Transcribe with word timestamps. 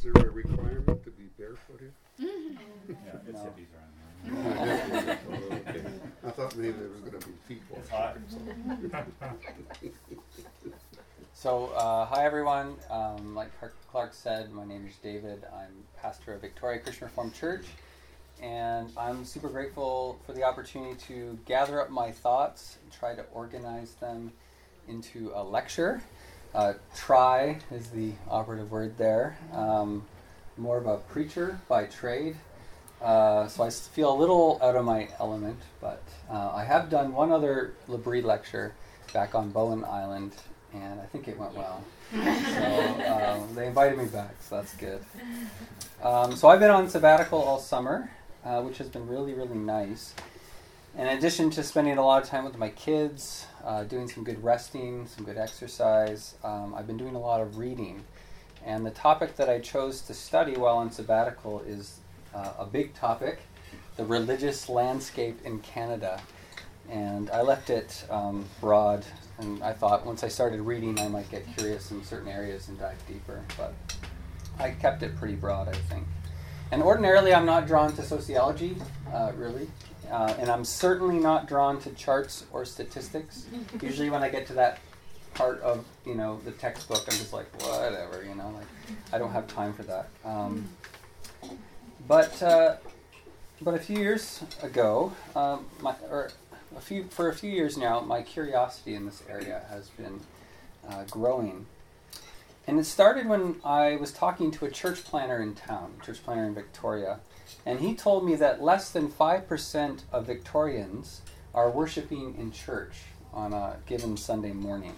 Is 0.00 0.04
there 0.04 0.12
a 0.28 0.30
requirement 0.30 1.04
to 1.04 1.10
be 1.10 1.24
barefooted? 1.38 1.92
Yeah, 2.18 2.26
it's 3.28 3.34
No. 3.34 3.50
hippies 3.50 3.68
around 3.76 5.04
here. 5.04 5.18
Oh, 5.30 5.54
okay. 5.68 5.84
I 6.26 6.30
thought 6.30 6.56
maybe 6.56 6.72
there 6.72 6.88
was 6.88 7.00
going 7.00 7.20
to 7.20 7.26
be 7.28 7.34
feet 7.46 7.62
It's 7.76 7.90
washing. 7.90 8.90
hot. 8.90 9.36
So, 11.34 11.66
uh, 11.76 12.06
hi 12.06 12.24
everyone. 12.24 12.76
Um, 12.88 13.34
like 13.34 13.50
Clark- 13.58 13.76
Clark 13.90 14.14
said, 14.14 14.50
my 14.52 14.64
name 14.64 14.86
is 14.88 14.96
David. 15.02 15.44
I'm 15.54 15.84
pastor 16.00 16.32
of 16.32 16.40
Victoria 16.40 16.80
Christian 16.80 17.06
Reformed 17.08 17.34
Church, 17.34 17.66
and 18.42 18.90
I'm 18.96 19.26
super 19.26 19.50
grateful 19.50 20.18
for 20.24 20.32
the 20.32 20.44
opportunity 20.44 20.94
to 21.08 21.38
gather 21.44 21.78
up 21.78 21.90
my 21.90 22.10
thoughts 22.10 22.78
and 22.82 22.90
try 22.90 23.14
to 23.14 23.24
organize 23.34 23.92
them 23.96 24.32
into 24.88 25.30
a 25.34 25.44
lecture. 25.44 26.00
Uh, 26.54 26.74
try 26.96 27.58
is 27.70 27.90
the 27.90 28.12
operative 28.28 28.70
word 28.70 28.96
there. 28.98 29.38
Um, 29.52 30.04
more 30.56 30.76
of 30.78 30.86
a 30.86 30.96
preacher 30.98 31.60
by 31.68 31.84
trade. 31.84 32.36
Uh, 33.00 33.48
so 33.48 33.62
I 33.62 33.70
feel 33.70 34.12
a 34.12 34.18
little 34.18 34.58
out 34.62 34.76
of 34.76 34.84
my 34.84 35.08
element, 35.18 35.58
but 35.80 36.02
uh, 36.28 36.50
I 36.54 36.64
have 36.64 36.90
done 36.90 37.12
one 37.12 37.32
other 37.32 37.72
L'Abri 37.88 38.20
lecture 38.20 38.74
back 39.14 39.34
on 39.34 39.50
Bowen 39.50 39.84
Island, 39.84 40.34
and 40.74 41.00
I 41.00 41.06
think 41.06 41.26
it 41.26 41.38
went 41.38 41.54
well. 41.54 41.82
so 42.12 43.40
um, 43.42 43.54
they 43.54 43.68
invited 43.68 43.96
me 43.96 44.04
back, 44.06 44.34
so 44.40 44.56
that's 44.56 44.74
good. 44.74 45.02
Um, 46.02 46.36
so 46.36 46.48
I've 46.48 46.60
been 46.60 46.70
on 46.70 46.88
sabbatical 46.88 47.40
all 47.40 47.58
summer, 47.58 48.10
uh, 48.44 48.60
which 48.60 48.78
has 48.78 48.88
been 48.88 49.06
really, 49.06 49.32
really 49.32 49.56
nice. 49.56 50.14
In 51.00 51.06
addition 51.06 51.48
to 51.52 51.62
spending 51.62 51.96
a 51.96 52.04
lot 52.04 52.22
of 52.22 52.28
time 52.28 52.44
with 52.44 52.58
my 52.58 52.68
kids, 52.68 53.46
uh, 53.64 53.84
doing 53.84 54.06
some 54.06 54.22
good 54.22 54.44
resting, 54.44 55.06
some 55.06 55.24
good 55.24 55.38
exercise, 55.38 56.34
um, 56.44 56.74
I've 56.74 56.86
been 56.86 56.98
doing 56.98 57.14
a 57.14 57.18
lot 57.18 57.40
of 57.40 57.56
reading. 57.56 58.04
And 58.66 58.84
the 58.84 58.90
topic 58.90 59.36
that 59.36 59.48
I 59.48 59.60
chose 59.60 60.02
to 60.02 60.12
study 60.12 60.58
while 60.58 60.76
on 60.76 60.90
sabbatical 60.90 61.60
is 61.60 62.00
uh, 62.34 62.52
a 62.58 62.66
big 62.66 62.92
topic 62.92 63.38
the 63.96 64.04
religious 64.04 64.68
landscape 64.68 65.40
in 65.42 65.60
Canada. 65.60 66.20
And 66.90 67.30
I 67.30 67.40
left 67.40 67.70
it 67.70 68.04
um, 68.10 68.44
broad, 68.60 69.06
and 69.38 69.62
I 69.62 69.72
thought 69.72 70.04
once 70.04 70.22
I 70.22 70.28
started 70.28 70.60
reading, 70.60 71.00
I 71.00 71.08
might 71.08 71.30
get 71.30 71.46
curious 71.56 71.90
in 71.92 72.04
certain 72.04 72.28
areas 72.28 72.68
and 72.68 72.78
dive 72.78 72.98
deeper. 73.08 73.40
But 73.56 73.72
I 74.58 74.72
kept 74.72 75.02
it 75.02 75.16
pretty 75.16 75.36
broad, 75.36 75.66
I 75.68 75.72
think. 75.72 76.06
And 76.70 76.82
ordinarily, 76.82 77.32
I'm 77.32 77.46
not 77.46 77.66
drawn 77.66 77.96
to 77.96 78.02
sociology, 78.02 78.76
uh, 79.10 79.32
really. 79.34 79.66
Uh, 80.10 80.34
and 80.38 80.50
I'm 80.50 80.64
certainly 80.64 81.18
not 81.18 81.46
drawn 81.46 81.80
to 81.82 81.90
charts 81.90 82.44
or 82.52 82.64
statistics. 82.64 83.46
Usually, 83.80 84.10
when 84.10 84.22
I 84.22 84.28
get 84.28 84.46
to 84.48 84.54
that 84.54 84.78
part 85.34 85.60
of 85.60 85.84
you 86.04 86.14
know 86.14 86.40
the 86.44 86.50
textbook, 86.52 87.04
I'm 87.08 87.16
just 87.16 87.32
like 87.32 87.46
whatever, 87.62 88.24
you 88.24 88.34
know, 88.34 88.50
like 88.50 88.66
I 89.12 89.18
don't 89.18 89.32
have 89.32 89.46
time 89.46 89.72
for 89.72 89.84
that. 89.84 90.08
Um, 90.24 90.68
but 92.08 92.42
uh, 92.42 92.76
but 93.60 93.74
a 93.74 93.78
few 93.78 93.98
years 93.98 94.42
ago, 94.62 95.12
um, 95.36 95.66
my, 95.80 95.94
or 96.10 96.30
a 96.76 96.80
few 96.80 97.04
for 97.04 97.28
a 97.28 97.34
few 97.34 97.50
years 97.50 97.76
now, 97.76 98.00
my 98.00 98.22
curiosity 98.22 98.94
in 98.94 99.06
this 99.06 99.22
area 99.28 99.62
has 99.70 99.88
been 99.90 100.20
uh, 100.88 101.04
growing. 101.10 101.66
And 102.66 102.78
it 102.78 102.84
started 102.84 103.26
when 103.26 103.56
I 103.64 103.96
was 103.96 104.12
talking 104.12 104.50
to 104.52 104.64
a 104.64 104.70
church 104.70 105.04
planter 105.04 105.42
in 105.42 105.54
town, 105.54 105.94
church 106.04 106.22
planter 106.22 106.44
in 106.44 106.54
Victoria, 106.54 107.20
and 107.70 107.78
he 107.78 107.94
told 107.94 108.26
me 108.26 108.34
that 108.34 108.60
less 108.60 108.90
than 108.90 109.08
5% 109.08 110.00
of 110.10 110.26
Victorians 110.26 111.20
are 111.54 111.70
worshiping 111.70 112.34
in 112.36 112.50
church 112.50 112.96
on 113.32 113.52
a 113.52 113.76
given 113.86 114.16
Sunday 114.16 114.50
morning. 114.50 114.96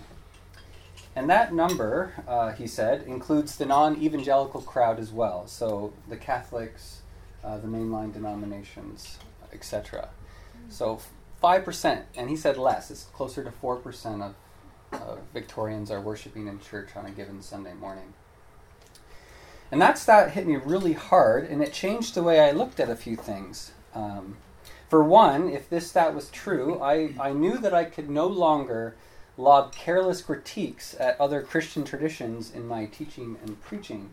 And 1.14 1.28
that 1.28 1.52
number, 1.52 2.14
uh, 2.26 2.52
he 2.52 2.66
said, 2.66 3.02
includes 3.02 3.56
the 3.56 3.66
non 3.66 4.00
evangelical 4.00 4.62
crowd 4.62 4.98
as 4.98 5.12
well, 5.12 5.46
so 5.46 5.92
the 6.08 6.16
Catholics, 6.16 7.02
uh, 7.44 7.58
the 7.58 7.68
mainline 7.68 8.10
denominations, 8.10 9.18
etc. 9.52 10.08
So 10.70 10.98
5%, 11.44 12.04
and 12.16 12.30
he 12.30 12.36
said 12.36 12.56
less, 12.56 12.90
it's 12.90 13.04
closer 13.04 13.44
to 13.44 13.50
4% 13.50 14.32
of 14.92 15.18
Victorians 15.34 15.90
are 15.90 16.00
worshiping 16.00 16.46
in 16.46 16.58
church 16.58 16.96
on 16.96 17.04
a 17.04 17.10
given 17.10 17.42
Sunday 17.42 17.74
morning. 17.74 18.14
And 19.72 19.80
that 19.80 19.96
stat 19.96 20.32
hit 20.32 20.46
me 20.46 20.56
really 20.56 20.92
hard, 20.92 21.48
and 21.48 21.62
it 21.62 21.72
changed 21.72 22.14
the 22.14 22.22
way 22.22 22.40
I 22.40 22.50
looked 22.50 22.78
at 22.78 22.90
a 22.90 22.94
few 22.94 23.16
things. 23.16 23.72
Um, 23.94 24.36
for 24.90 25.02
one, 25.02 25.48
if 25.48 25.70
this 25.70 25.88
stat 25.88 26.14
was 26.14 26.28
true, 26.28 26.78
I, 26.82 27.14
I 27.18 27.32
knew 27.32 27.56
that 27.56 27.72
I 27.72 27.84
could 27.84 28.10
no 28.10 28.26
longer 28.26 28.94
lob 29.38 29.74
careless 29.74 30.20
critiques 30.20 30.94
at 31.00 31.18
other 31.18 31.40
Christian 31.40 31.84
traditions 31.84 32.52
in 32.52 32.68
my 32.68 32.84
teaching 32.84 33.38
and 33.42 33.58
preaching. 33.62 34.10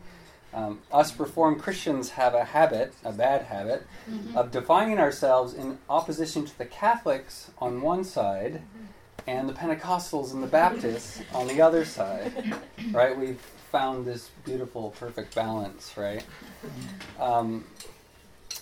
Um, 0.54 0.80
us 0.94 1.20
Reformed 1.20 1.62
Christians 1.62 2.12
have 2.12 2.34
a 2.34 2.46
habit, 2.46 2.94
a 3.04 3.12
bad 3.12 3.44
habit, 3.44 3.86
of 4.36 4.52
defining 4.52 4.98
ourselves 4.98 5.54
in 5.54 5.78
opposition 5.90 6.46
to 6.46 6.58
the 6.58 6.66
Catholics 6.66 7.52
on 7.60 7.82
one 7.82 8.06
side 8.06 8.62
and 9.28 9.50
the 9.50 9.54
Pentecostals 9.54 10.32
and 10.34 10.42
the 10.42 10.48
Baptists 10.48 11.22
on 11.34 11.48
the 11.48 11.62
other 11.62 11.84
side. 11.84 12.56
Right? 12.92 13.16
We've 13.16 13.40
found 13.72 14.06
this 14.06 14.30
beautiful, 14.46 14.92
perfect 15.00 15.36
balance, 15.36 15.96
right? 15.98 16.24
Um, 17.20 17.66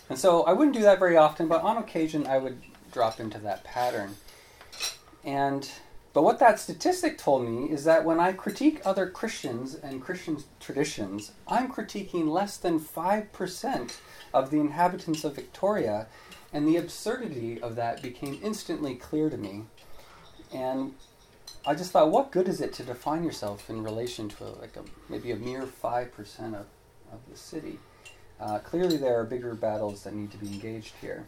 and 0.09 0.17
so 0.17 0.43
I 0.43 0.53
wouldn't 0.53 0.75
do 0.75 0.83
that 0.83 0.99
very 0.99 1.17
often, 1.17 1.47
but 1.47 1.61
on 1.61 1.77
occasion 1.77 2.27
I 2.27 2.37
would 2.37 2.61
drop 2.91 3.19
into 3.19 3.39
that 3.39 3.63
pattern. 3.63 4.15
And 5.23 5.69
but 6.13 6.23
what 6.23 6.39
that 6.39 6.59
statistic 6.59 7.19
told 7.19 7.47
me 7.47 7.69
is 7.69 7.83
that 7.83 8.03
when 8.03 8.19
I 8.19 8.31
critique 8.31 8.81
other 8.83 9.07
Christians 9.07 9.75
and 9.75 10.01
Christian 10.01 10.43
traditions, 10.59 11.31
I'm 11.47 11.71
critiquing 11.71 12.27
less 12.27 12.57
than 12.57 12.79
5% 12.79 13.95
of 14.33 14.49
the 14.49 14.59
inhabitants 14.59 15.23
of 15.23 15.35
Victoria, 15.35 16.07
and 16.51 16.67
the 16.67 16.77
absurdity 16.77 17.61
of 17.61 17.75
that 17.75 18.01
became 18.01 18.39
instantly 18.41 18.95
clear 18.95 19.29
to 19.29 19.37
me. 19.37 19.65
And 20.51 20.95
I 21.67 21.75
just 21.75 21.91
thought, 21.91 22.09
what 22.11 22.31
good 22.31 22.47
is 22.47 22.61
it 22.61 22.71
to 22.73 22.83
define 22.83 23.25
yourself 23.25 23.69
in 23.69 23.83
relation 23.83 24.29
to 24.29 24.45
a, 24.45 24.51
like 24.61 24.77
a, 24.77 24.83
maybe 25.09 25.31
a 25.31 25.35
mere 25.35 25.63
5% 25.63 26.39
of, 26.55 26.65
of 27.11 27.19
the 27.29 27.35
city? 27.35 27.77
Uh, 28.39 28.59
clearly, 28.59 28.95
there 28.95 29.19
are 29.19 29.25
bigger 29.25 29.53
battles 29.53 30.03
that 30.03 30.13
need 30.13 30.31
to 30.31 30.37
be 30.37 30.47
engaged 30.47 30.93
here. 31.01 31.25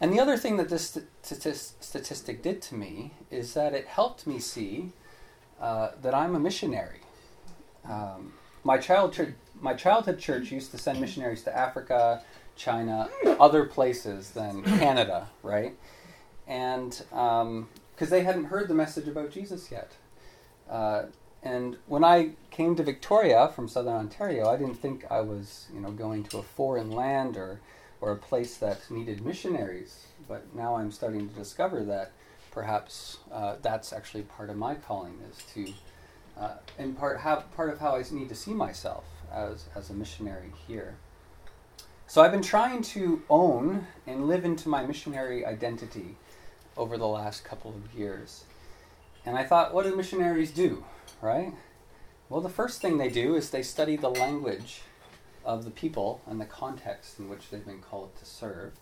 And 0.00 0.12
the 0.12 0.20
other 0.20 0.36
thing 0.36 0.56
that 0.58 0.68
this 0.68 0.96
statis- 1.24 1.72
statistic 1.80 2.42
did 2.42 2.62
to 2.62 2.76
me 2.76 3.10
is 3.28 3.54
that 3.54 3.74
it 3.74 3.88
helped 3.88 4.24
me 4.24 4.38
see 4.38 4.92
uh, 5.60 5.90
that 6.00 6.14
I'm 6.14 6.36
a 6.36 6.40
missionary. 6.40 7.00
Um, 7.84 8.34
my, 8.62 8.78
child 8.78 9.18
my 9.60 9.74
childhood 9.74 10.20
church 10.20 10.52
used 10.52 10.70
to 10.70 10.78
send 10.78 11.00
missionaries 11.00 11.42
to 11.42 11.56
Africa, 11.56 12.22
China, 12.54 13.08
other 13.40 13.64
places 13.64 14.30
than 14.30 14.62
Canada, 14.62 15.28
right? 15.42 15.74
And 16.46 17.02
because 17.98 18.10
they 18.10 18.22
hadn't 18.22 18.44
heard 18.44 18.68
the 18.68 18.74
message 18.74 19.08
about 19.08 19.28
Jesus 19.28 19.72
yet. 19.72 19.90
Uh, 20.70 21.06
and 21.42 21.76
when 21.88 22.04
I 22.04 22.30
came 22.52 22.76
to 22.76 22.84
Victoria 22.84 23.48
from 23.48 23.66
Southern 23.66 23.94
Ontario, 23.94 24.48
I 24.48 24.56
didn't 24.56 24.76
think 24.76 25.04
I 25.10 25.20
was, 25.20 25.66
you 25.74 25.80
know, 25.80 25.90
going 25.90 26.22
to 26.24 26.38
a 26.38 26.42
foreign 26.42 26.92
land 26.92 27.36
or 27.36 27.60
or 28.00 28.12
a 28.12 28.16
place 28.16 28.56
that 28.58 28.88
needed 28.88 29.24
missionaries. 29.24 30.06
But 30.28 30.54
now 30.54 30.76
I'm 30.76 30.92
starting 30.92 31.28
to 31.28 31.34
discover 31.34 31.82
that 31.86 32.12
perhaps 32.52 33.18
uh, 33.32 33.56
that's 33.62 33.92
actually 33.92 34.22
part 34.22 34.48
of 34.48 34.56
my 34.56 34.76
calling 34.76 35.18
is 35.28 35.38
to, 35.54 35.72
uh, 36.40 36.54
in 36.78 36.94
part, 36.94 37.18
have 37.18 37.52
part 37.56 37.70
of 37.70 37.80
how 37.80 37.96
I 37.96 38.04
need 38.12 38.28
to 38.28 38.36
see 38.36 38.54
myself 38.54 39.06
as 39.32 39.64
as 39.74 39.90
a 39.90 39.94
missionary 39.94 40.52
here. 40.68 40.94
So 42.06 42.22
I've 42.22 42.32
been 42.32 42.42
trying 42.42 42.82
to 42.94 43.22
own 43.28 43.88
and 44.06 44.28
live 44.28 44.44
into 44.44 44.68
my 44.68 44.86
missionary 44.86 45.44
identity 45.44 46.14
over 46.78 46.96
the 46.96 47.06
last 47.06 47.44
couple 47.44 47.72
of 47.72 47.98
years. 47.98 48.44
And 49.26 49.36
I 49.36 49.44
thought, 49.44 49.74
what 49.74 49.84
do 49.84 49.94
missionaries 49.94 50.50
do, 50.50 50.84
right? 51.20 51.52
Well, 52.30 52.40
the 52.40 52.48
first 52.48 52.80
thing 52.80 52.96
they 52.96 53.10
do 53.10 53.34
is 53.34 53.50
they 53.50 53.62
study 53.62 53.96
the 53.96 54.08
language 54.08 54.80
of 55.44 55.64
the 55.64 55.70
people 55.70 56.22
and 56.26 56.40
the 56.40 56.46
context 56.46 57.18
in 57.18 57.28
which 57.28 57.50
they've 57.50 57.66
been 57.66 57.80
called 57.80 58.16
to 58.16 58.24
serve. 58.24 58.72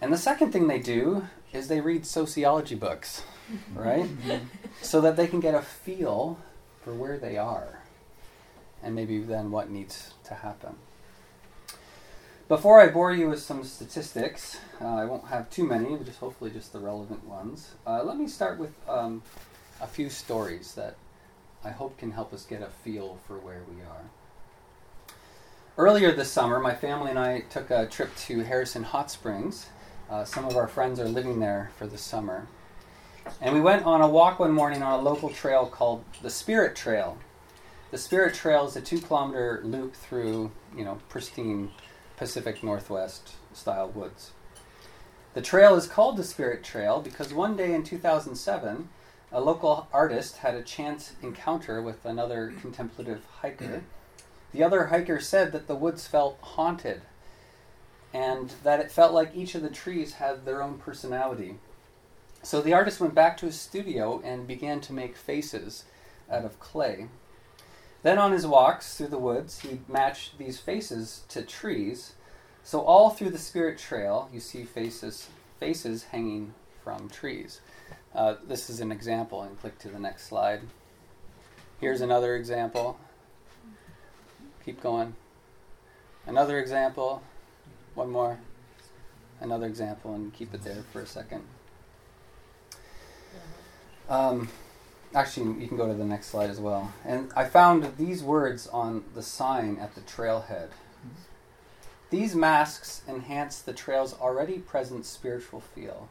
And 0.00 0.12
the 0.12 0.18
second 0.18 0.50
thing 0.52 0.66
they 0.66 0.80
do 0.80 1.28
is 1.52 1.68
they 1.68 1.80
read 1.80 2.04
sociology 2.04 2.74
books, 2.74 3.22
right? 3.74 4.04
Mm-hmm. 4.04 4.46
so 4.82 5.00
that 5.00 5.16
they 5.16 5.26
can 5.26 5.40
get 5.40 5.54
a 5.54 5.62
feel 5.62 6.38
for 6.82 6.92
where 6.92 7.18
they 7.18 7.38
are 7.38 7.82
and 8.82 8.94
maybe 8.94 9.18
then 9.18 9.50
what 9.50 9.70
needs 9.70 10.14
to 10.24 10.34
happen. 10.34 10.74
Before 12.48 12.80
I 12.80 12.88
bore 12.88 13.12
you 13.12 13.28
with 13.30 13.40
some 13.40 13.64
statistics, 13.64 14.58
uh, 14.80 14.86
I 14.86 15.04
won't 15.04 15.28
have 15.28 15.48
too 15.48 15.64
many, 15.64 15.96
but 15.96 16.04
just 16.04 16.18
hopefully 16.18 16.50
just 16.50 16.72
the 16.72 16.80
relevant 16.80 17.24
ones. 17.24 17.70
Uh, 17.86 18.02
let 18.02 18.18
me 18.18 18.26
start 18.26 18.58
with 18.58 18.72
um, 18.88 19.22
a 19.80 19.86
few 19.86 20.10
stories 20.10 20.74
that 20.74 20.96
I 21.64 21.70
hope 21.70 21.96
can 21.96 22.10
help 22.10 22.32
us 22.32 22.44
get 22.44 22.60
a 22.60 22.66
feel 22.66 23.18
for 23.26 23.38
where 23.38 23.62
we 23.70 23.80
are. 23.82 25.14
Earlier 25.78 26.12
this 26.12 26.30
summer, 26.30 26.58
my 26.58 26.74
family 26.74 27.10
and 27.10 27.18
I 27.18 27.40
took 27.40 27.70
a 27.70 27.86
trip 27.86 28.14
to 28.26 28.40
Harrison 28.40 28.82
Hot 28.82 29.10
Springs. 29.10 29.68
Uh, 30.10 30.24
some 30.24 30.44
of 30.44 30.56
our 30.56 30.68
friends 30.68 31.00
are 31.00 31.08
living 31.08 31.40
there 31.40 31.70
for 31.78 31.86
the 31.86 31.96
summer. 31.96 32.48
And 33.40 33.54
we 33.54 33.60
went 33.60 33.86
on 33.86 34.02
a 34.02 34.08
walk 34.08 34.40
one 34.40 34.52
morning 34.52 34.82
on 34.82 34.98
a 34.98 35.02
local 35.02 35.30
trail 35.30 35.64
called 35.64 36.04
the 36.20 36.28
Spirit 36.28 36.74
Trail. 36.74 37.16
The 37.92 37.98
Spirit 37.98 38.34
Trail 38.34 38.66
is 38.66 38.74
a 38.74 38.80
two 38.80 39.00
kilometer 39.00 39.62
loop 39.64 39.94
through, 39.94 40.50
you 40.76 40.84
know, 40.84 40.98
pristine 41.08 41.70
Pacific 42.22 42.62
Northwest 42.62 43.32
style 43.52 43.88
woods. 43.88 44.30
The 45.34 45.42
trail 45.42 45.74
is 45.74 45.88
called 45.88 46.16
the 46.16 46.22
Spirit 46.22 46.62
Trail 46.62 47.00
because 47.00 47.34
one 47.34 47.56
day 47.56 47.74
in 47.74 47.82
2007, 47.82 48.88
a 49.32 49.40
local 49.40 49.88
artist 49.92 50.36
had 50.36 50.54
a 50.54 50.62
chance 50.62 51.14
encounter 51.20 51.82
with 51.82 52.04
another 52.04 52.54
contemplative 52.60 53.24
hiker. 53.40 53.82
The 54.52 54.62
other 54.62 54.86
hiker 54.86 55.18
said 55.18 55.50
that 55.50 55.66
the 55.66 55.74
woods 55.74 56.06
felt 56.06 56.38
haunted 56.42 57.02
and 58.14 58.50
that 58.62 58.78
it 58.78 58.92
felt 58.92 59.12
like 59.12 59.34
each 59.34 59.56
of 59.56 59.62
the 59.62 59.68
trees 59.68 60.12
had 60.12 60.44
their 60.44 60.62
own 60.62 60.78
personality. 60.78 61.56
So 62.44 62.62
the 62.62 62.72
artist 62.72 63.00
went 63.00 63.16
back 63.16 63.36
to 63.38 63.46
his 63.46 63.58
studio 63.58 64.22
and 64.24 64.46
began 64.46 64.80
to 64.82 64.92
make 64.92 65.16
faces 65.16 65.86
out 66.30 66.44
of 66.44 66.60
clay. 66.60 67.08
Then 68.02 68.18
on 68.18 68.32
his 68.32 68.46
walks 68.46 68.96
through 68.96 69.08
the 69.08 69.18
woods, 69.18 69.60
he 69.60 69.80
matched 69.88 70.38
these 70.38 70.58
faces 70.58 71.22
to 71.28 71.42
trees. 71.42 72.14
So 72.64 72.80
all 72.80 73.10
through 73.10 73.30
the 73.30 73.38
spirit 73.38 73.78
trail, 73.78 74.28
you 74.32 74.40
see 74.40 74.64
faces 74.64 75.28
faces 75.60 76.04
hanging 76.04 76.54
from 76.82 77.08
trees. 77.08 77.60
Uh, 78.14 78.34
this 78.46 78.68
is 78.68 78.80
an 78.80 78.90
example, 78.90 79.42
and 79.42 79.58
click 79.60 79.78
to 79.78 79.88
the 79.88 79.98
next 79.98 80.26
slide. 80.26 80.62
Here's 81.80 82.00
another 82.00 82.34
example. 82.34 82.98
Keep 84.64 84.82
going. 84.82 85.14
Another 86.26 86.58
example. 86.58 87.22
One 87.94 88.10
more. 88.10 88.38
Another 89.40 89.66
example, 89.66 90.14
and 90.14 90.32
keep 90.32 90.52
it 90.54 90.62
there 90.62 90.84
for 90.92 91.00
a 91.00 91.06
second. 91.06 91.42
Um, 94.08 94.48
actually, 95.14 95.60
you 95.60 95.68
can 95.68 95.76
go 95.76 95.86
to 95.86 95.94
the 95.94 96.04
next 96.04 96.26
slide 96.26 96.50
as 96.50 96.60
well. 96.60 96.92
And 97.04 97.30
I 97.36 97.44
found 97.44 97.96
these 97.96 98.22
words 98.22 98.66
on 98.66 99.04
the 99.14 99.22
sign 99.22 99.78
at 99.78 99.94
the 99.94 100.00
trailhead. 100.00 100.68
These 102.10 102.34
masks 102.34 103.02
enhance 103.08 103.60
the 103.60 103.72
trail's 103.72 104.14
already 104.14 104.58
present 104.58 105.06
spiritual 105.06 105.60
feel. 105.60 106.08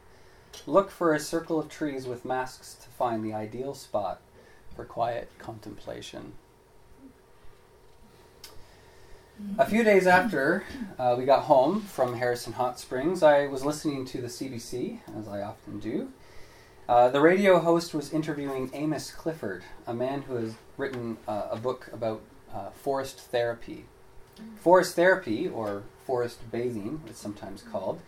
Look 0.66 0.90
for 0.90 1.14
a 1.14 1.20
circle 1.20 1.58
of 1.58 1.68
trees 1.68 2.06
with 2.06 2.24
masks 2.24 2.74
to 2.82 2.88
find 2.88 3.24
the 3.24 3.32
ideal 3.32 3.74
spot 3.74 4.20
for 4.74 4.84
quiet 4.84 5.30
contemplation. 5.38 6.32
A 9.58 9.66
few 9.66 9.82
days 9.82 10.06
after 10.06 10.64
uh, 10.98 11.14
we 11.18 11.24
got 11.24 11.44
home 11.44 11.80
from 11.80 12.16
Harrison 12.16 12.52
Hot 12.54 12.78
Springs, 12.78 13.22
I 13.22 13.46
was 13.46 13.64
listening 13.64 14.04
to 14.06 14.20
the 14.20 14.28
CBC, 14.28 15.00
as 15.18 15.26
I 15.26 15.42
often 15.42 15.80
do. 15.80 16.08
Uh, 16.88 17.08
the 17.08 17.20
radio 17.20 17.60
host 17.60 17.94
was 17.94 18.12
interviewing 18.12 18.68
Amos 18.72 19.12
Clifford, 19.12 19.62
a 19.86 19.94
man 19.94 20.22
who 20.22 20.34
has 20.34 20.54
written 20.76 21.16
uh, 21.28 21.46
a 21.52 21.56
book 21.56 21.88
about 21.92 22.20
uh, 22.52 22.70
forest 22.70 23.20
therapy. 23.20 23.84
Forest 24.56 24.96
therapy, 24.96 25.46
or 25.46 25.84
forest 26.04 26.50
bathing, 26.50 27.00
it's 27.06 27.20
sometimes 27.20 27.62
called, 27.62 28.00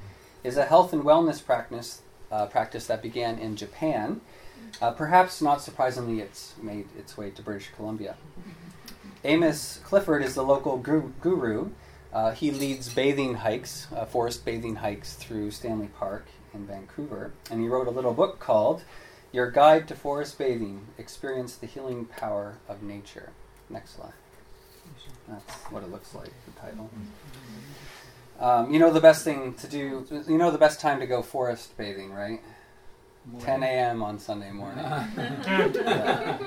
is 0.43 0.57
a 0.57 0.65
health 0.65 0.93
and 0.93 1.05
wellness 1.05 1.45
practice, 1.45 2.03
uh, 2.33 2.47
practice 2.47 2.87
that 2.89 3.01
began 3.01 3.39
in 3.39 3.55
Japan. 3.55 4.21
Uh, 4.83 4.91
perhaps 4.91 5.41
not 5.41 5.63
surprisingly, 5.63 6.21
it's 6.21 6.55
made 6.61 6.89
its 6.99 7.17
way 7.17 7.31
to 7.31 7.43
British 7.43 7.71
Columbia. 7.77 8.17
Amos 9.23 9.79
Clifford 9.85 10.23
is 10.23 10.35
the 10.35 10.43
local 10.43 10.79
guru. 10.79 11.71
Uh, 12.13 12.33
he 12.33 12.51
leads 12.51 12.93
bathing 12.93 13.35
hikes, 13.35 13.87
forest 14.09 14.45
bathing 14.45 14.77
hikes 14.77 15.15
through 15.15 15.53
Stanley 15.53 15.89
Park 15.97 16.27
in 16.55 16.67
Vancouver, 16.67 17.33
and 17.51 17.61
he 17.61 17.69
wrote 17.69 17.87
a 17.87 17.91
little 17.91 18.15
book 18.15 18.39
called 18.39 18.85
Your 19.33 19.51
Guide 19.51 19.89
to 19.89 19.95
Forest 19.95 20.39
Bathing 20.39 20.87
Experience 20.97 21.57
the 21.57 21.67
Healing 21.67 22.07
Power 22.07 22.59
of 22.69 22.83
Nature. 22.83 23.31
Next 23.69 23.97
slide. 23.97 24.13
That's 25.29 25.55
what 25.71 25.83
it 25.83 25.91
looks 25.91 26.15
like, 26.15 26.31
the 26.47 26.61
title. 26.61 26.91
Um, 28.39 28.73
you 28.73 28.79
know 28.79 28.91
the 28.91 29.01
best 29.01 29.25
thing 29.25 29.55
to 29.55 29.67
do, 29.67 30.07
you 30.29 30.39
know 30.39 30.51
the 30.51 30.59
best 30.59 30.81
time 30.81 31.01
to 31.01 31.07
go 31.07 31.23
forest 31.23 31.77
bathing, 31.77 32.13
right? 32.13 32.41
10 33.41 33.63
a.m. 33.63 34.03
on 34.03 34.19
Sunday 34.19 34.53
morning. 34.53 34.85
yeah. 35.17 36.39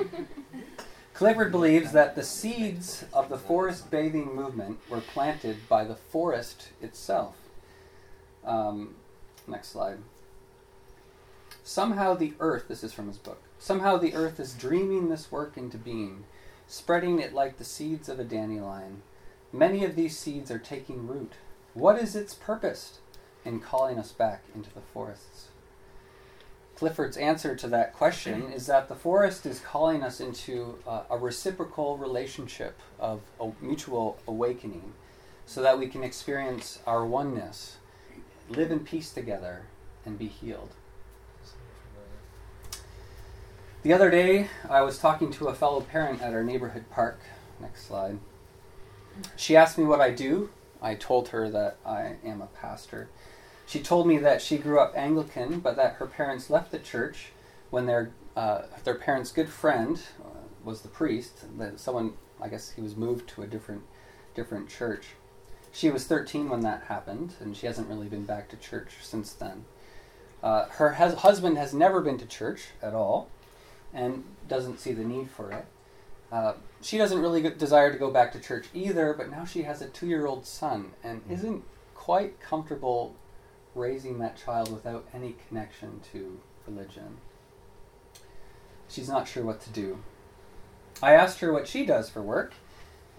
Clifford 1.13 1.51
believes 1.51 1.91
that 1.93 2.15
the 2.15 2.21
seeds 2.23 3.03
of 3.11 3.29
the 3.29 3.37
forest 3.39 3.89
bathing 3.89 4.35
movement 4.35 4.77
were 4.87 5.01
planted 5.01 5.67
by 5.67 5.83
the 5.83 5.95
forest 5.95 6.69
itself. 6.79 7.35
Um, 8.45 8.93
next 9.47 9.69
slide. 9.69 9.99
Somehow 11.63 12.13
the 12.13 12.33
earth, 12.39 12.67
this 12.67 12.83
is 12.83 12.93
from 12.93 13.07
his 13.07 13.17
book, 13.17 13.41
somehow 13.59 13.97
the 13.97 14.13
earth 14.13 14.39
is 14.39 14.53
dreaming 14.53 15.09
this 15.09 15.31
work 15.31 15.57
into 15.57 15.77
being, 15.77 16.23
spreading 16.67 17.19
it 17.19 17.33
like 17.33 17.57
the 17.57 17.65
seeds 17.65 18.09
of 18.09 18.19
a 18.19 18.23
dandelion. 18.23 19.01
Many 19.51 19.83
of 19.83 19.95
these 19.95 20.17
seeds 20.17 20.51
are 20.51 20.59
taking 20.59 21.07
root. 21.07 21.33
What 21.73 21.99
is 21.99 22.15
its 22.15 22.33
purpose 22.33 22.99
in 23.45 23.59
calling 23.59 23.97
us 23.99 24.11
back 24.11 24.43
into 24.55 24.73
the 24.73 24.81
forests? 24.81 25.47
Clifford's 26.77 27.17
answer 27.17 27.55
to 27.55 27.67
that 27.67 27.93
question 27.93 28.51
is 28.51 28.67
that 28.67 28.87
the 28.87 28.95
forest 28.95 29.47
is 29.47 29.59
calling 29.59 30.03
us 30.03 30.19
into 30.19 30.77
uh, 30.85 31.03
a 31.09 31.17
reciprocal 31.17 31.97
relationship 31.97 32.79
of 32.99 33.21
a 33.39 33.51
mutual 33.59 34.19
awakening 34.27 34.93
so 35.47 35.61
that 35.63 35.79
we 35.79 35.87
can 35.87 36.03
experience 36.03 36.77
our 36.85 37.03
oneness, 37.03 37.77
live 38.49 38.71
in 38.71 38.79
peace 38.81 39.11
together, 39.11 39.63
and 40.05 40.17
be 40.17 40.27
healed. 40.27 40.73
The 43.83 43.93
other 43.93 44.09
day, 44.09 44.49
I 44.69 44.81
was 44.81 44.97
talking 44.97 45.31
to 45.33 45.47
a 45.47 45.55
fellow 45.55 45.81
parent 45.81 46.21
at 46.21 46.33
our 46.33 46.43
neighborhood 46.43 46.85
park. 46.89 47.19
Next 47.59 47.87
slide. 47.87 48.19
She 49.35 49.55
asked 49.55 49.77
me 49.77 49.85
what 49.85 50.01
I 50.01 50.11
do. 50.11 50.49
I 50.81 50.95
told 50.95 51.29
her 51.29 51.49
that 51.49 51.77
I 51.85 52.15
am 52.23 52.41
a 52.41 52.47
pastor. 52.47 53.09
She 53.65 53.79
told 53.79 54.07
me 54.07 54.17
that 54.17 54.41
she 54.41 54.57
grew 54.57 54.79
up 54.79 54.93
Anglican, 54.95 55.59
but 55.59 55.75
that 55.75 55.95
her 55.95 56.07
parents 56.07 56.49
left 56.49 56.71
the 56.71 56.79
church 56.79 57.31
when 57.69 57.85
their 57.85 58.11
uh, 58.35 58.63
their 58.83 58.95
parents' 58.95 59.31
good 59.31 59.49
friend 59.49 59.99
uh, 60.23 60.39
was 60.63 60.81
the 60.81 60.87
priest. 60.87 61.45
That 61.57 61.79
someone, 61.79 62.13
I 62.41 62.47
guess, 62.49 62.71
he 62.71 62.81
was 62.81 62.95
moved 62.95 63.27
to 63.29 63.41
a 63.41 63.47
different 63.47 63.83
different 64.35 64.69
church. 64.69 65.07
She 65.77 65.91
was 65.91 66.05
13 66.05 66.49
when 66.49 66.61
that 66.61 66.85
happened, 66.85 67.35
and 67.39 67.55
she 67.55 67.67
hasn't 67.67 67.87
really 67.87 68.07
been 68.07 68.23
back 68.23 68.49
to 68.49 68.55
church 68.55 68.93
since 69.03 69.31
then. 69.31 69.65
Uh, 70.41 70.65
her 70.69 70.93
has, 70.93 71.13
husband 71.13 71.55
has 71.59 71.71
never 71.71 72.01
been 72.01 72.17
to 72.17 72.25
church 72.25 72.69
at 72.81 72.95
all, 72.95 73.29
and 73.93 74.23
doesn't 74.47 74.79
see 74.79 74.91
the 74.91 75.03
need 75.03 75.29
for 75.29 75.51
it. 75.51 75.67
Uh, 76.31 76.53
she 76.81 76.97
doesn't 76.97 77.21
really 77.21 77.47
desire 77.51 77.91
to 77.91 77.99
go 77.99 78.09
back 78.09 78.31
to 78.31 78.39
church 78.39 78.65
either, 78.73 79.13
but 79.13 79.29
now 79.29 79.45
she 79.45 79.61
has 79.61 79.79
a 79.79 79.87
two-year-old 79.87 80.47
son 80.47 80.93
and 81.03 81.21
isn't 81.29 81.63
quite 81.93 82.39
comfortable 82.39 83.15
raising 83.75 84.17
that 84.17 84.35
child 84.35 84.73
without 84.73 85.05
any 85.13 85.35
connection 85.47 86.01
to 86.11 86.39
religion. 86.65 87.17
She's 88.87 89.09
not 89.09 89.27
sure 89.27 89.43
what 89.43 89.61
to 89.61 89.69
do. 89.69 89.99
I 91.03 91.13
asked 91.13 91.39
her 91.41 91.53
what 91.53 91.67
she 91.67 91.85
does 91.85 92.09
for 92.09 92.23
work, 92.23 92.55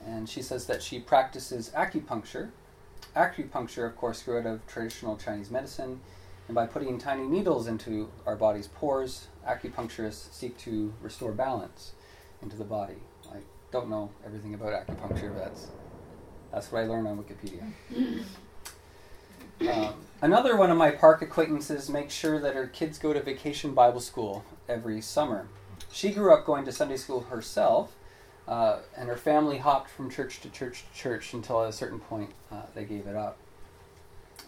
and 0.07 0.29
she 0.29 0.43
says 0.43 0.67
that 0.67 0.83
she 0.83 0.99
practices 0.99 1.71
acupuncture. 1.75 2.51
Acupuncture, 3.17 3.87
of 3.87 3.97
course, 3.97 4.23
grew 4.23 4.39
out 4.39 4.47
of 4.47 4.67
traditional 4.67 5.17
Chinese 5.17 5.51
medicine, 5.51 6.01
and 6.47 6.55
by 6.55 6.67
putting 6.67 6.99
tiny 6.99 7.25
needles 7.25 7.67
into 7.67 8.11
our 8.27 8.37
body's 8.37 8.69
pores, 8.69 9.29
acupuncturists 9.47 10.33
seek 10.33 10.57
to 10.59 10.93
restore 11.01 11.33
balance 11.33 11.93
into 12.43 12.57
the 12.57 12.65
body. 12.65 12.97
I 13.33 13.39
don't 13.71 13.91
know 13.91 14.11
everything 14.25 14.55
about 14.55 14.73
acupuncture, 14.73 15.35
but 15.35 15.45
that's, 15.45 15.69
that's 16.53 16.73
what 16.73 16.83
I 16.83 16.87
learned 16.87 17.09
on 17.09 17.23
Wikipedia. 17.23 17.71
Um, 19.61 19.95
another 20.23 20.57
one 20.57 20.71
of 20.71 20.77
my 20.77 20.93
park 20.93 21.21
acquaintances 21.21 21.89
makes 21.89 22.15
sure 22.15 22.39
that 22.39 22.55
her 22.55 22.69
kids 22.69 22.99
go 22.99 23.13
to 23.13 23.21
vacation 23.21 23.75
Bible 23.75 24.01
school 24.01 24.45
every 24.69 25.01
summer. 25.01 25.49
She 25.91 26.11
grew 26.11 26.33
up 26.33 26.47
going 26.47 26.65
to 26.67 26.73
Sunday 26.73 26.97
school 26.97 27.23
herself, 27.23 27.93
uh, 28.49 28.79
and 28.97 29.09
her 29.09 29.17
family 29.17 29.59
hopped 29.59 29.91
from 29.91 30.11
church 30.11 30.41
to 30.41 30.49
church 30.49 30.85
to 30.91 30.99
church 30.99 31.35
until 31.35 31.63
at 31.63 31.69
a 31.69 31.73
certain 31.73 32.01
point 32.01 32.31
uh, 32.51 32.63
they 32.75 32.85
gave 32.85 33.07
it 33.07 33.15
up. 33.15 33.37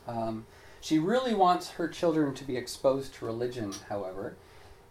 Um, 0.09 0.47
she 0.80 0.99
really 0.99 1.35
wants 1.35 1.73
her 1.73 1.87
children 1.87 2.35
to 2.35 2.45
be 2.45 2.57
exposed 2.57 3.14
to 3.14 3.26
religion, 3.26 3.75
however, 3.90 4.37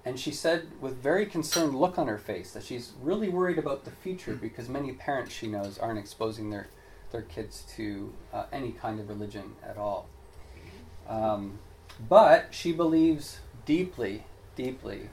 and 0.05 0.19
she 0.19 0.31
said 0.31 0.67
with 0.79 1.01
very 1.01 1.25
concerned 1.25 1.75
look 1.75 1.97
on 1.97 2.07
her 2.07 2.19
face 2.19 2.51
that 2.51 2.63
she's 2.63 2.93
really 3.01 3.29
worried 3.29 3.57
about 3.57 3.83
the 3.83 3.91
future 3.91 4.35
because 4.35 4.69
many 4.69 4.91
parents 4.91 5.33
she 5.33 5.47
knows 5.47 5.79
aren't 5.79 5.99
exposing 5.99 6.51
their 6.51 6.67
their 7.11 7.23
kids 7.23 7.65
to 7.75 8.13
uh, 8.31 8.43
any 8.51 8.71
kind 8.71 8.99
of 8.99 9.09
religion 9.09 9.55
at 9.67 9.77
all. 9.77 10.07
Um, 11.07 11.57
but 12.07 12.49
she 12.51 12.71
believes 12.71 13.39
deeply, 13.65 14.25
deeply 14.55 15.09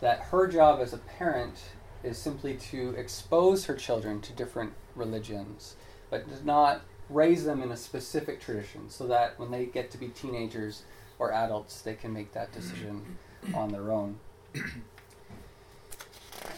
that 0.00 0.20
her 0.20 0.46
job 0.46 0.80
as 0.80 0.94
a 0.94 0.98
parent 0.98 1.60
is 2.04 2.18
simply 2.18 2.54
to 2.54 2.90
expose 2.90 3.64
her 3.64 3.74
children 3.74 4.20
to 4.20 4.32
different 4.32 4.72
religions, 4.94 5.76
but 6.10 6.28
does 6.28 6.44
not 6.44 6.82
raise 7.10 7.44
them 7.44 7.62
in 7.62 7.70
a 7.70 7.76
specific 7.76 8.40
tradition 8.40 8.88
so 8.88 9.06
that 9.06 9.38
when 9.38 9.50
they 9.50 9.66
get 9.66 9.90
to 9.90 9.98
be 9.98 10.08
teenagers 10.08 10.82
or 11.18 11.32
adults, 11.32 11.80
they 11.82 11.94
can 11.94 12.12
make 12.12 12.32
that 12.32 12.52
decision 12.52 13.16
on 13.54 13.70
their 13.70 13.90
own. 13.90 14.18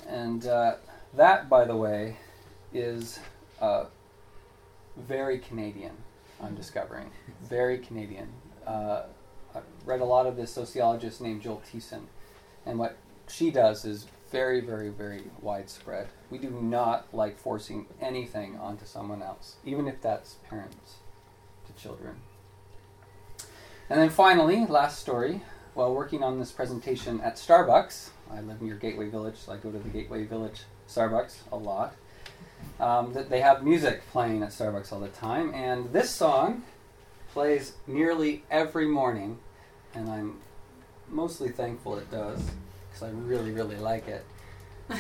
And 0.08 0.46
uh, 0.46 0.76
that, 1.14 1.48
by 1.48 1.64
the 1.64 1.76
way, 1.76 2.16
is 2.72 3.18
uh, 3.60 3.86
very 4.96 5.38
Canadian. 5.38 5.92
I'm 6.42 6.54
discovering 6.54 7.10
very 7.42 7.78
Canadian. 7.78 8.28
Uh, 8.66 9.02
I 9.54 9.60
read 9.84 10.00
a 10.00 10.04
lot 10.04 10.26
of 10.26 10.36
this 10.36 10.52
sociologist 10.52 11.20
named 11.20 11.42
Joel 11.42 11.62
Thiessen, 11.72 12.02
and 12.64 12.78
what 12.78 12.96
she 13.28 13.50
does 13.50 13.84
is 13.84 14.06
very, 14.36 14.60
very, 14.60 14.90
very 14.90 15.22
widespread. 15.40 16.08
We 16.30 16.36
do 16.36 16.50
not 16.50 17.06
like 17.10 17.38
forcing 17.38 17.86
anything 18.02 18.58
onto 18.58 18.84
someone 18.84 19.22
else, 19.22 19.56
even 19.64 19.88
if 19.88 20.02
that's 20.02 20.34
parents 20.50 20.96
to 21.66 21.82
children. 21.82 22.16
And 23.88 23.98
then 23.98 24.10
finally, 24.10 24.66
last 24.66 24.98
story. 24.98 25.40
While 25.72 25.94
working 25.94 26.22
on 26.22 26.38
this 26.38 26.52
presentation 26.52 27.18
at 27.22 27.36
Starbucks, 27.36 28.10
I 28.30 28.42
live 28.42 28.60
near 28.60 28.74
Gateway 28.74 29.08
Village, 29.08 29.36
so 29.36 29.52
I 29.52 29.56
go 29.56 29.70
to 29.70 29.78
the 29.78 29.88
Gateway 29.88 30.24
Village 30.24 30.64
Starbucks 30.86 31.36
a 31.50 31.56
lot. 31.56 31.94
Um, 32.78 33.14
that 33.14 33.30
they 33.30 33.40
have 33.40 33.64
music 33.64 34.02
playing 34.12 34.42
at 34.42 34.50
Starbucks 34.50 34.92
all 34.92 35.00
the 35.00 35.08
time, 35.08 35.54
and 35.54 35.94
this 35.94 36.10
song 36.10 36.62
plays 37.32 37.72
nearly 37.86 38.44
every 38.50 38.86
morning, 38.86 39.38
and 39.94 40.10
I'm 40.10 40.40
mostly 41.08 41.48
thankful 41.48 41.96
it 41.96 42.10
does 42.10 42.50
because 42.96 43.12
I 43.12 43.18
really, 43.18 43.50
really 43.50 43.76
like 43.76 44.08
it. 44.08 44.24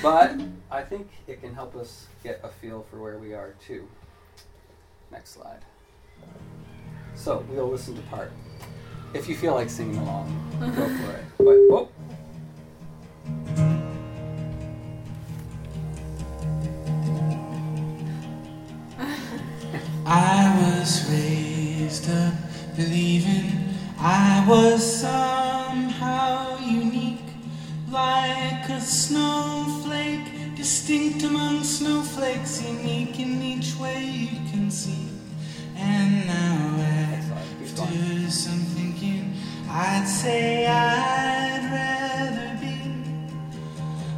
But 0.02 0.38
I 0.70 0.82
think 0.82 1.08
it 1.26 1.40
can 1.40 1.54
help 1.54 1.74
us 1.76 2.06
get 2.22 2.40
a 2.42 2.48
feel 2.48 2.84
for 2.90 3.00
where 3.00 3.18
we 3.18 3.32
are 3.32 3.54
too. 3.66 3.88
Next 5.10 5.30
slide. 5.30 5.60
So 7.14 7.44
we'll 7.48 7.68
listen 7.68 7.96
to 7.96 8.02
part. 8.02 8.32
If 9.14 9.28
you 9.28 9.34
feel 9.36 9.54
like 9.54 9.70
singing 9.70 9.96
along, 9.96 10.28
go 10.60 10.86
for 10.98 11.12
it. 11.12 11.24
But 11.38 11.46
whoop. 11.68 11.92
Oh. 18.98 19.12
I 20.06 20.80
was 20.80 21.10
raised 21.10 22.10
up 22.10 22.34
believing 22.76 23.74
I 23.98 24.44
was 24.46 25.00
somehow 25.00 25.35
distinct 30.86 31.24
among 31.24 31.64
snowflakes, 31.64 32.62
unique 32.62 33.18
in 33.18 33.42
each 33.42 33.76
way 33.76 34.04
you 34.04 34.38
can 34.52 34.70
see. 34.70 35.08
And 35.74 36.24
now, 36.28 36.76
after 37.60 38.30
some 38.30 38.60
thinking, 38.76 39.34
I'd 39.68 40.06
say 40.06 40.64
I'd 40.64 41.66
rather 41.72 42.56
be 42.60 42.78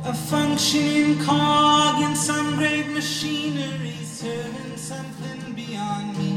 a 0.04 0.12
functioning 0.12 1.24
cog 1.24 2.02
in 2.02 2.14
some 2.14 2.56
great 2.56 2.88
machinery, 2.88 3.96
serving 4.04 4.76
something 4.76 5.54
beyond 5.54 6.18
me. 6.18 6.27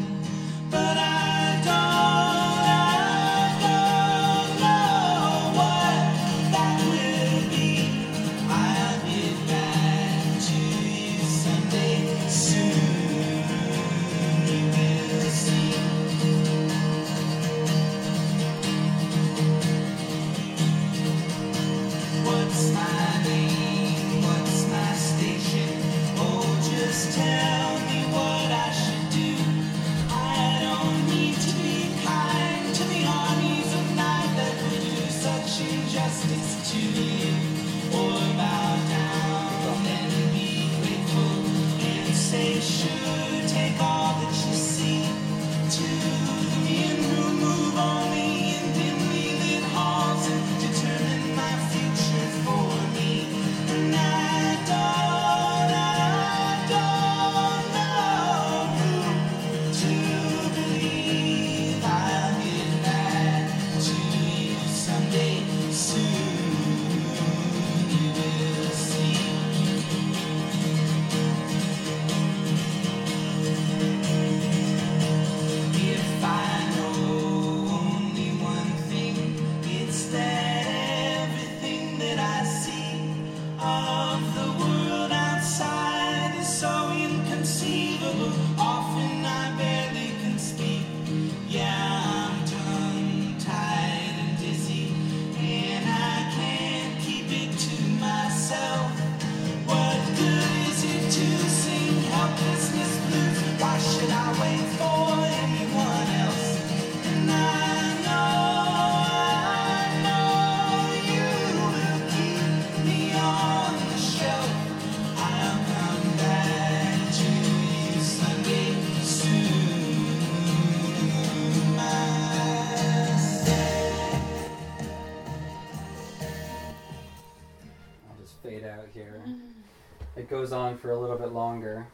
Goes 130.31 130.53
on 130.53 130.77
for 130.77 130.89
a 130.89 130.97
little 130.97 131.17
bit 131.17 131.33
longer. 131.33 131.87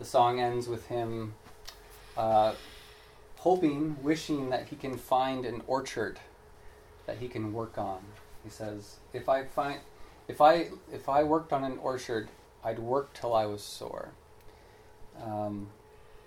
The 0.00 0.04
song 0.04 0.40
ends 0.40 0.66
with 0.66 0.88
him 0.88 1.34
uh, 2.16 2.54
hoping, 3.36 3.96
wishing 4.02 4.50
that 4.50 4.66
he 4.68 4.76
can 4.76 4.98
find 4.98 5.46
an 5.46 5.62
orchard 5.68 6.18
that 7.06 7.18
he 7.18 7.28
can 7.28 7.52
work 7.52 7.78
on. 7.78 8.00
He 8.42 8.50
says, 8.50 8.96
"If 9.12 9.28
I 9.28 9.44
find, 9.44 9.78
if 10.26 10.40
I 10.40 10.70
if 10.92 11.08
I 11.08 11.22
worked 11.22 11.52
on 11.52 11.62
an 11.62 11.78
orchard, 11.78 12.28
I'd 12.64 12.80
work 12.80 13.14
till 13.14 13.32
I 13.32 13.46
was 13.46 13.62
sore." 13.62 14.10
Um, 15.22 15.68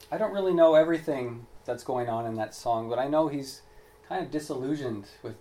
I 0.09 0.17
don't 0.17 0.33
really 0.33 0.53
know 0.53 0.75
everything 0.75 1.45
that's 1.65 1.83
going 1.83 2.07
on 2.07 2.25
in 2.25 2.35
that 2.35 2.55
song, 2.55 2.89
but 2.89 2.97
I 2.97 3.09
know 3.09 3.27
he's 3.27 3.61
kind 4.07 4.23
of 4.23 4.31
disillusioned 4.31 5.05
with 5.21 5.35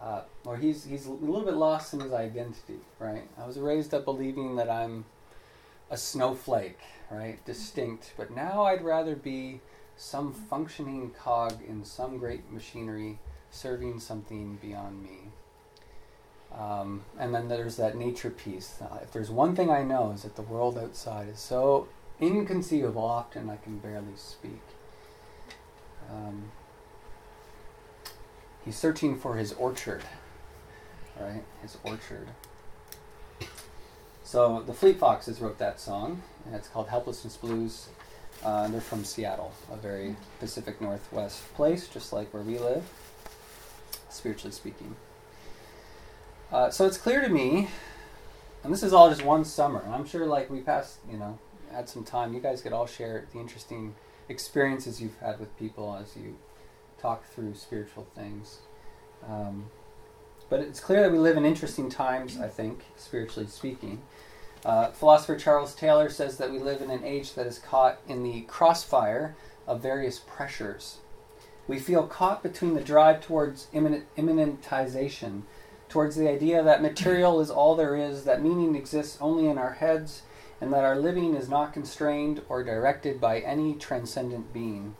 uh, 0.00 0.22
or 0.44 0.56
he's 0.56 0.84
he's 0.84 1.06
a 1.06 1.10
little 1.10 1.44
bit 1.44 1.54
lost 1.54 1.92
in 1.94 2.00
his 2.00 2.12
identity, 2.12 2.78
right? 2.98 3.28
I 3.36 3.46
was 3.46 3.58
raised 3.58 3.92
up 3.94 4.04
believing 4.04 4.56
that 4.56 4.70
I'm 4.70 5.04
a 5.90 5.96
snowflake, 5.96 6.78
right, 7.10 7.44
distinct, 7.44 8.12
but 8.16 8.30
now 8.30 8.64
I'd 8.64 8.84
rather 8.84 9.16
be 9.16 9.60
some 9.96 10.32
functioning 10.32 11.10
cog 11.10 11.58
in 11.66 11.84
some 11.84 12.18
great 12.18 12.50
machinery, 12.52 13.18
serving 13.50 13.98
something 13.98 14.58
beyond 14.62 15.02
me. 15.02 15.32
Um, 16.56 17.02
and 17.18 17.34
then 17.34 17.48
there's 17.48 17.76
that 17.76 17.96
nature 17.96 18.30
piece. 18.30 18.80
Uh, 18.80 18.98
if 19.02 19.12
there's 19.12 19.30
one 19.30 19.54
thing 19.54 19.70
I 19.70 19.82
know 19.82 20.12
is 20.12 20.22
that 20.22 20.36
the 20.36 20.42
world 20.42 20.78
outside 20.78 21.28
is 21.28 21.40
so 21.40 21.88
inconceivable. 22.20 23.04
Often 23.04 23.50
I 23.50 23.56
can 23.56 23.78
barely 23.78 24.16
speak. 24.16 24.62
Um, 26.10 26.50
he's 28.68 28.76
searching 28.76 29.16
for 29.16 29.36
his 29.36 29.54
orchard, 29.54 30.02
right? 31.18 31.42
His 31.62 31.78
orchard. 31.84 32.28
So 34.22 34.62
the 34.66 34.74
Fleet 34.74 34.98
Foxes 34.98 35.40
wrote 35.40 35.56
that 35.56 35.80
song, 35.80 36.20
and 36.44 36.54
it's 36.54 36.68
called 36.68 36.88
"Helplessness 36.88 37.38
Blues." 37.38 37.88
Uh, 38.44 38.68
they're 38.68 38.82
from 38.82 39.04
Seattle, 39.04 39.52
a 39.72 39.76
very 39.76 40.16
Pacific 40.38 40.82
Northwest 40.82 41.42
place, 41.54 41.88
just 41.88 42.12
like 42.12 42.32
where 42.34 42.42
we 42.42 42.58
live, 42.58 42.84
spiritually 44.10 44.52
speaking. 44.52 44.96
Uh, 46.52 46.68
so 46.68 46.86
it's 46.86 46.98
clear 46.98 47.22
to 47.22 47.30
me, 47.30 47.68
and 48.62 48.70
this 48.70 48.82
is 48.82 48.92
all 48.92 49.08
just 49.08 49.24
one 49.24 49.46
summer. 49.46 49.80
and 49.80 49.94
I'm 49.94 50.04
sure, 50.04 50.26
like 50.26 50.50
we 50.50 50.60
passed, 50.60 50.98
you 51.10 51.16
know, 51.16 51.38
had 51.72 51.88
some 51.88 52.04
time, 52.04 52.34
you 52.34 52.40
guys 52.40 52.60
could 52.60 52.74
all 52.74 52.86
share 52.86 53.24
the 53.32 53.40
interesting 53.40 53.94
experiences 54.28 55.00
you've 55.00 55.18
had 55.20 55.40
with 55.40 55.58
people 55.58 55.98
as 55.98 56.14
you 56.14 56.36
talk 57.00 57.24
through 57.32 57.54
spiritual 57.54 58.06
things. 58.14 58.58
Um, 59.28 59.70
but 60.48 60.60
it's 60.60 60.80
clear 60.80 61.02
that 61.02 61.12
we 61.12 61.18
live 61.18 61.36
in 61.36 61.44
interesting 61.44 61.90
times, 61.90 62.40
I 62.40 62.48
think, 62.48 62.84
spiritually 62.96 63.48
speaking. 63.48 64.02
Uh, 64.64 64.90
philosopher 64.90 65.36
Charles 65.36 65.74
Taylor 65.74 66.08
says 66.08 66.38
that 66.38 66.50
we 66.50 66.58
live 66.58 66.80
in 66.80 66.90
an 66.90 67.04
age 67.04 67.34
that 67.34 67.46
is 67.46 67.58
caught 67.58 68.00
in 68.08 68.22
the 68.22 68.42
crossfire 68.42 69.36
of 69.66 69.82
various 69.82 70.18
pressures. 70.18 70.98
We 71.66 71.78
feel 71.78 72.06
caught 72.06 72.42
between 72.42 72.74
the 72.74 72.82
drive 72.82 73.20
towards 73.20 73.68
imminent, 73.72 74.06
immanentization, 74.16 75.42
towards 75.88 76.16
the 76.16 76.28
idea 76.28 76.62
that 76.62 76.82
material 76.82 77.40
is 77.40 77.50
all 77.50 77.76
there 77.76 77.94
is, 77.94 78.24
that 78.24 78.42
meaning 78.42 78.74
exists 78.74 79.18
only 79.20 79.46
in 79.46 79.58
our 79.58 79.74
heads, 79.74 80.22
and 80.60 80.72
that 80.72 80.84
our 80.84 80.96
living 80.96 81.34
is 81.34 81.48
not 81.48 81.72
constrained 81.72 82.42
or 82.48 82.64
directed 82.64 83.20
by 83.20 83.40
any 83.40 83.74
transcendent 83.74 84.52
being. 84.52 84.96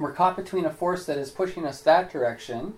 We're 0.00 0.12
caught 0.12 0.34
between 0.34 0.64
a 0.64 0.72
force 0.72 1.04
that 1.04 1.18
is 1.18 1.30
pushing 1.30 1.66
us 1.66 1.82
that 1.82 2.10
direction, 2.10 2.74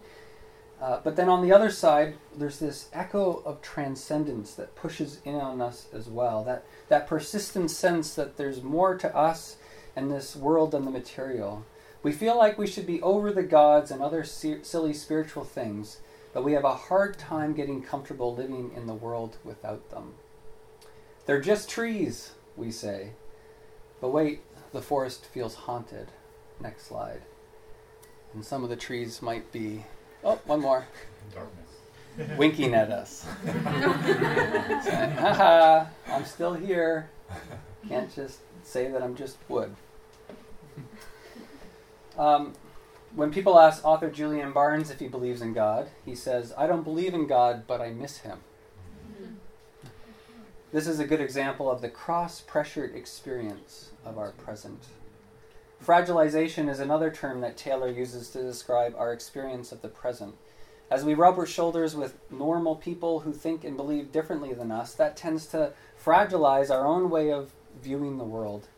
uh, 0.80 0.98
but 1.04 1.14
then 1.14 1.28
on 1.28 1.40
the 1.40 1.52
other 1.52 1.70
side, 1.70 2.16
there's 2.36 2.58
this 2.58 2.88
echo 2.92 3.40
of 3.46 3.62
transcendence 3.62 4.54
that 4.54 4.74
pushes 4.74 5.20
in 5.24 5.36
on 5.36 5.60
us 5.60 5.86
as 5.92 6.08
well. 6.08 6.42
That, 6.42 6.64
that 6.88 7.06
persistent 7.06 7.70
sense 7.70 8.14
that 8.14 8.36
there's 8.36 8.64
more 8.64 8.98
to 8.98 9.16
us 9.16 9.56
and 9.94 10.10
this 10.10 10.34
world 10.34 10.72
than 10.72 10.84
the 10.84 10.90
material. 10.90 11.64
We 12.02 12.10
feel 12.10 12.36
like 12.36 12.58
we 12.58 12.66
should 12.66 12.88
be 12.88 13.00
over 13.02 13.30
the 13.30 13.44
gods 13.44 13.92
and 13.92 14.02
other 14.02 14.24
si- 14.24 14.64
silly 14.64 14.92
spiritual 14.92 15.44
things, 15.44 16.00
but 16.34 16.42
we 16.42 16.54
have 16.54 16.64
a 16.64 16.74
hard 16.74 17.16
time 17.18 17.54
getting 17.54 17.82
comfortable 17.82 18.34
living 18.34 18.72
in 18.74 18.88
the 18.88 18.94
world 18.94 19.36
without 19.44 19.90
them. 19.90 20.14
They're 21.26 21.40
just 21.40 21.70
trees, 21.70 22.32
we 22.56 22.72
say. 22.72 23.10
But 24.00 24.08
wait, 24.08 24.40
the 24.72 24.82
forest 24.82 25.24
feels 25.24 25.54
haunted. 25.54 26.08
Next 26.62 26.86
slide. 26.86 27.22
And 28.34 28.44
some 28.44 28.62
of 28.62 28.70
the 28.70 28.76
trees 28.76 29.20
might 29.20 29.50
be. 29.50 29.84
Oh, 30.22 30.40
one 30.46 30.60
more. 30.60 30.86
Darkness. 31.34 32.36
Winking 32.38 32.72
at 32.74 32.90
us. 32.90 33.26
Saying, 33.44 33.62
Haha, 35.16 35.86
I'm 36.06 36.24
still 36.24 36.54
here. 36.54 37.10
Can't 37.88 38.14
just 38.14 38.40
say 38.62 38.88
that 38.88 39.02
I'm 39.02 39.16
just 39.16 39.38
wood. 39.48 39.74
Um, 42.16 42.52
when 43.14 43.32
people 43.32 43.58
ask 43.58 43.84
author 43.84 44.10
Julian 44.10 44.52
Barnes 44.52 44.90
if 44.90 45.00
he 45.00 45.08
believes 45.08 45.42
in 45.42 45.54
God, 45.54 45.88
he 46.04 46.14
says, 46.14 46.52
I 46.56 46.68
don't 46.68 46.84
believe 46.84 47.12
in 47.12 47.26
God, 47.26 47.64
but 47.66 47.80
I 47.80 47.90
miss 47.90 48.18
him. 48.18 48.38
This 50.72 50.86
is 50.86 51.00
a 51.00 51.06
good 51.06 51.20
example 51.20 51.70
of 51.70 51.80
the 51.80 51.88
cross 51.88 52.40
pressured 52.40 52.94
experience 52.94 53.90
of 54.04 54.16
our 54.16 54.30
present. 54.30 54.84
Fragilization 55.84 56.68
is 56.68 56.78
another 56.78 57.10
term 57.10 57.40
that 57.40 57.56
Taylor 57.56 57.90
uses 57.90 58.28
to 58.30 58.42
describe 58.42 58.94
our 58.96 59.12
experience 59.12 59.72
of 59.72 59.82
the 59.82 59.88
present. 59.88 60.36
As 60.88 61.04
we 61.04 61.14
rub 61.14 61.36
our 61.38 61.46
shoulders 61.46 61.96
with 61.96 62.18
normal 62.30 62.76
people 62.76 63.20
who 63.20 63.32
think 63.32 63.64
and 63.64 63.76
believe 63.76 64.12
differently 64.12 64.52
than 64.52 64.70
us, 64.70 64.94
that 64.94 65.16
tends 65.16 65.46
to 65.46 65.72
fragilize 66.00 66.70
our 66.70 66.86
own 66.86 67.10
way 67.10 67.32
of 67.32 67.52
viewing 67.82 68.18
the 68.18 68.24
world. 68.24 68.68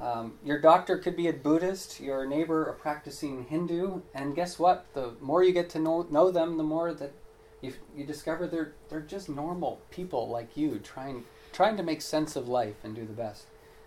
Um, 0.00 0.34
your 0.44 0.60
doctor 0.60 0.98
could 0.98 1.16
be 1.16 1.26
a 1.26 1.32
Buddhist, 1.32 2.00
your 2.00 2.24
neighbor 2.26 2.64
a 2.64 2.74
practicing 2.74 3.46
Hindu, 3.46 4.02
and 4.14 4.36
guess 4.36 4.56
what? 4.56 4.86
The 4.94 5.14
more 5.20 5.42
you 5.42 5.52
get 5.52 5.68
to 5.70 5.80
know, 5.80 6.06
know 6.10 6.30
them, 6.30 6.58
the 6.58 6.62
more 6.62 6.94
that 6.94 7.12
you, 7.60 7.72
you 7.96 8.04
discover 8.04 8.46
they're, 8.46 8.72
they're 8.88 9.00
just 9.00 9.28
normal 9.28 9.80
people 9.90 10.28
like 10.28 10.56
you, 10.56 10.78
trying, 10.78 11.24
trying 11.52 11.76
to 11.76 11.82
make 11.82 12.02
sense 12.02 12.36
of 12.36 12.48
life 12.48 12.76
and 12.84 12.94
do 12.94 13.04
the 13.04 13.12
best 13.12 13.46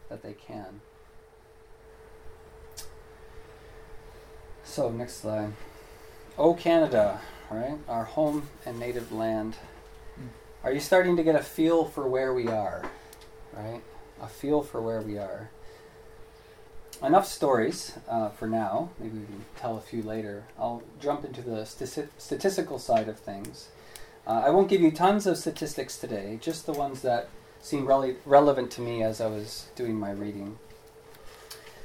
that 0.10 0.22
they 0.22 0.34
can. 0.34 0.82
So, 4.74 4.90
next 4.90 5.22
slide. 5.22 5.54
Oh, 6.36 6.56
Canada, 6.56 7.22
right? 7.52 7.78
Our 7.88 8.06
home 8.06 8.48
and 8.66 8.80
native 8.80 9.12
land. 9.12 9.56
Are 10.64 10.74
you 10.74 10.80
starting 10.80 11.16
to 11.16 11.24
get 11.24 11.36
a 11.36 11.44
feel 11.44 11.86
for 11.86 12.08
where 12.08 12.34
we 12.34 12.48
are? 12.48 12.84
Right? 13.56 13.84
A 14.20 14.28
feel 14.28 14.64
for 14.64 14.82
where 14.82 15.02
we 15.02 15.20
are. 15.20 15.52
Enough 17.04 17.28
stories 17.28 18.00
uh, 18.10 18.30
for 18.30 18.48
now. 18.48 18.90
Maybe 19.00 19.20
we 19.20 19.26
can 19.26 19.46
tell 19.58 19.78
a 19.78 19.80
few 19.80 20.02
later. 20.02 20.46
I'll 20.58 20.82
jump 21.00 21.24
into 21.24 21.44
the 21.44 21.68
stati- 21.68 22.10
statistical 22.18 22.80
side 22.80 23.08
of 23.08 23.20
things. 23.20 23.68
Uh, 24.26 24.42
I 24.44 24.50
won't 24.50 24.70
give 24.70 24.82
you 24.82 24.90
tons 24.90 25.28
of 25.28 25.38
statistics 25.38 26.00
today, 26.00 26.40
just 26.42 26.66
the 26.66 26.74
ones 26.74 27.04
that 27.04 27.30
seem 27.62 27.86
rele- 27.86 28.16
relevant 28.26 28.72
to 28.72 28.82
me 28.82 29.04
as 29.04 29.22
I 29.22 29.28
was 29.28 29.68
doing 29.76 30.00
my 30.00 30.10
reading. 30.10 30.58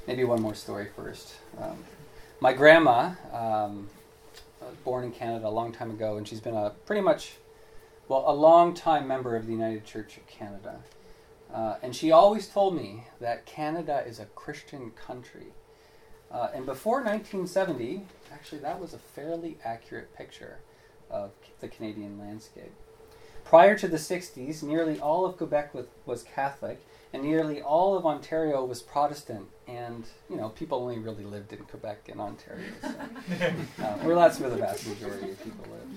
Maybe 0.07 0.25
one 0.25 0.41
more 0.41 0.55
story 0.55 0.89
first. 0.97 1.35
Um, 1.61 1.85
my 2.41 2.53
grandma 2.53 3.13
um, 3.33 3.89
born 4.85 5.05
in 5.05 5.13
Canada 5.13 5.47
a 5.47 5.51
long 5.51 5.73
time 5.73 5.91
ago, 5.91 6.17
and 6.17 6.27
she's 6.27 6.41
been 6.41 6.55
a 6.55 6.71
pretty 6.87 7.03
much, 7.03 7.33
well, 8.09 8.25
a 8.27 8.35
long 8.35 8.75
time 8.75 9.09
member 9.09 9.37
of 9.37 9.47
the 9.47 9.53
United 9.53 9.85
Church 9.85 10.17
of 10.17 10.27
Canada. 10.27 10.81
Uh, 11.53 11.77
and 11.83 11.97
she 11.97 12.13
always 12.13 12.47
told 12.47 12.77
me 12.77 13.05
that 13.21 13.47
Canada 13.47 14.05
is 14.07 14.19
a 14.19 14.27
Christian 14.27 14.91
country. 14.93 15.47
Uh, 16.31 16.49
and 16.55 16.67
before 16.67 16.97
1970, 16.99 18.05
actually, 18.33 18.59
that 18.59 18.79
was 18.79 18.93
a 18.93 18.99
fairly 18.99 19.57
accurate 19.65 20.15
picture 20.15 20.59
of 21.11 21.31
the 21.61 21.69
Canadian 21.69 22.19
landscape. 22.19 22.73
Prior 23.45 23.79
to 23.79 23.89
the 23.89 23.97
60s, 23.97 24.63
nearly 24.63 25.01
all 25.01 25.25
of 25.25 25.39
Quebec 25.39 25.73
was, 25.73 25.87
was 26.05 26.23
Catholic, 26.23 26.85
and 27.13 27.23
nearly 27.23 27.63
all 27.63 27.97
of 27.97 28.05
Ontario 28.05 28.65
was 28.65 28.83
Protestant. 28.83 29.47
And, 29.67 30.05
you 30.29 30.37
know, 30.37 30.51
people 30.51 30.79
only 30.79 30.99
really 30.99 31.25
lived 31.25 31.53
in 31.53 31.61
Quebec 31.61 32.09
and 32.11 32.21
Ontario. 32.21 32.67
So, 32.81 32.89
uh, 33.83 33.99
well, 34.03 34.17
that's 34.17 34.41
where 34.41 34.51
the 34.51 34.57
vast 34.57 34.87
majority 34.87 35.31
of 35.31 35.43
people 35.43 35.65
live. 35.71 35.89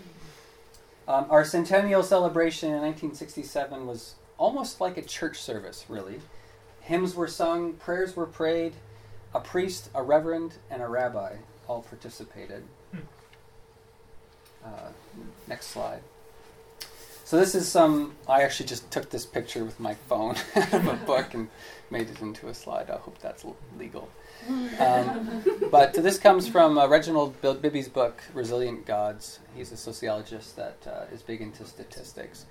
Um, 1.07 1.25
our 1.29 1.43
centennial 1.43 2.03
celebration 2.03 2.69
in 2.69 2.81
1967 2.81 3.85
was 3.85 4.15
almost 4.37 4.79
like 4.79 4.97
a 4.97 5.01
church 5.01 5.39
service, 5.39 5.85
really. 5.89 6.21
Hymns 6.81 7.15
were 7.15 7.27
sung, 7.27 7.73
prayers 7.73 8.15
were 8.15 8.25
prayed, 8.25 8.73
a 9.33 9.39
priest, 9.39 9.89
a 9.93 10.03
reverend, 10.03 10.55
and 10.69 10.81
a 10.81 10.87
rabbi 10.87 11.35
all 11.67 11.81
participated. 11.83 12.63
Uh, 14.63 14.89
next 15.47 15.67
slide. 15.67 16.01
So 17.31 17.37
this 17.37 17.55
is 17.55 17.65
some. 17.65 18.17
I 18.27 18.43
actually 18.43 18.65
just 18.65 18.91
took 18.91 19.09
this 19.09 19.25
picture 19.25 19.63
with 19.63 19.79
my 19.79 19.93
phone 19.93 20.35
out 20.57 20.73
of 20.73 20.85
a 20.85 20.95
book 21.05 21.33
and 21.33 21.47
made 21.89 22.09
it 22.09 22.21
into 22.21 22.49
a 22.49 22.53
slide. 22.53 22.89
I 22.89 22.97
hope 22.97 23.19
that's 23.19 23.45
legal. 23.79 24.09
Um, 24.77 25.41
but 25.71 25.93
this 25.93 26.19
comes 26.19 26.49
from 26.49 26.77
uh, 26.77 26.89
Reginald 26.89 27.41
Bibby's 27.41 27.87
book, 27.87 28.21
Resilient 28.33 28.85
Gods. 28.85 29.39
He's 29.55 29.71
a 29.71 29.77
sociologist 29.77 30.57
that 30.57 30.85
uh, 30.85 31.05
is 31.13 31.21
big 31.21 31.39
into 31.39 31.63
statistics. 31.63 32.47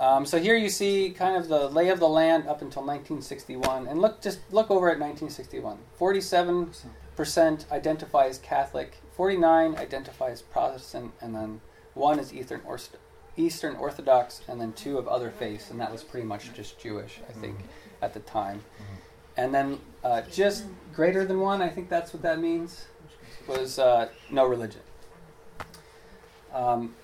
Um, 0.00 0.24
so 0.24 0.38
here 0.38 0.56
you 0.56 0.70
see 0.70 1.10
kind 1.10 1.36
of 1.36 1.48
the 1.48 1.68
lay 1.68 1.90
of 1.90 2.00
the 2.00 2.08
land 2.08 2.44
up 2.44 2.62
until 2.62 2.84
1961, 2.84 3.86
and 3.86 4.00
look 4.00 4.22
just 4.22 4.38
look 4.50 4.70
over 4.70 4.86
at 4.86 4.98
1961. 4.98 5.76
47 5.98 6.70
percent 7.16 7.66
identify 7.70 8.28
as 8.28 8.38
Catholic, 8.38 8.96
49 9.12 9.76
identify 9.76 10.30
as 10.30 10.40
Protestant, 10.40 11.12
and 11.20 11.34
then 11.34 11.60
one 11.92 12.18
is 12.18 12.32
Eastern 12.32 12.62
Eastern 13.36 13.76
Orthodox, 13.76 14.40
and 14.48 14.60
then 14.60 14.72
two 14.72 14.98
of 14.98 15.06
other 15.08 15.30
faiths, 15.30 15.70
and 15.70 15.80
that 15.80 15.92
was 15.92 16.02
pretty 16.02 16.26
much 16.26 16.52
just 16.54 16.78
Jewish, 16.78 17.20
I 17.28 17.32
think, 17.32 17.58
at 18.00 18.14
the 18.14 18.20
time. 18.20 18.62
And 19.36 19.54
then 19.54 19.78
uh, 20.02 20.22
just 20.22 20.64
greater 20.94 21.24
than 21.24 21.40
one, 21.40 21.60
I 21.60 21.68
think 21.68 21.88
that's 21.88 22.12
what 22.14 22.22
that 22.22 22.40
means, 22.40 22.86
was 23.46 23.78
uh, 23.78 24.08
no 24.30 24.46
religion. 24.46 24.80
Um, 26.54 26.94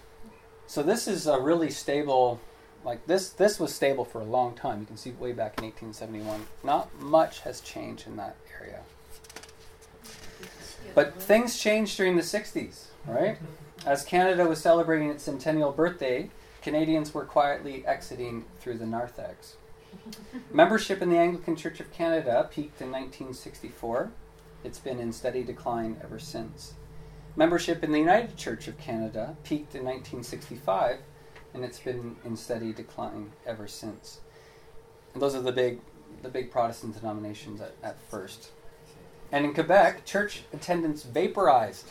so 0.66 0.82
this 0.82 1.06
is 1.06 1.26
a 1.26 1.38
really 1.38 1.70
stable, 1.70 2.40
like 2.84 3.06
this. 3.06 3.28
This 3.28 3.60
was 3.60 3.74
stable 3.74 4.06
for 4.06 4.22
a 4.22 4.24
long 4.24 4.54
time. 4.54 4.80
You 4.80 4.86
can 4.86 4.96
see 4.96 5.10
way 5.10 5.32
back 5.32 5.58
in 5.58 5.64
1871. 5.64 6.46
Not 6.64 6.98
much 6.98 7.40
has 7.40 7.60
changed 7.60 8.06
in 8.06 8.16
that 8.16 8.36
area. 8.58 8.80
But 10.94 11.20
things 11.20 11.58
changed 11.58 11.96
during 11.98 12.16
the 12.16 12.22
60s, 12.22 12.84
right? 13.06 13.36
As 13.84 14.04
Canada 14.04 14.46
was 14.46 14.60
celebrating 14.60 15.10
its 15.10 15.24
centennial 15.24 15.72
birthday, 15.72 16.30
Canadians 16.62 17.12
were 17.12 17.24
quietly 17.24 17.84
exiting 17.84 18.44
through 18.60 18.78
the 18.78 18.86
narthex. 18.86 19.56
Membership 20.52 21.02
in 21.02 21.10
the 21.10 21.18
Anglican 21.18 21.56
Church 21.56 21.80
of 21.80 21.92
Canada 21.92 22.48
peaked 22.48 22.80
in 22.80 22.92
1964. 22.92 24.12
It's 24.62 24.78
been 24.78 25.00
in 25.00 25.12
steady 25.12 25.42
decline 25.42 25.96
ever 26.00 26.20
since. 26.20 26.74
Membership 27.34 27.82
in 27.82 27.90
the 27.90 27.98
United 27.98 28.36
Church 28.36 28.68
of 28.68 28.78
Canada 28.78 29.36
peaked 29.42 29.74
in 29.74 29.84
1965, 29.84 30.98
and 31.52 31.64
it's 31.64 31.80
been 31.80 32.14
in 32.24 32.36
steady 32.36 32.72
decline 32.72 33.32
ever 33.44 33.66
since. 33.66 34.20
And 35.12 35.20
those 35.20 35.34
are 35.34 35.42
the 35.42 35.50
big, 35.50 35.80
the 36.22 36.28
big 36.28 36.52
Protestant 36.52 37.00
denominations 37.00 37.60
at, 37.60 37.74
at 37.82 38.00
first. 38.00 38.52
And 39.32 39.44
in 39.44 39.54
Quebec, 39.54 40.04
church 40.04 40.42
attendance 40.52 41.02
vaporized, 41.02 41.88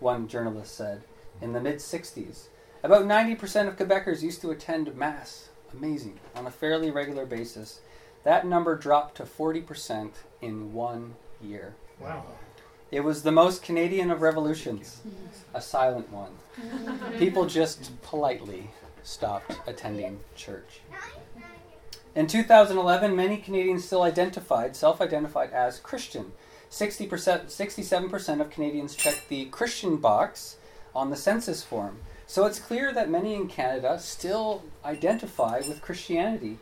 one 0.00 0.28
journalist 0.28 0.74
said, 0.74 1.02
in 1.40 1.52
the 1.52 1.60
mid 1.60 1.76
60s. 1.76 2.48
About 2.82 3.04
90% 3.04 3.68
of 3.68 3.76
Quebecers 3.76 4.22
used 4.22 4.40
to 4.40 4.50
attend 4.50 4.94
Mass, 4.96 5.50
amazing, 5.72 6.18
on 6.34 6.46
a 6.46 6.50
fairly 6.50 6.90
regular 6.90 7.26
basis. 7.26 7.80
that 8.22 8.46
number 8.46 8.76
dropped 8.76 9.16
to 9.16 9.24
40% 9.24 10.10
in 10.42 10.72
one 10.72 11.14
year. 11.42 11.74
Wow. 11.98 12.24
It 12.90 13.00
was 13.00 13.22
the 13.22 13.32
most 13.32 13.62
Canadian 13.62 14.10
of 14.10 14.20
revolutions, 14.20 15.00
mm-hmm. 15.06 15.56
a 15.56 15.60
silent 15.60 16.10
one. 16.10 16.32
People 17.18 17.46
just 17.46 17.90
politely 18.02 18.70
stopped 19.02 19.58
attending 19.66 20.20
church. 20.34 20.80
In 22.14 22.26
2011, 22.26 23.14
many 23.14 23.36
Canadians 23.36 23.84
still 23.84 24.02
identified, 24.02 24.74
self-identified 24.74 25.52
as 25.52 25.78
Christian. 25.78 26.32
60%, 26.70 27.08
67% 27.08 28.40
of 28.40 28.50
Canadians 28.50 28.96
checked 28.96 29.28
the 29.28 29.46
Christian 29.46 29.96
box 29.96 30.56
on 30.94 31.10
the 31.10 31.16
census 31.16 31.62
form. 31.62 31.98
So 32.26 32.46
it's 32.46 32.58
clear 32.58 32.92
that 32.92 33.10
many 33.10 33.34
in 33.34 33.48
Canada 33.48 33.98
still 33.98 34.62
identify 34.84 35.58
with 35.58 35.82
Christianity. 35.82 36.58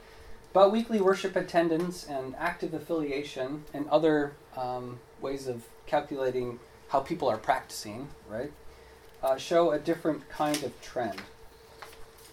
But 0.52 0.72
weekly 0.72 1.00
worship 1.00 1.36
attendance 1.36 2.06
and 2.06 2.34
active 2.36 2.72
affiliation 2.72 3.64
and 3.74 3.86
other 3.88 4.32
um, 4.56 4.98
ways 5.20 5.46
of 5.46 5.64
calculating 5.86 6.58
how 6.88 7.00
people 7.00 7.28
are 7.28 7.36
practicing, 7.36 8.08
right, 8.28 8.50
uh, 9.22 9.36
show 9.36 9.72
a 9.72 9.78
different 9.78 10.28
kind 10.30 10.62
of 10.62 10.80
trend. 10.80 11.20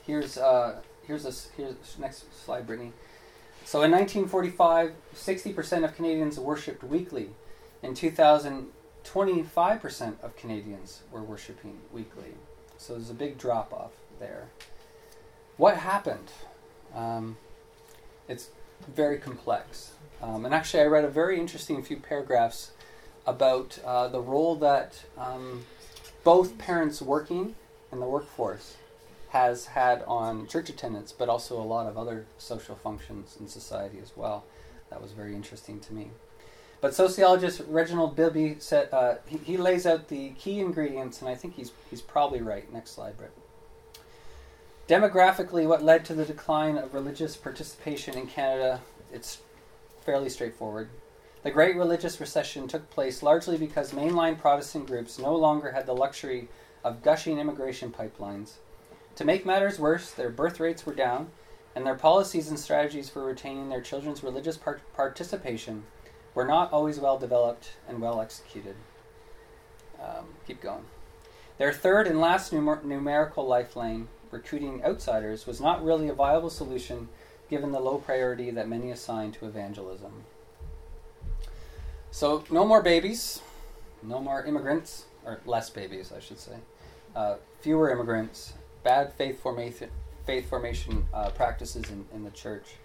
Here's 0.05 0.37
uh, 0.37 0.81
here's 1.05 1.25
a 1.25 1.33
here's 1.57 1.75
next 1.99 2.25
slide, 2.45 2.65
Brittany. 2.65 2.93
So 3.65 3.81
in 3.81 3.91
1945, 3.91 4.93
60% 5.15 5.83
of 5.83 5.95
Canadians 5.95 6.39
worshipped 6.39 6.83
weekly. 6.83 7.31
In 7.81 7.95
2000, 7.95 8.67
25% 9.05 10.21
of 10.23 10.35
Canadians 10.35 11.01
were 11.11 11.23
worshiping 11.23 11.79
weekly. 11.91 12.33
So 12.77 12.93
there's 12.93 13.09
a 13.09 13.13
big 13.13 13.37
drop 13.37 13.71
off 13.71 13.91
there. 14.19 14.47
What 15.57 15.77
happened? 15.77 16.31
Um, 16.93 17.37
it's 18.27 18.49
very 18.93 19.17
complex. 19.17 19.91
Um, 20.21 20.45
and 20.45 20.53
actually, 20.53 20.83
I 20.83 20.87
read 20.87 21.05
a 21.05 21.09
very 21.09 21.39
interesting 21.39 21.81
few 21.83 21.97
paragraphs 21.97 22.71
about 23.25 23.79
uh, 23.85 24.07
the 24.07 24.21
role 24.21 24.55
that 24.55 25.03
um, 25.17 25.65
both 26.23 26.57
parents 26.57 27.01
working 27.01 27.55
in 27.91 27.99
the 27.99 28.05
workforce 28.05 28.75
has 29.29 29.67
had 29.67 30.03
on 30.03 30.47
church 30.47 30.69
attendance, 30.69 31.11
but 31.11 31.29
also 31.29 31.59
a 31.59 31.63
lot 31.63 31.87
of 31.87 31.97
other 31.97 32.25
social 32.37 32.75
functions 32.75 33.37
in 33.39 33.47
society 33.47 33.99
as 34.01 34.13
well. 34.15 34.45
That 34.89 35.01
was 35.01 35.11
very 35.11 35.35
interesting 35.35 35.79
to 35.81 35.93
me. 35.93 36.11
But 36.85 36.93
sociologist 36.93 37.63
Reginald 37.67 38.15
Bibby 38.15 38.57
said 38.59 38.89
uh, 38.93 39.15
he, 39.25 39.39
he 39.39 39.57
lays 39.57 39.87
out 39.87 40.07
the 40.07 40.29
key 40.37 40.59
ingredients, 40.59 41.19
and 41.19 41.27
I 41.27 41.33
think 41.33 41.55
he's 41.55 41.71
he's 41.89 42.03
probably 42.03 42.41
right. 42.43 42.71
Next 42.71 42.91
slide, 42.91 43.17
Britt. 43.17 43.31
Demographically, 44.87 45.67
what 45.67 45.81
led 45.81 46.05
to 46.05 46.13
the 46.13 46.25
decline 46.25 46.77
of 46.77 46.93
religious 46.93 47.35
participation 47.37 48.15
in 48.15 48.27
Canada? 48.27 48.81
It's 49.11 49.39
fairly 50.01 50.29
straightforward. 50.29 50.89
The 51.41 51.49
Great 51.49 51.75
Religious 51.75 52.19
Recession 52.19 52.67
took 52.67 52.87
place 52.91 53.23
largely 53.23 53.57
because 53.57 53.91
mainline 53.91 54.37
Protestant 54.37 54.85
groups 54.85 55.17
no 55.17 55.35
longer 55.35 55.71
had 55.71 55.87
the 55.87 55.95
luxury 55.95 56.49
of 56.83 57.01
gushing 57.01 57.39
immigration 57.39 57.91
pipelines. 57.91 58.57
To 59.15 59.25
make 59.25 59.43
matters 59.43 59.79
worse, 59.79 60.11
their 60.11 60.29
birth 60.29 60.59
rates 60.59 60.85
were 60.85 60.93
down, 60.93 61.31
and 61.73 61.83
their 61.83 61.95
policies 61.95 62.49
and 62.49 62.59
strategies 62.59 63.09
for 63.09 63.25
retaining 63.25 63.69
their 63.69 63.81
children's 63.81 64.21
religious 64.21 64.55
part- 64.55 64.83
participation 64.93 65.85
were 66.35 66.45
not 66.45 66.71
always 66.71 66.99
well 66.99 67.17
developed 67.17 67.71
and 67.87 68.01
well 68.01 68.21
executed. 68.21 68.75
Um, 69.99 70.25
keep 70.45 70.61
going. 70.61 70.83
Their 71.57 71.71
third 71.71 72.05
and 72.05 72.19
last 72.19 72.51
numer- 72.51 72.83
numerical 72.83 73.47
lifeline, 73.47 74.09
recruiting 74.29 74.83
outsiders, 74.83 75.47
was 75.47 75.61
not 75.61 75.83
really 75.83 76.09
a 76.09 76.13
viable 76.13 76.49
solution 76.49 77.07
given 77.49 77.71
the 77.71 77.79
low 77.79 77.97
priority 77.97 78.51
that 78.51 78.67
many 78.67 78.91
assigned 78.91 79.33
to 79.35 79.45
evangelism. 79.45 80.23
So, 82.11 82.43
no 82.49 82.65
more 82.65 82.81
babies, 82.81 83.41
no 84.03 84.19
more 84.19 84.43
immigrants, 84.43 85.05
or 85.25 85.39
less 85.45 85.69
babies, 85.69 86.11
I 86.15 86.19
should 86.19 86.39
say. 86.39 86.57
Uh, 87.15 87.35
fewer 87.61 87.89
immigrants, 87.89 88.53
bad 88.83 89.13
faith 89.13 89.41
formation, 89.41 89.89
faith 90.25 90.49
formation 90.49 91.07
uh, 91.13 91.29
practices 91.29 91.89
in, 91.89 92.05
in 92.13 92.23
the 92.23 92.31
church, 92.31 92.75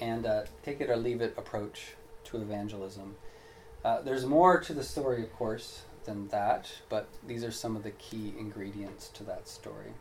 and 0.00 0.24
uh, 0.24 0.44
take 0.62 0.80
it 0.80 0.88
or 0.88 0.96
leave 0.96 1.20
it 1.20 1.34
approach 1.36 1.94
to 2.26 2.38
evangelism. 2.38 3.16
Uh, 3.84 4.02
there's 4.02 4.26
more 4.26 4.58
to 4.60 4.72
the 4.72 4.82
story, 4.82 5.22
of 5.22 5.32
course, 5.32 5.82
than 6.04 6.28
that, 6.28 6.70
but 6.88 7.08
these 7.26 7.44
are 7.44 7.50
some 7.50 7.76
of 7.76 7.82
the 7.82 7.90
key 7.92 8.34
ingredients 8.38 9.08
to 9.08 9.24
that 9.24 9.48
story. 9.48 9.92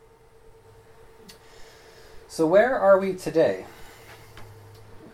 So, 2.28 2.46
where 2.46 2.78
are 2.78 3.00
we 3.00 3.14
today? 3.14 3.66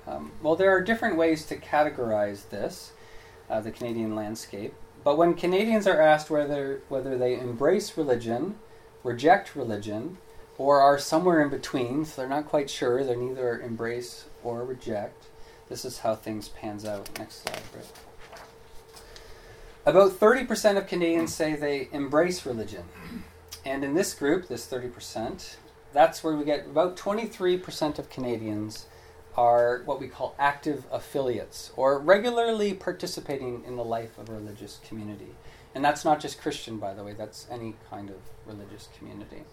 Um, 0.07 0.31
well, 0.41 0.55
there 0.55 0.71
are 0.71 0.81
different 0.81 1.17
ways 1.17 1.45
to 1.45 1.57
categorize 1.57 2.49
this, 2.49 2.93
uh, 3.49 3.61
the 3.61 3.71
Canadian 3.71 4.15
landscape. 4.15 4.73
But 5.03 5.17
when 5.17 5.33
Canadians 5.33 5.87
are 5.87 6.01
asked 6.01 6.29
whether 6.29 6.81
whether 6.89 7.17
they 7.17 7.37
embrace 7.37 7.97
religion, 7.97 8.55
reject 9.03 9.55
religion, 9.55 10.17
or 10.57 10.79
are 10.79 10.99
somewhere 10.99 11.41
in 11.41 11.49
between, 11.49 12.05
so 12.05 12.21
they're 12.21 12.29
not 12.29 12.47
quite 12.47 12.69
sure, 12.69 13.03
they're 13.03 13.15
neither 13.15 13.59
embrace 13.59 14.25
or 14.43 14.63
reject. 14.63 15.25
This 15.71 15.85
is 15.85 15.99
how 15.99 16.15
things 16.15 16.49
pans 16.49 16.83
out. 16.83 17.09
Next 17.17 17.43
slide, 17.43 17.61
Britt. 17.71 17.87
About 19.85 20.11
30% 20.11 20.77
of 20.77 20.85
Canadians 20.85 21.33
say 21.33 21.55
they 21.55 21.87
embrace 21.93 22.45
religion. 22.45 22.83
And 23.65 23.85
in 23.85 23.93
this 23.93 24.13
group, 24.13 24.49
this 24.49 24.67
30%, 24.67 25.55
that's 25.93 26.25
where 26.25 26.35
we 26.35 26.43
get 26.43 26.65
about 26.65 26.97
23% 26.97 27.99
of 27.99 28.09
Canadians 28.09 28.87
are 29.37 29.81
what 29.85 30.01
we 30.01 30.09
call 30.09 30.35
active 30.37 30.83
affiliates, 30.91 31.71
or 31.77 31.99
regularly 31.99 32.73
participating 32.73 33.63
in 33.65 33.77
the 33.77 33.85
life 33.85 34.17
of 34.17 34.27
a 34.27 34.33
religious 34.33 34.81
community. 34.85 35.35
And 35.73 35.85
that's 35.85 36.03
not 36.03 36.19
just 36.19 36.41
Christian, 36.41 36.79
by 36.79 36.93
the 36.93 37.01
way, 37.01 37.13
that's 37.13 37.47
any 37.49 37.75
kind 37.89 38.09
of 38.09 38.17
religious 38.45 38.89
community. 38.97 39.43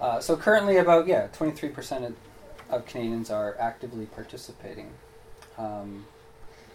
Uh, 0.00 0.20
so 0.20 0.38
currently, 0.38 0.78
about, 0.78 1.06
yeah, 1.06 1.28
23% 1.38 2.06
of, 2.06 2.14
of 2.70 2.86
Canadians 2.86 3.30
are 3.30 3.56
actively 3.58 4.06
participating. 4.06 4.90
Um, 5.58 6.06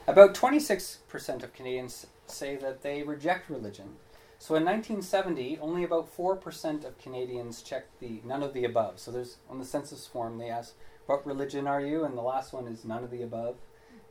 about 0.08 0.34
26% 0.34 1.44
of 1.44 1.54
Canadians 1.54 2.08
say 2.26 2.56
that 2.56 2.82
they 2.82 3.04
reject 3.04 3.50
religion. 3.50 3.98
So 4.40 4.56
in 4.56 4.66
1970, 4.66 5.60
only 5.60 5.84
about 5.84 6.16
4% 6.18 6.84
of 6.84 6.98
Canadians 6.98 7.62
checked 7.62 8.00
the 8.00 8.22
none 8.26 8.42
of 8.42 8.54
the 8.54 8.66
above. 8.66 9.00
So 9.00 9.12
there's 9.12 9.38
on 9.50 9.60
the 9.60 9.66
census 9.66 10.08
form 10.08 10.40
they 10.40 10.50
ask, 10.50 10.74
"What 11.06 11.28
religion 11.28 11.68
are 11.68 11.82
you?" 11.82 12.04
and 12.04 12.18
the 12.18 12.24
last 12.24 12.52
one 12.52 12.66
is 12.66 12.84
none 12.84 13.04
of 13.04 13.12
the 13.12 13.22
above. 13.22 13.58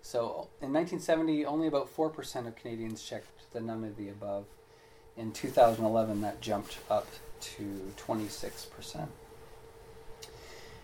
So 0.03 0.49
in 0.61 0.73
1970, 0.73 1.45
only 1.45 1.67
about 1.67 1.89
4% 1.89 2.47
of 2.47 2.55
Canadians 2.55 3.03
checked 3.03 3.53
the 3.53 3.61
none 3.61 3.83
of 3.83 3.97
the 3.97 4.09
above. 4.09 4.45
In 5.17 5.33
2011, 5.33 6.21
that 6.21 6.41
jumped 6.41 6.79
up 6.89 7.09
to 7.41 7.93
26%. 7.97 9.09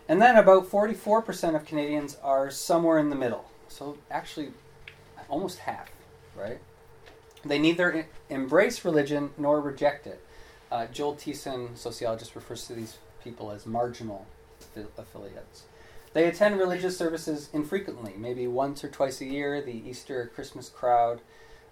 And 0.09 0.23
then 0.23 0.37
about 0.37 0.71
44% 0.71 1.57
of 1.57 1.64
Canadians 1.64 2.16
are 2.23 2.51
somewhere 2.51 2.99
in 2.99 3.11
the 3.11 3.16
middle. 3.16 3.51
So 3.69 3.99
actually, 4.11 4.53
almost 5.29 5.59
half, 5.61 5.90
right? 6.37 6.59
They 7.45 7.59
neither 7.59 8.07
embrace 8.31 8.85
religion 8.85 9.31
nor 9.37 9.61
reject 9.61 10.07
it. 10.07 10.23
Uh, 10.71 10.87
Joel 10.87 11.14
Thiessen, 11.14 11.77
sociologist, 11.77 12.35
refers 12.35 12.66
to 12.66 12.75
these 12.75 12.99
people 13.23 13.51
as 13.51 13.66
marginal 13.66 14.27
affiliates. 14.97 15.64
They 16.12 16.27
attend 16.27 16.59
religious 16.59 16.97
services 16.97 17.51
infrequently, 17.53 18.14
maybe 18.16 18.47
once 18.47 18.83
or 18.83 18.88
twice 18.88 19.21
a 19.21 19.27
year, 19.27 19.61
the 19.61 19.88
Easter, 19.88 20.31
Christmas 20.35 20.69
crowd. 20.69 21.21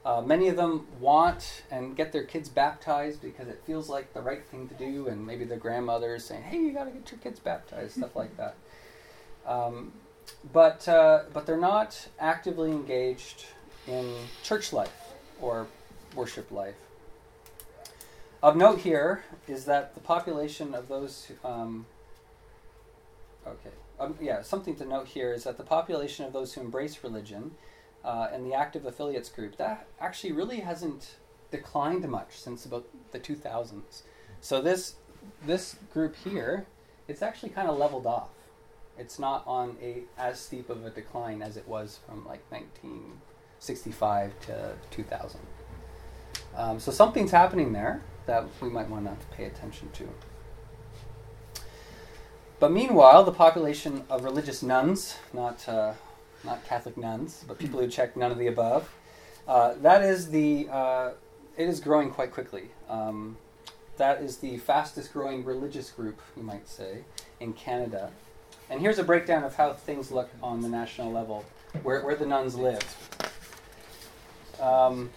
Uh, 0.04 0.20
many 0.20 0.48
of 0.48 0.56
them 0.56 0.86
want 1.00 1.62
and 1.70 1.96
get 1.96 2.12
their 2.12 2.24
kids 2.24 2.50
baptized 2.50 3.22
because 3.22 3.48
it 3.48 3.62
feels 3.64 3.88
like 3.88 4.12
the 4.12 4.20
right 4.20 4.44
thing 4.46 4.68
to 4.68 4.74
do, 4.74 5.08
and 5.08 5.26
maybe 5.26 5.44
their 5.44 5.58
grandmother 5.58 6.14
is 6.14 6.24
saying, 6.24 6.42
"Hey, 6.42 6.58
you 6.58 6.72
got 6.72 6.84
to 6.84 6.90
get 6.90 7.10
your 7.10 7.20
kids 7.20 7.40
baptized," 7.40 7.96
stuff 7.96 8.14
like 8.14 8.36
that. 8.36 8.54
Um, 9.46 9.92
but 10.52 10.86
uh, 10.86 11.22
but 11.32 11.46
they're 11.46 11.56
not 11.56 12.08
actively 12.18 12.70
engaged 12.70 13.46
in 13.86 14.14
church 14.42 14.72
life 14.72 15.14
or 15.40 15.66
worship 16.14 16.50
life. 16.50 16.76
Of 18.42 18.56
note 18.56 18.80
here 18.80 19.24
is 19.48 19.64
that 19.64 19.94
the 19.94 20.00
population 20.00 20.74
of 20.74 20.88
those 20.88 21.32
um, 21.42 21.86
okay 23.46 23.70
um, 23.98 24.16
yeah 24.20 24.42
something 24.42 24.76
to 24.76 24.84
note 24.84 25.08
here 25.08 25.32
is 25.32 25.44
that 25.44 25.56
the 25.56 25.64
population 25.64 26.26
of 26.26 26.34
those 26.34 26.52
who 26.52 26.60
embrace 26.60 27.02
religion 27.02 27.52
uh, 28.04 28.28
and 28.32 28.44
the 28.44 28.54
active 28.54 28.84
affiliates 28.84 29.28
group 29.28 29.56
that 29.56 29.86
actually 30.00 30.32
really 30.32 30.60
hasn't 30.60 31.16
declined 31.50 32.06
much 32.08 32.38
since 32.38 32.64
about 32.64 32.84
the 33.12 33.18
2000s. 33.18 34.02
So 34.40 34.60
this 34.60 34.96
this 35.46 35.76
group 35.92 36.16
here, 36.16 36.66
it's 37.08 37.22
actually 37.22 37.48
kind 37.48 37.68
of 37.68 37.78
leveled 37.78 38.06
off. 38.06 38.30
It's 38.98 39.18
not 39.18 39.42
on 39.46 39.76
a 39.82 40.02
as 40.18 40.38
steep 40.38 40.68
of 40.68 40.84
a 40.84 40.90
decline 40.90 41.42
as 41.42 41.56
it 41.56 41.66
was 41.66 41.98
from 42.06 42.26
like 42.26 42.42
1965 42.50 44.32
to 44.46 44.74
2000. 44.90 45.40
Um, 46.56 46.78
so 46.78 46.92
something's 46.92 47.30
happening 47.30 47.72
there 47.72 48.02
that 48.26 48.44
we 48.60 48.68
might 48.68 48.88
want 48.88 49.06
to 49.06 49.26
pay 49.36 49.44
attention 49.44 49.90
to. 49.92 50.08
But 52.60 52.70
meanwhile, 52.70 53.24
the 53.24 53.32
population 53.32 54.04
of 54.08 54.24
religious 54.24 54.62
nuns, 54.62 55.16
not 55.32 55.68
uh, 55.68 55.94
not 56.44 56.64
Catholic 56.64 56.96
nuns, 56.96 57.44
but 57.46 57.58
people 57.58 57.80
who 57.80 57.88
check 57.88 58.16
none 58.16 58.30
of 58.30 58.38
the 58.38 58.46
above. 58.46 58.90
Uh, 59.46 59.74
that 59.82 60.02
is 60.02 60.30
the, 60.30 60.68
uh, 60.70 61.10
it 61.56 61.68
is 61.68 61.80
growing 61.80 62.10
quite 62.10 62.32
quickly. 62.32 62.70
Um, 62.88 63.36
that 63.96 64.22
is 64.22 64.38
the 64.38 64.58
fastest 64.58 65.12
growing 65.12 65.44
religious 65.44 65.90
group, 65.90 66.20
you 66.36 66.42
might 66.42 66.68
say, 66.68 67.04
in 67.40 67.52
Canada. 67.52 68.10
And 68.70 68.80
here's 68.80 68.98
a 68.98 69.04
breakdown 69.04 69.44
of 69.44 69.54
how 69.54 69.72
things 69.72 70.10
look 70.10 70.30
on 70.42 70.60
the 70.60 70.68
national 70.68 71.12
level, 71.12 71.44
where, 71.82 72.02
where 72.04 72.16
the 72.16 72.26
nuns 72.26 72.56
live. 72.56 72.82
Um, 74.60 75.10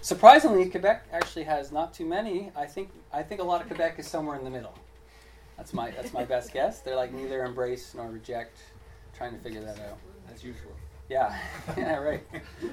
surprisingly, 0.00 0.68
Quebec 0.70 1.06
actually 1.12 1.44
has 1.44 1.70
not 1.70 1.92
too 1.94 2.06
many. 2.06 2.50
I 2.56 2.66
think 2.66 2.90
I 3.12 3.22
think 3.22 3.40
a 3.40 3.44
lot 3.44 3.60
of 3.60 3.66
Quebec 3.66 3.98
is 3.98 4.06
somewhere 4.06 4.36
in 4.36 4.44
the 4.44 4.50
middle. 4.50 4.74
That's 5.56 5.72
my 5.72 5.90
that's 5.90 6.12
my 6.12 6.24
best 6.24 6.52
guess. 6.52 6.80
They're 6.80 6.96
like 6.96 7.12
neither 7.12 7.44
embrace 7.44 7.94
nor 7.94 8.08
reject, 8.08 8.58
trying 9.16 9.32
to 9.32 9.38
figure 9.38 9.60
that 9.62 9.78
out. 9.80 9.98
As 10.32 10.42
usual. 10.42 10.73
Yeah, 11.08 11.36
yeah, 11.76 11.96
right. 11.98 12.22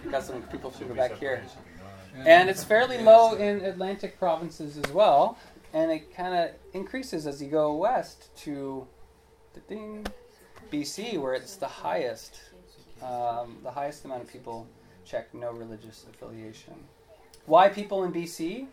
Got 0.09 0.23
some 0.23 0.41
people 0.43 0.71
from 0.71 0.95
back 0.95 1.17
here, 1.17 1.43
and 2.25 2.49
it's 2.49 2.63
fairly 2.63 2.97
low 2.99 3.35
in 3.35 3.61
Atlantic 3.65 4.17
provinces 4.17 4.77
as 4.77 4.91
well, 4.91 5.37
and 5.73 5.91
it 5.91 6.15
kind 6.15 6.33
of 6.33 6.51
increases 6.73 7.27
as 7.27 7.41
you 7.41 7.49
go 7.49 7.73
west 7.75 8.35
to 8.37 8.87
the 9.53 9.59
ding, 9.61 10.05
BC, 10.71 11.19
where 11.19 11.33
it's 11.33 11.55
the 11.57 11.67
highest. 11.67 12.39
Um, 13.01 13.57
the 13.63 13.71
highest 13.71 14.05
amount 14.05 14.21
of 14.21 14.31
people 14.31 14.67
check 15.05 15.33
no 15.33 15.51
religious 15.51 16.05
affiliation. 16.09 16.75
Why 17.47 17.67
people 17.67 18.03
in 18.03 18.13
BC? 18.13 18.67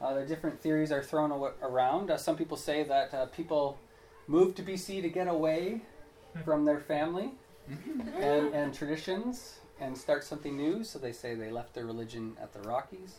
Uh, 0.00 0.14
the 0.14 0.26
different 0.26 0.60
theories 0.60 0.90
are 0.90 1.02
thrown 1.02 1.30
aw- 1.30 1.52
around. 1.62 2.10
Uh, 2.10 2.16
some 2.16 2.36
people 2.36 2.56
say 2.56 2.82
that 2.82 3.14
uh, 3.14 3.26
people 3.26 3.78
moved 4.26 4.56
to 4.56 4.62
BC 4.62 5.02
to 5.02 5.08
get 5.08 5.28
away 5.28 5.82
from 6.44 6.64
their 6.64 6.80
family 6.80 7.32
and, 7.68 8.54
and 8.54 8.74
traditions 8.74 9.58
and 9.80 9.96
start 9.96 10.24
something 10.24 10.56
new. 10.56 10.84
So 10.84 10.98
they 10.98 11.12
say 11.12 11.34
they 11.34 11.50
left 11.50 11.74
their 11.74 11.86
religion 11.86 12.36
at 12.40 12.52
the 12.52 12.60
Rockies. 12.60 13.16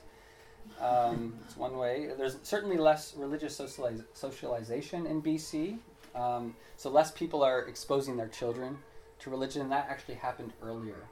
Um, 0.81 1.35
it's 1.45 1.55
one 1.55 1.77
way. 1.77 2.09
There's 2.17 2.37
certainly 2.43 2.77
less 2.77 3.15
religious 3.15 3.55
socialize- 3.55 4.03
socialization 4.13 5.05
in 5.05 5.21
BC. 5.21 5.77
Um, 6.15 6.55
so 6.77 6.89
less 6.89 7.11
people 7.11 7.43
are 7.43 7.61
exposing 7.67 8.17
their 8.17 8.27
children 8.27 8.77
to 9.19 9.29
religion. 9.29 9.61
And 9.61 9.71
that 9.71 9.87
actually 9.89 10.15
happened 10.15 10.53
earlier. 10.63 11.07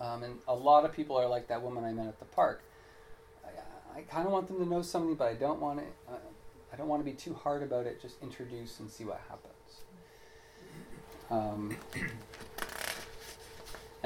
Um, 0.00 0.22
and 0.22 0.38
a 0.46 0.54
lot 0.54 0.84
of 0.84 0.92
people 0.92 1.16
are 1.16 1.28
like 1.28 1.48
that 1.48 1.62
woman 1.62 1.84
I 1.84 1.92
met 1.92 2.06
at 2.06 2.18
the 2.18 2.26
park. 2.26 2.62
I, 3.44 3.98
I 3.98 4.02
kind 4.02 4.26
of 4.26 4.32
want 4.32 4.48
them 4.48 4.58
to 4.58 4.66
know 4.66 4.82
something, 4.82 5.14
but 5.14 5.28
I 5.28 5.34
don't 5.34 5.60
want 5.60 5.80
it. 5.80 5.92
Uh, 6.08 6.16
I 6.72 6.76
don't 6.76 6.88
want 6.88 7.00
to 7.00 7.10
be 7.10 7.16
too 7.16 7.34
hard 7.34 7.62
about 7.62 7.86
it. 7.86 8.02
Just 8.02 8.22
introduce 8.22 8.80
and 8.80 8.90
see 8.90 9.04
what 9.04 9.20
happens. 9.28 9.52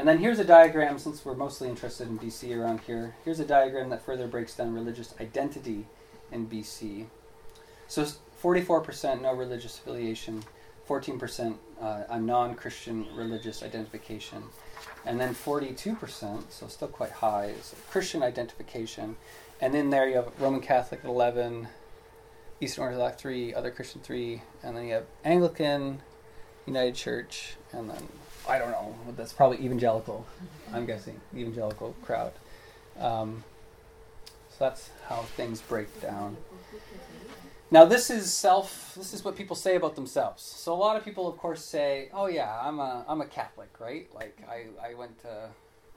And 0.01 0.09
then 0.09 0.17
here's 0.17 0.39
a 0.39 0.45
diagram, 0.45 0.99
since 0.99 1.27
we're 1.27 1.35
mostly 1.35 1.69
interested 1.69 2.09
in 2.09 2.19
BC 2.19 2.59
around 2.59 2.81
here. 2.81 3.17
Here's 3.23 3.39
a 3.39 3.45
diagram 3.45 3.91
that 3.91 4.01
further 4.01 4.27
breaks 4.27 4.55
down 4.55 4.73
religious 4.73 5.15
identity 5.21 5.85
in 6.33 6.49
BC. 6.49 7.05
So 7.87 8.07
44% 8.43 9.21
no 9.21 9.35
religious 9.35 9.77
affiliation, 9.77 10.43
14% 10.89 11.55
uh, 11.83 12.05
a 12.09 12.19
non 12.19 12.55
Christian 12.55 13.09
religious 13.15 13.63
identification, 13.63 14.43
and 15.05 15.21
then 15.21 15.35
42%, 15.35 16.45
so 16.49 16.67
still 16.67 16.89
quite 16.89 17.13
high, 17.13 17.49
is 17.49 17.75
Christian 17.91 18.23
identification. 18.23 19.17
And 19.61 19.75
in 19.75 19.91
there 19.91 20.09
you 20.09 20.17
have 20.17 20.33
Roman 20.41 20.63
Catholic 20.63 21.05
11, 21.05 21.69
Eastern 22.63 22.85
Orthodox 22.85 23.21
3, 23.21 23.53
other 23.53 23.71
Christian 23.71 24.01
3, 24.01 24.41
and 24.63 24.79
then 24.79 24.87
you 24.87 24.95
have 24.95 25.05
Anglican, 25.27 26.01
United 26.65 26.95
Church, 26.95 27.57
and 27.71 27.91
then 27.91 28.09
I 28.49 28.59
don't 28.59 28.71
know. 28.71 28.95
That's 29.17 29.33
probably 29.33 29.59
evangelical. 29.65 30.27
I'm 30.73 30.87
guessing 30.87 31.21
evangelical 31.35 31.95
crowd. 32.03 32.33
Um, 32.99 33.45
so 34.51 34.57
that's 34.61 34.91
how 35.07 35.23
things 35.37 35.61
break 35.61 36.01
down. 36.01 36.37
Now 37.71 37.85
this 37.85 38.11
is 38.11 38.33
self. 38.33 38.95
This 38.97 39.15
is 39.15 39.25
what 39.25 39.37
people 39.37 39.55
say 39.55 39.77
about 39.77 39.95
themselves. 39.95 40.43
So 40.43 40.73
a 40.73 40.75
lot 40.75 40.97
of 40.97 41.05
people, 41.05 41.29
of 41.29 41.37
course, 41.39 41.65
say, 41.65 42.09
"Oh 42.13 42.27
yeah, 42.27 42.61
I'm 42.61 42.81
a 42.81 43.05
I'm 43.09 43.21
a 43.21 43.27
Catholic, 43.27 43.79
right? 43.79 44.09
Like 44.13 44.43
I 44.49 44.67
I 44.85 44.95
went 44.95 45.21
to, 45.23 45.49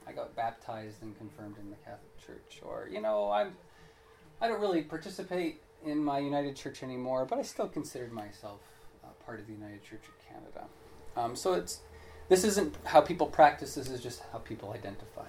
I 0.06 0.12
got 0.12 0.36
baptized 0.36 1.02
and 1.02 1.16
confirmed 1.18 1.56
in 1.60 1.70
the 1.70 1.76
Catholic 1.76 2.16
Church, 2.24 2.60
or 2.62 2.88
you 2.90 3.00
know 3.00 3.30
I'm, 3.32 3.56
I 4.40 4.46
don't 4.46 4.60
really 4.60 4.82
participate 4.82 5.60
in 5.84 6.02
my 6.02 6.20
United 6.20 6.54
Church 6.54 6.84
anymore, 6.84 7.26
but 7.28 7.40
I 7.40 7.42
still 7.42 7.68
considered 7.68 8.12
myself 8.12 8.60
uh, 9.02 9.08
part 9.26 9.40
of 9.40 9.46
the 9.48 9.52
United 9.52 9.82
Church 9.82 10.04
of 10.06 10.14
Canada. 10.28 10.66
Um, 11.16 11.34
so 11.34 11.54
it's 11.54 11.80
this 12.28 12.44
isn't 12.44 12.74
how 12.84 13.00
people 13.00 13.26
practice. 13.26 13.74
This 13.74 13.88
is 13.88 14.00
just 14.00 14.22
how 14.32 14.38
people 14.38 14.72
identify. 14.72 15.26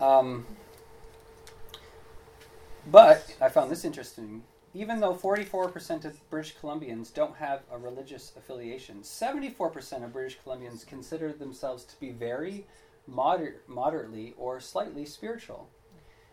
Um, 0.00 0.46
but 2.90 3.34
I 3.40 3.48
found 3.48 3.70
this 3.70 3.84
interesting. 3.84 4.42
Even 4.74 5.00
though 5.00 5.14
44% 5.14 6.04
of 6.04 6.30
British 6.30 6.54
Columbians 6.60 7.12
don't 7.12 7.36
have 7.36 7.62
a 7.72 7.78
religious 7.78 8.32
affiliation, 8.36 9.00
74% 9.00 10.04
of 10.04 10.12
British 10.12 10.38
Columbians 10.44 10.86
consider 10.86 11.32
themselves 11.32 11.84
to 11.84 11.98
be 11.98 12.10
very 12.10 12.66
moder- 13.06 13.62
moderately 13.66 14.34
or 14.36 14.60
slightly 14.60 15.06
spiritual. 15.06 15.68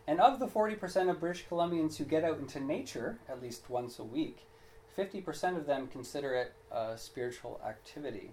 And 0.06 0.20
of 0.20 0.38
the 0.38 0.46
40% 0.46 1.08
of 1.08 1.20
British 1.20 1.46
Columbians 1.48 1.96
who 1.96 2.04
get 2.04 2.24
out 2.24 2.38
into 2.38 2.60
nature 2.60 3.18
at 3.28 3.40
least 3.40 3.70
once 3.70 3.98
a 3.98 4.04
week, 4.04 4.46
50% 4.96 5.56
of 5.56 5.66
them 5.66 5.88
consider 5.88 6.34
it 6.34 6.52
a 6.70 6.98
spiritual 6.98 7.60
activity. 7.66 8.32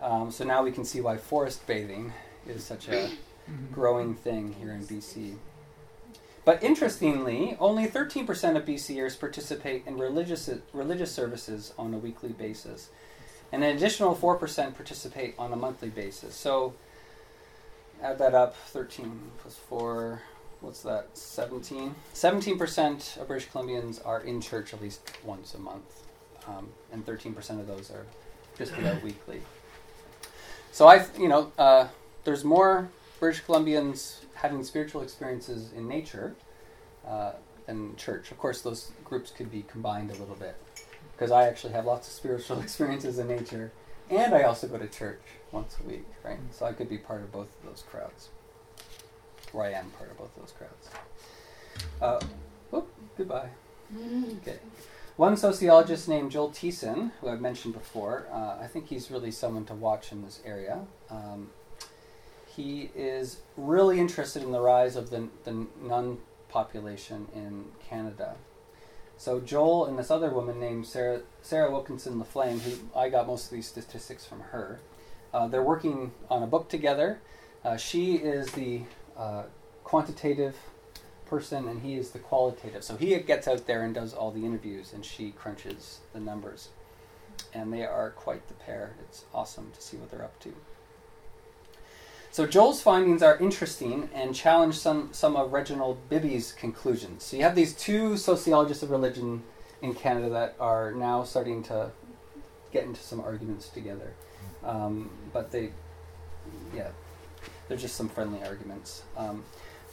Um, 0.00 0.30
so 0.30 0.44
now 0.44 0.62
we 0.62 0.72
can 0.72 0.84
see 0.84 1.00
why 1.00 1.16
forest 1.16 1.66
bathing 1.66 2.12
is 2.46 2.64
such 2.64 2.88
a 2.88 3.10
growing 3.72 4.14
thing 4.14 4.54
here 4.58 4.72
in 4.72 4.84
BC. 4.86 5.36
But 6.44 6.62
interestingly, 6.62 7.56
only 7.58 7.88
13% 7.88 8.56
of 8.56 8.64
BCers 8.64 9.18
participate 9.18 9.82
in 9.84 9.98
religious, 9.98 10.48
religious 10.72 11.10
services 11.12 11.74
on 11.76 11.92
a 11.92 11.98
weekly 11.98 12.28
basis, 12.28 12.90
and 13.50 13.64
an 13.64 13.76
additional 13.76 14.14
4% 14.14 14.74
participate 14.74 15.34
on 15.38 15.52
a 15.52 15.56
monthly 15.56 15.88
basis. 15.88 16.36
So 16.36 16.74
add 18.00 18.18
that 18.18 18.32
up 18.34 18.54
13 18.54 19.20
plus 19.38 19.56
4, 19.56 20.22
what's 20.60 20.82
that? 20.82 21.08
17? 21.18 21.94
17% 22.14 23.16
of 23.20 23.26
British 23.26 23.48
Columbians 23.48 24.06
are 24.06 24.20
in 24.20 24.40
church 24.40 24.72
at 24.72 24.80
least 24.80 25.00
once 25.24 25.54
a 25.54 25.58
month, 25.58 26.04
um, 26.46 26.68
and 26.92 27.04
13% 27.04 27.36
of 27.58 27.66
those 27.66 27.90
are 27.90 28.06
just 28.56 28.72
about 28.78 29.02
weekly. 29.02 29.40
So 30.76 30.86
I, 30.88 31.06
you 31.18 31.28
know, 31.28 31.50
uh, 31.56 31.88
there's 32.24 32.44
more 32.44 32.90
British 33.18 33.42
Columbians 33.44 34.18
having 34.34 34.62
spiritual 34.62 35.00
experiences 35.00 35.72
in 35.72 35.88
nature 35.88 36.36
uh, 37.08 37.32
than 37.64 37.96
church. 37.96 38.30
Of 38.30 38.36
course, 38.36 38.60
those 38.60 38.92
groups 39.02 39.30
could 39.30 39.50
be 39.50 39.62
combined 39.62 40.10
a 40.10 40.14
little 40.16 40.34
bit 40.34 40.54
because 41.12 41.30
I 41.30 41.48
actually 41.48 41.72
have 41.72 41.86
lots 41.86 42.08
of 42.08 42.12
spiritual 42.12 42.60
experiences 42.66 43.18
in 43.18 43.26
nature, 43.26 43.72
and 44.10 44.34
I 44.34 44.42
also 44.42 44.68
go 44.68 44.76
to 44.76 44.86
church 44.86 45.22
once 45.50 45.78
a 45.82 45.88
week, 45.88 46.04
right? 46.22 46.36
So 46.50 46.66
I 46.66 46.74
could 46.74 46.90
be 46.90 46.98
part 46.98 47.22
of 47.22 47.32
both 47.32 47.48
of 47.58 47.70
those 47.70 47.82
crowds, 47.90 48.28
or 49.54 49.64
I 49.64 49.70
am 49.70 49.88
part 49.92 50.10
of 50.10 50.18
both 50.18 50.36
of 50.36 50.42
those 50.42 50.52
crowds. 50.52 50.90
Uh, 52.02 52.20
whoop, 52.70 52.92
goodbye. 53.16 53.48
Okay. 54.42 54.58
One 55.16 55.38
sociologist 55.38 56.08
named 56.08 56.30
Joel 56.30 56.50
Thiessen, 56.50 57.10
who 57.20 57.30
I've 57.30 57.40
mentioned 57.40 57.72
before, 57.72 58.26
uh, 58.30 58.58
I 58.60 58.66
think 58.66 58.88
he's 58.88 59.10
really 59.10 59.30
someone 59.30 59.64
to 59.64 59.74
watch 59.74 60.12
in 60.12 60.22
this 60.22 60.40
area. 60.44 60.80
Um, 61.08 61.48
he 62.54 62.90
is 62.94 63.38
really 63.56 63.98
interested 63.98 64.42
in 64.42 64.52
the 64.52 64.60
rise 64.60 64.94
of 64.94 65.08
the, 65.08 65.28
the 65.44 65.66
nun 65.80 66.18
population 66.50 67.28
in 67.34 67.64
Canada. 67.88 68.36
So 69.16 69.40
Joel 69.40 69.86
and 69.86 69.98
this 69.98 70.10
other 70.10 70.28
woman 70.28 70.60
named 70.60 70.86
Sarah 70.86 71.22
Sarah 71.40 71.70
Wilkins-Laflamme, 71.70 72.60
who 72.60 72.72
I 72.94 73.08
got 73.08 73.26
most 73.26 73.46
of 73.46 73.52
these 73.52 73.66
statistics 73.66 74.26
from 74.26 74.40
her. 74.40 74.80
Uh, 75.32 75.48
they're 75.48 75.62
working 75.62 76.12
on 76.28 76.42
a 76.42 76.46
book 76.46 76.68
together. 76.68 77.20
Uh, 77.64 77.78
she 77.78 78.16
is 78.16 78.50
the 78.50 78.82
uh, 79.16 79.44
quantitative 79.82 80.56
person, 81.26 81.68
and 81.68 81.82
he 81.82 81.94
is 81.94 82.10
the 82.10 82.18
qualitative. 82.18 82.82
So 82.82 82.96
he 82.96 83.16
gets 83.18 83.48
out 83.48 83.66
there 83.66 83.82
and 83.82 83.94
does 83.94 84.14
all 84.14 84.30
the 84.30 84.44
interviews, 84.44 84.92
and 84.92 85.04
she 85.04 85.32
crunches 85.32 86.00
the 86.12 86.20
numbers. 86.20 86.68
And 87.52 87.72
they 87.72 87.84
are 87.84 88.10
quite 88.10 88.48
the 88.48 88.54
pair. 88.54 88.94
It's 89.00 89.24
awesome 89.34 89.70
to 89.74 89.82
see 89.82 89.96
what 89.96 90.10
they're 90.10 90.24
up 90.24 90.38
to. 90.40 90.54
So 92.30 92.46
Joel's 92.46 92.82
findings 92.82 93.22
are 93.22 93.38
interesting 93.38 94.10
and 94.12 94.34
challenge 94.34 94.76
some, 94.76 95.08
some 95.12 95.36
of 95.36 95.52
Reginald 95.52 95.96
Bibby's 96.10 96.52
conclusions. 96.52 97.24
So 97.24 97.36
you 97.36 97.42
have 97.44 97.54
these 97.54 97.72
two 97.74 98.18
sociologists 98.18 98.82
of 98.82 98.90
religion 98.90 99.42
in 99.80 99.94
Canada 99.94 100.28
that 100.30 100.54
are 100.60 100.92
now 100.92 101.24
starting 101.24 101.62
to 101.64 101.90
get 102.72 102.84
into 102.84 103.00
some 103.00 103.20
arguments 103.20 103.68
together. 103.70 104.12
Um, 104.62 105.10
but 105.32 105.50
they, 105.50 105.70
yeah, 106.74 106.88
they're 107.68 107.78
just 107.78 107.96
some 107.96 108.08
friendly 108.08 108.42
arguments. 108.42 109.02
Um, 109.16 109.42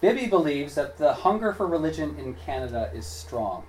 Bibby 0.04 0.28
believes 0.28 0.76
that 0.76 0.98
the 0.98 1.14
hunger 1.14 1.54
for 1.54 1.66
religion 1.66 2.18
in 2.20 2.34
Canada 2.34 2.92
is 2.94 3.06
strong. 3.06 3.64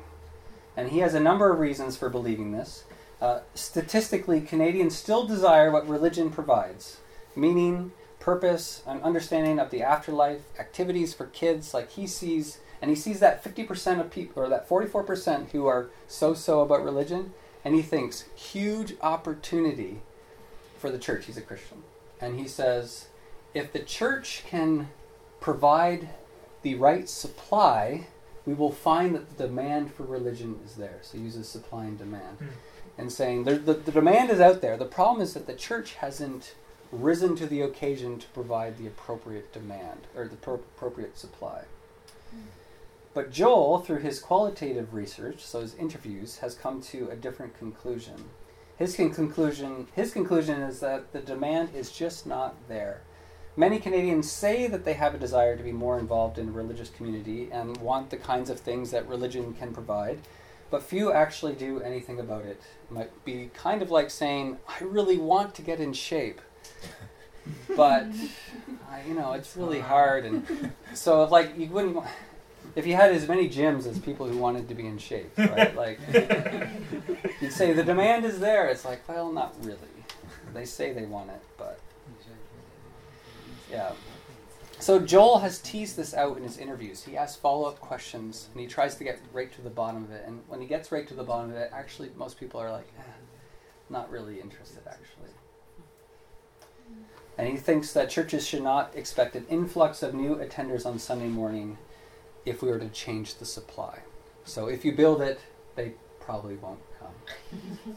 And 0.76 0.90
he 0.90 0.98
has 0.98 1.14
a 1.14 1.20
number 1.20 1.52
of 1.52 1.60
reasons 1.60 1.96
for 1.96 2.10
believing 2.10 2.50
this. 2.50 2.82
Uh, 3.20 3.42
statistically, 3.54 4.40
Canadians 4.40 4.96
still 4.96 5.28
desire 5.28 5.70
what 5.70 5.88
religion 5.88 6.30
provides 6.30 6.96
meaning, 7.36 7.92
purpose, 8.18 8.82
an 8.84 9.00
understanding 9.02 9.60
of 9.60 9.70
the 9.70 9.84
afterlife, 9.84 10.40
activities 10.58 11.14
for 11.14 11.26
kids. 11.26 11.72
Like 11.72 11.92
he 11.92 12.04
sees, 12.04 12.58
and 12.82 12.90
he 12.90 12.96
sees 12.96 13.20
that 13.20 13.44
50% 13.44 14.00
of 14.00 14.10
people, 14.10 14.42
or 14.42 14.48
that 14.48 14.68
44% 14.68 15.52
who 15.52 15.66
are 15.66 15.88
so 16.08 16.34
so 16.34 16.62
about 16.62 16.82
religion, 16.82 17.32
and 17.64 17.76
he 17.76 17.82
thinks, 17.82 18.24
huge 18.34 18.94
opportunity 19.00 20.00
for 20.78 20.90
the 20.90 20.98
church. 20.98 21.26
He's 21.26 21.36
a 21.36 21.42
Christian. 21.42 21.84
And 22.20 22.40
he 22.40 22.48
says, 22.48 23.06
if 23.54 23.72
the 23.72 23.78
church 23.78 24.42
can 24.48 24.88
provide 25.38 26.08
the 26.64 26.74
right 26.74 27.08
supply, 27.08 28.08
we 28.44 28.54
will 28.54 28.72
find 28.72 29.14
that 29.14 29.38
the 29.38 29.46
demand 29.46 29.94
for 29.94 30.02
religion 30.02 30.58
is 30.64 30.74
there. 30.74 30.98
So 31.02 31.18
he 31.18 31.24
uses 31.24 31.48
supply 31.48 31.84
and 31.84 31.96
demand. 31.96 32.38
Mm. 32.40 32.48
And 32.98 33.12
saying 33.12 33.44
the, 33.44 33.54
the, 33.54 33.74
the 33.74 33.92
demand 33.92 34.30
is 34.30 34.40
out 34.40 34.60
there. 34.60 34.76
The 34.76 34.84
problem 34.84 35.22
is 35.22 35.34
that 35.34 35.46
the 35.46 35.54
church 35.54 35.94
hasn't 35.94 36.54
risen 36.90 37.36
to 37.36 37.46
the 37.46 37.60
occasion 37.60 38.18
to 38.18 38.26
provide 38.28 38.78
the 38.78 38.86
appropriate 38.86 39.52
demand 39.52 40.00
or 40.16 40.26
the 40.26 40.36
pro- 40.36 40.54
appropriate 40.54 41.18
supply. 41.18 41.64
But 43.14 43.30
Joel, 43.30 43.78
through 43.78 44.00
his 44.00 44.18
qualitative 44.18 44.92
research, 44.92 45.44
so 45.44 45.60
his 45.60 45.76
interviews, 45.76 46.38
has 46.38 46.56
come 46.56 46.80
to 46.82 47.08
a 47.10 47.16
different 47.16 47.56
conclusion. 47.56 48.24
His 48.76 48.96
con- 48.96 49.12
conclusion, 49.14 49.86
his 49.94 50.12
conclusion 50.12 50.60
is 50.62 50.80
that 50.80 51.12
the 51.12 51.20
demand 51.20 51.70
is 51.74 51.92
just 51.92 52.26
not 52.26 52.56
there. 52.68 53.02
Many 53.56 53.78
Canadians 53.78 54.30
say 54.30 54.66
that 54.66 54.84
they 54.84 54.94
have 54.94 55.14
a 55.14 55.18
desire 55.18 55.56
to 55.56 55.62
be 55.62 55.70
more 55.70 55.98
involved 55.98 56.38
in 56.38 56.48
a 56.48 56.52
religious 56.52 56.90
community 56.90 57.48
and 57.52 57.76
want 57.76 58.10
the 58.10 58.16
kinds 58.16 58.50
of 58.50 58.58
things 58.58 58.90
that 58.90 59.06
religion 59.08 59.54
can 59.54 59.72
provide, 59.72 60.18
but 60.70 60.82
few 60.82 61.12
actually 61.12 61.54
do 61.54 61.80
anything 61.80 62.18
about 62.18 62.44
it. 62.44 62.60
It 62.90 62.92
might 62.92 63.24
be 63.24 63.50
kind 63.54 63.80
of 63.80 63.92
like 63.92 64.10
saying, 64.10 64.58
"I 64.68 64.82
really 64.82 65.18
want 65.18 65.54
to 65.54 65.62
get 65.62 65.80
in 65.80 65.92
shape." 65.92 66.40
But 67.76 68.06
I, 68.90 69.02
you 69.06 69.12
know, 69.12 69.34
it's 69.34 69.54
really 69.54 69.80
hard 69.80 70.24
and 70.24 70.72
so 70.94 71.24
if 71.24 71.30
like 71.30 71.58
you 71.58 71.68
wouldn't 71.68 72.02
if 72.74 72.86
you 72.86 72.94
had 72.94 73.12
as 73.12 73.28
many 73.28 73.48
gyms 73.48 73.86
as 73.86 73.98
people 73.98 74.26
who 74.26 74.38
wanted 74.38 74.68
to 74.68 74.74
be 74.74 74.86
in 74.86 74.98
shape, 74.98 75.36
right? 75.36 75.76
Like 75.76 76.00
you'd 77.40 77.52
say 77.52 77.72
the 77.72 77.84
demand 77.84 78.24
is 78.24 78.40
there. 78.40 78.68
It's 78.68 78.84
like, 78.84 79.06
well, 79.08 79.30
not 79.30 79.54
really. 79.62 79.78
They 80.52 80.64
say 80.64 80.92
they 80.92 81.04
want 81.04 81.30
it, 81.30 81.42
but 81.58 81.80
yeah. 83.74 83.92
So 84.78 85.00
Joel 85.00 85.38
has 85.38 85.60
teased 85.60 85.96
this 85.96 86.14
out 86.14 86.36
in 86.36 86.42
his 86.42 86.58
interviews. 86.58 87.02
He 87.02 87.16
asks 87.16 87.36
follow-up 87.36 87.80
questions 87.80 88.48
and 88.52 88.60
he 88.60 88.66
tries 88.66 88.96
to 88.96 89.04
get 89.04 89.18
right 89.32 89.50
to 89.52 89.62
the 89.62 89.70
bottom 89.70 90.04
of 90.04 90.10
it. 90.10 90.24
And 90.26 90.42
when 90.48 90.60
he 90.60 90.66
gets 90.66 90.92
right 90.92 91.06
to 91.08 91.14
the 91.14 91.22
bottom 91.22 91.50
of 91.50 91.56
it, 91.56 91.70
actually 91.72 92.10
most 92.16 92.38
people 92.38 92.60
are 92.60 92.70
like, 92.70 92.88
eh, 92.98 93.02
not 93.88 94.10
really 94.10 94.40
interested 94.40 94.82
actually. 94.86 95.30
And 97.38 97.48
he 97.48 97.56
thinks 97.56 97.92
that 97.92 98.10
churches 98.10 98.46
should 98.46 98.62
not 98.62 98.94
expect 98.94 99.34
an 99.34 99.46
influx 99.48 100.02
of 100.02 100.14
new 100.14 100.36
attenders 100.36 100.86
on 100.86 100.98
Sunday 100.98 101.28
morning 101.28 101.78
if 102.44 102.62
we 102.62 102.68
were 102.68 102.78
to 102.78 102.88
change 102.88 103.36
the 103.36 103.44
supply. 103.44 104.00
So 104.44 104.66
if 104.68 104.84
you 104.84 104.92
build 104.92 105.22
it, 105.22 105.40
they 105.74 105.94
probably 106.20 106.56
won't 106.56 106.80
come. 107.00 107.96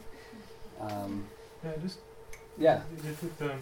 Um, 0.80 1.26
Yeah, 1.64 1.72
just 1.82 1.98
yeah, 2.56 2.82
If 2.98 3.22
it, 3.24 3.32
um, 3.42 3.58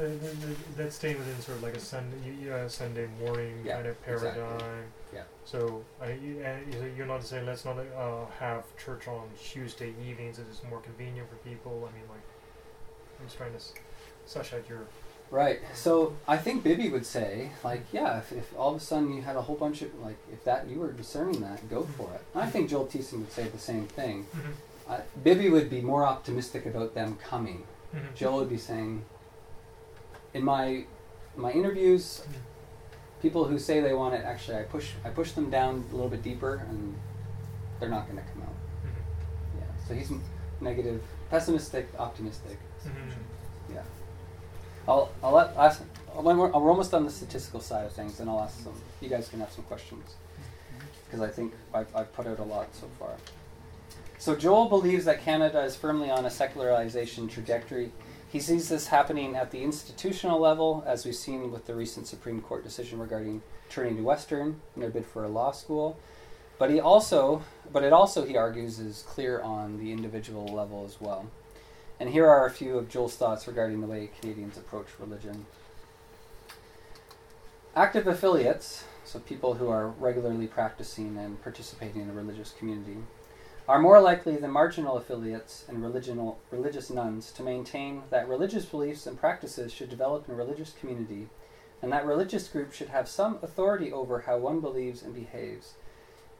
uh, 0.00 0.04
th- 0.04 0.20
th- 0.20 0.56
that's 0.76 0.96
staying 0.96 1.18
within 1.18 1.40
sort 1.40 1.58
of 1.58 1.62
like 1.64 1.74
a 1.76 1.80
Sunday, 1.80 2.16
you, 2.42 2.52
uh, 2.52 2.68
Sunday 2.68 3.08
morning 3.20 3.54
Yeah, 3.64 3.74
kind 3.76 3.86
of 3.88 3.96
exactly. 4.06 4.42
paradigm. 4.42 4.84
Yeah. 5.14 5.22
So 5.44 5.82
uh, 6.02 6.06
you, 6.06 6.44
you- 6.72 6.92
you're 6.96 7.06
not 7.06 7.24
saying 7.24 7.46
let's 7.46 7.64
not 7.64 7.78
uh, 7.78 8.26
have 8.38 8.64
church 8.76 9.08
on 9.08 9.28
Tuesday 9.42 9.92
evenings. 10.08 10.38
It 10.38 10.46
is 10.50 10.60
more 10.68 10.80
convenient 10.80 11.28
for 11.28 11.36
people. 11.48 11.88
I 11.90 11.94
mean, 11.98 12.08
like, 12.08 12.20
I'm 13.20 13.26
just 13.26 13.36
trying 13.36 13.50
to 13.50 13.56
s- 13.56 13.72
suss 14.26 14.52
out 14.52 14.68
your. 14.68 14.80
Right. 15.30 15.60
So 15.74 16.14
I 16.26 16.38
think 16.38 16.64
Bibby 16.64 16.88
would 16.88 17.04
say, 17.04 17.50
like, 17.62 17.82
yeah, 17.92 18.18
if, 18.18 18.32
if 18.32 18.56
all 18.56 18.70
of 18.74 18.76
a 18.80 18.80
sudden 18.80 19.12
you 19.12 19.20
had 19.20 19.36
a 19.36 19.42
whole 19.42 19.56
bunch 19.56 19.82
of, 19.82 19.94
like, 20.00 20.16
if 20.32 20.42
that 20.44 20.68
you 20.68 20.78
were 20.80 20.90
discerning 20.92 21.42
that, 21.42 21.68
go 21.68 21.82
for 21.98 22.10
it. 22.14 22.22
I 22.34 22.46
think 22.48 22.70
Joel 22.70 22.86
Thiessen 22.86 23.18
would 23.18 23.32
say 23.32 23.46
the 23.48 23.58
same 23.58 23.86
thing. 23.88 24.26
Uh, 24.88 25.00
Bibby 25.22 25.50
would 25.50 25.68
be 25.68 25.82
more 25.82 26.06
optimistic 26.06 26.64
about 26.64 26.94
them 26.94 27.18
coming. 27.22 27.64
Mhm. 27.94 28.14
Joel 28.14 28.38
would 28.38 28.48
be 28.48 28.56
saying, 28.56 29.04
in 30.38 30.44
my 30.44 30.84
my 31.36 31.52
interviews, 31.52 32.22
people 33.22 33.44
who 33.44 33.58
say 33.58 33.80
they 33.80 33.92
want 33.92 34.14
it, 34.14 34.24
actually, 34.24 34.56
I 34.58 34.62
push 34.62 34.90
I 35.04 35.10
push 35.10 35.32
them 35.32 35.50
down 35.50 35.84
a 35.90 35.94
little 35.94 36.08
bit 36.10 36.22
deeper, 36.22 36.62
and 36.68 36.94
they're 37.78 37.88
not 37.90 38.06
going 38.08 38.18
to 38.18 38.24
come 38.32 38.42
out. 38.42 38.56
Mhm. 38.84 39.58
Yeah. 39.60 39.86
So 39.86 39.94
he's 39.94 40.10
m- 40.10 40.22
negative, 40.60 41.02
pessimistic, 41.30 41.88
optimistic. 41.98 42.58
Mhm. 42.86 43.74
Yeah. 43.74 43.82
I'll 44.88 45.10
I'll 45.22 45.32
let 45.32 45.56
ask 45.56 45.82
when 46.14 46.38
we're, 46.38 46.48
we're 46.50 46.70
almost 46.70 46.94
on 46.94 47.04
the 47.04 47.10
statistical 47.10 47.60
side 47.60 47.84
of 47.86 47.92
things, 47.92 48.20
and 48.20 48.30
I'll 48.30 48.40
ask 48.40 48.62
some. 48.64 48.74
You 49.00 49.08
guys 49.08 49.28
can 49.28 49.40
have 49.40 49.52
some 49.52 49.64
questions 49.64 50.16
because 51.06 51.20
I 51.20 51.28
think 51.28 51.52
I've, 51.74 51.94
I've 51.94 52.12
put 52.12 52.26
out 52.26 52.38
a 52.38 52.44
lot 52.44 52.68
so 52.74 52.86
far. 52.98 53.10
So 54.18 54.34
Joel 54.34 54.68
believes 54.68 55.04
that 55.04 55.22
Canada 55.22 55.60
is 55.62 55.76
firmly 55.76 56.10
on 56.10 56.26
a 56.26 56.30
secularization 56.30 57.28
trajectory. 57.28 57.92
He 58.30 58.40
sees 58.40 58.68
this 58.68 58.88
happening 58.88 59.36
at 59.36 59.50
the 59.50 59.62
institutional 59.62 60.38
level, 60.38 60.84
as 60.86 61.06
we've 61.06 61.14
seen 61.14 61.50
with 61.50 61.66
the 61.66 61.74
recent 61.74 62.06
Supreme 62.06 62.42
Court 62.42 62.62
decision 62.62 62.98
regarding 62.98 63.40
Trinity 63.70 64.02
Western 64.02 64.60
and 64.74 64.82
their 64.82 64.90
bid 64.90 65.06
for 65.06 65.24
a 65.24 65.28
law 65.28 65.50
school. 65.50 65.98
But 66.58 66.70
he 66.70 66.78
also, 66.78 67.42
but 67.72 67.84
it 67.84 67.92
also, 67.92 68.26
he 68.26 68.36
argues, 68.36 68.78
is 68.78 69.02
clear 69.08 69.40
on 69.40 69.78
the 69.78 69.92
individual 69.92 70.46
level 70.46 70.84
as 70.84 71.00
well. 71.00 71.30
And 71.98 72.10
here 72.10 72.28
are 72.28 72.44
a 72.44 72.50
few 72.50 72.76
of 72.76 72.90
Joel's 72.90 73.16
thoughts 73.16 73.46
regarding 73.46 73.80
the 73.80 73.86
way 73.86 74.10
Canadians 74.20 74.58
approach 74.58 74.88
religion. 74.98 75.46
Active 77.74 78.06
affiliates, 78.06 78.84
so 79.04 79.20
people 79.20 79.54
who 79.54 79.68
are 79.68 79.88
regularly 79.88 80.48
practicing 80.48 81.16
and 81.16 81.42
participating 81.42 82.02
in 82.02 82.10
a 82.10 82.12
religious 82.12 82.50
community, 82.58 82.98
are 83.68 83.78
more 83.78 84.00
likely 84.00 84.36
than 84.36 84.50
marginal 84.50 84.96
affiliates 84.96 85.64
and 85.68 85.82
religious 85.82 86.90
nones 86.90 87.30
to 87.32 87.42
maintain 87.42 88.02
that 88.10 88.26
religious 88.26 88.64
beliefs 88.64 89.06
and 89.06 89.20
practices 89.20 89.72
should 89.72 89.90
develop 89.90 90.26
in 90.26 90.34
a 90.34 90.36
religious 90.36 90.72
community, 90.80 91.28
and 91.82 91.92
that 91.92 92.06
religious 92.06 92.48
groups 92.48 92.76
should 92.76 92.88
have 92.88 93.06
some 93.06 93.38
authority 93.42 93.92
over 93.92 94.20
how 94.20 94.38
one 94.38 94.60
believes 94.60 95.02
and 95.02 95.14
behaves. 95.14 95.74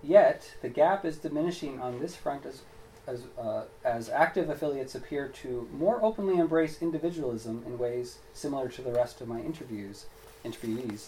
Yet, 0.02 0.54
the 0.62 0.70
gap 0.70 1.04
is 1.04 1.18
diminishing 1.18 1.80
on 1.80 2.00
this 2.00 2.16
front 2.16 2.46
as 2.46 2.62
as, 3.08 3.22
uh, 3.40 3.64
as 3.84 4.10
active 4.10 4.50
affiliates 4.50 4.94
appear 4.94 5.28
to 5.28 5.66
more 5.72 5.98
openly 6.04 6.36
embrace 6.38 6.82
individualism 6.82 7.64
in 7.66 7.78
ways 7.78 8.18
similar 8.34 8.68
to 8.68 8.82
the 8.82 8.92
rest 8.92 9.22
of 9.22 9.28
my 9.28 9.40
interviews, 9.40 10.04
interviewees. 10.44 11.06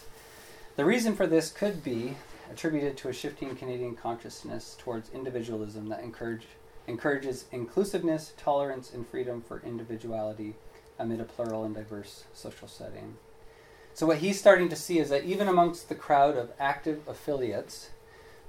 The 0.77 0.85
reason 0.85 1.15
for 1.15 1.27
this 1.27 1.51
could 1.51 1.83
be 1.83 2.15
attributed 2.51 2.97
to 2.97 3.09
a 3.09 3.13
shifting 3.13 3.55
Canadian 3.55 3.95
consciousness 3.95 4.75
towards 4.77 5.09
individualism 5.11 5.89
that 5.89 6.01
encourage, 6.03 6.47
encourages 6.87 7.45
inclusiveness, 7.51 8.33
tolerance, 8.37 8.93
and 8.93 9.07
freedom 9.07 9.41
for 9.41 9.61
individuality 9.65 10.55
amid 10.99 11.19
a 11.19 11.23
plural 11.23 11.63
and 11.63 11.73
diverse 11.73 12.25
social 12.33 12.67
setting. 12.67 13.15
So, 13.93 14.05
what 14.05 14.17
he's 14.17 14.39
starting 14.39 14.69
to 14.69 14.75
see 14.75 14.99
is 14.99 15.09
that 15.09 15.25
even 15.25 15.47
amongst 15.47 15.89
the 15.89 15.95
crowd 15.95 16.37
of 16.37 16.51
active 16.59 17.07
affiliates, 17.07 17.89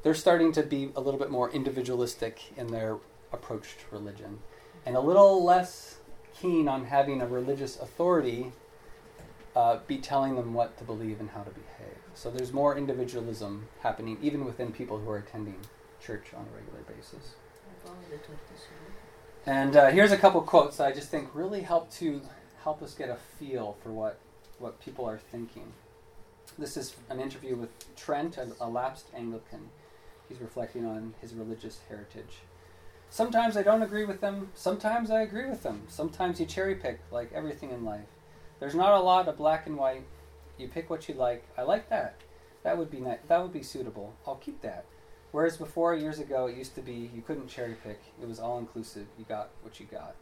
they're 0.02 0.14
starting 0.14 0.52
to 0.52 0.62
be 0.62 0.90
a 0.96 1.00
little 1.00 1.18
bit 1.18 1.30
more 1.30 1.50
individualistic 1.50 2.52
in 2.56 2.68
their 2.68 2.98
approach 3.32 3.76
to 3.78 3.96
religion 3.96 4.40
and 4.84 4.96
a 4.96 5.00
little 5.00 5.44
less 5.44 5.98
keen 6.34 6.68
on 6.68 6.86
having 6.86 7.20
a 7.20 7.26
religious 7.26 7.78
authority 7.80 8.52
uh, 9.54 9.78
be 9.86 9.98
telling 9.98 10.34
them 10.34 10.54
what 10.54 10.76
to 10.78 10.84
believe 10.84 11.20
and 11.20 11.30
how 11.30 11.42
to 11.42 11.50
behave. 11.50 12.01
So 12.14 12.30
there's 12.30 12.52
more 12.52 12.76
individualism 12.76 13.68
happening 13.80 14.18
even 14.22 14.44
within 14.44 14.72
people 14.72 14.98
who 14.98 15.10
are 15.10 15.18
attending 15.18 15.56
church 16.00 16.26
on 16.34 16.46
a 16.52 16.56
regular 16.56 16.82
basis. 16.82 17.34
And 19.46 19.76
uh, 19.76 19.90
here's 19.90 20.12
a 20.12 20.16
couple 20.16 20.40
quotes 20.42 20.76
that 20.76 20.86
I 20.86 20.92
just 20.92 21.10
think 21.10 21.28
really 21.34 21.62
help 21.62 21.90
to 21.94 22.20
help 22.62 22.82
us 22.82 22.94
get 22.94 23.08
a 23.08 23.16
feel 23.38 23.76
for 23.82 23.90
what, 23.90 24.18
what 24.58 24.80
people 24.80 25.04
are 25.04 25.18
thinking. 25.18 25.72
This 26.58 26.76
is 26.76 26.94
an 27.08 27.18
interview 27.18 27.56
with 27.56 27.70
Trent, 27.96 28.36
a, 28.36 28.48
a 28.60 28.68
lapsed 28.68 29.06
Anglican. 29.16 29.70
He's 30.28 30.40
reflecting 30.40 30.84
on 30.86 31.14
his 31.20 31.34
religious 31.34 31.80
heritage. 31.88 32.38
Sometimes 33.10 33.56
I 33.56 33.62
don't 33.62 33.82
agree 33.82 34.04
with 34.04 34.20
them, 34.20 34.50
sometimes 34.54 35.10
I 35.10 35.22
agree 35.22 35.48
with 35.48 35.62
them. 35.62 35.82
Sometimes 35.88 36.40
you 36.40 36.46
cherry 36.46 36.74
pick, 36.74 37.00
like 37.10 37.32
everything 37.34 37.70
in 37.70 37.84
life. 37.84 38.06
There's 38.60 38.74
not 38.74 38.92
a 38.92 39.02
lot 39.02 39.28
of 39.28 39.36
black 39.36 39.66
and 39.66 39.76
white. 39.76 40.04
You 40.58 40.68
pick 40.68 40.90
what 40.90 41.08
you 41.08 41.14
like. 41.14 41.44
I 41.56 41.62
like 41.62 41.88
that. 41.90 42.16
That 42.62 42.78
would 42.78 42.90
be 42.90 43.00
ni- 43.00 43.18
that 43.28 43.42
would 43.42 43.52
be 43.52 43.62
suitable. 43.62 44.14
I'll 44.26 44.36
keep 44.36 44.62
that. 44.62 44.84
Whereas 45.32 45.56
before, 45.56 45.94
years 45.94 46.18
ago, 46.18 46.46
it 46.46 46.56
used 46.56 46.74
to 46.74 46.82
be 46.82 47.10
you 47.14 47.22
couldn't 47.22 47.48
cherry 47.48 47.74
pick. 47.82 48.00
It 48.20 48.28
was 48.28 48.38
all 48.38 48.58
inclusive. 48.58 49.06
You 49.18 49.24
got 49.28 49.48
what 49.62 49.80
you 49.80 49.86
got. 49.86 50.14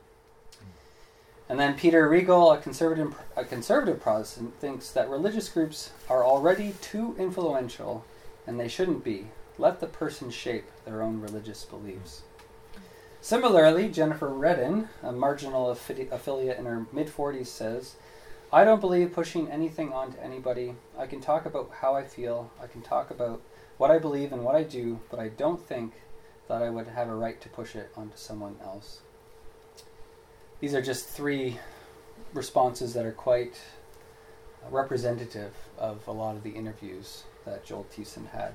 And 1.49 1.59
then 1.59 1.75
Peter 1.75 2.09
Regal, 2.09 2.53
a 2.53 2.59
conservative, 2.59 3.17
a 3.37 3.45
conservative 3.45 4.01
Protestant, 4.01 4.61
thinks 4.61 4.93
that 4.93 5.11
religious 5.11 5.49
groups 5.49 5.91
are 6.09 6.25
already 6.25 6.75
too 6.81 7.17
influential, 7.19 8.05
and 8.47 8.59
they 8.59 8.69
shouldn't 8.69 9.03
be. 9.03 9.27
Let 9.59 9.81
the 9.81 9.89
person 9.89 10.31
shape 10.31 10.71
their 10.85 11.03
own 11.03 11.21
religious 11.21 11.65
beliefs. 11.65 12.23
Similarly, 13.21 13.89
Jennifer 13.89 14.29
Redden, 14.29 14.89
a 15.03 15.11
marginal 15.11 15.75
affi- 15.75 16.11
affiliate 16.11 16.59
in 16.59 16.67
her 16.67 16.87
mid 16.93 17.09
40s, 17.09 17.49
says, 17.49 17.97
I 18.53 18.65
don't 18.65 18.81
believe 18.81 19.13
pushing 19.13 19.49
anything 19.49 19.93
onto 19.93 20.19
anybody. 20.19 20.75
I 20.99 21.07
can 21.07 21.21
talk 21.21 21.47
about 21.47 21.71
how 21.81 21.95
I 21.95 22.03
feel, 22.03 22.51
I 22.61 22.67
can 22.67 22.83
talk 22.83 23.13
about 23.13 23.41
what 23.79 23.93
I 23.93 23.99
believe 23.99 24.33
and 24.33 24.45
what 24.45 24.57
I 24.57 24.65
do, 24.65 24.99
but 25.09 25.21
I 25.21 25.29
don't 25.29 25.65
think 25.65 25.93
that 26.49 26.61
I 26.61 26.69
would 26.69 26.89
have 26.89 27.09
a 27.09 27.15
right 27.15 27.41
to 27.43 27.49
push 27.49 27.77
it 27.77 27.93
onto 27.97 28.17
someone 28.17 28.57
else. 28.61 29.03
These 30.59 30.75
are 30.75 30.83
just 30.83 31.07
three 31.07 31.59
responses 32.35 32.93
that 32.95 33.07
are 33.07 33.13
quite 33.13 33.61
representative 34.69 35.55
of 35.79 36.07
a 36.09 36.13
lot 36.13 36.35
of 36.35 36.43
the 36.43 36.51
interviews 36.51 37.23
that 37.45 37.65
Joel 37.65 37.87
Thiessen 37.97 38.31
had. 38.31 38.55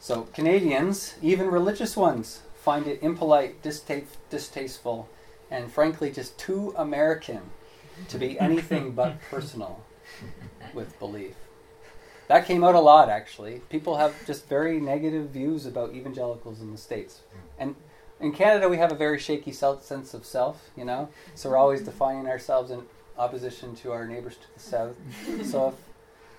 So, 0.00 0.22
Canadians, 0.32 1.16
even 1.20 1.50
religious 1.50 1.96
ones, 1.96 2.40
find 2.54 2.86
it 2.86 3.02
impolite, 3.02 3.62
distaste, 3.62 4.16
distasteful, 4.30 5.08
and 5.50 5.70
frankly 5.70 6.10
just 6.10 6.38
too 6.38 6.74
American 6.76 7.50
to 8.08 8.18
be 8.18 8.38
anything 8.38 8.92
but 8.92 9.20
personal 9.30 9.84
with 10.74 10.98
belief. 10.98 11.34
That 12.28 12.46
came 12.46 12.64
out 12.64 12.74
a 12.74 12.80
lot, 12.80 13.08
actually. 13.08 13.60
People 13.68 13.96
have 13.96 14.14
just 14.26 14.48
very 14.48 14.80
negative 14.80 15.30
views 15.30 15.64
about 15.64 15.94
evangelicals 15.94 16.60
in 16.60 16.72
the 16.72 16.78
States. 16.78 17.20
And 17.58 17.76
in 18.20 18.32
Canada, 18.32 18.68
we 18.68 18.78
have 18.78 18.90
a 18.90 18.96
very 18.96 19.18
shaky 19.18 19.52
self- 19.52 19.84
sense 19.84 20.12
of 20.14 20.24
self, 20.24 20.70
you 20.76 20.84
know? 20.84 21.08
So 21.34 21.50
we're 21.50 21.56
always 21.56 21.82
defining 21.82 22.26
ourselves 22.26 22.70
in 22.70 22.82
opposition 23.18 23.74
to 23.76 23.92
our 23.92 24.06
neighbors 24.06 24.36
to 24.36 24.54
the 24.54 24.60
south. 24.60 24.96
So 25.44 25.68
if 25.68 25.74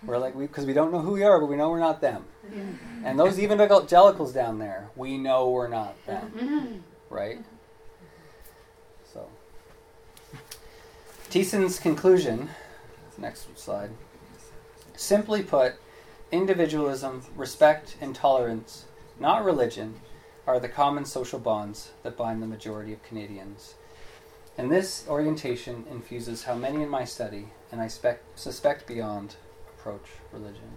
we're 0.07 0.17
like, 0.17 0.37
because 0.37 0.65
we, 0.65 0.71
we 0.71 0.73
don't 0.73 0.91
know 0.91 0.99
who 0.99 1.11
we 1.11 1.23
are, 1.23 1.39
but 1.39 1.47
we 1.47 1.55
know 1.55 1.69
we're 1.69 1.79
not 1.79 2.01
them. 2.01 2.25
And 3.03 3.17
those 3.17 3.39
evangelicals 3.39 4.33
down 4.33 4.59
there, 4.59 4.89
we 4.95 5.17
know 5.17 5.49
we're 5.49 5.67
not 5.67 5.95
them, 6.05 6.31
mm-hmm. 6.35 7.13
right? 7.13 7.39
So, 9.13 9.27
Thiessen's 11.29 11.77
conclusion, 11.77 12.49
next 13.17 13.57
slide. 13.59 13.89
Simply 14.95 15.43
put, 15.43 15.73
individualism, 16.31 17.21
respect, 17.35 17.97
and 17.99 18.15
tolerance, 18.15 18.85
not 19.19 19.43
religion, 19.43 19.95
are 20.47 20.57
the 20.57 20.69
common 20.69 21.03
social 21.03 21.37
bonds 21.37 21.91
that 22.03 22.15
bind 22.15 22.41
the 22.41 22.47
majority 22.47 22.93
of 22.93 23.03
Canadians. 23.03 23.75
And 24.57 24.71
this 24.71 25.05
orientation 25.09 25.83
infuses 25.91 26.45
how 26.45 26.55
many 26.55 26.81
in 26.81 26.87
my 26.87 27.03
study, 27.03 27.49
and 27.73 27.81
I 27.81 27.89
spec- 27.89 28.23
suspect 28.35 28.87
beyond, 28.87 29.35
approach 29.77 30.07
religion. 30.31 30.71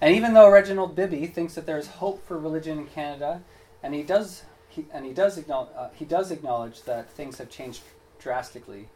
And 0.00 0.14
even 0.14 0.34
though 0.34 0.50
Reginald 0.50 0.94
Bibby 0.94 1.26
thinks 1.26 1.54
that 1.56 1.66
there 1.66 1.78
is 1.78 1.88
hope 1.88 2.24
for 2.24 2.38
religion 2.38 2.78
in 2.78 2.86
Canada, 2.86 3.42
and 3.82 3.92
he 3.92 4.04
does, 4.04 4.44
he, 4.68 4.86
and 4.94 5.04
he 5.04 5.12
does, 5.12 5.36
acknowledge, 5.36 5.70
uh, 5.76 5.88
he 5.94 6.04
does 6.04 6.30
acknowledge 6.30 6.84
that 6.84 7.10
things 7.10 7.38
have 7.38 7.50
changed 7.50 7.82
drastically 8.20 8.88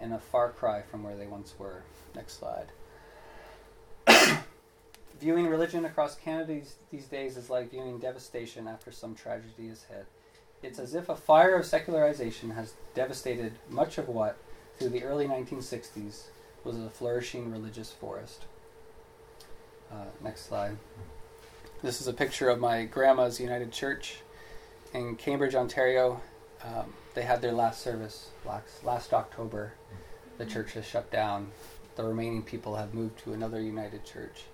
and 0.00 0.12
a 0.12 0.18
far 0.18 0.50
cry 0.50 0.82
from 0.82 1.02
where 1.02 1.16
they 1.16 1.26
once 1.26 1.54
were. 1.58 1.82
Next 2.14 2.38
slide. 2.38 2.68
viewing 5.20 5.46
religion 5.46 5.84
across 5.84 6.14
Canada 6.14 6.60
these, 6.90 7.04
days 7.06 7.36
is 7.36 7.50
like 7.50 7.70
viewing 7.70 7.98
devastation 7.98 8.68
after 8.68 8.92
some 8.92 9.14
tragedy 9.14 9.68
has 9.68 9.84
hit. 9.84 10.06
It's 10.62 10.78
as 10.78 10.94
if 10.94 11.08
a 11.08 11.16
fire 11.16 11.54
of 11.54 11.66
secularization 11.66 12.50
has 12.50 12.74
devastated 12.94 13.52
much 13.68 13.98
of 13.98 14.08
what, 14.08 14.36
through 14.78 14.90
the 14.90 15.04
early 15.04 15.26
1960s, 15.26 16.24
was 16.64 16.78
a 16.78 16.90
flourishing 16.90 17.50
religious 17.50 17.92
forest. 17.92 18.44
Uh, 19.90 20.04
next 20.22 20.46
slide. 20.46 20.76
This 21.82 22.00
is 22.00 22.08
a 22.08 22.12
picture 22.12 22.48
of 22.48 22.58
my 22.58 22.84
grandma's 22.84 23.40
United 23.40 23.70
Church 23.70 24.18
in 24.92 25.16
Cambridge, 25.16 25.54
Ontario. 25.54 26.20
Um, 26.64 26.92
they 27.18 27.24
had 27.24 27.42
their 27.42 27.52
last 27.52 27.82
service 27.82 28.28
last, 28.46 28.84
last 28.84 29.12
October. 29.12 29.72
The 30.36 30.44
mm-hmm. 30.44 30.52
church 30.52 30.74
has 30.74 30.86
shut 30.86 31.10
down. 31.10 31.50
The 31.96 32.04
remaining 32.04 32.44
people 32.44 32.76
have 32.76 32.94
moved 32.94 33.18
to 33.24 33.32
another 33.32 33.60
United 33.60 34.04
Church. 34.04 34.44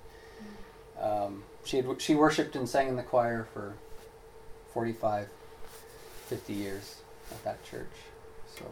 Um, 0.98 1.42
she 1.66 1.76
had, 1.76 2.00
she 2.00 2.14
worshipped 2.14 2.56
and 2.56 2.66
sang 2.66 2.88
in 2.88 2.96
the 2.96 3.02
choir 3.02 3.46
for 3.52 3.74
45, 4.72 5.28
50 6.28 6.52
years 6.54 7.02
at 7.30 7.44
that 7.44 7.62
church. 7.70 7.92
So, 8.56 8.64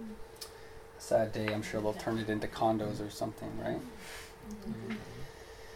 a 0.00 1.00
sad 1.02 1.32
day. 1.32 1.52
I'm 1.52 1.62
sure 1.62 1.80
they'll 1.80 1.92
turn 1.94 2.18
it 2.18 2.30
into 2.30 2.46
condos 2.46 3.04
or 3.04 3.10
something, 3.10 3.50
right? 3.58 3.80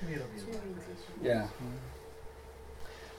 Maybe 0.01 0.15
it'll 0.15 0.27
be 0.29 0.53
a 0.53 0.55
time 0.55 0.75
for 0.75 0.93
this. 0.93 1.03
Yeah. 1.21 1.43
Mm-hmm. 1.43 1.98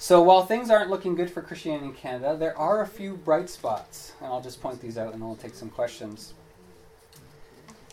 So 0.02 0.22
while 0.22 0.46
things 0.46 0.70
aren't 0.70 0.90
looking 0.90 1.14
good 1.14 1.30
for 1.30 1.42
Christianity 1.42 1.88
in 1.88 1.94
Canada, 1.94 2.38
there 2.38 2.58
are 2.58 2.82
a 2.82 2.88
few 2.88 3.16
bright 3.18 3.50
spots, 3.50 4.14
and 4.22 4.28
I'll 4.28 4.40
just 4.40 4.62
point 4.62 4.80
these 4.80 4.98
out 4.98 5.14
and 5.14 5.22
I'll 5.22 5.36
take 5.36 5.54
some 5.54 5.70
questions. 5.70 6.34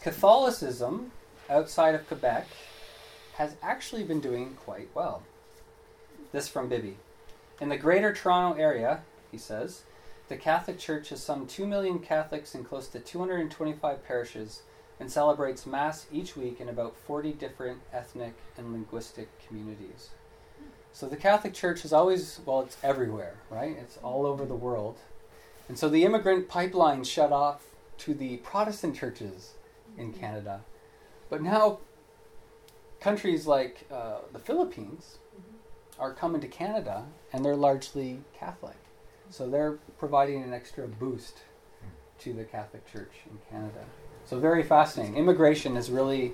Catholicism 0.00 1.10
outside 1.50 1.96
of 1.96 2.06
Quebec 2.06 2.46
has 3.34 3.56
actually 3.60 4.04
been 4.04 4.20
doing 4.20 4.56
quite 4.64 4.88
well. 4.94 5.24
This 6.30 6.46
from 6.46 6.68
Bibby. 6.68 6.96
In 7.60 7.70
the 7.70 7.76
Greater 7.76 8.12
Toronto 8.12 8.56
Area, 8.56 9.00
he 9.32 9.36
says, 9.36 9.82
the 10.28 10.36
Catholic 10.36 10.78
Church 10.78 11.08
has 11.08 11.20
some 11.20 11.44
2 11.48 11.66
million 11.66 11.98
Catholics 11.98 12.54
in 12.54 12.62
close 12.62 12.86
to 12.86 13.00
225 13.00 14.06
parishes 14.06 14.62
and 15.00 15.10
celebrates 15.10 15.66
Mass 15.66 16.06
each 16.12 16.36
week 16.36 16.60
in 16.60 16.68
about 16.68 16.94
40 16.94 17.32
different 17.32 17.80
ethnic 17.92 18.34
and 18.56 18.72
linguistic 18.72 19.28
communities. 19.44 20.10
So 20.96 21.06
the 21.06 21.16
Catholic 21.16 21.52
Church 21.52 21.84
is 21.84 21.92
always, 21.92 22.40
well, 22.46 22.62
it's 22.62 22.78
everywhere, 22.82 23.34
right? 23.50 23.76
It's 23.78 23.98
all 23.98 24.24
over 24.24 24.46
the 24.46 24.54
world. 24.54 24.96
And 25.68 25.78
so 25.78 25.90
the 25.90 26.04
immigrant 26.04 26.48
pipeline 26.48 27.04
shut 27.04 27.32
off 27.32 27.64
to 27.98 28.14
the 28.14 28.38
Protestant 28.38 28.96
churches 28.96 29.52
in 29.98 30.14
Canada. 30.14 30.62
But 31.28 31.42
now 31.42 31.80
countries 32.98 33.46
like 33.46 33.86
uh, 33.92 34.20
the 34.32 34.38
Philippines 34.38 35.18
are 35.98 36.14
coming 36.14 36.40
to 36.40 36.48
Canada 36.48 37.04
and 37.30 37.44
they're 37.44 37.56
largely 37.56 38.20
Catholic. 38.34 38.78
So 39.28 39.50
they're 39.50 39.72
providing 39.98 40.44
an 40.44 40.54
extra 40.54 40.88
boost 40.88 41.42
to 42.20 42.32
the 42.32 42.44
Catholic 42.44 42.90
Church 42.90 43.12
in 43.30 43.38
Canada. 43.50 43.84
So 44.24 44.40
very 44.40 44.62
fascinating. 44.62 45.18
Immigration 45.18 45.74
has 45.76 45.90
really 45.90 46.32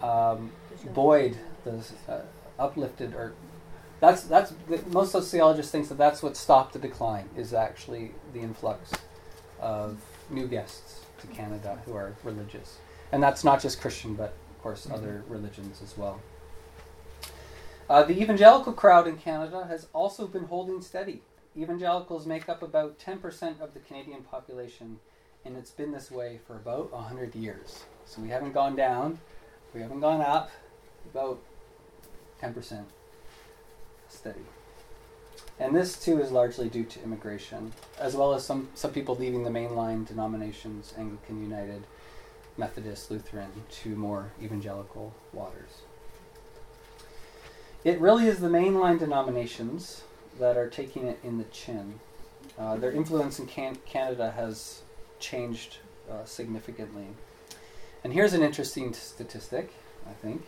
um, 0.00 0.50
buoyed 0.94 1.36
the 1.64 1.84
uh, 2.08 2.20
uplifted 2.58 3.12
or 3.12 3.34
that's 4.02 4.24
that's 4.24 4.52
the, 4.68 4.82
most 4.90 5.12
sociologists 5.12 5.70
think 5.70 5.88
that 5.88 5.96
that's 5.96 6.24
what 6.24 6.36
stopped 6.36 6.72
the 6.72 6.78
decline 6.80 7.28
is 7.36 7.54
actually 7.54 8.10
the 8.32 8.40
influx 8.40 8.90
of 9.60 9.96
new 10.28 10.48
guests 10.48 11.06
to 11.20 11.28
Canada 11.28 11.80
who 11.86 11.94
are 11.94 12.16
religious, 12.24 12.78
and 13.12 13.22
that's 13.22 13.44
not 13.44 13.62
just 13.62 13.80
Christian, 13.80 14.14
but 14.14 14.34
of 14.50 14.60
course 14.60 14.88
other 14.92 15.22
religions 15.28 15.80
as 15.82 15.96
well. 15.96 16.20
Uh, 17.88 18.02
the 18.02 18.20
evangelical 18.20 18.72
crowd 18.72 19.06
in 19.06 19.18
Canada 19.18 19.66
has 19.68 19.86
also 19.92 20.26
been 20.26 20.44
holding 20.44 20.82
steady. 20.82 21.22
Evangelicals 21.56 22.26
make 22.26 22.48
up 22.48 22.60
about 22.62 22.98
10% 22.98 23.60
of 23.60 23.72
the 23.72 23.80
Canadian 23.80 24.22
population, 24.22 24.98
and 25.44 25.56
it's 25.56 25.70
been 25.70 25.92
this 25.92 26.10
way 26.10 26.40
for 26.44 26.56
about 26.56 26.92
100 26.92 27.36
years. 27.36 27.84
So 28.06 28.20
we 28.20 28.30
haven't 28.30 28.52
gone 28.52 28.74
down, 28.74 29.20
we 29.74 29.80
haven't 29.80 30.00
gone 30.00 30.22
up, 30.22 30.50
about 31.12 31.40
10% 32.40 32.84
steady. 34.12 34.46
And 35.58 35.74
this 35.74 35.96
too 35.96 36.20
is 36.20 36.30
largely 36.30 36.68
due 36.68 36.84
to 36.84 37.02
immigration, 37.02 37.72
as 37.98 38.16
well 38.16 38.34
as 38.34 38.44
some, 38.44 38.68
some 38.74 38.92
people 38.92 39.14
leaving 39.16 39.44
the 39.44 39.50
mainline 39.50 40.06
denominations, 40.06 40.92
Anglican 40.98 41.40
United, 41.40 41.84
Methodist, 42.56 43.10
Lutheran, 43.10 43.50
to 43.82 43.90
more 43.90 44.32
evangelical 44.42 45.14
waters. 45.32 45.82
It 47.84 48.00
really 48.00 48.26
is 48.26 48.38
the 48.38 48.48
mainline 48.48 48.98
denominations 48.98 50.02
that 50.38 50.56
are 50.56 50.68
taking 50.68 51.06
it 51.06 51.18
in 51.22 51.38
the 51.38 51.44
chin. 51.44 52.00
Uh, 52.58 52.76
their 52.76 52.92
influence 52.92 53.38
in 53.38 53.46
can- 53.46 53.78
Canada 53.86 54.30
has 54.32 54.82
changed 55.18 55.78
uh, 56.10 56.24
significantly. 56.24 57.08
And 58.04 58.12
here's 58.12 58.32
an 58.32 58.42
interesting 58.42 58.92
t- 58.92 58.98
statistic, 58.98 59.72
I 60.06 60.12
think. 60.12 60.42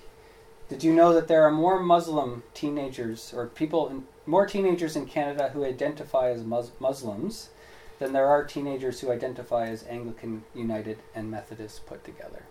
Did 0.68 0.82
you 0.82 0.94
know 0.94 1.12
that 1.12 1.28
there 1.28 1.42
are 1.42 1.50
more 1.50 1.78
Muslim 1.78 2.42
teenagers 2.54 3.34
or 3.34 3.46
people, 3.46 3.88
in, 3.88 4.04
more 4.24 4.46
teenagers 4.46 4.96
in 4.96 5.06
Canada 5.06 5.50
who 5.52 5.64
identify 5.64 6.30
as 6.30 6.42
mus- 6.42 6.72
Muslims 6.80 7.50
than 7.98 8.12
there 8.12 8.26
are 8.26 8.44
teenagers 8.44 9.00
who 9.00 9.12
identify 9.12 9.66
as 9.66 9.84
Anglican 9.84 10.44
United 10.54 10.98
and 11.14 11.30
Methodist 11.30 11.84
put 11.86 12.02
together? 12.02 12.44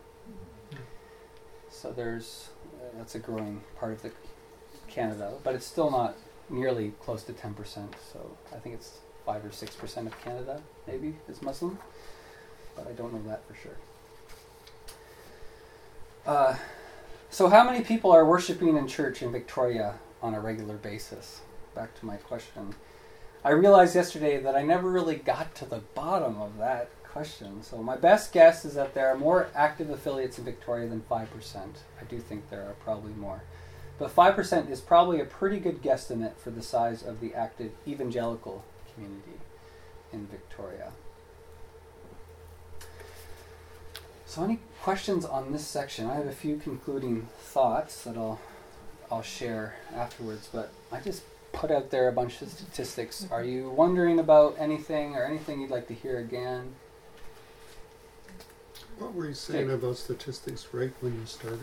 So 1.69 1.91
there's 1.91 2.49
uh, 2.75 2.97
that's 2.97 3.15
a 3.15 3.19
growing 3.19 3.61
part 3.79 3.93
of 3.93 4.03
the 4.03 4.11
Canada, 4.87 5.33
but 5.43 5.55
it's 5.55 5.65
still 5.65 5.89
not 5.89 6.15
nearly 6.49 6.93
close 7.01 7.23
to 7.23 7.33
10%. 7.33 7.55
So 8.11 8.37
I 8.53 8.57
think 8.57 8.75
it's 8.75 8.99
5 9.25 9.45
or 9.45 9.49
6% 9.49 10.05
of 10.05 10.21
Canada 10.21 10.61
maybe 10.85 11.15
is 11.27 11.41
Muslim, 11.41 11.79
but 12.75 12.87
I 12.87 12.91
don't 12.91 13.11
know 13.13 13.27
that 13.29 13.41
for 13.47 13.55
sure. 13.55 13.77
Uh, 16.25 16.55
so, 17.33 17.49
how 17.49 17.63
many 17.63 17.83
people 17.83 18.11
are 18.11 18.23
worshiping 18.23 18.77
in 18.77 18.87
church 18.87 19.23
in 19.23 19.31
Victoria 19.31 19.95
on 20.21 20.35
a 20.35 20.39
regular 20.39 20.75
basis? 20.75 21.41
Back 21.73 21.99
to 21.99 22.05
my 22.05 22.17
question. 22.17 22.75
I 23.43 23.49
realized 23.49 23.95
yesterday 23.95 24.39
that 24.39 24.55
I 24.55 24.61
never 24.61 24.87
really 24.87 25.15
got 25.15 25.55
to 25.55 25.65
the 25.65 25.81
bottom 25.95 26.39
of 26.39 26.59
that 26.59 26.91
question. 27.03 27.63
So 27.63 27.81
my 27.81 27.97
best 27.97 28.33
guess 28.33 28.65
is 28.65 28.75
that 28.75 28.93
there 28.93 29.07
are 29.07 29.17
more 29.17 29.47
active 29.55 29.89
affiliates 29.89 30.37
in 30.37 30.45
Victoria 30.45 30.87
than 30.87 31.01
5%. 31.09 31.27
I 31.99 32.03
do 32.07 32.19
think 32.19 32.51
there 32.51 32.61
are 32.61 32.75
probably 32.83 33.13
more. 33.13 33.41
But 33.97 34.15
5% 34.15 34.69
is 34.69 34.79
probably 34.79 35.19
a 35.19 35.25
pretty 35.25 35.59
good 35.59 35.81
guesstimate 35.81 36.37
for 36.37 36.51
the 36.51 36.61
size 36.61 37.01
of 37.01 37.19
the 37.19 37.33
active 37.33 37.71
evangelical 37.87 38.63
community 38.93 39.39
in 40.11 40.27
Victoria. 40.27 40.91
So 44.33 44.43
any 44.43 44.57
questions 44.81 45.25
on 45.25 45.51
this 45.51 45.63
section? 45.63 46.09
I 46.09 46.15
have 46.15 46.25
a 46.25 46.31
few 46.31 46.57
concluding 46.57 47.27
thoughts 47.37 48.03
that 48.03 48.17
I'll 48.17 48.41
I'll 49.11 49.21
share 49.21 49.75
afterwards, 49.95 50.49
but 50.51 50.71
I 50.91 51.01
just 51.01 51.21
put 51.51 51.69
out 51.69 51.91
there 51.91 52.07
a 52.07 52.11
bunch 52.11 52.41
of 52.41 52.49
statistics. 52.49 53.25
Mm-hmm. 53.25 53.33
Are 53.35 53.43
you 53.43 53.69
wondering 53.69 54.17
about 54.17 54.55
anything 54.57 55.13
or 55.15 55.23
anything 55.23 55.61
you'd 55.61 55.69
like 55.69 55.87
to 55.89 55.93
hear 55.93 56.17
again? 56.17 56.73
What 58.97 59.13
were 59.13 59.27
you 59.27 59.35
saying 59.35 59.65
Okay. 59.65 59.73
about 59.75 59.97
statistics 59.97 60.67
right 60.73 60.93
when 60.99 61.13
you 61.13 61.27
started? 61.27 61.59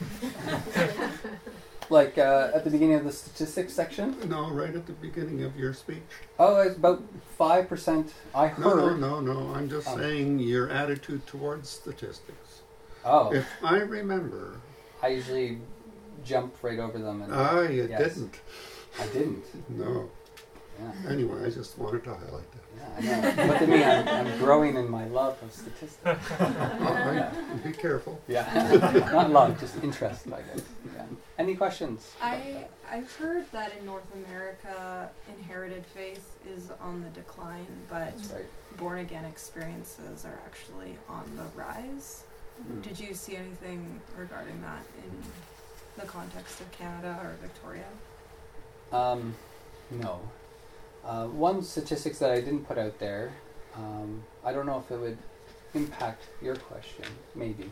Like 1.90 2.18
uh, 2.18 2.52
at 2.54 2.62
the 2.64 2.70
beginning 2.70 2.94
of 2.94 3.04
the 3.04 3.12
statistics 3.12 3.72
section? 3.72 4.16
No, 4.28 4.48
right 4.50 4.74
at 4.74 4.86
the 4.86 4.92
beginning 4.92 5.42
of 5.42 5.56
your 5.56 5.74
speech. 5.74 6.02
Oh, 6.38 6.60
it's 6.60 6.76
about 6.76 7.02
5%. 7.38 8.08
I 8.34 8.52
No, 8.58 8.74
no, 8.76 8.96
no, 8.96 9.20
no. 9.20 9.52
I'm 9.54 9.68
just 9.68 9.88
Oh. 9.88 9.96
saying 9.98 10.38
your 10.38 10.70
attitude 10.70 11.26
towards 11.26 11.68
statistics. 11.68 12.62
Oh, 13.04 13.32
If 13.32 13.46
I 13.64 13.78
remember, 13.78 14.60
I 15.02 15.08
usually 15.08 15.58
jump 16.24 16.54
right 16.62 16.78
over 16.78 16.98
them. 16.98 17.22
And 17.22 17.34
I 17.34 17.64
it 17.64 17.90
Yes. 17.90 18.14
didn't. 18.14 18.40
I 19.00 19.06
didn't. 19.08 19.44
No. 19.68 20.10
Yeah. 20.80 21.10
Anyway, 21.10 21.44
I 21.44 21.50
just 21.50 21.78
wanted 21.78 22.04
to 22.04 22.14
highlight 22.14 22.50
that. 22.52 23.02
Yeah, 23.02 23.16
I 23.16 23.20
know. 23.20 23.52
But 23.52 23.58
to 23.58 23.66
me, 23.66 23.84
I'm, 23.84 24.08
I'm 24.08 24.38
growing 24.38 24.76
in 24.76 24.88
my 24.88 25.06
love 25.06 25.42
of 25.42 25.52
statistics. 25.52 26.00
All 26.40 26.94
right, 26.94 27.30
be 27.62 27.72
careful. 27.72 28.20
Yeah. 28.28 28.46
Not 29.12 29.30
love, 29.30 29.60
just 29.60 29.82
interest, 29.82 30.26
I 30.28 30.40
guess. 30.42 30.64
Yeah. 30.94 31.04
Any 31.38 31.54
questions? 31.54 32.12
I 32.22 32.66
I've 32.90 33.10
heard 33.12 33.50
that 33.52 33.72
in 33.78 33.86
North 33.86 34.12
America, 34.26 35.10
inherited 35.36 35.84
faith 35.86 36.36
is 36.48 36.70
on 36.80 37.02
the 37.02 37.10
decline, 37.10 37.66
but 37.88 38.14
right. 38.34 38.44
born 38.76 38.98
again 38.98 39.24
experiences 39.24 40.24
are 40.24 40.40
actually 40.46 40.96
on 41.08 41.24
the 41.36 41.44
rise. 41.60 42.24
Mm. 42.60 42.82
Did 42.82 42.98
you 42.98 43.14
see 43.14 43.36
anything 43.36 44.00
regarding 44.16 44.60
that 44.62 44.82
in 45.04 46.00
the 46.00 46.06
context 46.06 46.60
of 46.60 46.70
Canada 46.72 47.18
or 47.22 47.36
Victoria? 47.40 47.86
Um, 48.92 49.34
no. 49.90 50.20
Uh, 51.04 51.26
one 51.26 51.62
statistics 51.62 52.18
that 52.18 52.30
I 52.30 52.40
didn't 52.40 52.66
put 52.66 52.78
out 52.78 52.98
there, 52.98 53.32
um, 53.74 54.22
I 54.44 54.52
don't 54.52 54.66
know 54.66 54.78
if 54.78 54.90
it 54.90 54.98
would 54.98 55.18
impact 55.74 56.24
your 56.42 56.56
question, 56.56 57.04
maybe. 57.34 57.70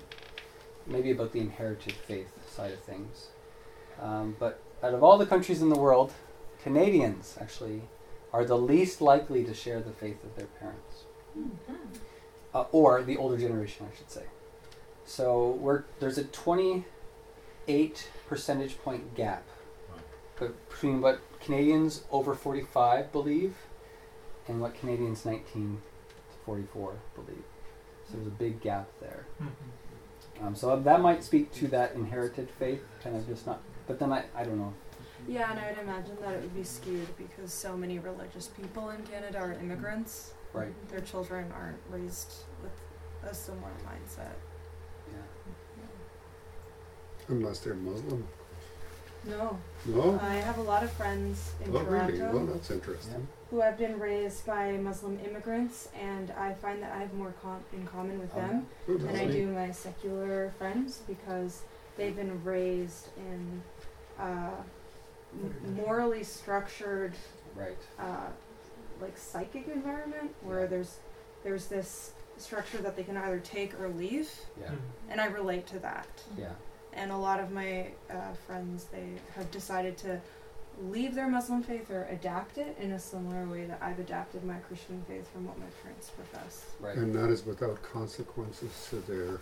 Maybe 0.86 1.10
about 1.10 1.32
the 1.32 1.40
inherited 1.40 1.92
faith 1.92 2.32
side 2.48 2.72
of 2.72 2.80
things. 2.80 3.28
Um, 4.00 4.36
but 4.38 4.60
out 4.82 4.94
of 4.94 5.02
all 5.02 5.18
the 5.18 5.26
countries 5.26 5.60
in 5.60 5.68
the 5.68 5.78
world, 5.78 6.12
Canadians 6.62 7.36
actually 7.40 7.82
are 8.32 8.44
the 8.44 8.56
least 8.56 9.00
likely 9.00 9.44
to 9.44 9.54
share 9.54 9.80
the 9.80 9.92
faith 9.92 10.22
of 10.24 10.36
their 10.36 10.46
parents. 10.46 11.04
Uh, 12.54 12.64
or 12.72 13.02
the 13.02 13.16
older 13.16 13.36
generation, 13.36 13.86
I 13.92 13.96
should 13.96 14.10
say. 14.10 14.24
So 15.04 15.50
we're, 15.60 15.84
there's 16.00 16.18
a 16.18 16.24
28 16.24 18.08
percentage 18.26 18.78
point 18.78 19.14
gap 19.14 19.44
between 20.38 21.00
what 21.00 21.20
Canadians 21.40 22.04
over 22.10 22.34
45 22.34 23.12
believe 23.12 23.54
and 24.46 24.60
what 24.60 24.74
Canadians 24.78 25.24
19 25.24 25.80
to 26.30 26.36
44 26.44 26.94
believe. 27.14 27.44
So 28.06 28.14
there's 28.14 28.26
a 28.26 28.30
big 28.30 28.60
gap 28.60 28.88
there. 29.00 29.26
Um, 30.42 30.54
so 30.54 30.78
that 30.78 31.00
might 31.00 31.24
speak 31.24 31.52
to 31.54 31.68
that 31.68 31.94
inherited 31.94 32.48
faith, 32.58 32.82
kind 33.02 33.16
of 33.16 33.26
just 33.26 33.46
not. 33.46 33.60
But 33.86 33.98
then 33.98 34.12
I, 34.12 34.24
I 34.34 34.44
don't 34.44 34.58
know. 34.58 34.72
Yeah, 35.26 35.50
and 35.50 35.58
I 35.58 35.70
would 35.70 35.78
imagine 35.78 36.16
that 36.22 36.34
it 36.34 36.42
would 36.42 36.54
be 36.54 36.64
skewed 36.64 37.08
because 37.16 37.52
so 37.52 37.76
many 37.76 37.98
religious 37.98 38.46
people 38.46 38.90
in 38.90 39.02
Canada 39.02 39.38
are 39.38 39.52
immigrants. 39.54 40.32
Right. 40.52 40.72
Their 40.88 41.00
children 41.00 41.52
aren't 41.54 41.78
raised 41.90 42.32
with 42.62 42.72
a 43.30 43.34
similar 43.34 43.72
mindset. 43.84 44.32
Yeah. 45.12 45.22
Unless 47.28 47.60
they're 47.60 47.74
Muslim. 47.74 48.26
No, 49.24 49.58
No? 49.84 50.18
I 50.22 50.34
have 50.36 50.58
a 50.58 50.62
lot 50.62 50.82
of 50.82 50.90
friends 50.92 51.52
in 51.64 51.74
Oh, 51.76 51.84
Toronto. 51.84 52.12
really? 52.12 52.34
Well, 52.34 52.46
that's 52.46 52.70
interesting. 52.70 53.26
who 53.50 53.60
have 53.60 53.78
been 53.78 53.98
raised 53.98 54.44
by 54.44 54.72
Muslim 54.72 55.18
immigrants, 55.20 55.88
and 55.98 56.30
I 56.32 56.52
find 56.54 56.82
that 56.82 56.92
I 56.92 56.98
have 56.98 57.14
more 57.14 57.34
com- 57.42 57.64
in 57.72 57.86
common 57.86 58.20
with 58.20 58.30
Oh, 58.34 58.40
them 58.40 58.66
Oh, 58.88 58.96
than 58.98 59.16
I 59.16 59.26
do 59.26 59.46
my 59.48 59.70
secular 59.70 60.50
friends 60.58 61.00
because 61.06 61.62
they've 61.96 62.14
been 62.14 62.42
raised 62.44 63.08
in 63.16 63.62
uh, 64.18 64.50
m- 65.32 65.74
morally 65.76 66.24
structured, 66.24 67.14
Right. 67.56 67.78
uh, 67.98 68.26
like 69.00 69.16
psychic 69.16 69.66
environment 69.68 70.34
where 70.42 70.66
there's 70.66 70.98
there's 71.44 71.66
this 71.68 72.12
structure 72.36 72.78
that 72.78 72.96
they 72.96 73.02
can 73.04 73.16
either 73.16 73.38
take 73.40 73.78
or 73.80 73.88
leave, 73.88 74.30
Yeah. 74.60 74.72
and 75.08 75.20
I 75.20 75.26
relate 75.26 75.66
to 75.68 75.78
that. 75.80 76.06
Yeah. 76.36 76.52
And 76.98 77.12
a 77.12 77.16
lot 77.16 77.38
of 77.40 77.50
my 77.52 77.86
uh, 78.10 78.14
friends 78.46 78.86
they 78.92 79.06
have 79.36 79.50
decided 79.50 79.96
to 79.98 80.20
leave 80.90 81.14
their 81.14 81.28
Muslim 81.28 81.62
faith 81.62 81.90
or 81.90 82.04
adapt 82.10 82.58
it 82.58 82.76
in 82.80 82.92
a 82.92 82.98
similar 82.98 83.46
way 83.46 83.64
that 83.66 83.78
I've 83.82 83.98
adapted 83.98 84.44
my 84.44 84.54
Christian 84.66 85.02
faith 85.08 85.28
from 85.32 85.46
what 85.46 85.58
my 85.58 85.66
parents 85.82 86.10
profess. 86.10 86.64
Right. 86.80 86.96
And 86.96 87.14
that 87.14 87.30
is 87.30 87.44
without 87.46 87.80
consequences 87.82 88.70
to 88.90 88.96
their 89.00 89.40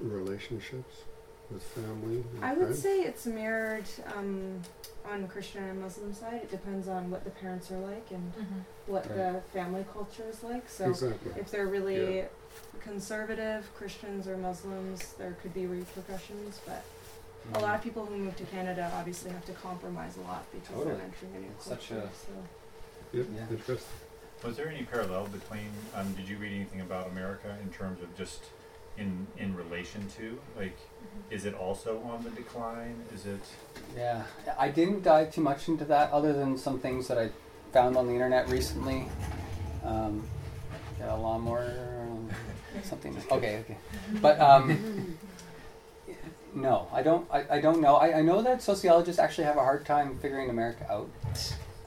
relationships 0.00 1.02
with 1.50 1.62
family 1.62 2.22
and 2.34 2.44
I 2.44 2.52
would 2.52 2.66
friends? 2.66 2.82
say 2.82 3.00
it's 3.00 3.24
mirrored 3.26 3.84
um, 4.16 4.60
on 5.10 5.26
Christian 5.28 5.64
and 5.64 5.80
Muslim 5.80 6.12
side. 6.12 6.34
It 6.42 6.50
depends 6.50 6.88
on 6.88 7.10
what 7.10 7.24
the 7.24 7.30
parents 7.30 7.70
are 7.72 7.78
like 7.78 8.06
and 8.10 8.32
what 8.86 9.06
Right. 9.08 9.16
the 9.16 9.40
family 9.52 9.84
culture 9.92 10.24
is 10.30 10.42
like. 10.44 10.68
So 10.68 10.90
Exactly. 10.90 11.32
if 11.40 11.50
they're 11.50 11.66
really 11.66 12.24
conservative 12.78 13.68
Christians 13.76 14.26
or 14.26 14.36
Muslims, 14.36 15.14
there 15.18 15.36
could 15.42 15.54
be 15.54 15.66
repercussions. 15.66 16.60
But 16.66 16.82
a 17.54 17.58
lot 17.60 17.74
of 17.74 17.82
people 17.82 18.04
who 18.06 18.16
move 18.16 18.36
to 18.36 18.44
Canada 18.44 18.90
obviously 18.96 19.30
have 19.30 19.44
to 19.46 19.52
compromise 19.52 20.16
a 20.16 20.20
lot 20.22 20.44
because 20.52 20.68
Totally. 20.68 20.94
they're 20.96 21.04
entering 21.04 21.34
a 21.36 21.38
new 21.40 21.50
It's 21.56 21.66
culture. 21.68 21.80
such 21.86 21.98
a- 21.98 22.14
so. 22.26 22.32
Yep, 23.12 23.26
Yeah. 23.34 23.40
interesting. 23.50 23.88
Was 24.44 24.56
there 24.56 24.68
any 24.68 24.84
parallel 24.84 25.26
between? 25.26 25.70
Um, 25.94 26.12
did 26.14 26.28
you 26.28 26.36
read 26.38 26.52
anything 26.52 26.80
about 26.80 27.08
America 27.08 27.56
in 27.62 27.70
terms 27.70 28.00
of 28.02 28.16
just 28.16 28.44
in 28.96 29.26
in 29.36 29.56
relation 29.56 30.08
to 30.16 30.38
like? 30.56 30.76
Is 31.30 31.44
it 31.44 31.54
also 31.54 32.00
on 32.02 32.22
the 32.22 32.30
decline? 32.30 33.02
Is 33.14 33.26
it? 33.26 33.40
Yeah, 33.96 34.24
I 34.56 34.68
didn't 34.68 35.02
dive 35.02 35.32
too 35.34 35.40
much 35.40 35.68
into 35.68 35.84
that, 35.86 36.12
other 36.12 36.32
than 36.32 36.56
some 36.58 36.78
things 36.78 37.08
that 37.08 37.18
I 37.18 37.30
found 37.72 37.96
on 37.96 38.06
the 38.06 38.12
internet 38.12 38.48
recently. 38.48 39.08
Um, 39.84 40.28
got 40.98 41.10
a 41.10 41.16
lawnmower, 41.16 41.74
um, 42.02 42.30
something. 42.82 43.16
Okay, 43.30 43.58
okay, 43.58 43.76
but 44.20 44.40
um, 44.40 45.16
no, 46.54 46.88
I 46.92 47.02
don't. 47.02 47.26
I, 47.30 47.44
I 47.50 47.60
don't 47.60 47.80
know. 47.80 47.96
I, 47.96 48.18
I 48.18 48.22
know 48.22 48.42
that 48.42 48.62
sociologists 48.62 49.18
actually 49.18 49.44
have 49.44 49.56
a 49.56 49.62
hard 49.62 49.84
time 49.86 50.18
figuring 50.18 50.50
America 50.50 50.86
out. 50.90 51.10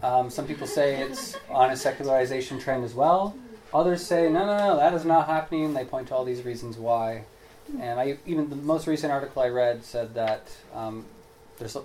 Um, 0.04 0.30
some 0.30 0.48
people 0.48 0.66
say 0.66 1.02
it's 1.02 1.36
on 1.50 1.72
a 1.72 1.78
secularization 1.78 2.60
trend 2.60 2.84
as 2.84 2.94
well. 2.94 3.36
Others 3.74 4.06
say 4.06 4.30
no, 4.30 4.46
no, 4.46 4.58
no, 4.58 4.78
that 4.78 4.94
is 4.94 5.06
not 5.06 5.28
happening. 5.28 5.74
They 5.74 5.86
point 5.86 6.08
to 6.10 6.16
all 6.16 6.26
these 6.26 6.44
reasons 6.44 6.78
why. 6.78 7.24
And 7.80 8.00
I 8.00 8.18
even 8.26 8.50
the 8.50 8.56
most 8.56 8.88
recent 8.88 9.14
article 9.14 9.42
I 9.42 9.48
read 9.48 9.84
said 9.84 10.14
that 10.16 10.52
um, 10.74 11.06
there's 11.58 11.76
a, 11.76 11.84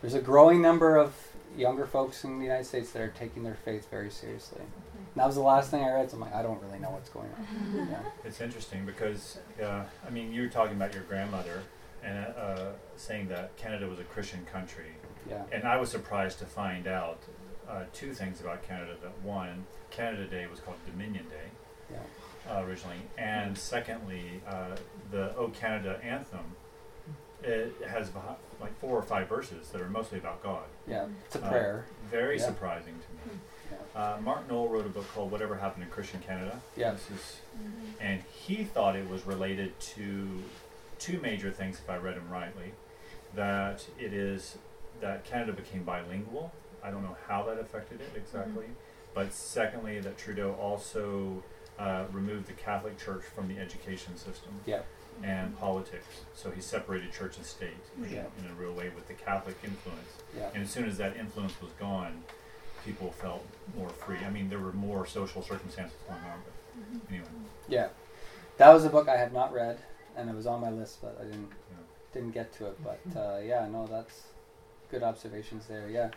there's 0.00 0.14
a 0.14 0.20
growing 0.20 0.60
number 0.60 0.96
of 0.96 1.14
younger 1.56 1.86
folks 1.86 2.24
in 2.24 2.38
the 2.38 2.44
United 2.44 2.64
States 2.64 2.90
that 2.92 3.02
are 3.02 3.12
taking 3.18 3.42
their 3.44 3.58
faith 3.64 3.88
very 3.90 4.10
seriously. 4.10 4.62
And 5.14 5.20
that 5.20 5.26
was 5.26 5.36
the 5.36 5.42
last 5.42 5.70
thing 5.70 5.84
I 5.84 5.92
read. 5.92 6.10
So 6.10 6.16
I'm 6.16 6.22
like, 6.22 6.34
I 6.34 6.42
don't 6.42 6.60
really 6.62 6.78
know 6.78 6.90
what's 6.90 7.10
going 7.10 7.28
on. 7.38 7.88
Yeah. 7.90 7.98
It's 8.24 8.40
interesting 8.40 8.86
because 8.86 9.38
uh, 9.62 9.82
I 10.06 10.10
mean 10.10 10.32
you 10.32 10.42
were 10.42 10.48
talking 10.48 10.76
about 10.76 10.94
your 10.94 11.02
grandmother 11.04 11.62
and 12.02 12.26
uh, 12.36 12.70
saying 12.96 13.28
that 13.28 13.54
Canada 13.56 13.86
was 13.88 13.98
a 13.98 14.04
Christian 14.04 14.44
country, 14.46 14.92
Yeah. 15.28 15.42
and 15.52 15.64
I 15.64 15.76
was 15.76 15.90
surprised 15.90 16.38
to 16.40 16.46
find 16.46 16.86
out 16.88 17.18
uh, 17.68 17.84
two 17.92 18.12
things 18.12 18.40
about 18.40 18.62
Canada. 18.66 18.94
That 19.02 19.12
one, 19.22 19.66
Canada 19.90 20.26
Day 20.26 20.46
was 20.50 20.58
called 20.60 20.78
Dominion 20.86 21.26
Day. 21.28 21.48
Yeah. 21.92 21.98
uh, 22.56 22.62
originally, 22.64 22.96
and 23.18 23.56
secondly, 23.56 24.40
uh, 24.48 24.76
the 25.10 25.34
"O 25.36 25.48
Canada" 25.48 26.00
anthem. 26.02 26.56
It 27.44 27.74
has 27.88 28.10
like 28.60 28.78
four 28.80 28.96
or 28.96 29.02
five 29.02 29.28
verses 29.28 29.68
that 29.70 29.80
are 29.80 29.88
mostly 29.88 30.18
about 30.18 30.42
God. 30.44 30.64
Yeah. 30.88 31.06
It's 31.26 31.34
a 31.36 31.44
Uh, 31.44 31.50
prayer. 31.50 31.84
Very 32.10 32.38
Yeah. 32.38 32.46
surprising 32.46 32.94
to 32.94 33.11
me. 33.11 33.11
Yeah. 33.11 33.11
Uh, 33.94 34.16
Martin 34.22 34.48
Noll 34.48 34.68
wrote 34.68 34.86
a 34.86 34.88
book 34.88 35.06
called 35.14 35.30
"Whatever 35.30 35.56
Happened 35.56 35.84
in 35.84 35.90
Christian 35.90 36.20
Canada." 36.20 36.60
Yeah. 36.76 36.92
This 36.92 37.10
is, 37.10 37.36
and 38.00 38.22
he 38.32 38.64
thought 38.64 38.96
it 38.96 39.08
was 39.08 39.26
related 39.26 39.78
to 39.80 40.42
two 40.98 41.20
major 41.20 41.50
things, 41.50 41.78
if 41.78 41.90
I 41.90 41.96
read 41.98 42.14
him 42.16 42.28
rightly. 42.30 42.72
That 43.34 43.86
it 43.98 44.12
is 44.12 44.56
that 45.00 45.24
Canada 45.24 45.52
became 45.52 45.82
bilingual. 45.84 46.52
I 46.82 46.90
don't 46.90 47.02
know 47.02 47.16
how 47.28 47.42
that 47.44 47.58
affected 47.58 48.00
it 48.00 48.10
exactly. 48.16 48.66
But 49.14 49.32
secondly, 49.32 50.00
that 50.00 50.16
Trudeau 50.16 50.52
also 50.54 51.42
uh, 51.78 52.04
removed 52.12 52.46
the 52.46 52.52
Catholic 52.54 52.98
Church 52.98 53.22
from 53.24 53.46
the 53.48 53.58
education 53.58 54.16
system 54.16 54.52
Yeah. 54.66 54.80
and 55.22 55.58
politics. 55.58 56.06
So 56.34 56.50
he 56.50 56.60
separated 56.62 57.12
church 57.12 57.36
and 57.36 57.44
state 57.44 57.70
in, 57.98 58.04
in 58.04 58.50
a 58.50 58.54
real 58.58 58.72
way 58.72 58.90
with 58.94 59.06
the 59.08 59.14
Catholic 59.14 59.56
influence. 59.62 60.08
Yeah. 60.36 60.48
And 60.54 60.62
as 60.62 60.70
soon 60.70 60.84
as 60.86 60.96
that 60.98 61.16
influence 61.16 61.60
was 61.60 61.70
gone, 61.78 62.22
people 62.84 63.10
felt 63.12 63.44
more 63.76 63.88
free. 63.88 64.18
I 64.26 64.30
mean, 64.30 64.48
there 64.48 64.58
were 64.58 64.72
more 64.72 65.06
social 65.06 65.42
circumstances 65.42 65.96
going 66.08 66.20
on, 66.20 66.38
but 66.44 67.10
anyway. 67.10 67.26
Yeah. 67.68 67.88
That 68.58 68.70
was 68.72 68.84
a 68.84 68.90
book 68.90 69.08
I 69.08 69.16
had 69.16 69.32
not 69.32 69.52
read, 69.52 69.78
and 70.16 70.28
it 70.28 70.34
was 70.36 70.46
on 70.46 70.60
my 70.60 70.70
list, 70.70 71.00
but 71.02 71.16
I 71.20 71.24
didn't 71.24 71.50
Yeah. 71.70 71.76
didn't 72.12 72.32
get 72.32 72.52
to 72.54 72.66
it. 72.66 72.78
But 72.84 73.00
uh, 73.18 73.38
yeah, 73.38 73.66
no, 73.68 73.86
that's 73.86 74.22
good 74.90 75.02
observations 75.02 75.66
there. 75.66 75.88
Yeah. 75.88 76.10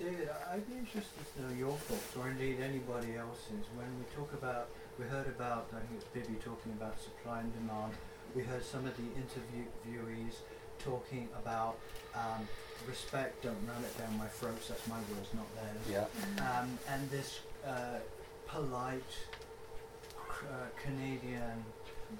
David, 0.00 0.28
I'd 0.50 0.66
be 0.68 0.76
interested 0.78 1.24
to 1.36 1.42
know 1.42 1.54
your 1.54 1.72
thoughts, 1.86 2.16
or 2.18 2.28
indeed 2.28 2.58
anybody 2.60 3.14
else's, 3.16 3.64
when 3.78 3.86
we 3.98 4.04
talk 4.14 4.32
about, 4.34 4.68
we 4.98 5.06
heard 5.06 5.28
about, 5.28 5.68
I 5.72 5.78
think 5.86 6.02
it's 6.02 6.10
Bibby 6.12 6.36
talking 6.42 6.72
about 6.72 7.00
supply 7.00 7.40
and 7.40 7.52
demand. 7.54 7.94
We 8.34 8.42
heard 8.42 8.64
some 8.64 8.84
of 8.84 8.96
the 8.96 9.06
interviewees 9.14 10.42
talking 10.90 11.28
about 11.42 11.76
um, 12.14 12.46
respect, 12.88 13.42
don't 13.42 13.56
ram 13.66 13.82
it 13.84 13.98
down 13.98 14.16
my 14.16 14.26
throat, 14.28 14.56
that's 14.68 14.86
my 14.88 14.98
words, 15.12 15.28
not 15.34 15.46
theirs. 15.56 16.08
Yeah. 16.38 16.60
Um, 16.60 16.78
and 16.88 17.10
this 17.10 17.40
uh, 17.66 17.98
polite 18.46 19.02
c- 19.10 20.46
uh, 20.46 20.66
Canadian, 20.82 21.64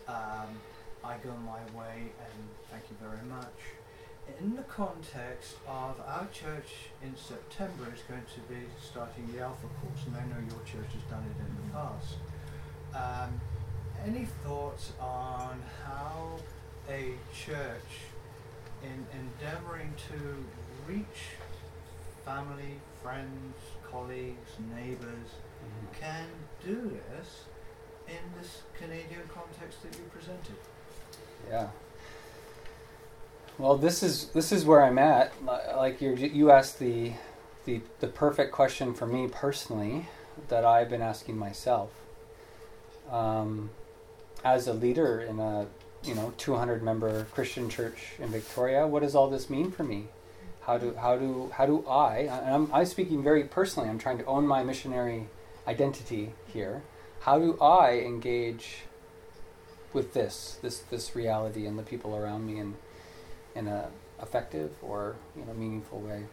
um, 0.08 0.50
I 1.04 1.16
go 1.22 1.32
my 1.46 1.60
way 1.78 2.10
and 2.18 2.42
thank 2.70 2.82
you 2.90 2.96
very 3.00 3.24
much. 3.28 3.54
In 4.40 4.56
the 4.56 4.64
context 4.64 5.54
of 5.68 5.94
our 6.04 6.26
church 6.32 6.90
in 7.00 7.14
September 7.14 7.86
is 7.94 8.02
going 8.08 8.24
to 8.34 8.40
be 8.52 8.60
starting 8.82 9.30
the 9.32 9.38
Alpha 9.40 9.68
course, 9.80 10.02
and 10.06 10.16
I 10.16 10.22
know 10.22 10.40
your 10.50 10.58
church 10.66 10.90
has 10.94 11.02
done 11.08 11.22
it 11.30 11.38
in 11.38 11.56
the 11.62 11.72
past. 11.72 12.16
Um, 12.92 13.40
any 14.04 14.26
thoughts 14.44 14.92
on 15.00 15.62
how 15.84 16.40
a 16.90 17.12
church, 17.32 17.90
in 18.86 19.06
endeavoring 19.20 19.92
to 20.08 20.92
reach 20.92 21.36
family, 22.24 22.80
friends, 23.02 23.54
colleagues, 23.90 24.50
neighbours, 24.74 25.28
can 25.98 26.26
do 26.64 26.98
this 27.10 27.44
in 28.08 28.40
this 28.40 28.62
Canadian 28.78 29.22
context 29.32 29.82
that 29.82 29.96
you 29.96 30.04
presented? 30.12 30.54
Yeah. 31.48 31.68
Well, 33.58 33.76
this 33.76 34.02
is 34.02 34.28
this 34.28 34.52
is 34.52 34.64
where 34.64 34.82
I'm 34.82 34.98
at. 34.98 35.32
Like 35.44 36.00
you 36.00 36.14
you 36.14 36.50
asked 36.50 36.78
the 36.78 37.12
the 37.64 37.80
the 38.00 38.08
perfect 38.08 38.52
question 38.52 38.92
for 38.92 39.06
me 39.06 39.28
personally 39.28 40.08
that 40.48 40.64
I've 40.64 40.90
been 40.90 41.02
asking 41.02 41.38
myself. 41.38 41.90
Um, 43.10 43.70
as 44.44 44.66
a 44.66 44.72
leader 44.72 45.20
in 45.20 45.40
a 45.40 45.66
you 46.04 46.14
know 46.14 46.32
200 46.38 46.82
member 46.82 47.24
Christian 47.32 47.68
church 47.68 48.12
in 48.18 48.28
Victoria, 48.28 48.86
what 48.86 49.02
does 49.02 49.14
all 49.14 49.28
this 49.28 49.50
mean 49.50 49.70
for 49.70 49.84
me? 49.84 50.06
How 50.62 50.78
do 50.78 50.94
how 50.94 51.16
do 51.16 51.50
how 51.54 51.66
do 51.66 51.86
I? 51.88 52.28
And 52.30 52.54
I'm 52.54 52.74
I'm 52.74 52.86
speaking 52.86 53.22
very 53.22 53.44
personally. 53.44 53.88
I'm 53.88 53.98
trying 53.98 54.18
to 54.18 54.24
own 54.24 54.46
my 54.46 54.62
missionary 54.62 55.28
identity 55.66 56.32
here. 56.46 56.82
How 57.20 57.38
do 57.38 57.58
I 57.60 57.98
engage 57.98 58.84
with 59.92 60.12
this 60.12 60.58
this 60.62 60.80
this 60.90 61.16
reality 61.16 61.66
and 61.66 61.78
the 61.78 61.82
people 61.82 62.14
around 62.14 62.46
me 62.46 62.58
in 62.58 62.74
in 63.54 63.66
a 63.66 63.88
effective 64.22 64.72
or 64.82 65.16
you 65.36 65.44
know 65.44 65.54
meaningful 65.54 66.00
way. 66.00 66.24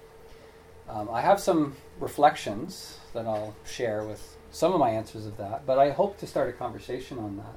Um, 0.89 1.09
I 1.09 1.21
have 1.21 1.39
some 1.39 1.75
reflections 1.99 2.99
that 3.13 3.25
I'll 3.25 3.55
share 3.65 4.03
with 4.03 4.37
some 4.51 4.73
of 4.73 4.79
my 4.79 4.89
answers 4.89 5.25
of 5.25 5.37
that, 5.37 5.65
but 5.65 5.79
I 5.79 5.91
hope 5.91 6.17
to 6.19 6.27
start 6.27 6.49
a 6.49 6.53
conversation 6.53 7.17
on 7.17 7.37
that, 7.37 7.55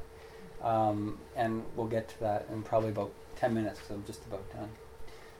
um, 0.66 1.18
and 1.36 1.62
we'll 1.76 1.86
get 1.86 2.08
to 2.08 2.20
that 2.20 2.46
in 2.52 2.62
probably 2.62 2.88
about 2.90 3.12
ten 3.36 3.54
minutes 3.54 3.78
because 3.78 3.94
I'm 3.96 4.04
just 4.04 4.24
about 4.26 4.50
done. 4.52 4.68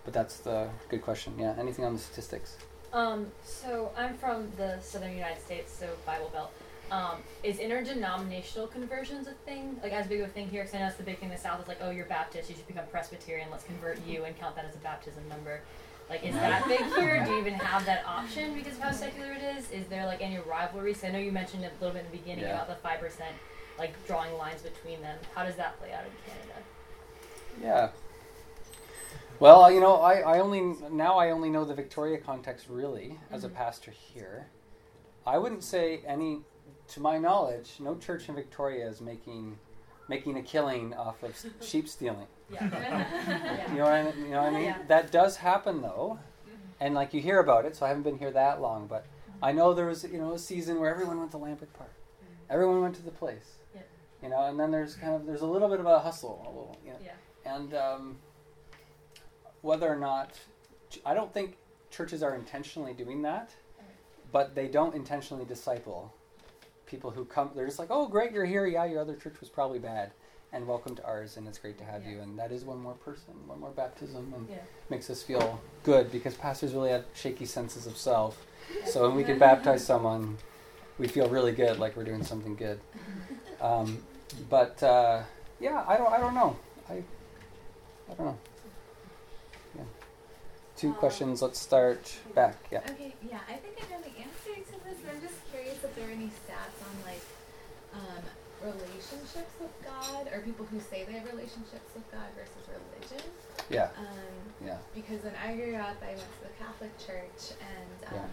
But 0.05 0.15
that's 0.15 0.39
the 0.39 0.69
good 0.89 1.03
question. 1.03 1.35
Yeah. 1.39 1.55
Anything 1.59 1.85
on 1.85 1.95
the 1.95 1.99
statistics? 1.99 2.57
Um, 2.93 3.27
so 3.43 3.91
I'm 3.97 4.17
from 4.17 4.49
the 4.57 4.79
southern 4.81 5.13
United 5.15 5.43
States, 5.43 5.73
so 5.73 5.89
Bible 6.07 6.31
Belt. 6.33 6.53
Um, 6.93 7.17
is 7.43 7.59
interdenominational 7.59 8.69
conversions 8.69 9.27
a 9.27 9.33
thing? 9.45 9.77
Like 9.83 9.93
as 9.93 10.07
big 10.07 10.21
of 10.21 10.29
a 10.29 10.33
thing 10.33 10.49
here? 10.49 10.63
Because 10.63 10.77
I 10.77 10.79
know 10.79 10.85
that's 10.85 10.97
the 10.97 11.03
big 11.03 11.19
thing 11.19 11.31
in 11.31 11.35
the 11.35 11.41
South 11.41 11.61
is 11.61 11.67
like, 11.67 11.79
oh, 11.81 11.91
you're 11.91 12.07
Baptist, 12.07 12.49
you 12.49 12.55
should 12.55 12.67
become 12.69 12.85
Presbyterian. 12.93 13.49
Let's 13.51 13.65
convert 13.65 13.99
you 14.07 14.25
and 14.25 14.39
count 14.39 14.55
that 14.55 14.65
as 14.65 14.77
a 14.77 14.79
baptism 14.79 15.29
number. 15.29 15.61
Like, 16.09 16.25
is 16.25 16.37
that 16.37 16.65
big 16.69 16.85
here? 16.95 17.25
Do 17.25 17.33
you 17.33 17.39
even 17.41 17.55
have 17.55 17.85
that 17.87 18.07
option 18.07 18.55
because 18.55 18.75
of 18.75 18.79
how 18.85 18.93
secular 18.93 19.33
it 19.33 19.43
is? 19.59 19.69
Is 19.73 19.89
there 19.89 20.07
like 20.07 20.23
any 20.23 20.39
rivalries? 20.39 21.03
I 21.03 21.11
know 21.11 21.19
you 21.19 21.33
mentioned 21.33 21.65
a 21.65 21.71
little 21.81 21.93
bit 21.93 22.05
in 22.07 22.13
the 22.13 22.19
beginning 22.19 22.45
Yeah. 22.45 22.55
about 22.63 22.69
the 22.69 22.77
five 22.77 23.01
percent, 23.01 23.35
like 23.79 23.95
drawing 24.07 24.37
lines 24.39 24.63
between 24.63 25.01
them. 25.03 25.19
How 25.35 25.45
does 25.45 25.57
that 25.57 25.79
play 25.79 25.93
out 25.93 26.05
in 26.05 26.13
Canada? 26.27 26.63
Yeah. 27.63 27.89
Well, 29.39 29.71
you 29.71 29.81
know, 29.81 29.97
I, 29.97 30.21
I 30.21 30.41
only 30.41 30.77
now 30.91 31.19
I 31.19 31.31
only 31.31 31.51
know 31.51 31.65
the 31.65 31.75
Victoria 31.75 32.19
context 32.19 32.67
really 32.71 33.19
as 33.31 33.45
a 33.45 33.49
Mhm. 33.49 33.55
pastor 33.55 33.91
here. 33.91 34.49
I 35.27 35.39
wouldn't 35.39 35.65
say 35.65 36.03
any, 36.07 36.43
to 36.89 37.01
my 37.01 37.19
knowledge, 37.19 37.77
no 37.81 37.97
church 37.97 38.29
in 38.29 38.35
Victoria 38.35 38.89
is 38.89 39.01
making 39.01 39.59
making 40.09 40.37
a 40.39 40.43
killing 40.43 40.95
off 40.95 41.23
of 41.23 41.35
sheep 41.61 41.89
stealing. 41.89 42.29
Yeah. 42.49 42.69
yeah. 42.71 43.71
You 43.73 43.79
know 43.79 43.85
what 43.85 43.93
I 43.93 44.03
mean? 44.05 44.25
You 44.25 44.31
know 44.31 44.43
what 44.43 44.53
I 44.53 44.55
mean? 44.55 44.65
Yeah. 44.65 44.79
That 44.87 45.11
does 45.11 45.37
happen 45.37 45.83
though, 45.83 46.19
mm-hmm. 46.47 46.55
and 46.81 46.95
like 46.95 47.13
you 47.13 47.21
hear 47.21 47.41
about 47.41 47.67
it. 47.67 47.77
So 47.77 47.85
I 47.85 47.89
haven't 47.89 48.05
been 48.05 48.19
here 48.19 48.31
that 48.31 48.61
long, 48.63 48.87
but 48.87 49.03
mm-hmm. 49.03 49.45
I 49.45 49.53
know 49.53 49.75
there 49.75 49.87
was 49.87 50.05
you 50.05 50.19
know 50.19 50.33
a 50.33 50.39
season 50.39 50.81
where 50.81 50.91
everyone 50.91 51.19
went 51.19 51.33
to 51.33 51.39
Lambrick 51.39 51.73
Park, 51.75 51.93
mm-hmm. 51.93 52.53
everyone 52.53 52.81
went 52.81 52.95
to 52.95 53.03
the 53.03 53.11
place. 53.11 53.57
Yeah. 54.31 54.37
You 54.41 54.43
know, 54.43 54.51
and 54.51 54.59
then 54.59 54.71
there's 54.71 54.95
kind 54.95 55.15
of 55.15 55.27
there's 55.27 55.43
a 55.43 55.47
little 55.47 55.69
bit 55.69 55.81
of 55.81 55.87
a 55.87 55.99
hustle, 55.99 56.43
a 56.45 56.49
little 56.49 56.77
you 56.85 56.91
know, 56.93 56.99
Yeah. 57.05 57.55
and 57.55 57.75
um, 57.75 58.17
whether 59.63 59.89
or 59.89 59.97
not 59.97 60.33
I 61.05 61.15
don't 61.15 61.33
think 61.33 61.57
churches 61.91 62.23
are 62.23 62.35
intentionally 62.35 62.93
doing 62.93 63.23
that, 63.23 63.51
but 64.33 64.55
they 64.55 64.69
don't 64.69 64.95
intentionally 64.95 65.45
disciple 65.45 66.13
people 66.87 67.11
who 67.11 67.25
come. 67.25 67.51
They're 67.55 67.67
just 67.67 67.79
like, 67.79 67.89
oh, 67.91 68.07
great, 68.07 68.33
you're 68.33 68.45
here. 68.45 68.67
Yeah, 68.67 68.85
your 68.85 69.01
other 69.01 69.17
church 69.17 69.41
was 69.41 69.49
probably 69.49 69.79
bad, 69.79 70.13
and 70.53 70.67
welcome 70.67 70.95
to 70.97 71.05
ours, 71.05 71.37
and 71.37 71.47
it's 71.49 71.59
great 71.59 71.79
to 71.79 71.85
have 71.85 72.05
you. 72.05 72.21
And 72.21 72.39
that 72.39 72.53
is 72.53 72.65
one 72.65 72.81
more 72.81 72.95
person, 72.95 73.35
one 73.47 73.61
more 73.61 73.71
baptism, 73.71 74.33
and 74.37 74.49
Yeah. 74.49 74.57
makes 74.91 75.09
us 75.11 75.23
feel 75.23 75.61
good 75.85 76.11
because 76.13 76.35
pastors 76.35 76.73
really 76.75 76.91
have 76.91 77.05
shaky 77.15 77.47
senses 77.47 77.87
of 77.87 77.97
self. 77.97 78.45
So 78.87 79.07
when 79.07 79.17
we 79.17 79.23
can 79.23 79.39
baptize 79.39 79.85
someone, 79.87 80.39
we 80.99 81.07
feel 81.07 81.29
really 81.29 81.53
good, 81.53 81.79
like 81.79 81.97
we're 81.97 82.03
doing 82.05 82.25
something 82.25 82.57
good. 82.57 82.81
Um, 83.59 84.05
but 84.51 84.83
uh, 84.83 85.23
yeah, 85.61 85.85
I 85.87 85.97
don't, 85.97 86.13
I 86.13 86.19
don't 86.19 86.35
know. 86.35 86.57
I, 86.89 86.95
I 88.11 88.15
don't 88.17 88.27
know. 88.27 88.39
Yeah. 89.77 89.83
Two 90.77 90.91
Uh, 90.91 90.95
questions. 90.95 91.43
Let's 91.43 91.59
start 91.59 92.17
back. 92.35 92.57
Yeah. 92.71 92.81
Okay, 92.91 93.15
yeah, 93.29 93.41
I 93.49 93.55
think 93.55 93.77
I 93.79 93.93
know 93.95 94.01
the 94.03 94.15
answer 94.21 94.55
to 94.73 94.85
this, 94.85 94.99
but 95.05 95.15
I'm 95.15 95.21
just 95.21 95.39
curious 95.51 95.83
if 95.83 95.95
there 95.97 96.09
are 96.09 96.13
any 96.13 96.31
stats 96.45 96.79
on 96.85 96.95
like 97.05 97.23
um, 97.95 98.23
relationships 98.63 99.53
with 99.61 99.73
God 99.85 100.29
or 100.33 100.41
people 100.41 100.67
who 100.67 100.81
say 100.81 101.05
they 101.05 101.13
have 101.15 101.27
relationships 101.27 101.91
with 101.95 102.11
God 102.13 102.29
versus 102.37 102.65
religion. 102.69 103.25
Yeah. 103.71 103.89
Um, 103.99 104.07
Yeah. 104.65 104.79
because 104.95 105.23
when 105.25 105.35
I 105.37 105.55
grew 105.57 105.75
up, 105.77 105.97
I 106.03 106.09
went 106.15 106.21
to 106.21 106.43
the 106.43 106.55
Catholic 106.59 106.93
Church, 106.99 107.57
and 107.61 108.13
Yeah. 108.13 108.27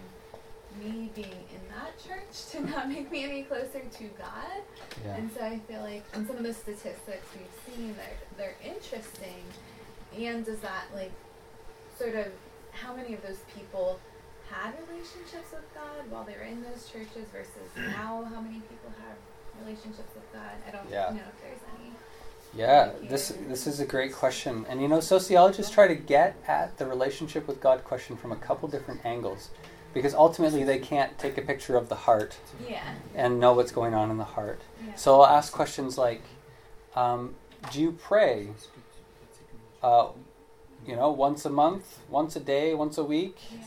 Me 0.82 1.10
being 1.14 1.28
in 1.28 1.60
that 1.70 1.92
church 2.06 2.50
did 2.52 2.68
not 2.70 2.88
make 2.88 3.10
me 3.10 3.24
any 3.24 3.42
closer 3.42 3.80
to 3.80 4.04
God. 4.18 4.62
Yeah. 5.04 5.16
And 5.16 5.30
so 5.32 5.42
I 5.42 5.58
feel 5.68 5.80
like, 5.82 6.04
and 6.14 6.26
some 6.26 6.36
of 6.36 6.42
the 6.42 6.54
statistics 6.54 7.26
we've 7.34 7.74
seen, 7.76 7.94
they're 7.96 8.16
they're 8.62 8.74
interesting. 8.74 9.42
And 10.18 10.44
does 10.44 10.60
that 10.60 10.84
like 10.94 11.12
sort 11.98 12.14
of 12.14 12.26
how 12.72 12.94
many 12.94 13.14
of 13.14 13.22
those 13.22 13.38
people 13.56 13.98
had 14.50 14.74
relationships 14.88 15.50
with 15.52 15.64
God 15.74 16.10
while 16.10 16.24
they 16.24 16.34
were 16.34 16.42
in 16.44 16.62
those 16.62 16.88
churches 16.90 17.26
versus 17.32 17.70
now 17.76 18.24
how 18.32 18.40
many 18.40 18.60
people 18.60 18.90
have 19.06 19.16
relationships 19.64 20.10
with 20.14 20.32
God? 20.32 20.52
I 20.66 20.70
don't 20.70 20.88
Yeah. 20.90 21.10
know 21.10 21.22
if 21.28 21.40
there's 21.42 21.60
any. 21.78 21.92
Yeah, 22.56 22.90
this 23.02 23.34
this 23.48 23.66
is 23.66 23.80
a 23.80 23.84
great 23.86 24.12
question, 24.12 24.64
and 24.68 24.80
you 24.80 24.86
know, 24.86 25.00
sociologists 25.00 25.72
try 25.72 25.88
to 25.88 25.94
get 25.96 26.36
at 26.46 26.78
the 26.78 26.86
relationship 26.86 27.48
with 27.48 27.60
God 27.60 27.82
question 27.82 28.16
from 28.16 28.30
a 28.30 28.36
couple 28.36 28.68
different 28.68 29.04
angles, 29.04 29.48
because 29.94 30.12
ultimately 30.14 30.64
they 30.64 30.78
can't 30.78 31.16
take 31.18 31.38
a 31.38 31.42
picture 31.42 31.76
of 31.76 31.88
the 31.88 31.94
heart 31.94 32.36
Yeah. 32.68 32.82
and 33.14 33.38
know 33.40 33.52
what's 33.54 33.72
going 33.72 33.94
on 33.94 34.10
in 34.10 34.18
the 34.18 34.24
heart. 34.24 34.60
Yeah. 34.84 34.94
So 34.96 35.20
I'll 35.20 35.26
ask 35.38 35.52
questions 35.52 35.96
like, 35.96 36.22
um, 36.96 37.36
"Do 37.72 37.80
you 37.80 37.92
pray? 37.92 38.48
Uh, 39.82 40.08
you 40.86 40.96
know, 40.96 41.10
once 41.10 41.44
a 41.44 41.50
month, 41.50 41.98
once 42.10 42.36
a 42.36 42.40
day, 42.40 42.74
once 42.74 42.98
a 42.98 43.04
week?" 43.04 43.38
yeah. 43.52 43.64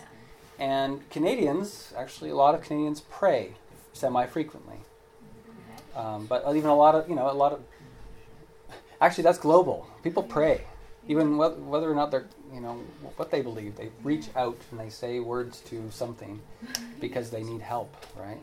And 0.59 1.07
Canadians, 1.11 1.93
actually, 1.95 2.29
a 2.31 2.35
lot 2.35 2.55
of 2.55 2.61
Canadians 2.61 3.01
pray 3.01 3.53
semi-frequently, 3.93 4.77
Okay. 4.77 5.99
um, 5.99 6.25
but 6.25 6.43
even 6.55 6.69
a 6.69 6.75
lot 6.75 6.95
of 6.95 7.07
you 7.09 7.15
know 7.15 7.29
a 7.29 7.33
lot 7.33 7.53
of 7.53 7.61
actually 8.99 9.23
that's 9.23 9.37
global. 9.37 9.87
People 10.03 10.23
pray. 10.23 10.65
Even 11.07 11.37
whether, 11.37 11.55
whether 11.55 11.91
or 11.91 11.95
not 11.95 12.11
they're 12.11 12.25
you 12.53 12.61
know 12.61 12.73
what 13.17 13.31
they 13.31 13.41
believe, 13.41 13.75
they 13.75 13.89
reach 14.03 14.27
out 14.35 14.57
and 14.71 14.79
they 14.79 14.89
say 14.89 15.19
words 15.19 15.59
to 15.61 15.89
something 15.91 16.39
because 17.01 17.29
they 17.29 17.43
need 17.43 17.61
help, 17.61 17.93
right? 18.15 18.39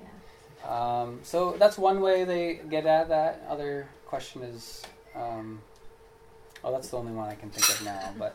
Um, 0.71 1.21
so 1.23 1.53
that's 1.59 1.77
one 1.77 2.01
way 2.01 2.25
they 2.25 2.61
get 2.71 2.87
at 2.87 3.09
that. 3.09 3.43
Other 3.49 3.87
question 4.07 4.43
is, 4.43 4.83
um, 5.15 5.61
oh, 6.63 6.73
that's 6.73 6.89
the 6.89 6.97
only 6.97 7.13
one 7.13 7.29
I 7.29 7.35
can 7.35 7.51
think 7.51 7.69
of 7.79 7.85
now. 7.85 8.15
But 8.19 8.35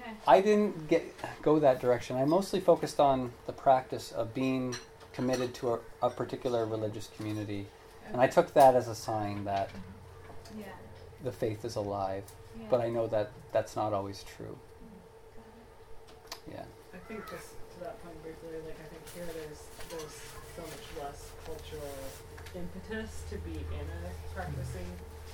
Okay. 0.00 0.12
I 0.26 0.40
didn't 0.40 0.88
get 0.88 1.04
go 1.42 1.58
that 1.60 1.80
direction. 1.80 2.16
I 2.16 2.24
mostly 2.24 2.60
focused 2.60 2.98
on 2.98 3.32
the 3.46 3.52
practice 3.52 4.10
of 4.12 4.32
being 4.34 4.74
committed 5.12 5.54
to 5.54 5.74
a, 5.74 5.78
a 6.02 6.10
particular 6.10 6.64
religious 6.66 7.08
community, 7.16 7.66
and 8.12 8.20
I 8.20 8.26
took 8.26 8.52
that 8.54 8.74
as 8.74 8.88
a 8.88 8.94
sign 8.94 9.44
that 9.44 9.70
Yeah. 10.58 10.64
the 11.22 11.30
faith 11.32 11.64
is 11.64 11.76
alive. 11.76 12.24
Yeah. 12.66 12.70
But 12.70 12.80
I 12.84 12.88
know 12.88 13.06
that 13.08 13.30
that's 13.52 13.76
not 13.76 13.92
always 13.92 14.24
true. 14.36 14.56
Yeah. 16.50 16.64
I 16.94 16.98
think 17.08 17.22
just 17.30 17.54
to 17.74 17.76
that 17.84 18.02
point 18.02 18.18
briefly, 18.22 18.58
like 18.66 18.78
I 18.78 18.86
think 18.90 19.02
here 19.14 19.26
there's 19.34 19.62
there's 19.90 20.16
so 20.54 20.62
much 20.62 20.86
less 21.02 21.30
cultural 21.44 21.94
impetus 22.54 23.22
to 23.30 23.36
be 23.46 23.54
in 23.54 23.86
a 23.86 24.34
practicing 24.34 24.86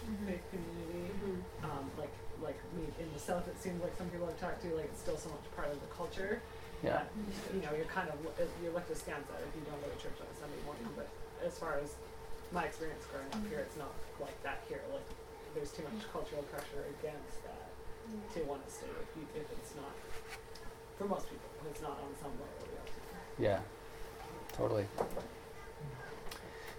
Mhm. 0.02 0.26
faith 0.26 0.44
community. 0.50 1.14
Um, 1.62 1.90
like 1.98 2.10
like 2.42 2.58
me 2.74 2.84
in 2.98 3.06
the 3.12 3.20
south, 3.20 3.46
it 3.46 3.54
seems 3.62 3.80
like 3.82 3.94
some 3.96 4.08
people 4.10 4.26
I've 4.26 4.40
talked 4.40 4.62
to, 4.62 4.74
like 4.74 4.86
it's 4.86 5.00
still 5.00 5.16
so 5.16 5.28
much 5.30 5.46
part 5.54 5.68
of 5.68 5.80
the 5.80 5.86
culture. 5.94 6.40
Yeah. 6.82 7.06
that, 7.06 7.54
you 7.54 7.62
know, 7.62 7.70
you're 7.76 7.86
kind 7.86 8.08
of 8.10 8.18
you're 8.60 8.72
looked 8.74 8.90
askance 8.90 9.28
at 9.30 9.38
if 9.46 9.54
you 9.54 9.62
don't 9.70 9.78
go 9.80 9.86
to 9.86 9.98
church 10.02 10.18
on 10.18 10.26
a 10.26 10.34
Sunday 10.34 10.58
morning. 10.66 10.88
But 10.96 11.06
as 11.46 11.54
far 11.56 11.78
as 11.78 11.94
my 12.50 12.64
experience 12.66 13.04
growing 13.06 13.30
up 13.30 13.46
here, 13.48 13.60
it's 13.60 13.76
not 13.78 13.94
like 14.18 14.34
that 14.42 14.64
here. 14.68 14.82
Like 14.90 15.06
there's 15.54 15.72
too 15.72 15.82
much 15.84 16.02
cultural 16.12 16.42
pressure 16.44 16.84
against 16.98 17.42
that 17.44 17.68
to 18.34 18.40
want 18.48 18.64
to 18.66 18.72
stay 18.72 18.86
if, 18.86 19.10
you, 19.16 19.24
if 19.34 19.46
it's 19.52 19.74
not 19.76 19.92
for 20.98 21.06
most 21.06 21.28
people 21.30 21.48
it's 21.70 21.82
not 21.82 21.92
on 21.92 22.14
some 22.20 22.32
level 22.32 22.46
or 22.60 22.66
the 22.66 22.80
other. 22.80 22.92
Yeah. 23.38 23.60
Totally. 24.56 24.86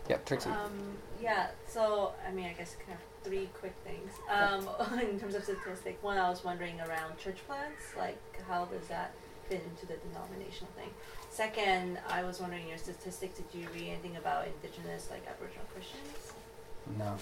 Yep, 0.09 0.25
Trixie. 0.25 0.49
Um, 0.49 0.97
yeah, 1.21 1.47
so 1.67 2.11
I 2.27 2.31
mean, 2.31 2.45
I 2.45 2.53
guess 2.53 2.75
kind 2.75 2.97
of 2.97 3.25
three 3.25 3.49
quick 3.59 3.73
things. 3.85 4.11
Um, 4.29 4.67
in 4.99 5.19
terms 5.19 5.35
of 5.35 5.43
statistic, 5.43 5.97
one, 6.03 6.17
I 6.17 6.29
was 6.29 6.43
wondering 6.43 6.79
around 6.81 7.17
church 7.17 7.37
plants, 7.47 7.95
like 7.97 8.19
how 8.47 8.65
does 8.65 8.87
that 8.87 9.13
fit 9.47 9.63
into 9.69 9.85
the 9.85 9.95
denominational 10.09 10.71
thing? 10.75 10.89
Second, 11.29 11.99
I 12.09 12.23
was 12.23 12.41
wondering 12.41 12.67
your 12.67 12.77
statistics. 12.77 13.37
Did 13.37 13.45
you 13.59 13.67
read 13.73 13.89
anything 13.89 14.17
about 14.17 14.45
indigenous, 14.47 15.07
like 15.09 15.25
Aboriginal 15.27 15.65
Christians? 15.73 16.33
no. 16.97 17.05
No. 17.05 17.15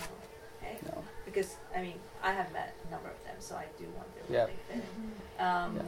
Okay. 0.61 0.77
No. 0.87 1.03
Because 1.25 1.55
I 1.75 1.81
mean, 1.81 1.95
I 2.23 2.31
have 2.33 2.51
met 2.53 2.75
a 2.87 2.91
number 2.91 3.09
of 3.09 3.23
them, 3.25 3.35
so 3.39 3.55
I 3.55 3.65
do 3.77 3.85
want 3.95 4.07
Yeah. 4.29 4.45
where 4.45 4.47
they 4.47 4.73
fit 4.75 4.83
in. 5.39 5.45
Um, 5.45 5.75
Yeah. 5.77 5.83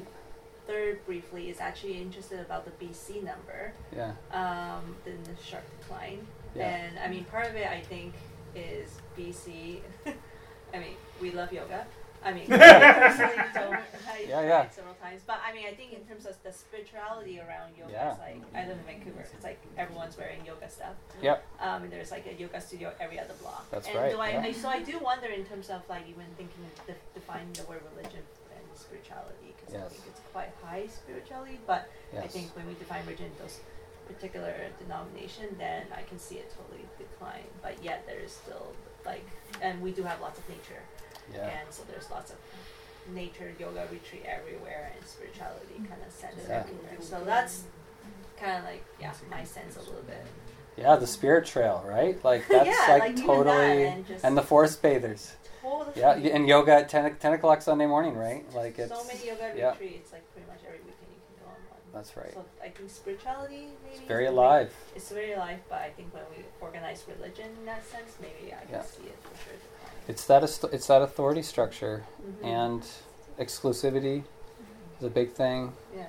Third, 0.66 1.06
briefly, 1.06 1.50
is 1.50 1.60
actually 1.60 2.02
interested 2.02 2.40
about 2.40 2.64
the 2.64 2.72
BC 2.86 3.22
number 3.22 3.74
Yeah. 3.94 4.14
um, 4.32 4.96
in 5.06 5.22
the 5.24 5.36
sharp 5.44 5.64
decline. 5.78 6.26
Yeah. 6.56 6.68
And 6.70 7.00
I 7.00 7.10
mean, 7.10 7.26
part 7.26 7.48
of 7.48 7.56
it 7.56 7.68
I 7.68 7.82
think 7.82 8.14
is 8.56 8.90
BC. 9.18 9.82
I 10.74 10.80
mean, 10.80 10.96
we 11.22 11.32
love 11.32 11.52
yoga. 11.52 11.86
I 12.24 12.34
mean, 12.34 12.46
personally 12.48 13.44
don't. 13.54 13.74
I 14.08 14.26
Yeah, 14.28 14.42
yeah. 14.42 14.70
several 14.70 14.96
times, 14.96 15.22
but 15.26 15.40
I 15.46 15.54
mean, 15.54 15.66
I 15.68 15.74
think 15.74 15.94
in 15.94 16.02
terms 16.06 16.26
of 16.26 16.36
the 16.44 16.52
spirituality 16.52 17.40
around 17.40 17.76
yoga, 17.78 17.92
Yeah. 17.92 18.12
it's 18.12 18.20
like 18.20 18.42
I 18.56 18.68
live 18.68 18.78
in 18.78 18.86
Vancouver. 18.86 19.22
It's 19.22 19.44
like 19.44 19.60
everyone's 19.78 20.18
wearing 20.18 20.46
yoga 20.46 20.70
stuff. 20.70 20.96
Yep. 21.22 21.44
Um, 21.60 21.84
and 21.84 21.92
there's 21.92 22.12
like 22.12 22.26
a 22.28 22.34
yoga 22.40 22.62
studio 22.62 22.94
every 23.00 23.20
other 23.20 23.34
block. 23.42 23.70
That's 23.72 23.88
and 23.88 23.96
right, 23.96 24.12
Do 24.12 24.20
I, 24.20 24.30
yeah. 24.32 24.42
I, 24.42 24.52
so 24.52 24.70
I 24.70 24.82
do 24.82 25.00
wonder 25.00 25.28
in 25.28 25.46
terms 25.46 25.70
of 25.70 25.82
like 25.90 26.08
even 26.10 26.26
thinking 26.38 26.64
de- 26.88 26.96
defining 27.14 27.52
the 27.54 27.64
word 27.64 27.82
religion 27.96 28.24
and 28.56 28.64
spirituality 28.76 29.54
because 29.58 29.76
I 29.76 29.88
think 29.90 30.04
it's 30.08 30.22
quite 30.32 30.50
high 30.64 30.88
spirituality, 30.88 31.60
but 31.68 31.90
I 32.18 32.28
think 32.28 32.56
when 32.56 32.68
we 32.68 32.74
define 32.76 33.04
religion 33.06 33.26
in 33.28 33.38
those 33.40 33.60
particular 34.08 34.54
denomination, 34.80 35.56
then 35.58 35.84
I 35.96 36.04
can 36.04 36.20
see 36.20 36.36
it 36.36 36.54
totally 36.58 36.86
decline. 36.98 37.48
But 37.62 37.84
yet 37.84 38.04
there 38.06 38.20
is 38.20 38.32
still 38.32 38.74
like, 39.06 39.26
and 39.62 39.82
we 39.82 39.92
do 39.92 40.04
have 40.04 40.20
lots 40.22 40.40
of 40.40 40.48
nature, 40.50 40.82
Yeah. 41.34 41.50
and 41.60 41.68
so 41.72 41.84
there's 41.90 42.10
lots 42.10 42.32
of 42.32 42.38
nature 43.14 43.52
yoga 43.60 43.88
retreat 43.92 44.24
everywhere, 44.26 44.92
and 44.96 45.06
spirituality 45.08 45.76
kind 45.90 46.02
of 46.06 46.12
centered 46.12 46.46
Yeah. 46.50 46.60
everywhere. 46.62 46.98
So 47.02 47.24
that's 47.24 47.64
kind 48.40 48.58
of 48.58 48.64
like 48.64 48.84
yeah, 49.00 49.14
my 49.30 49.44
sense 49.44 49.76
a 49.76 49.80
little 49.80 50.02
bit. 50.04 50.26
Yeah, 50.78 50.96
the 50.96 51.08
spirit 51.08 51.46
trail, 51.46 51.84
right? 51.88 52.22
Like 52.24 52.48
that's 52.50 52.66
Yeah, 52.68 52.94
like, 52.94 53.02
like 53.04 53.26
totally 53.26 53.86
and 53.86 54.06
and 54.24 54.38
the 54.38 54.42
forest 54.44 54.82
bathers. 54.82 55.34
Totally. 55.62 55.94
Yeah, 55.96 56.12
and 56.36 56.46
yoga 56.48 56.74
at 56.74 56.90
10, 56.90 57.06
o- 57.06 57.16
10 57.18 57.34
o'clock 57.34 57.62
Sunday 57.62 57.86
morning, 57.86 58.18
right? 58.18 58.44
Like 58.54 58.78
it's 58.80 58.92
so 58.92 59.06
many 59.08 59.26
yoga 59.28 59.54
yeah. 59.56 59.72
retreats, 59.72 60.12
like 60.12 60.30
pretty 60.34 60.46
much 60.48 60.60
every 60.68 60.80
weekend 60.80 61.08
you 61.08 61.22
can 61.24 61.46
go 61.46 61.48
on 61.52 61.56
one. 61.72 61.80
That's 61.94 62.18
right. 62.18 62.34
So 62.34 62.44
I 62.62 62.68
think 62.68 62.90
spirituality 62.90 63.68
maybe 63.84 63.94
It's 63.94 64.02
is 64.02 64.08
very 64.08 64.26
alive. 64.26 64.74
It's 64.96 65.10
very 65.10 65.34
alive, 65.34 65.60
but 65.70 65.80
I 65.80 65.90
think 65.92 66.14
when 66.14 66.24
we 66.36 66.44
organize 66.60 67.06
religion 67.08 67.48
in 67.60 67.66
that 67.66 67.86
sense, 67.88 68.18
maybe 68.20 68.52
I 68.54 68.66
can 68.66 68.76
Yeah. 68.76 68.82
see 68.84 69.04
it 69.08 69.16
for 69.24 69.36
sure. 69.44 69.56
It's 70.08 70.26
that 70.26 70.44
it's 70.44 70.88
that 70.88 71.02
authority 71.02 71.42
structure 71.42 72.04
Mhm. 72.22 72.44
and 72.46 72.84
exclusivity 73.40 74.24
is 75.00 75.04
a 75.06 75.10
big 75.10 75.32
thing. 75.34 75.74
yeah. 75.96 76.08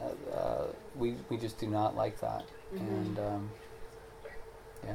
Uh, 0.00 0.36
uh, 0.36 0.66
we 0.96 1.16
we 1.28 1.36
just 1.36 1.58
do 1.58 1.66
not 1.66 1.96
like 1.96 2.20
that, 2.20 2.44
Mhm. 2.74 2.80
and 2.80 3.18
um, 3.18 3.50
yeah. 4.84 4.94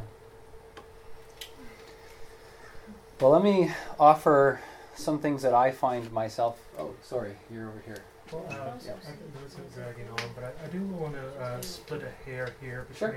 Well, 3.19 3.31
let 3.31 3.43
me 3.43 3.71
offer 3.99 4.59
some 4.95 5.19
things 5.19 5.41
that 5.43 5.53
I 5.53 5.71
find 5.71 6.11
myself. 6.11 6.59
Oh, 6.77 6.93
sorry, 7.01 7.35
you're 7.51 7.69
over 7.69 7.79
here. 7.85 7.97
Well, 8.31 8.45
uh, 8.49 8.73
Yep. 8.85 8.97
I 9.01 9.05
think 9.05 9.19
this 9.43 9.53
is 9.59 9.73
dragging 9.73 10.09
on, 10.09 10.17
but 10.35 10.43
I, 10.45 10.65
I 10.65 10.67
do 10.67 10.81
want 10.87 11.13
to 11.15 11.41
uh, 11.41 11.61
split 11.61 12.03
a 12.03 12.09
hair 12.25 12.49
here 12.61 12.85
Sure. 12.95 13.15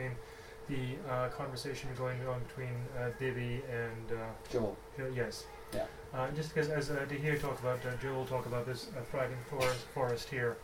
The 0.69 0.97
uh, 1.09 1.29
conversation 1.29 1.89
going 1.97 2.19
on 2.27 2.41
between 2.49 2.75
uh, 2.99 3.11
Bibby 3.21 3.63
and 3.71 4.13
uh, 4.19 4.25
Joel. 4.51 4.77
Hill- 4.97 5.13
yes. 5.15 5.45
Yeah. 5.73 5.85
Uh, 6.13 6.29
just 6.33 6.53
because 6.55 6.71
as 6.71 6.91
uh, 6.91 7.07
Dahir 7.09 7.41
talked 7.41 7.61
about, 7.61 7.79
uh, 7.87 7.91
Joel 8.03 8.25
talked 8.25 8.47
about 8.47 8.67
this 8.67 8.89
uh, 8.97 9.03
thriving 9.11 9.37
forest, 9.49 9.85
forest 9.95 10.29
here, 10.29 10.57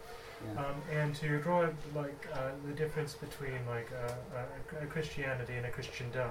Yeah. 0.44 0.60
um, 0.64 0.74
and 0.92 1.14
to 1.16 1.38
draw 1.40 1.68
like 1.94 2.26
uh, 2.34 2.50
the 2.66 2.72
difference 2.72 3.14
between 3.14 3.54
like 3.68 3.88
a 4.80 4.86
Christianity 4.86 5.54
and 5.54 5.66
a 5.66 5.70
Christendom. 5.70 6.30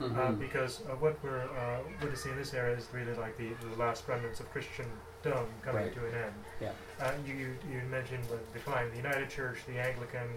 Uh, 0.00 0.04
Mhm. 0.04 0.38
because 0.38 0.82
uh, 0.86 0.94
what 1.02 1.16
we're 1.24 1.42
uh, 1.42 1.78
witnessing 2.00 2.30
in 2.30 2.38
this 2.38 2.54
area 2.54 2.76
is 2.76 2.86
really 2.92 3.14
like 3.14 3.36
the, 3.36 3.48
the 3.68 3.74
last 3.76 4.06
remnants 4.06 4.38
of 4.38 4.48
Christendom 4.52 4.92
coming 5.60 5.82
Right. 5.86 5.92
to 5.94 6.06
an 6.06 6.14
end. 6.14 6.34
Yeah. 6.60 6.70
Uh, 7.00 7.10
you, 7.26 7.34
you 7.34 7.48
you 7.72 7.80
mentioned 7.90 8.22
the 8.30 8.38
decline, 8.56 8.90
the 8.92 8.96
United 8.98 9.28
Church, 9.28 9.58
the 9.66 9.76
Anglican, 9.80 10.28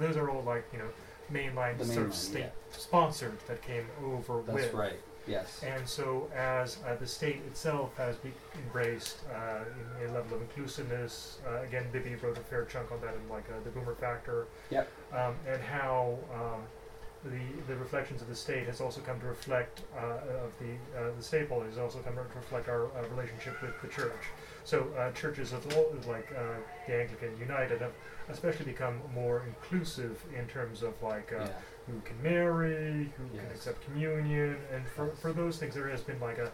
those 0.00 0.16
are 0.16 0.30
all 0.30 0.42
like 0.42 0.64
you 0.72 0.78
know 0.78 0.88
mainline 1.32 1.78
The 1.78 1.84
sort 1.84 2.06
of 2.06 2.14
state 2.14 2.46
sponsored 2.72 3.38
that 3.48 3.62
came 3.62 3.86
over 4.04 4.42
That's 4.42 4.54
with. 4.66 4.74
right. 4.74 4.98
Yes. 5.26 5.62
And 5.64 5.88
so, 5.88 6.28
as 6.34 6.78
uh, 6.84 6.96
the 6.96 7.06
state 7.06 7.42
itself 7.46 7.96
has 7.96 8.16
be- 8.16 8.32
embraced 8.66 9.18
uh, 9.32 9.60
in 10.02 10.10
a 10.10 10.12
level 10.12 10.36
of 10.36 10.42
inclusiveness, 10.42 11.38
uh, 11.46 11.62
again, 11.62 11.84
Bibby 11.92 12.16
wrote 12.16 12.36
a 12.36 12.40
fair 12.40 12.64
chunk 12.64 12.90
on 12.90 13.00
that 13.02 13.14
in 13.14 13.28
like 13.30 13.44
uh, 13.48 13.54
the 13.62 13.70
Boomer 13.70 13.94
Factor, 13.94 14.46
Yep. 14.70 14.88
um, 15.12 15.34
and 15.46 15.62
how 15.62 16.18
um, 16.34 16.62
the 17.24 17.38
the 17.72 17.76
reflections 17.78 18.20
of 18.20 18.26
the 18.28 18.34
state 18.34 18.66
has 18.66 18.80
also 18.80 19.00
come 19.00 19.20
to 19.20 19.26
reflect 19.26 19.82
uh, 19.96 20.00
of 20.44 20.52
the 20.58 20.72
uh, 21.00 21.12
the 21.16 21.22
staple 21.22 21.60
has 21.62 21.78
also 21.78 22.00
come 22.00 22.14
to 22.16 22.22
reflect 22.34 22.68
our 22.68 22.86
uh, 22.86 23.06
relationship 23.14 23.62
with 23.62 23.80
the 23.80 23.86
church. 23.88 24.24
So 24.64 24.86
uh, 24.98 25.10
churches 25.12 25.52
of 25.52 25.76
all, 25.76 25.92
like 26.06 26.28
uh, 26.36 26.60
the 26.86 27.00
Anglican 27.00 27.36
United 27.38 27.80
have 27.80 27.92
especially 28.28 28.66
become 28.66 29.00
more 29.14 29.42
inclusive 29.46 30.22
in 30.36 30.46
terms 30.46 30.82
of 30.82 30.94
like 31.02 31.32
uh, 31.32 31.44
yeah. 31.44 31.48
who 31.86 32.00
can 32.04 32.22
marry, 32.22 33.12
who 33.16 33.38
can 33.38 33.46
accept 33.50 33.84
communion, 33.84 34.56
and 34.72 34.86
for, 34.86 35.08
for 35.16 35.32
those 35.32 35.58
things 35.58 35.74
there 35.74 35.88
has 35.88 36.02
been 36.02 36.20
like 36.20 36.38
a 36.38 36.50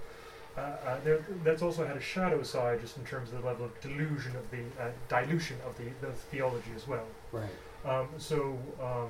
uh, 0.57 0.61
uh, 0.61 0.97
there, 1.05 1.25
that's 1.45 1.63
also 1.63 1.87
had 1.87 1.97
a 1.97 2.01
shadow 2.01 2.43
side 2.43 2.81
just 2.81 2.97
in 2.97 3.05
terms 3.05 3.33
of 3.33 3.41
the 3.41 3.47
level 3.47 3.65
of 3.65 3.81
delusion 3.81 4.35
of 4.35 4.51
the 4.51 4.63
uh, 4.83 4.91
dilution 5.09 5.57
of 5.65 5.77
the, 5.79 5.85
the 6.05 6.13
theology 6.13 6.71
as 6.75 6.89
well. 6.89 7.07
Right. 7.31 7.49
Um, 7.85 8.09
so 8.19 8.59
um, 8.83 9.09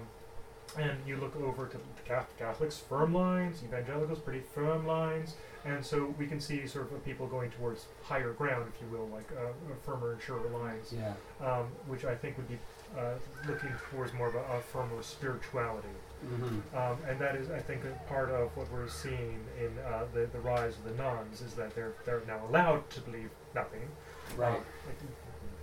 and 0.77 0.99
you 1.07 1.17
look 1.17 1.35
over 1.37 1.67
to 1.67 1.77
the 1.77 2.25
Catholics, 2.39 2.79
firm 2.79 3.15
lines, 3.15 3.63
evangelicals, 3.65 4.19
pretty 4.19 4.41
firm 4.41 4.87
lines, 4.87 5.35
and 5.65 5.85
so 5.85 6.15
we 6.19 6.27
can 6.27 6.41
see 6.41 6.67
sort 6.67 6.91
of 6.93 7.05
people 7.05 7.27
going 7.27 7.51
towards 7.51 7.87
higher 8.03 8.33
ground, 8.33 8.71
if 8.75 8.81
you 8.81 8.89
will, 8.97 9.07
like 9.09 9.29
uh, 9.33 9.53
firmer 9.85 10.13
and 10.13 10.23
surer 10.23 10.49
lines, 10.51 10.93
Yeah. 10.93 11.13
um, 11.45 11.67
which 11.87 12.05
I 12.05 12.15
think 12.15 12.37
would 12.37 12.49
be 12.49 12.59
uh, 12.97 13.15
looking 13.47 13.71
towards 13.91 14.13
more 14.15 14.29
of 14.29 14.35
a, 14.35 14.39
a 14.39 14.61
firmer 14.61 15.03
spirituality. 15.03 15.89
Mm-hmm. 16.27 16.77
Um, 16.77 16.97
and 17.09 17.19
that 17.21 17.37
is, 17.37 17.51
I 17.51 17.59
think, 17.61 17.83
a 17.85 18.09
part 18.09 18.31
of 18.31 18.57
what 18.57 18.71
we're 18.73 18.89
seeing 18.89 19.39
in 19.61 19.71
uh, 19.87 20.05
the, 20.15 20.27
the 20.27 20.41
rise 20.41 20.75
of 20.79 20.85
the 20.85 21.03
nones 21.03 21.41
is 21.43 21.55
that 21.55 21.75
they're 21.75 21.93
they're 22.05 22.23
now 22.27 22.41
allowed 22.49 22.89
to 22.91 23.01
believe 23.03 23.31
nothing, 23.55 23.83
Right. 24.37 24.49
um, 24.49 24.55
like, 24.87 24.99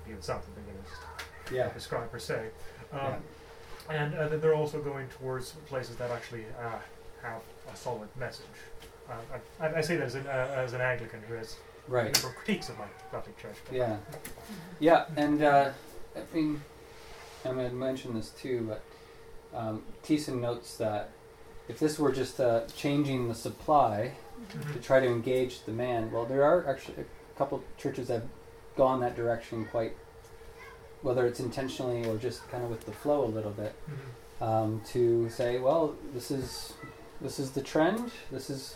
believe 0.05 0.23
something, 0.23 0.53
you 0.67 0.73
know, 0.73 0.79
just 0.87 1.51
Yeah. 1.51 1.69
describe 1.73 2.11
per 2.11 2.19
se, 2.19 2.49
um, 2.93 2.99
Yeah. 2.99 3.17
and 3.89 4.13
uh, 4.15 4.27
that 4.29 4.41
they're 4.41 4.55
also 4.55 4.79
going 4.81 5.07
towards 5.09 5.51
places 5.67 5.95
that 5.97 6.11
actually 6.11 6.45
uh, 6.59 6.77
have 7.21 7.41
a 7.71 7.75
solid 7.75 8.07
message. 8.17 8.45
Uh, 9.09 9.13
I, 9.59 9.75
I 9.75 9.81
say 9.81 9.95
that 9.97 10.05
as 10.05 10.15
an, 10.15 10.25
uh, 10.27 10.53
as 10.55 10.73
an 10.73 10.81
Anglican 10.81 11.21
who 11.27 11.35
has 11.35 11.55
Right. 11.87 12.15
liberal 12.15 12.33
critiques 12.33 12.69
of 12.69 12.79
my 12.79 12.85
Gothic 13.11 13.37
church. 13.37 13.55
Yeah, 13.71 13.97
yeah, 14.79 15.05
and 15.15 15.43
uh, 15.43 15.69
I 16.15 16.35
mean, 16.35 16.59
I'm 17.45 17.53
going 17.55 17.69
to 17.69 17.75
mention 17.75 18.15
this 18.15 18.29
too, 18.31 18.65
but 18.67 18.81
um, 19.55 19.83
Thiessen 20.03 20.41
notes 20.41 20.77
that 20.77 21.11
if 21.67 21.77
this 21.77 21.99
were 21.99 22.11
just 22.11 22.39
uh, 22.39 22.61
changing 22.75 23.27
the 23.27 23.35
supply 23.35 24.13
to 24.49 24.57
Mhm. 24.57 24.83
try 24.83 24.99
to 24.99 25.05
engage 25.05 25.61
the 25.65 25.71
man, 25.71 26.11
well, 26.11 26.25
there 26.25 26.43
are 26.43 26.67
actually 26.67 26.95
a 27.01 27.37
couple 27.37 27.63
churches 27.77 28.07
that 28.07 28.15
have 28.21 28.29
gone 28.75 28.99
that 29.01 29.15
direction 29.15 29.65
quite, 29.65 29.95
whether 31.03 31.27
it's 31.27 31.39
intentionally 31.39 32.07
or 32.09 32.17
just 32.17 32.47
kind 32.49 32.63
of 32.63 32.69
with 32.71 32.85
the 32.87 32.91
flow 32.91 33.23
a 33.23 33.27
little 33.37 33.51
bit, 33.51 33.75
Mhm. 34.41 34.45
um, 34.45 34.81
to 34.87 35.29
say, 35.29 35.59
well, 35.59 35.93
this 36.15 36.31
is 36.31 36.73
this 37.21 37.39
is 37.39 37.51
the 37.51 37.61
trend. 37.61 38.11
This 38.31 38.49
is 38.49 38.75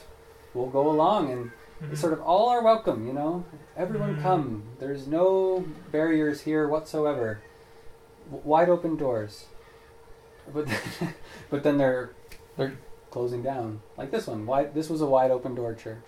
we'll 0.54 0.68
go 0.68 0.90
along 0.90 1.32
and 1.32 1.52
Mhm. 1.82 1.98
sort 1.98 2.12
of 2.14 2.22
all 2.22 2.50
are 2.50 2.62
welcome, 2.62 3.08
you 3.08 3.14
know. 3.14 3.46
Everyone 3.78 4.18
Mhm. 4.18 4.22
come. 4.22 4.64
There's 4.80 5.08
no 5.08 5.66
barriers 5.92 6.42
here 6.42 6.68
whatsoever. 6.68 7.40
W- 8.26 8.44
wide 8.48 8.70
open 8.70 8.98
doors. 8.98 9.46
But 10.54 10.68
then, 10.68 10.80
but 11.50 11.64
then 11.64 11.78
they're 11.78 12.10
they're 12.58 12.74
closing 13.12 13.42
down 13.42 13.82
like 13.98 14.12
this 14.12 14.28
one. 14.28 14.46
Wide. 14.46 14.74
This 14.74 14.90
was 14.90 15.02
a 15.02 15.06
wide 15.06 15.32
open 15.32 15.56
door 15.56 15.74
church, 15.74 16.04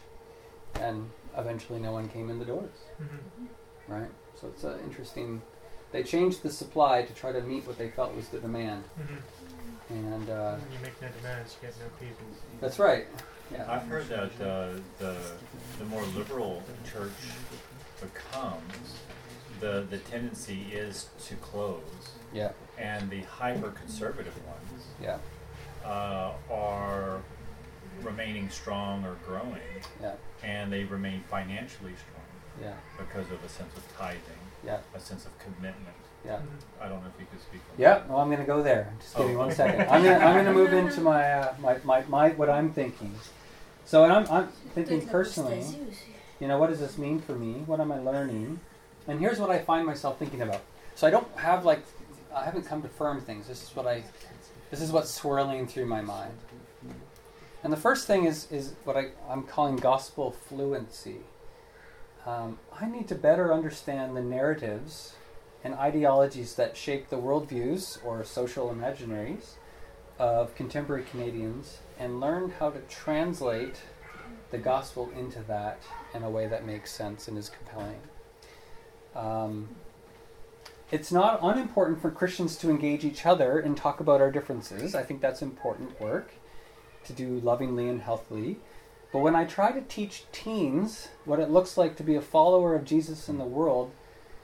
and 0.75 1.09
eventually 1.37 1.79
no 1.79 1.91
one 1.93 2.09
came 2.09 2.29
in 2.29 2.39
the 2.39 2.45
doors. 2.45 2.77
Mhm. 3.01 3.47
Right. 3.87 4.09
So 4.35 4.47
it's 4.47 4.63
uh, 4.65 4.77
interesting. 4.83 5.41
They 5.91 6.03
changed 6.03 6.41
the 6.43 6.49
supply 6.51 7.03
to 7.03 7.13
try 7.13 7.31
to 7.31 7.41
meet 7.41 7.65
what 7.67 7.77
they 7.77 7.89
felt 7.89 8.15
was 8.15 8.27
the 8.29 8.39
demand, 8.39 8.83
Mhm. 8.99 9.17
and 9.89 10.29
uh, 10.29 10.55
When 10.55 10.71
you 10.73 10.79
make 10.81 11.01
no 11.01 11.07
demands, 11.09 11.55
you 11.61 11.67
get 11.67 11.77
no 11.79 11.85
people. 11.99 12.25
that's 12.59 12.79
right. 12.79 13.07
Yeah. 13.51 13.65
I've 13.69 13.83
heard 13.87 14.07
that 14.09 14.31
uh, 14.41 14.79
the 14.99 15.15
the 15.79 15.85
more 15.85 16.03
liberal 16.15 16.63
church 16.91 17.11
becomes, 17.99 18.95
the 19.59 19.85
the 19.89 19.97
tendency 19.99 20.67
is 20.71 21.09
to 21.27 21.35
close, 21.35 21.81
Yeah. 22.33 22.51
and 22.77 23.09
the 23.09 23.21
hyper 23.23 23.71
conservative 23.71 24.35
ones 24.45 24.85
Yeah. 25.01 25.17
uh, 25.85 26.31
are 26.51 27.21
remaining 28.01 28.49
strong 28.49 29.05
or 29.05 29.15
growing, 29.27 29.81
Yeah. 30.01 30.13
and 30.43 30.71
they 30.71 30.83
remain 30.85 31.23
financially 31.29 31.93
strong 31.95 32.25
Yeah. 32.61 32.73
because 32.97 33.29
of 33.31 33.43
a 33.43 33.49
sense 33.49 33.75
of 33.77 33.83
tithing, 33.97 34.39
Yeah. 34.63 34.79
a 34.95 34.99
sense 34.99 35.25
of 35.25 35.37
commitment. 35.39 35.95
Yeah. 36.25 36.39
I 36.79 36.87
don't 36.87 37.01
know 37.01 37.09
if 37.13 37.19
you 37.19 37.25
could 37.31 37.41
speak 37.41 37.61
on 37.71 37.75
Yeah, 37.79 37.95
that. 37.95 38.07
well, 38.09 38.19
I'm 38.19 38.27
going 38.27 38.39
to 38.39 38.45
go 38.45 38.61
there. 38.61 38.93
Just 38.99 39.15
give 39.17 39.27
me 39.27 39.35
Oh. 39.35 39.39
one 39.39 39.51
second. 39.51 39.81
I'm 39.89 40.03
going 40.03 40.19
to 40.19 40.25
I'm 40.25 40.33
going 40.35 40.45
to 40.51 40.53
move 40.53 40.71
into 40.73 41.01
my, 41.01 41.31
uh, 41.33 41.53
my 41.59 41.77
my 41.83 42.03
my 42.07 42.29
what 42.29 42.49
I'm 42.49 42.71
thinking. 42.71 43.13
So, 43.91 44.05
and 44.05 44.13
I'm 44.13 44.25
I'm 44.31 44.47
thinking 44.73 45.05
personally. 45.05 45.65
You 46.39 46.47
know, 46.47 46.57
what 46.57 46.69
does 46.69 46.79
this 46.79 46.97
mean 46.97 47.19
for 47.19 47.33
me? 47.33 47.55
What 47.65 47.81
am 47.81 47.91
I 47.91 47.99
learning? 47.99 48.61
And 49.05 49.19
here's 49.19 49.37
what 49.37 49.49
I 49.49 49.59
find 49.59 49.85
myself 49.85 50.17
thinking 50.17 50.41
about. 50.41 50.61
So 50.95 51.07
I 51.07 51.09
don't 51.09 51.27
have 51.37 51.65
like 51.65 51.83
I 52.33 52.45
haven't 52.45 52.63
come 52.63 52.81
to 52.83 52.87
firm 52.87 53.19
things. 53.19 53.49
This 53.49 53.61
is 53.61 53.75
what 53.75 53.87
I 53.87 54.05
this 54.69 54.79
is 54.79 54.93
what's 54.93 55.11
swirling 55.11 55.67
through 55.67 55.87
my 55.87 55.99
mind. 55.99 56.31
And 57.65 57.73
the 57.73 57.77
first 57.77 58.07
thing 58.07 58.23
is 58.23 58.49
is 58.49 58.75
what 58.85 58.95
I, 58.95 59.09
I'm 59.29 59.43
calling 59.43 59.75
gospel 59.75 60.31
fluency. 60.31 61.17
Um, 62.25 62.59
I 62.79 62.85
need 62.85 63.09
to 63.09 63.15
better 63.15 63.53
understand 63.53 64.15
the 64.15 64.21
narratives 64.21 65.15
and 65.65 65.73
ideologies 65.73 66.55
that 66.55 66.77
shape 66.77 67.09
the 67.09 67.17
worldviews 67.17 67.97
or 68.05 68.23
social 68.23 68.73
imaginaries 68.73 69.55
of 70.21 70.53
contemporary 70.53 71.03
Canadians 71.03 71.79
and 71.97 72.19
learn 72.19 72.53
how 72.59 72.69
to 72.69 72.79
translate 72.81 73.81
the 74.51 74.57
gospel 74.59 75.09
into 75.17 75.41
that 75.41 75.81
in 76.13 76.21
a 76.21 76.29
way 76.29 76.45
that 76.45 76.63
makes 76.63 76.91
sense 76.91 77.27
and 77.27 77.39
is 77.39 77.49
compelling. 77.49 77.99
Um, 79.15 79.69
it's 80.91 81.11
not 81.11 81.39
unimportant 81.41 82.03
for 82.03 82.11
Christians 82.11 82.55
to 82.57 82.69
engage 82.69 83.03
each 83.03 83.25
other 83.25 83.57
and 83.57 83.75
talk 83.75 83.99
about 83.99 84.21
our 84.21 84.29
differences. 84.29 84.93
I 84.93 85.01
think 85.01 85.21
that's 85.21 85.41
important 85.41 85.99
work 85.99 86.33
to 87.05 87.13
do 87.13 87.39
lovingly 87.39 87.89
and 87.89 88.03
healthily. 88.03 88.57
But 89.11 89.19
when 89.19 89.35
I 89.35 89.45
try 89.45 89.71
to 89.71 89.81
teach 89.81 90.25
teens 90.31 91.07
what 91.25 91.39
it 91.39 91.49
looks 91.49 91.77
like 91.77 91.95
to 91.95 92.03
be 92.03 92.13
a 92.13 92.21
follower 92.21 92.75
of 92.75 92.85
Jesus 92.85 93.27
in 93.27 93.39
the 93.39 93.43
world, 93.43 93.91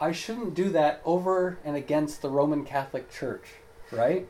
I 0.01 0.11
shouldn't 0.11 0.55
do 0.55 0.69
that 0.69 1.03
over 1.05 1.59
and 1.63 1.75
against 1.75 2.23
the 2.23 2.32
Roman 2.32 2.65
Catholic 2.65 3.11
Church, 3.11 3.45
right? 3.91 4.28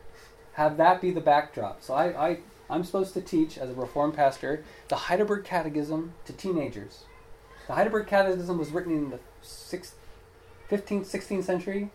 Have 0.58 0.78
that 0.78 1.02
be 1.02 1.12
the 1.12 1.22
backdrop. 1.22 1.84
So 1.84 1.94
I, 1.94 2.30
I, 2.30 2.38
I'm 2.68 2.84
supposed 2.84 3.14
to 3.14 3.22
teach, 3.22 3.60
as 3.60 3.70
a 3.70 3.74
Reformed 3.74 4.16
pastor, 4.16 4.64
the 4.88 4.96
Heidelberg 4.96 5.46
Catechism 5.46 6.14
to 6.26 6.34
teenagers. 6.34 7.04
The 7.68 7.74
Heidelberg 7.74 8.08
Catechism 8.08 8.58
was 8.58 8.72
written 8.72 8.92
in 8.94 9.10
the 9.12 9.20
6th, 9.44 9.92
15th, 10.72 11.06
16th 11.06 11.44
century 11.44 11.92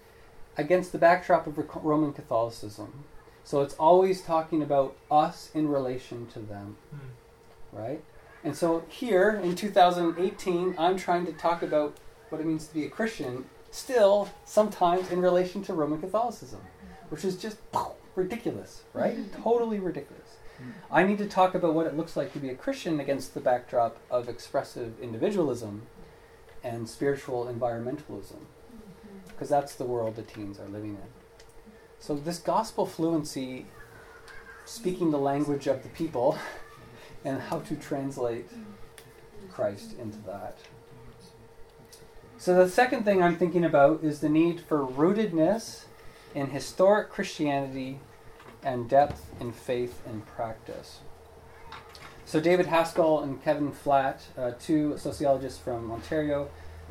against 0.56 0.92
the 0.92 0.98
backdrop 0.98 1.48
of 1.48 1.58
Roman 1.84 2.12
Catholicism. 2.12 3.02
So 3.42 3.62
it's 3.62 3.74
always 3.74 4.22
talking 4.22 4.62
about 4.62 4.94
us 5.10 5.50
in 5.52 5.66
relation 5.68 6.28
to 6.28 6.38
them, 6.38 6.76
Mm. 6.94 7.78
right? 7.80 8.04
And 8.44 8.56
so 8.56 8.84
here 8.88 9.40
in 9.42 9.56
2018, 9.56 10.76
I'm 10.78 10.96
trying 10.96 11.26
to 11.26 11.32
talk 11.32 11.62
about 11.62 11.96
what 12.28 12.40
it 12.40 12.46
means 12.46 12.68
to 12.68 12.74
be 12.74 12.84
a 12.84 12.88
Christian, 12.88 13.46
still 13.72 14.28
sometimes 14.44 15.10
in 15.10 15.20
relation 15.20 15.64
to 15.64 15.74
Roman 15.74 16.00
Catholicism, 16.00 16.60
which 17.08 17.24
is 17.24 17.36
just 17.36 17.58
ridiculous, 18.14 18.82
right? 18.92 19.16
Totally 19.42 19.78
ridiculous. 19.78 20.36
Hmm. 20.58 20.70
I 20.90 21.02
need 21.04 21.18
to 21.18 21.26
talk 21.26 21.54
about 21.54 21.74
what 21.74 21.86
it 21.86 21.96
looks 21.96 22.16
like 22.16 22.32
to 22.32 22.38
be 22.38 22.50
a 22.50 22.54
Christian 22.54 23.00
against 23.00 23.34
the 23.34 23.40
backdrop 23.40 23.98
of 24.10 24.28
expressive 24.28 25.00
individualism 25.00 25.82
and 26.64 26.88
spiritual 26.88 27.46
environmentalism, 27.46 28.38
mm-hmm. 28.38 29.28
because 29.28 29.48
that's 29.48 29.74
the 29.74 29.84
world 29.84 30.16
the 30.16 30.22
teens 30.22 30.60
are 30.60 30.68
living 30.68 30.90
in. 30.90 31.22
So, 31.98 32.16
this 32.16 32.38
gospel 32.38 32.86
fluency, 32.86 33.66
speaking 34.64 35.10
the 35.10 35.18
language 35.18 35.66
of 35.66 35.82
the 35.82 35.88
people, 35.90 36.38
and 37.24 37.40
how 37.40 37.60
to 37.60 37.76
translate 37.76 38.50
Christ 39.50 39.94
into 39.98 40.18
that. 40.26 40.58
So, 42.38 42.54
the 42.54 42.68
second 42.68 43.04
thing 43.04 43.22
I'm 43.22 43.36
thinking 43.36 43.64
about 43.64 44.02
is 44.02 44.20
the 44.20 44.28
need 44.28 44.60
for 44.60 44.84
rootedness 44.84 45.84
in 46.34 46.50
historic 46.50 47.10
Christianity 47.10 48.00
and 48.62 48.88
depth 48.88 49.30
in 49.40 49.52
faith 49.52 50.00
and 50.06 50.24
practice. 50.26 51.00
So, 52.24 52.40
David 52.40 52.66
Haskell 52.66 53.20
and 53.20 53.42
Kevin 53.42 53.72
Flatt, 53.72 54.22
uh, 54.38 54.52
two 54.58 54.96
sociologists 54.96 55.58
from 55.58 55.90
Ontario, 55.90 56.48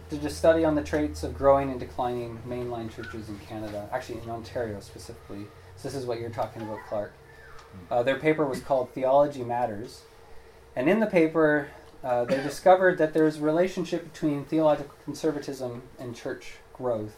did 0.09 0.23
a 0.25 0.29
study 0.29 0.65
on 0.65 0.75
the 0.75 0.83
traits 0.83 1.23
of 1.23 1.37
growing 1.37 1.71
and 1.71 1.79
declining 1.79 2.39
mainline 2.47 2.93
churches 2.93 3.29
in 3.29 3.39
Canada, 3.39 3.89
actually 3.91 4.21
in 4.21 4.29
Ontario 4.29 4.79
specifically. 4.81 5.45
So, 5.77 5.87
this 5.87 5.95
is 5.95 6.05
what 6.05 6.19
you're 6.19 6.29
talking 6.29 6.61
about, 6.61 6.79
Clark. 6.87 7.13
Uh, 7.89 8.03
their 8.03 8.19
paper 8.19 8.45
was 8.45 8.59
called 8.59 8.91
Theology 8.91 9.43
Matters. 9.43 10.03
And 10.75 10.89
in 10.89 10.99
the 10.99 11.07
paper, 11.07 11.69
uh, 12.03 12.25
they 12.25 12.41
discovered 12.41 12.97
that 12.97 13.13
there's 13.13 13.37
a 13.37 13.41
relationship 13.41 14.11
between 14.11 14.45
theological 14.45 14.95
conservatism 15.03 15.83
and 15.99 16.15
church 16.15 16.55
growth. 16.73 17.15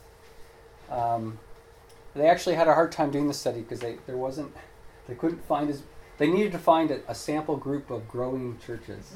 Um, 0.89 1.39
they 2.16 2.28
actually 2.28 2.55
had 2.55 2.68
a 2.68 2.74
hard 2.74 2.91
time 2.91 3.11
doing 3.11 3.28
the 3.28 3.34
study 3.34 3.61
because 3.61 3.80
they 3.80 3.97
there 4.05 4.18
wasn't 4.18 4.53
they 5.07 5.16
couldn't 5.16 5.43
find 5.45 5.70
as 5.70 5.84
they 6.18 6.30
needed 6.30 6.51
to 6.51 6.59
find 6.59 6.91
a, 6.91 6.99
a 7.09 7.16
sample 7.16 7.57
group 7.57 7.89
of 7.89 8.07
growing 8.07 8.57
churches, 8.66 9.14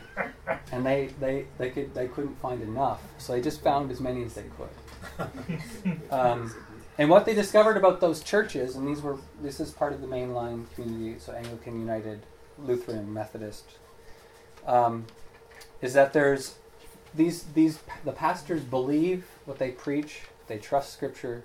and 0.72 0.84
they, 0.84 1.10
they 1.20 1.46
they 1.58 1.70
could 1.70 1.94
they 1.94 2.08
couldn't 2.08 2.38
find 2.40 2.62
enough, 2.62 3.00
so 3.18 3.32
they 3.32 3.40
just 3.40 3.62
found 3.62 3.90
as 3.90 4.00
many 4.00 4.24
as 4.24 4.34
they 4.34 4.44
could. 4.56 5.28
Um, 6.10 6.54
and 6.98 7.08
what 7.08 7.24
they 7.24 7.34
discovered 7.34 7.76
about 7.76 8.00
those 8.00 8.22
churches, 8.22 8.76
and 8.76 8.86
these 8.86 9.00
were 9.00 9.16
this 9.40 9.60
is 9.60 9.70
part 9.70 9.92
of 9.92 10.00
the 10.00 10.06
mainline 10.06 10.66
community, 10.74 11.18
so 11.18 11.32
Anglican 11.32 11.80
United, 11.80 12.20
Lutheran, 12.58 13.12
Methodist, 13.12 13.64
um, 14.66 15.06
is 15.80 15.94
that 15.94 16.12
there's 16.12 16.56
these 17.14 17.44
these 17.54 17.80
the 18.04 18.12
pastors 18.12 18.62
believe 18.62 19.24
what 19.46 19.58
they 19.58 19.70
preach, 19.70 20.22
they 20.48 20.58
trust 20.58 20.92
Scripture, 20.92 21.42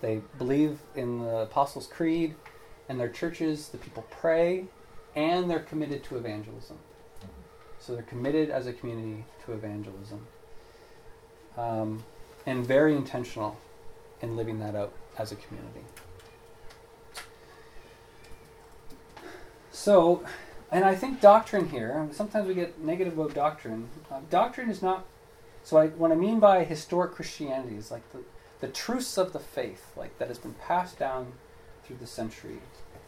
they 0.00 0.20
believe 0.38 0.80
in 0.94 1.20
the 1.20 1.38
Apostles' 1.38 1.86
Creed, 1.86 2.34
and 2.88 3.00
their 3.00 3.08
churches, 3.08 3.68
the 3.68 3.78
people 3.78 4.04
pray, 4.10 4.66
and 5.14 5.50
they're 5.50 5.60
committed 5.60 6.04
to 6.04 6.16
evangelism. 6.16 6.78
So 7.78 7.94
they're 7.94 8.02
committed 8.02 8.50
as 8.50 8.66
a 8.66 8.72
community 8.72 9.24
to 9.44 9.52
evangelism, 9.52 10.26
um, 11.56 12.04
and 12.44 12.66
very 12.66 12.94
intentional 12.94 13.56
in 14.20 14.36
living 14.36 14.58
that 14.60 14.74
out 14.74 14.92
as 15.18 15.32
a 15.32 15.36
community. 15.36 15.84
So, 19.70 20.24
and 20.72 20.84
I 20.84 20.94
think 20.94 21.20
doctrine 21.20 21.68
here, 21.68 22.08
sometimes 22.12 22.48
we 22.48 22.54
get 22.54 22.80
negative 22.80 23.18
about 23.18 23.34
doctrine. 23.34 23.88
Uh, 24.10 24.20
doctrine 24.30 24.68
is 24.68 24.82
not, 24.82 25.04
so 25.62 25.76
I, 25.76 25.88
what 25.88 26.10
I 26.10 26.16
mean 26.16 26.40
by 26.40 26.64
historic 26.64 27.12
Christianity 27.12 27.76
is 27.76 27.90
like 27.90 28.02
the, 28.12 28.18
the 28.60 28.68
truths 28.68 29.18
of 29.18 29.32
the 29.32 29.38
faith, 29.38 29.92
like 29.96 30.18
that 30.18 30.28
has 30.28 30.38
been 30.38 30.54
passed 30.54 30.98
down 30.98 31.32
through 31.84 31.96
the 31.96 32.06
century, 32.06 32.60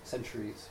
centuries. 0.02 0.68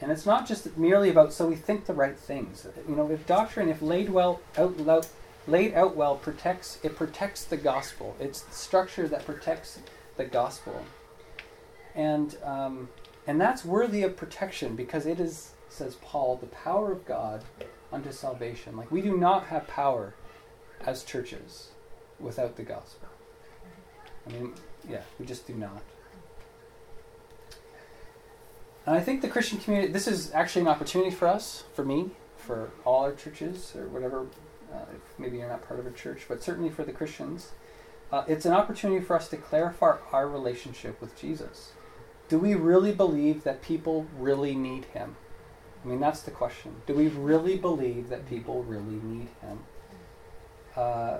And 0.00 0.10
it's 0.10 0.26
not 0.26 0.46
just 0.46 0.76
merely 0.76 1.10
about 1.10 1.32
so 1.32 1.46
we 1.46 1.56
think 1.56 1.84
the 1.84 1.94
right 1.94 2.18
things. 2.18 2.66
You 2.88 2.96
know, 2.96 3.10
if 3.10 3.26
doctrine, 3.26 3.68
if 3.68 3.82
laid 3.82 4.08
well 4.08 4.40
out, 4.56 5.08
laid 5.46 5.74
out 5.74 5.94
well, 5.94 6.16
protects 6.16 6.78
it 6.82 6.96
protects 6.96 7.44
the 7.44 7.56
gospel. 7.56 8.16
It's 8.18 8.40
the 8.40 8.54
structure 8.54 9.06
that 9.08 9.26
protects 9.26 9.78
the 10.16 10.24
gospel, 10.24 10.84
and 11.94 12.36
um, 12.42 12.88
and 13.26 13.38
that's 13.38 13.62
worthy 13.64 14.02
of 14.02 14.16
protection 14.16 14.74
because 14.74 15.04
it 15.04 15.20
is, 15.20 15.52
says 15.68 15.96
Paul, 16.00 16.36
the 16.36 16.46
power 16.46 16.90
of 16.90 17.04
God 17.04 17.44
unto 17.92 18.10
salvation. 18.10 18.78
Like 18.78 18.90
we 18.90 19.02
do 19.02 19.18
not 19.18 19.46
have 19.48 19.66
power 19.68 20.14
as 20.80 21.04
churches 21.04 21.68
without 22.18 22.56
the 22.56 22.62
gospel. 22.62 23.09
I 24.26 24.32
mean, 24.32 24.54
yeah, 24.88 25.02
we 25.18 25.26
just 25.26 25.46
do 25.46 25.54
not. 25.54 25.82
And 28.86 28.96
I 28.96 29.00
think 29.00 29.20
the 29.20 29.28
Christian 29.28 29.58
community, 29.58 29.92
this 29.92 30.08
is 30.08 30.32
actually 30.32 30.62
an 30.62 30.68
opportunity 30.68 31.10
for 31.10 31.28
us, 31.28 31.64
for 31.74 31.84
me, 31.84 32.10
for 32.36 32.70
all 32.84 33.04
our 33.04 33.12
churches, 33.12 33.74
or 33.76 33.86
whatever, 33.88 34.26
uh, 34.72 34.84
if 34.94 35.18
maybe 35.18 35.38
you're 35.38 35.48
not 35.48 35.66
part 35.66 35.78
of 35.78 35.86
a 35.86 35.90
church, 35.90 36.22
but 36.28 36.42
certainly 36.42 36.70
for 36.70 36.84
the 36.84 36.92
Christians. 36.92 37.52
Uh, 38.10 38.24
it's 38.26 38.44
an 38.44 38.52
opportunity 38.52 39.04
for 39.04 39.14
us 39.14 39.28
to 39.28 39.36
clarify 39.36 39.96
our 40.12 40.26
relationship 40.26 41.00
with 41.00 41.18
Jesus. 41.20 41.72
Do 42.28 42.38
we 42.38 42.54
really 42.54 42.92
believe 42.92 43.44
that 43.44 43.62
people 43.62 44.06
really 44.18 44.54
need 44.54 44.86
him? 44.86 45.16
I 45.84 45.88
mean, 45.88 46.00
that's 46.00 46.22
the 46.22 46.30
question. 46.30 46.82
Do 46.86 46.94
we 46.94 47.08
really 47.08 47.56
believe 47.56 48.08
that 48.08 48.28
people 48.28 48.62
really 48.64 49.00
need 49.02 49.28
him? 49.40 49.60
Uh, 50.76 51.18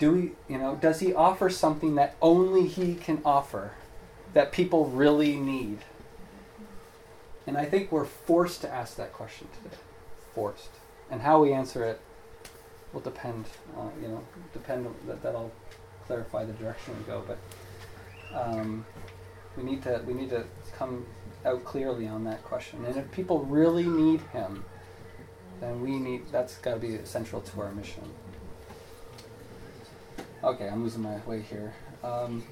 do 0.00 0.12
we, 0.12 0.32
you 0.48 0.58
know, 0.58 0.76
does 0.76 0.98
he 1.00 1.12
offer 1.12 1.50
something 1.50 1.94
that 1.94 2.16
only 2.22 2.66
he 2.66 2.94
can 2.94 3.20
offer 3.24 3.72
that 4.32 4.50
people 4.50 4.86
really 4.86 5.36
need? 5.36 5.80
And 7.46 7.58
I 7.58 7.66
think 7.66 7.92
we're 7.92 8.06
forced 8.06 8.62
to 8.62 8.72
ask 8.72 8.96
that 8.96 9.12
question 9.12 9.46
today. 9.62 9.76
Forced. 10.34 10.70
And 11.10 11.20
how 11.20 11.42
we 11.42 11.52
answer 11.52 11.84
it 11.84 12.00
will 12.94 13.02
depend, 13.02 13.44
uh, 13.76 13.88
you 14.00 14.08
know, 14.08 14.24
depend 14.54 14.86
that, 15.06 15.22
that'll 15.22 15.52
clarify 16.06 16.44
the 16.44 16.54
direction 16.54 16.94
we 16.98 17.04
go. 17.04 17.22
But 17.26 17.38
um, 18.34 18.86
we 19.56 19.62
need 19.64 19.82
to 19.82 20.02
we 20.06 20.14
need 20.14 20.30
to 20.30 20.44
come 20.78 21.04
out 21.44 21.62
clearly 21.64 22.08
on 22.08 22.24
that 22.24 22.42
question. 22.42 22.84
And 22.86 22.96
if 22.96 23.10
people 23.12 23.40
really 23.40 23.86
need 23.86 24.20
him, 24.32 24.64
then 25.60 25.82
we 25.82 25.98
need 25.98 26.22
that's 26.32 26.56
got 26.58 26.74
to 26.74 26.80
be 26.80 26.98
central 27.04 27.42
to 27.42 27.60
our 27.60 27.72
mission. 27.72 28.04
Okay, 30.42 30.68
I'm 30.68 30.82
losing 30.82 31.02
my 31.02 31.18
way 31.26 31.42
here. 31.42 31.74
Um, 32.02 32.42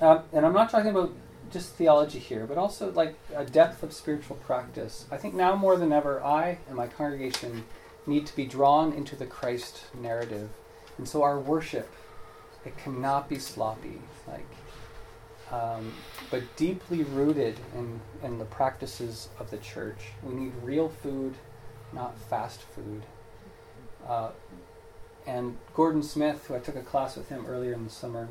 uh, 0.00 0.22
and 0.32 0.44
I'm 0.44 0.52
not 0.52 0.68
talking 0.68 0.90
about 0.90 1.12
just 1.52 1.74
theology 1.74 2.18
here, 2.18 2.44
but 2.46 2.58
also 2.58 2.90
like 2.92 3.16
a 3.36 3.44
depth 3.44 3.84
of 3.84 3.92
spiritual 3.92 4.36
practice. 4.36 5.06
I 5.10 5.16
think 5.16 5.34
now 5.34 5.54
more 5.54 5.76
than 5.76 5.92
ever, 5.92 6.22
I 6.24 6.58
and 6.66 6.76
my 6.76 6.88
congregation 6.88 7.64
need 8.06 8.26
to 8.26 8.34
be 8.34 8.46
drawn 8.46 8.92
into 8.92 9.14
the 9.14 9.26
Christ 9.26 9.84
narrative. 9.94 10.50
And 10.98 11.08
so 11.08 11.22
our 11.22 11.38
worship, 11.38 11.88
it 12.64 12.76
cannot 12.76 13.28
be 13.28 13.38
sloppy, 13.38 14.00
like, 14.26 14.46
um, 15.52 15.92
but 16.30 16.42
deeply 16.56 17.04
rooted 17.04 17.60
in, 17.76 18.00
in 18.24 18.38
the 18.38 18.44
practices 18.46 19.28
of 19.38 19.50
the 19.50 19.58
church. 19.58 19.98
We 20.24 20.34
need 20.34 20.52
real 20.62 20.88
food, 20.88 21.34
not 21.92 22.18
fast 22.18 22.60
food. 22.60 23.02
Uh, 24.06 24.30
and 25.26 25.56
Gordon 25.74 26.02
Smith, 26.02 26.46
who 26.46 26.54
I 26.54 26.58
took 26.58 26.76
a 26.76 26.82
class 26.82 27.16
with 27.16 27.28
him 27.28 27.46
earlier 27.46 27.72
in 27.72 27.84
the 27.84 27.90
summer, 27.90 28.28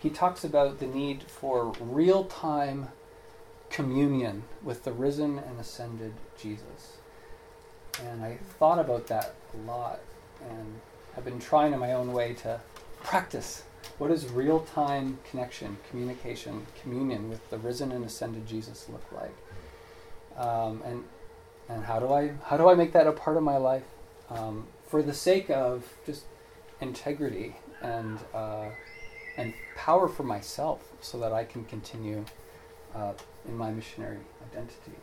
he 0.00 0.10
talks 0.10 0.44
about 0.44 0.78
the 0.78 0.86
need 0.86 1.24
for 1.24 1.72
real 1.80 2.24
time 2.24 2.88
communion 3.70 4.44
with 4.62 4.84
the 4.84 4.92
risen 4.92 5.38
and 5.38 5.58
ascended 5.60 6.12
Jesus. 6.40 6.98
And 8.04 8.22
I 8.22 8.38
thought 8.58 8.78
about 8.78 9.08
that 9.08 9.34
a 9.52 9.66
lot 9.68 10.00
and 10.48 10.80
have 11.14 11.24
been 11.24 11.40
trying 11.40 11.72
in 11.72 11.80
my 11.80 11.92
own 11.92 12.12
way 12.12 12.34
to 12.34 12.60
practice 13.02 13.64
what 13.98 14.08
does 14.08 14.30
real 14.30 14.60
time 14.60 15.18
connection, 15.28 15.76
communication, 15.90 16.66
communion 16.80 17.28
with 17.28 17.48
the 17.50 17.58
risen 17.58 17.90
and 17.90 18.04
ascended 18.04 18.46
Jesus 18.46 18.88
look 18.88 19.04
like? 19.12 19.34
Um, 20.36 20.82
and 20.84 21.04
and 21.68 21.84
how 21.84 21.98
do 21.98 22.12
I 22.12 22.32
how 22.44 22.56
do 22.56 22.68
I 22.68 22.74
make 22.74 22.92
that 22.92 23.06
a 23.06 23.12
part 23.12 23.36
of 23.36 23.42
my 23.42 23.56
life? 23.56 23.84
Um, 24.30 24.66
for 24.88 25.02
the 25.02 25.14
sake 25.14 25.50
of 25.50 25.84
just 26.04 26.24
integrity 26.80 27.56
and 27.80 28.18
uh, 28.34 28.70
and 29.36 29.54
power 29.76 30.08
for 30.08 30.24
myself, 30.24 30.92
so 31.00 31.18
that 31.20 31.32
I 31.32 31.44
can 31.44 31.64
continue 31.64 32.24
uh, 32.94 33.12
in 33.46 33.56
my 33.56 33.70
missionary 33.70 34.18
identity. 34.50 34.98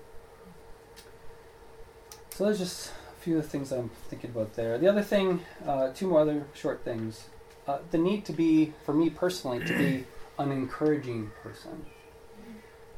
So 2.31 2.43
there's 2.43 2.59
just 2.59 2.89
a 2.89 3.21
few 3.21 3.38
of 3.38 3.43
the 3.43 3.49
things 3.49 3.71
I'm 3.71 3.89
thinking 4.09 4.31
about 4.31 4.55
there. 4.55 4.77
The 4.77 4.89
other 4.89 5.01
thing, 5.01 5.39
uh, 5.65 5.91
two 5.93 6.07
more 6.07 6.19
other 6.19 6.45
short 6.53 6.83
things. 6.83 7.29
Uh, 7.65 7.79
the 7.91 7.97
need 7.97 8.25
to 8.25 8.33
be, 8.33 8.73
for 8.86 8.93
me 8.93 9.09
personally, 9.09 9.63
to 9.65 9.77
be 9.77 10.05
an 10.38 10.51
encouraging 10.51 11.31
person. 11.41 11.86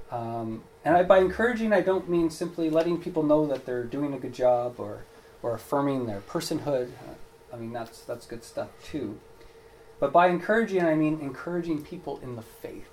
Um, 0.10 0.64
and 0.84 0.96
I, 0.96 1.04
by 1.04 1.20
encouraging, 1.20 1.72
I 1.72 1.82
don't 1.82 2.10
mean 2.10 2.30
simply 2.30 2.70
letting 2.72 3.00
people 3.00 3.22
know 3.22 3.46
that 3.46 3.66
they're 3.66 3.84
doing 3.84 4.14
a 4.14 4.18
good 4.18 4.34
job 4.34 4.80
or, 4.80 5.06
or 5.42 5.54
affirming 5.54 6.06
their 6.06 6.22
personhood. 6.22 6.90
Uh, 6.90 7.54
I 7.54 7.58
mean, 7.58 7.74
that's, 7.74 8.02
that's 8.02 8.26
good 8.26 8.44
stuff 8.44 8.70
too. 8.84 9.20
But 10.00 10.12
by 10.12 10.28
encouraging, 10.28 10.84
I 10.84 10.96
mean 10.96 11.20
encouraging 11.22 11.84
people 11.84 12.20
in 12.22 12.36
the 12.36 12.42
faith. 12.42 12.90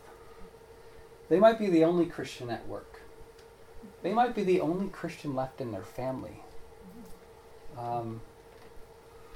They 1.28 1.38
might 1.38 1.58
be 1.58 1.68
the 1.68 1.84
only 1.84 2.06
Christian 2.06 2.50
at 2.50 2.66
work. 2.66 3.00
They 4.02 4.12
might 4.12 4.34
be 4.34 4.42
the 4.42 4.60
only 4.60 4.88
Christian 4.88 5.34
left 5.34 5.60
in 5.60 5.72
their 5.72 5.82
family. 5.82 6.42
Um, 7.78 8.20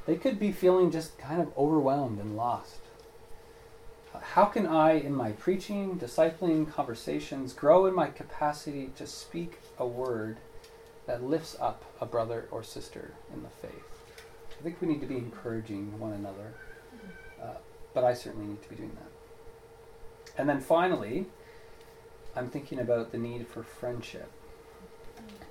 they 0.06 0.16
could 0.16 0.38
be 0.38 0.52
feeling 0.52 0.90
just 0.90 1.18
kind 1.18 1.40
of 1.40 1.56
overwhelmed 1.56 2.18
and 2.20 2.36
lost. 2.36 2.80
How 4.20 4.46
can 4.46 4.66
I, 4.66 4.92
in 4.92 5.14
my 5.14 5.32
preaching, 5.32 5.98
discipling 5.98 6.70
conversations, 6.72 7.52
grow 7.52 7.86
in 7.86 7.94
my 7.94 8.08
capacity 8.08 8.90
to 8.96 9.06
speak 9.06 9.58
a 9.78 9.86
word 9.86 10.38
that 11.08 11.24
lifts 11.24 11.56
up 11.58 11.84
a 12.00 12.06
brother 12.06 12.46
or 12.52 12.62
sister 12.62 13.14
in 13.34 13.42
the 13.42 13.48
faith? 13.48 13.72
I 14.58 14.62
think 14.62 14.80
we 14.80 14.86
need 14.86 15.00
to 15.00 15.06
be 15.06 15.16
encouraging 15.16 15.98
one 15.98 16.12
another, 16.12 16.54
uh, 17.42 17.54
but 17.94 18.04
I 18.04 18.14
certainly 18.14 18.46
need 18.46 18.62
to 18.62 18.68
be 18.68 18.76
doing 18.76 18.92
that. 18.94 20.38
And 20.40 20.48
then 20.48 20.60
finally, 20.60 21.26
I'm 22.36 22.48
thinking 22.48 22.78
about 22.78 23.10
the 23.10 23.18
need 23.18 23.48
for 23.48 23.64
friendship 23.64 24.30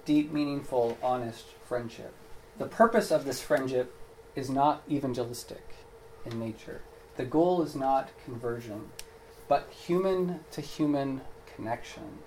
deep, 0.07 0.31
meaningful, 0.31 0.97
honest 1.03 1.47
friendship. 1.65 2.13
The 2.57 2.65
purpose 2.65 3.11
of 3.11 3.25
this 3.25 3.41
friendship 3.41 3.93
is 4.37 4.49
not 4.49 4.81
evangelistic 4.89 5.75
in 6.25 6.39
nature. 6.39 6.81
The 7.17 7.25
goal 7.25 7.61
is 7.61 7.75
not 7.75 8.09
conversion, 8.23 8.89
but 9.49 9.69
human 9.69 10.39
to 10.51 10.61
human 10.61 11.21
connection. 11.53 12.19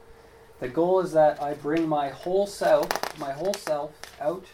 The 0.61 0.69
goal 0.69 1.01
is 1.01 1.13
that 1.13 1.43
I 1.43 1.55
bring 1.55 1.89
my 1.89 2.11
whole 2.11 2.47
self, 2.47 3.19
my 3.19 3.33
whole 3.33 3.55
self 3.55 3.93
out 4.21 4.45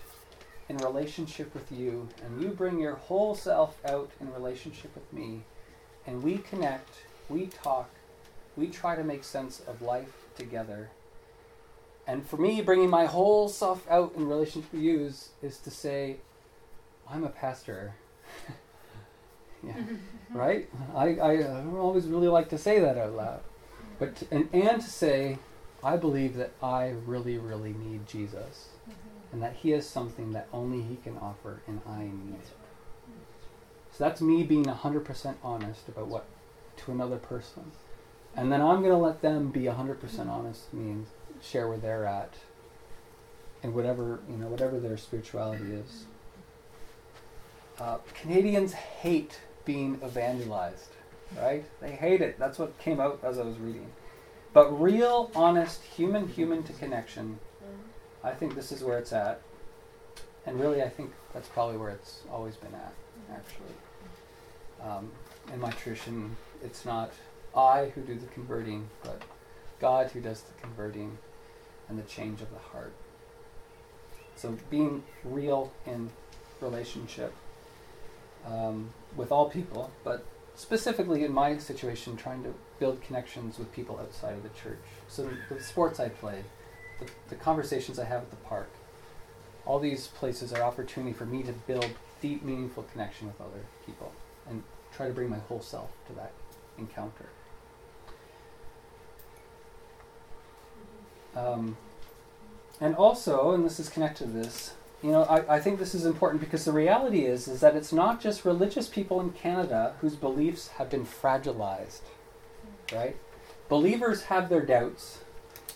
in 0.68 0.76
relationship 0.78 1.52
with 1.52 1.72
you, 1.72 2.08
and 2.24 2.40
you 2.40 2.50
bring 2.50 2.78
your 2.78 2.94
whole 2.94 3.34
self 3.34 3.76
out 3.84 4.12
in 4.20 4.32
relationship 4.32 4.94
with 4.94 5.12
me, 5.12 5.42
and 6.06 6.22
we 6.22 6.38
connect, 6.38 6.90
we 7.28 7.46
talk, 7.46 7.90
we 8.56 8.68
try 8.68 8.94
to 8.94 9.02
make 9.02 9.24
sense 9.24 9.60
of 9.66 9.82
life 9.82 10.12
together. 10.36 10.90
And 12.06 12.24
for 12.24 12.36
me, 12.36 12.62
bringing 12.62 12.88
my 12.88 13.06
whole 13.06 13.48
self 13.48 13.84
out 13.90 14.12
in 14.16 14.28
relationship 14.28 14.72
with 14.72 14.82
you 14.82 15.06
is, 15.06 15.30
is 15.42 15.58
to 15.58 15.72
say, 15.72 16.18
I'm 17.10 17.24
a 17.24 17.28
pastor. 17.28 17.94
yeah, 19.66 19.74
right? 20.32 20.68
I, 20.94 21.16
I, 21.16 21.64
always 21.76 22.06
really 22.06 22.28
like 22.28 22.48
to 22.50 22.58
say 22.58 22.78
that 22.78 22.96
out 22.96 23.14
loud. 23.14 23.40
But 23.98 24.14
to, 24.16 24.26
and, 24.30 24.48
and 24.52 24.80
to 24.80 24.88
say, 24.88 25.38
I 25.86 25.96
believe 25.96 26.34
that 26.34 26.50
I 26.60 26.94
really, 27.06 27.38
really 27.38 27.72
need 27.72 28.08
Jesus. 28.08 28.70
Mm-hmm. 28.82 28.92
And 29.32 29.42
that 29.42 29.54
he 29.54 29.72
is 29.72 29.88
something 29.88 30.32
that 30.32 30.48
only 30.52 30.82
he 30.82 30.96
can 30.96 31.16
offer, 31.16 31.62
and 31.68 31.80
I 31.86 32.02
need 32.02 32.34
it. 32.34 32.48
So 33.92 34.02
that's 34.02 34.20
me 34.20 34.42
being 34.42 34.64
100% 34.64 35.34
honest 35.44 35.88
about 35.88 36.08
what 36.08 36.24
to 36.78 36.90
another 36.90 37.18
person. 37.18 37.70
And 38.34 38.50
then 38.50 38.60
I'm 38.60 38.80
going 38.80 38.90
to 38.90 38.98
let 38.98 39.22
them 39.22 39.50
be 39.50 39.62
100% 39.62 39.96
mm-hmm. 39.96 40.28
honest 40.28 40.64
with 40.72 40.82
me 40.82 40.90
and 40.90 41.06
share 41.40 41.68
where 41.68 41.78
they're 41.78 42.04
at 42.04 42.34
and 43.62 43.72
whatever, 43.72 44.18
you 44.28 44.38
know, 44.38 44.48
whatever 44.48 44.80
their 44.80 44.96
spirituality 44.96 45.72
is. 45.72 46.06
Mm-hmm. 47.78 47.82
Uh, 47.84 47.98
Canadians 48.20 48.72
hate 48.72 49.38
being 49.64 50.00
evangelized, 50.04 50.90
right? 51.40 51.64
They 51.80 51.92
hate 51.92 52.22
it. 52.22 52.40
That's 52.40 52.58
what 52.58 52.76
came 52.80 52.98
out 52.98 53.20
as 53.22 53.38
I 53.38 53.42
was 53.42 53.58
reading. 53.58 53.92
But 54.56 54.80
real, 54.80 55.30
honest, 55.34 55.82
human, 55.82 56.28
human 56.28 56.62
to 56.62 56.72
connection, 56.72 57.38
I 58.24 58.30
think 58.30 58.54
this 58.54 58.72
is 58.72 58.82
where 58.82 58.98
it's 58.98 59.12
at. 59.12 59.42
And 60.46 60.58
really, 60.58 60.82
I 60.82 60.88
think 60.88 61.12
that's 61.34 61.48
probably 61.48 61.76
where 61.76 61.90
it's 61.90 62.22
always 62.32 62.56
been 62.56 62.72
at, 62.74 62.94
actually. 63.30 63.74
Um, 64.82 65.10
in 65.52 65.60
my 65.60 65.72
tradition, 65.72 66.38
it's 66.64 66.86
not 66.86 67.12
I 67.54 67.92
who 67.94 68.00
do 68.00 68.14
the 68.14 68.28
converting, 68.28 68.88
but 69.02 69.20
God 69.78 70.10
who 70.12 70.22
does 70.22 70.40
the 70.40 70.54
converting 70.58 71.18
and 71.90 71.98
the 71.98 72.04
change 72.04 72.40
of 72.40 72.50
the 72.50 72.58
heart. 72.58 72.94
So 74.36 74.56
being 74.70 75.02
real 75.22 75.70
in 75.84 76.08
relationship. 76.62 77.34
um, 78.46 78.90
with 79.16 79.32
all 79.32 79.48
people, 79.50 79.90
but 80.04 80.24
specifically 80.56 81.22
in 81.24 81.32
my 81.32 81.58
situation, 81.58 82.16
trying 82.16 82.42
to 82.42 82.54
build 82.80 83.00
connections 83.02 83.58
with 83.58 83.70
people 83.72 83.98
outside 84.00 84.34
of 84.34 84.42
the 84.42 84.48
church. 84.50 84.78
So 85.06 85.28
the 85.50 85.62
sports 85.62 86.00
I 86.00 86.08
play, 86.08 86.42
the, 86.98 87.06
the 87.28 87.36
conversations 87.36 87.98
I 87.98 88.04
have 88.04 88.22
at 88.22 88.30
the 88.30 88.36
park, 88.36 88.70
all 89.66 89.78
these 89.78 90.08
places 90.08 90.52
are 90.52 90.62
opportunity 90.62 91.12
for 91.12 91.26
me 91.26 91.42
to 91.42 91.52
build 91.52 91.90
deep, 92.22 92.42
meaningful 92.42 92.84
connection 92.84 93.26
with 93.26 93.40
other 93.40 93.64
people 93.84 94.12
and 94.48 94.62
try 94.94 95.06
to 95.06 95.12
bring 95.12 95.28
my 95.28 95.38
whole 95.38 95.60
self 95.60 95.90
to 96.08 96.14
that 96.14 96.32
encounter. 96.78 97.28
Um, 101.34 101.76
and 102.80 102.94
also, 102.94 103.52
and 103.52 103.64
this 103.64 103.78
is 103.78 103.90
connected 103.90 104.26
to 104.26 104.30
this, 104.30 104.72
you 105.06 105.12
know, 105.12 105.22
I, 105.22 105.54
I 105.54 105.60
think 105.60 105.78
this 105.78 105.94
is 105.94 106.04
important 106.04 106.40
because 106.40 106.64
the 106.64 106.72
reality 106.72 107.26
is 107.26 107.46
is 107.46 107.60
that 107.60 107.76
it's 107.76 107.92
not 107.92 108.20
just 108.20 108.44
religious 108.44 108.88
people 108.88 109.20
in 109.20 109.30
Canada 109.30 109.94
whose 110.00 110.16
beliefs 110.16 110.66
have 110.78 110.90
been 110.90 111.06
fragilized, 111.06 112.00
right? 112.92 113.14
Believers 113.68 114.24
have 114.24 114.48
their 114.48 114.66
doubts, 114.66 115.20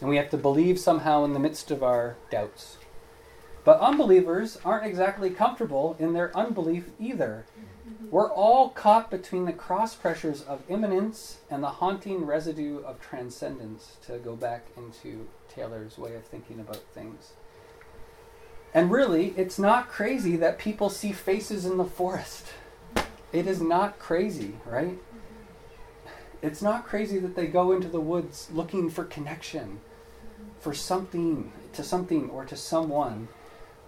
and 0.00 0.10
we 0.10 0.16
have 0.16 0.30
to 0.30 0.36
believe 0.36 0.80
somehow 0.80 1.24
in 1.24 1.32
the 1.32 1.38
midst 1.38 1.70
of 1.70 1.84
our 1.84 2.16
doubts. 2.28 2.78
But 3.62 3.78
unbelievers 3.78 4.58
aren't 4.64 4.86
exactly 4.86 5.30
comfortable 5.30 5.94
in 6.00 6.12
their 6.12 6.36
unbelief 6.36 6.86
either. 6.98 7.44
Mm-hmm. 7.88 8.10
We're 8.10 8.32
all 8.32 8.70
caught 8.70 9.12
between 9.12 9.44
the 9.44 9.52
cross 9.52 9.94
pressures 9.94 10.42
of 10.42 10.64
immanence 10.68 11.38
and 11.48 11.62
the 11.62 11.68
haunting 11.68 12.26
residue 12.26 12.80
of 12.80 13.00
transcendence, 13.00 13.96
to 14.06 14.18
go 14.18 14.34
back 14.34 14.66
into 14.76 15.28
Taylor's 15.48 15.98
way 15.98 16.16
of 16.16 16.24
thinking 16.24 16.58
about 16.58 16.82
things. 16.92 17.34
And 18.72 18.90
really, 18.90 19.34
it's 19.36 19.58
not 19.58 19.88
crazy 19.88 20.36
that 20.36 20.58
people 20.58 20.90
see 20.90 21.12
faces 21.12 21.64
in 21.64 21.76
the 21.76 21.84
forest. 21.84 22.46
It 23.32 23.46
is 23.46 23.60
not 23.60 23.98
crazy, 23.98 24.54
right? 24.64 24.98
It's 26.42 26.62
not 26.62 26.86
crazy 26.86 27.18
that 27.18 27.36
they 27.36 27.46
go 27.46 27.72
into 27.72 27.88
the 27.88 28.00
woods 28.00 28.48
looking 28.52 28.88
for 28.88 29.04
connection, 29.04 29.80
for 30.60 30.72
something, 30.72 31.52
to 31.72 31.82
something 31.82 32.30
or 32.30 32.44
to 32.44 32.56
someone. 32.56 33.28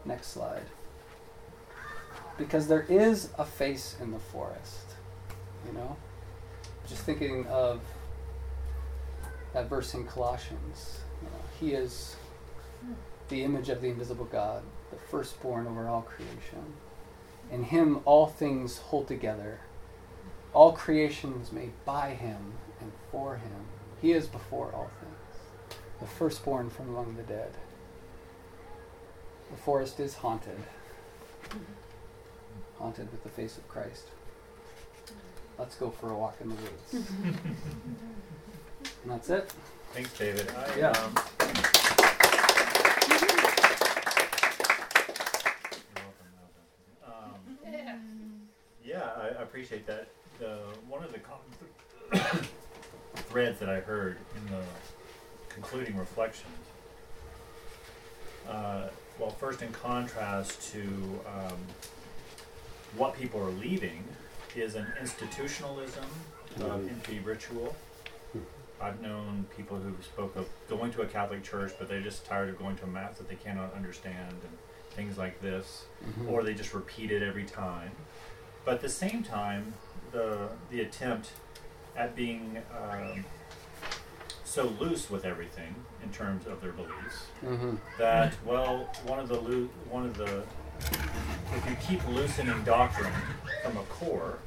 Next 0.04 0.28
slide. 0.28 0.66
Because 2.36 2.66
there 2.66 2.86
is 2.88 3.30
a 3.38 3.44
face 3.44 3.96
in 4.00 4.10
the 4.10 4.18
forest, 4.18 4.94
you 5.66 5.72
know? 5.72 5.96
Just 6.88 7.02
thinking 7.02 7.46
of 7.46 7.80
that 9.54 9.68
verse 9.68 9.94
in 9.94 10.04
Colossians. 10.06 11.00
You 11.22 11.28
know, 11.28 11.44
he 11.60 11.72
is 11.72 12.16
the 13.28 13.44
image 13.44 13.68
of 13.68 13.80
the 13.80 13.88
invisible 13.88 14.24
God, 14.26 14.62
the 14.92 14.98
firstborn 15.10 15.66
over 15.66 15.88
all 15.88 16.02
creation. 16.02 16.74
In 17.50 17.64
him 17.64 18.00
all 18.04 18.26
things 18.26 18.78
hold 18.78 19.08
together. 19.08 19.60
All 20.54 20.72
creation 20.72 21.38
was 21.40 21.50
made 21.50 21.72
by 21.84 22.10
him 22.10 22.52
and 22.80 22.92
for 23.10 23.36
him. 23.36 23.66
He 24.00 24.12
is 24.12 24.26
before 24.26 24.70
all 24.74 24.90
things, 25.00 25.78
the 26.00 26.06
firstborn 26.06 26.70
from 26.70 26.88
among 26.90 27.16
the 27.16 27.22
dead. 27.22 27.52
The 29.50 29.56
forest 29.56 29.98
is 30.00 30.14
haunted, 30.14 30.58
haunted 32.78 33.10
with 33.12 33.22
the 33.22 33.28
face 33.28 33.56
of 33.56 33.66
Christ. 33.68 34.04
Let's 35.58 35.74
go 35.76 35.90
for 35.90 36.10
a 36.10 36.16
walk 36.16 36.36
in 36.40 36.48
the 36.48 36.54
woods. 36.54 37.06
and 39.02 39.10
that's 39.12 39.30
it. 39.30 39.52
Thanks, 39.92 40.12
David. 40.18 40.50
I, 40.56 40.78
Yeah. 40.78 40.90
um, 40.90 41.14
You're 45.94 46.02
welcome, 46.02 46.30
Malcolm. 46.34 47.34
Um, 47.64 48.48
yeah, 48.92 49.08
I, 49.16 49.28
I 49.40 49.42
appreciate 49.42 49.86
that. 49.86 50.08
The 50.38 50.58
one 50.88 51.02
of 51.02 51.12
the 51.12 51.18
common 51.20 52.46
threads 53.14 53.58
that 53.60 53.68
I 53.68 53.80
heard 53.80 54.18
in 54.36 54.46
the 54.52 54.62
concluding 55.48 55.96
reflections. 55.96 56.52
Uh, 58.48 58.88
well, 59.18 59.30
first, 59.30 59.62
in 59.62 59.72
contrast 59.72 60.72
to 60.72 60.80
um, 61.26 61.56
what 62.96 63.16
people 63.16 63.40
are 63.40 63.50
leaving, 63.52 64.04
is 64.56 64.74
an 64.74 64.86
institutionalism 65.00 66.04
of 66.56 66.80
Mhm. 66.82 66.90
empty 66.90 67.20
ritual. 67.20 67.74
I've 68.80 69.00
known 69.00 69.46
people 69.56 69.78
who 69.78 69.94
spoke 70.02 70.34
of 70.36 70.48
going 70.68 70.92
to 70.92 71.02
a 71.02 71.06
Catholic 71.06 71.44
church, 71.44 71.72
but 71.78 71.88
they're 71.88 72.00
just 72.02 72.26
tired 72.26 72.48
of 72.48 72.58
going 72.58 72.76
to 72.78 72.84
a 72.84 72.88
mass 72.88 73.16
that 73.18 73.28
they 73.28 73.36
cannot 73.36 73.72
understand 73.74 74.32
and 74.32 74.58
things 74.90 75.16
like 75.16 75.40
this, 75.40 75.84
Mhm. 76.04 76.28
or 76.30 76.42
they 76.42 76.52
just 76.52 76.74
repeat 76.74 77.10
it 77.12 77.22
every 77.22 77.44
time. 77.44 77.92
But 78.64 78.74
at 78.74 78.80
the 78.80 78.88
same 78.88 79.22
time, 79.22 79.74
the 80.12 80.48
the 80.70 80.80
attempt 80.82 81.30
at 81.96 82.14
being 82.16 82.58
um, 82.90 83.24
so 84.44 84.64
loose 84.80 85.10
with 85.10 85.24
everything 85.24 85.74
in 86.02 86.10
terms 86.10 86.46
of 86.46 86.60
their 86.60 86.72
beliefs 86.72 87.26
Mm-hmm. 87.44 87.74
that 87.98 88.34
well, 88.44 88.88
one 89.06 89.18
of 89.18 89.28
the 89.28 89.38
loo- 89.40 89.70
one 89.90 90.04
of 90.06 90.16
the 90.16 90.42
if 91.54 91.66
you 91.68 91.76
keep 91.86 92.06
loosening 92.08 92.62
doctrine 92.64 93.12
from 93.62 93.76
a 93.76 93.82
core, 93.84 94.38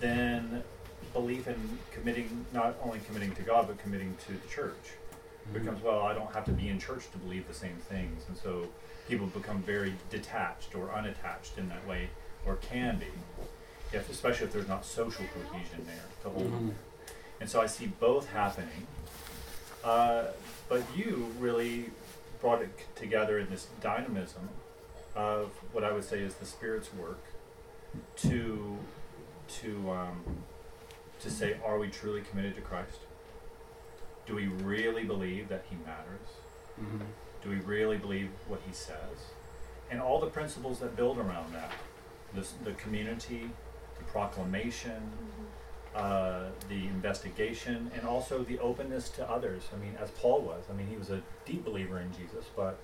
then 0.00 0.62
belief 1.12 1.46
in 1.46 1.78
committing 1.92 2.44
not 2.52 2.76
only 2.82 3.00
committing 3.06 3.32
to 3.36 3.42
God 3.42 3.66
but 3.68 3.78
committing 3.78 4.16
to 4.26 4.32
the 4.32 4.48
church 4.48 4.92
becomes 5.52 5.82
well. 5.82 6.00
I 6.00 6.14
don't 6.14 6.32
have 6.34 6.44
to 6.46 6.52
be 6.52 6.68
in 6.68 6.78
church 6.78 7.10
to 7.12 7.18
believe 7.18 7.46
the 7.48 7.54
same 7.54 7.76
things, 7.88 8.24
and 8.28 8.36
so 8.36 8.66
people 9.08 9.26
become 9.28 9.62
very 9.62 9.94
detached 10.10 10.74
or 10.74 10.90
unattached 10.92 11.58
in 11.58 11.68
that 11.68 11.86
way, 11.86 12.08
or 12.46 12.56
can 12.56 12.98
be, 12.98 13.06
if 13.94 14.10
especially 14.10 14.46
if 14.46 14.52
there's 14.52 14.68
not 14.68 14.84
social 14.84 15.24
cohesion 15.26 15.84
there 15.86 16.04
to 16.22 16.28
hold. 16.30 16.52
Mhm. 16.52 16.74
And 17.40 17.48
so 17.50 17.60
I 17.60 17.66
see 17.66 17.86
both 17.86 18.30
happening. 18.30 18.86
Uh, 19.82 20.26
but 20.68 20.82
you 20.96 21.32
really 21.38 21.90
brought 22.40 22.62
it 22.62 22.70
together 22.96 23.38
in 23.38 23.50
this 23.50 23.66
dynamism 23.80 24.48
of 25.14 25.50
what 25.72 25.84
I 25.84 25.92
would 25.92 26.04
say 26.04 26.20
is 26.20 26.34
the 26.34 26.46
Spirit's 26.46 26.92
work 26.94 27.20
to 28.16 28.78
to 29.60 29.90
um, 29.90 30.22
to 31.20 31.30
say, 31.30 31.56
are 31.64 31.78
we 31.78 31.88
truly 31.88 32.22
committed 32.22 32.54
to 32.56 32.60
Christ? 32.60 32.98
Do 34.26 34.34
we 34.34 34.46
really 34.46 35.04
believe 35.04 35.48
that 35.48 35.64
He 35.70 35.76
matters? 35.76 36.28
Mhm. 36.80 37.06
Do 37.42 37.50
we 37.50 37.56
really 37.56 37.98
believe 37.98 38.30
what 38.48 38.60
He 38.66 38.72
says? 38.72 39.32
And 39.90 40.00
all 40.00 40.18
the 40.18 40.28
principles 40.30 40.80
that 40.80 40.96
build 40.96 41.18
around 41.18 41.52
that, 41.54 41.70
this, 42.32 42.52
the 42.64 42.72
community, 42.72 43.50
the 44.14 44.18
proclamation, 44.18 45.10
uh, 45.94 46.44
the 46.68 46.86
investigation, 46.86 47.90
and 47.94 48.06
also 48.06 48.42
the 48.42 48.58
openness 48.58 49.08
to 49.10 49.30
others. 49.30 49.62
I 49.74 49.78
mean, 49.78 49.96
as 50.00 50.10
Paul 50.10 50.40
was, 50.40 50.64
I 50.70 50.76
mean, 50.76 50.86
he 50.88 50.96
was 50.96 51.10
a 51.10 51.20
deep 51.44 51.64
believer 51.64 52.00
in 52.00 52.10
Jesus, 52.12 52.46
but 52.56 52.78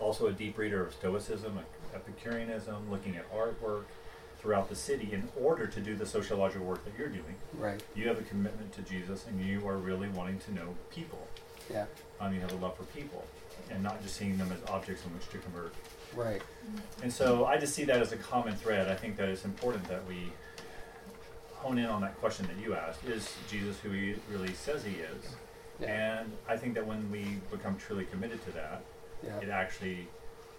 also 0.00 0.26
a 0.26 0.32
deep 0.32 0.56
reader 0.58 0.84
of 0.84 0.92
Stoicism, 0.92 1.58
Epicureanism, 1.94 2.90
looking 2.90 3.16
at 3.16 3.32
artwork 3.32 3.84
throughout 4.40 4.68
the 4.68 4.76
city 4.76 5.10
in 5.12 5.28
order 5.40 5.66
to 5.66 5.80
do 5.80 5.96
the 5.96 6.06
sociological 6.06 6.64
work 6.64 6.84
that 6.84 6.92
you're 6.96 7.08
doing. 7.08 7.34
Right. 7.58 7.82
You 7.96 8.06
have 8.08 8.18
a 8.18 8.22
commitment 8.22 8.72
to 8.74 8.82
Jesus, 8.82 9.26
and 9.26 9.40
you 9.44 9.66
are 9.66 9.76
really 9.76 10.08
wanting 10.08 10.38
to 10.40 10.54
know 10.54 10.74
people. 10.90 11.26
Yeah. 11.70 11.86
Um, 12.20 12.32
you 12.32 12.40
have 12.40 12.52
a 12.52 12.56
love 12.56 12.76
for 12.76 12.84
people, 12.84 13.24
and 13.70 13.82
not 13.82 14.00
just 14.02 14.16
seeing 14.16 14.38
them 14.38 14.50
as 14.52 14.70
objects 14.70 15.04
in 15.04 15.12
which 15.14 15.28
to 15.30 15.38
convert. 15.38 15.74
Right. 16.14 16.40
And 17.02 17.12
so 17.12 17.46
I 17.46 17.58
just 17.58 17.74
see 17.74 17.84
that 17.84 18.00
as 18.00 18.12
a 18.12 18.16
common 18.16 18.54
thread. 18.54 18.88
I 18.88 18.94
think 18.94 19.16
that 19.16 19.28
it's 19.28 19.44
important 19.44 19.84
that 19.88 20.06
we 20.08 20.32
hone 21.58 21.78
in 21.78 21.86
on 21.86 22.00
that 22.02 22.18
question 22.20 22.46
that 22.46 22.62
you 22.62 22.74
asked. 22.74 23.04
Is 23.04 23.34
Jesus 23.50 23.78
who 23.80 23.90
he 23.90 24.14
really 24.30 24.52
says 24.54 24.84
he 24.84 24.94
is? 24.94 25.34
Yeah. 25.80 26.18
And 26.20 26.32
I 26.48 26.56
think 26.56 26.74
that 26.74 26.86
when 26.86 27.10
we 27.10 27.36
become 27.50 27.76
truly 27.76 28.04
committed 28.06 28.44
to 28.46 28.52
that, 28.52 28.82
Yeah. 29.24 29.38
it 29.40 29.48
actually 29.48 30.08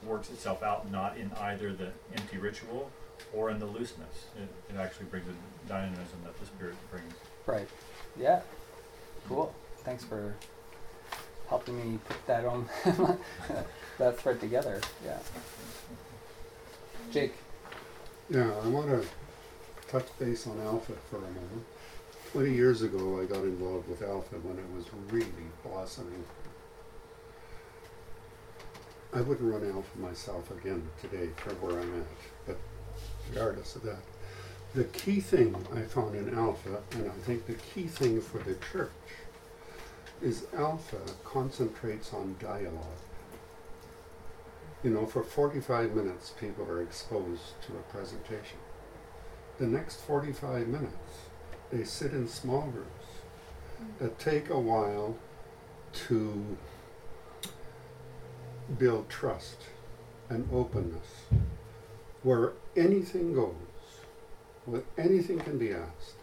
works 0.06 0.30
itself 0.30 0.64
out 0.64 0.90
not 0.92 1.18
in 1.18 1.32
either 1.40 1.74
the 1.74 1.92
empty 2.16 2.38
ritual 2.38 2.90
or 3.34 3.50
in 3.50 3.60
the 3.60 3.66
looseness. 3.66 4.28
It, 4.38 4.74
it 4.74 4.78
actually 4.80 5.08
brings 5.08 5.26
a 5.28 5.68
dynamism 5.70 6.20
that 6.24 6.40
the 6.40 6.46
Spirit 6.46 6.76
brings. 6.92 7.14
Right. 7.46 7.68
Yeah. 8.18 8.42
Cool. 9.28 9.54
Thanks 9.84 10.04
for 10.04 10.36
helping 11.50 11.78
me 11.92 12.00
put 12.08 12.28
that 12.28 12.46
on 12.46 12.70
that 13.98 14.18
thread 14.20 14.40
together. 14.40 14.80
Yeah. 15.06 15.18
Jake. 17.12 17.34
Yeah, 18.30 18.52
I 18.64 18.68
want 18.68 18.88
to 18.90 19.06
touch 19.90 20.08
base 20.20 20.46
on 20.46 20.60
Alpha 20.62 20.94
for 21.10 21.18
a 21.18 21.22
moment. 21.22 21.66
20 22.32 22.54
years 22.54 22.84
ago, 22.84 23.20
I 23.20 23.26
got 23.26 23.44
involved 23.44 23.90
with 23.90 24.04
Alpha 24.04 24.36
when 24.36 24.60
it 24.60 24.76
was 24.76 24.86
really 25.12 25.50
blossoming. 25.64 26.24
I 29.12 29.22
wouldn't 29.22 29.52
run 29.52 29.68
Alpha 29.72 29.98
myself 29.98 30.52
again 30.52 30.88
today 31.02 31.30
from 31.38 31.56
where 31.56 31.80
I'm 31.80 32.02
at, 32.02 32.08
but 32.46 32.58
regardless 33.30 33.76
of 33.76 33.82
that, 33.84 33.98
the 34.76 34.84
key 34.84 35.20
thing 35.20 35.56
I 35.76 35.82
found 35.82 36.16
in 36.16 36.38
Alpha, 36.38 36.84
and 36.92 37.10
I 37.10 37.26
think 37.26 37.48
the 37.48 37.56
key 37.56 37.88
thing 37.88 38.22
for 38.22 38.38
the 38.38 38.56
church, 38.72 38.92
is 40.22 40.46
Alpha 40.56 41.00
concentrates 41.24 42.14
on 42.14 42.36
dialogue. 42.40 42.86
You 44.84 44.92
know, 44.92 45.08
for 45.08 45.24
45 45.24 45.96
minutes, 45.96 46.34
people 46.40 46.66
are 46.66 46.82
exposed 46.82 47.60
to 47.64 47.74
a 47.74 47.92
presentation. 47.92 48.59
The 49.60 49.68
next 49.68 50.02
45 50.02 50.68
minutes, 50.68 50.96
they 51.72 51.84
sit 51.84 52.14
in 52.14 52.28
small 52.28 52.68
groups 52.72 53.06
mm-hmm. 53.82 54.04
that 54.04 54.18
take 54.18 54.50
a 54.50 54.60
while 54.60 55.16
to 56.08 56.58
build 58.78 59.10
trust 59.10 59.64
and 60.30 60.48
openness, 60.54 61.26
where 62.24 62.54
anything 62.76 63.34
goes, 63.34 63.54
where 64.66 64.84
anything 64.98 65.40
can 65.40 65.58
be 65.58 65.74
asked, 65.74 66.16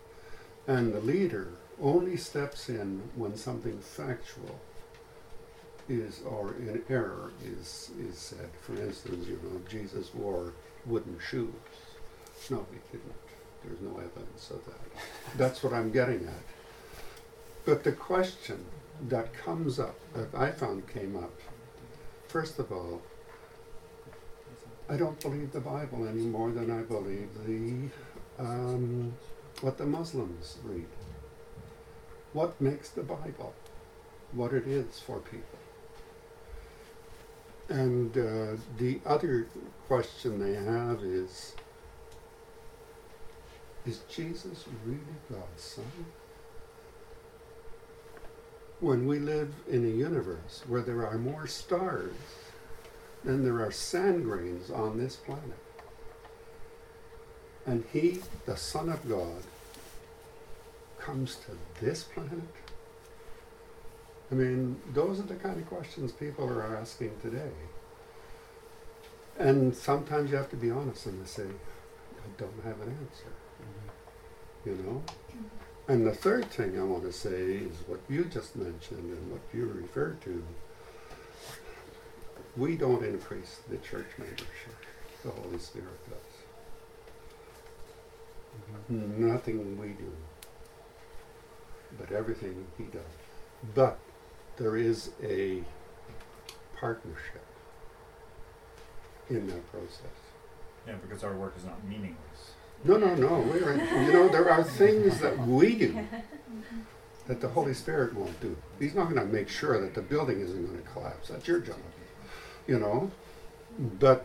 and 0.67 0.93
the 0.93 1.01
leader 1.01 1.49
only 1.81 2.17
steps 2.17 2.69
in 2.69 3.03
when 3.17 3.37
something 3.37 3.79
factual 3.81 4.61
is 5.89 6.23
or 6.25 6.55
in 6.55 6.83
error 6.89 7.31
is 7.45 7.91
is 8.01 8.19
said. 8.19 8.49
For 8.61 8.75
instance, 8.75 9.29
you 9.29 9.39
know, 9.43 9.61
Jesus 9.69 10.13
wore 10.15 10.53
wooden 10.85 11.19
shoes. 11.19 11.53
No, 12.51 12.67
he 12.73 12.79
didn't. 12.91 13.26
There's 13.67 13.81
no 13.81 13.99
evidence 13.99 14.51
of 14.51 14.65
that. 14.67 14.81
That's 15.37 15.63
what 15.63 15.73
I'm 15.73 15.91
getting 15.91 16.25
at. 16.27 16.45
But 17.65 17.83
the 17.83 17.93
question 17.93 18.65
that 19.09 19.35
comes 19.35 19.79
up, 19.81 19.97
that 20.15 20.35
I 20.35 20.51
found 20.53 20.89
came 20.89 21.17
up, 21.17 21.33
first 22.29 22.59
of 22.59 22.71
all, 22.71 23.03
I 24.89 24.97
don't 24.97 25.21
believe 25.21 25.53
the 25.53 25.61
Bible 25.61 26.07
any 26.07 26.23
more 26.23 26.53
than 26.53 26.71
I 26.71 26.83
believe 26.83 27.29
the 27.45 27.91
um, 28.39 29.15
what 29.61 29.79
the 29.79 29.87
Muslims 29.87 30.59
read. 30.63 30.87
What 32.33 32.61
makes 32.61 32.91
the 32.91 33.03
Bible 33.03 33.53
what 34.33 34.53
it 34.53 34.67
is 34.67 35.01
for 35.01 35.19
people? 35.19 35.59
And 37.69 38.17
uh, 38.17 38.61
the 38.79 39.01
other 39.05 39.49
question 39.89 40.39
they 40.39 40.55
have 40.55 41.01
is 41.03 41.57
Is 43.87 44.01
Jesus 44.11 44.65
really 44.85 44.99
God's 45.31 45.63
Son? 45.63 45.85
When 48.81 49.07
we 49.07 49.21
live 49.21 49.55
in 49.69 49.85
a 49.85 49.89
universe 49.89 50.65
where 50.67 50.83
there 50.83 51.07
are 51.07 51.19
more 51.19 51.47
stars 51.47 52.15
than 53.25 53.45
there 53.45 53.65
are 53.65 53.71
sand 53.71 54.25
grains 54.25 54.71
on 54.71 54.99
this 54.99 55.17
planet, 55.17 55.43
and 57.65 57.85
He, 57.93 58.21
the 58.45 58.57
Son 58.57 58.89
of 58.89 59.09
God, 59.09 59.43
comes 60.99 61.37
to 61.37 61.85
this 61.85 62.03
planet? 62.03 62.33
I 64.31 64.35
mean, 64.35 64.81
those 64.93 65.21
are 65.21 65.25
the 65.25 65.37
kind 65.37 65.59
of 65.61 65.67
questions 65.69 66.11
people 66.11 66.49
are 66.49 66.77
asking 66.77 67.13
today. 67.23 67.53
And 69.39 69.75
sometimes 69.75 70.31
you 70.31 70.37
have 70.37 70.51
to 70.51 70.57
be 70.57 70.71
honest 70.71 71.07
and 71.07 71.27
say, 71.29 71.45
I 71.45 72.41
don't 72.41 72.65
have 72.65 72.81
an 72.81 72.89
answer. 72.89 73.36
You 74.67 74.75
know? 74.85 75.03
And 75.89 76.05
the 76.05 76.13
third 76.13 76.51
thing 76.51 76.79
I 76.79 76.83
want 76.83 77.05
to 77.05 77.13
say 77.13 77.29
is 77.31 77.77
what 77.87 78.01
you 78.09 78.25
just 78.25 78.57
mentioned 78.57 78.99
and 79.13 79.31
what 79.31 79.41
you 79.55 79.67
referred 79.67 80.21
to. 80.23 80.43
We 82.57 82.77
don't 82.77 83.05
increase 83.05 83.61
the 83.71 83.77
church 83.77 84.09
membership. 84.19 84.75
The 85.23 85.31
Holy 85.31 85.59
Spirit 85.59 86.01
does. 86.11 86.19
Nothing 88.89 89.79
we 89.79 89.89
do, 89.89 90.13
but 91.99 92.11
everything 92.11 92.67
He 92.77 92.85
does. 92.85 93.03
But 93.75 93.99
there 94.57 94.77
is 94.77 95.11
a 95.23 95.63
partnership 96.81 97.45
in 99.29 99.47
that 99.47 99.71
process. 99.71 100.17
Yeah, 100.87 100.95
because 100.95 101.23
our 101.23 101.37
work 101.37 101.55
is 101.57 101.65
not 101.65 101.85
meaningless. 101.85 102.56
No, 102.85 102.97
no, 102.97 103.15
no. 103.15 103.39
We're 103.41 103.75
you 104.05 104.13
know 104.13 104.29
there 104.29 104.51
are 104.51 104.63
things 104.63 105.21
that 105.21 105.39
we 105.39 105.75
do 105.77 106.07
that 107.27 107.41
the 107.41 107.49
Holy 107.49 107.75
Spirit 107.75 108.15
won't 108.15 108.39
do. 108.41 108.57
He's 108.79 108.95
not 108.95 109.05
going 109.13 109.17
to 109.27 109.33
make 109.33 109.49
sure 109.49 109.81
that 109.81 109.95
the 109.95 110.03
building 110.03 110.41
isn't 110.41 110.65
going 110.67 110.81
to 110.81 110.89
collapse. 110.91 111.29
That's 111.29 111.49
your 111.49 111.59
job, 111.61 111.77
you 112.69 112.79
know. 112.79 113.11
But 113.99 114.25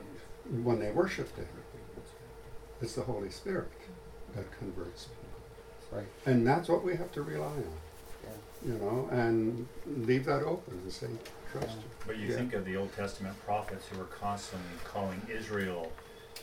when 0.64 0.80
they 0.80 0.92
worship 0.92 1.36
Him, 1.36 1.48
it's 2.82 2.94
the 2.94 3.02
Holy 3.02 3.30
Spirit 3.30 3.70
that 4.36 4.46
converts 4.60 5.06
people, 5.06 5.98
Right. 5.98 6.08
and 6.26 6.46
that's 6.48 6.70
what 6.70 6.84
we 6.84 6.96
have 6.96 7.12
to 7.14 7.22
rely 7.22 7.48
on, 7.48 7.64
Yeah. 8.24 8.30
you 8.74 8.78
know, 8.80 9.10
and 9.12 9.68
leave 10.08 10.26
that 10.26 10.44
open 10.44 10.80
and 10.84 10.92
say, 10.92 11.08
trust 11.52 11.68
Yeah. 11.70 11.84
But 12.08 12.18
you 12.18 12.28
Yeah. 12.30 12.36
think 12.38 12.54
of 12.54 12.66
the 12.66 12.78
Old 12.78 12.94
Testament 12.96 13.36
prophets 13.46 13.88
who 13.88 13.98
were 14.00 14.06
constantly 14.06 14.70
calling 14.86 15.22
Israel 15.30 15.92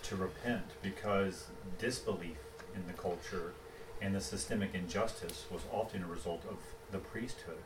to 0.08 0.16
repent 0.16 0.64
because 0.82 1.48
disbelief 1.78 2.38
in 2.74 2.86
the 2.86 2.92
culture 2.94 3.52
and 4.00 4.14
the 4.14 4.20
systemic 4.20 4.74
injustice 4.74 5.44
was 5.50 5.62
often 5.72 6.02
a 6.02 6.06
result 6.06 6.42
of 6.48 6.56
the 6.90 6.98
priesthood. 6.98 7.58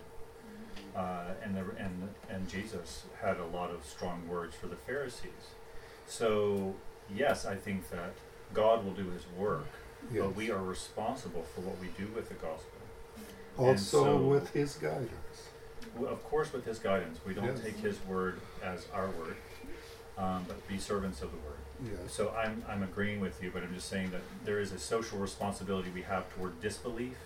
Uh, 0.96 1.26
and, 1.42 1.56
the, 1.56 1.60
and, 1.78 2.08
and 2.28 2.48
Jesus 2.48 3.04
had 3.20 3.38
a 3.38 3.46
lot 3.46 3.70
of 3.70 3.84
strong 3.84 4.28
words 4.28 4.54
for 4.54 4.66
the 4.66 4.76
Pharisees. 4.76 5.54
So, 6.06 6.74
yes, 7.14 7.46
I 7.46 7.54
think 7.54 7.88
that 7.90 8.12
God 8.52 8.84
will 8.84 8.92
do 8.92 9.08
his 9.10 9.24
work, 9.38 9.66
Yes. 10.12 10.24
but 10.24 10.34
we 10.34 10.50
are 10.50 10.62
responsible 10.62 11.44
for 11.54 11.60
what 11.60 11.78
we 11.80 11.86
do 11.96 12.10
with 12.12 12.28
the 12.28 12.34
gospel. 12.34 12.78
Also 13.56 14.04
so- 14.04 14.16
with 14.16 14.50
His 14.50 14.74
guidance. 14.74 15.10
Well, 15.96 16.10
of 16.12 16.24
course, 16.24 16.52
with 16.52 16.64
his 16.64 16.78
guidance, 16.78 17.18
we 17.26 17.34
don't 17.34 17.44
Yes. 17.44 17.60
take 17.60 17.76
his 17.76 18.02
word 18.06 18.40
as 18.62 18.86
our 18.94 19.08
word, 19.10 19.36
um, 20.16 20.44
but 20.48 20.66
be 20.66 20.78
servants 20.78 21.20
of 21.20 21.30
the 21.30 21.38
word. 21.38 21.61
Yes. 21.84 22.12
So 22.12 22.30
I'm, 22.30 22.64
I'm 22.68 22.82
agreeing 22.82 23.20
with 23.20 23.42
you, 23.42 23.50
but 23.52 23.62
I'm 23.62 23.74
just 23.74 23.88
saying 23.88 24.10
that 24.10 24.20
there 24.44 24.60
is 24.60 24.72
a 24.72 24.78
social 24.78 25.18
responsibility 25.18 25.90
we 25.94 26.02
have 26.02 26.32
toward 26.34 26.60
disbelief 26.60 27.16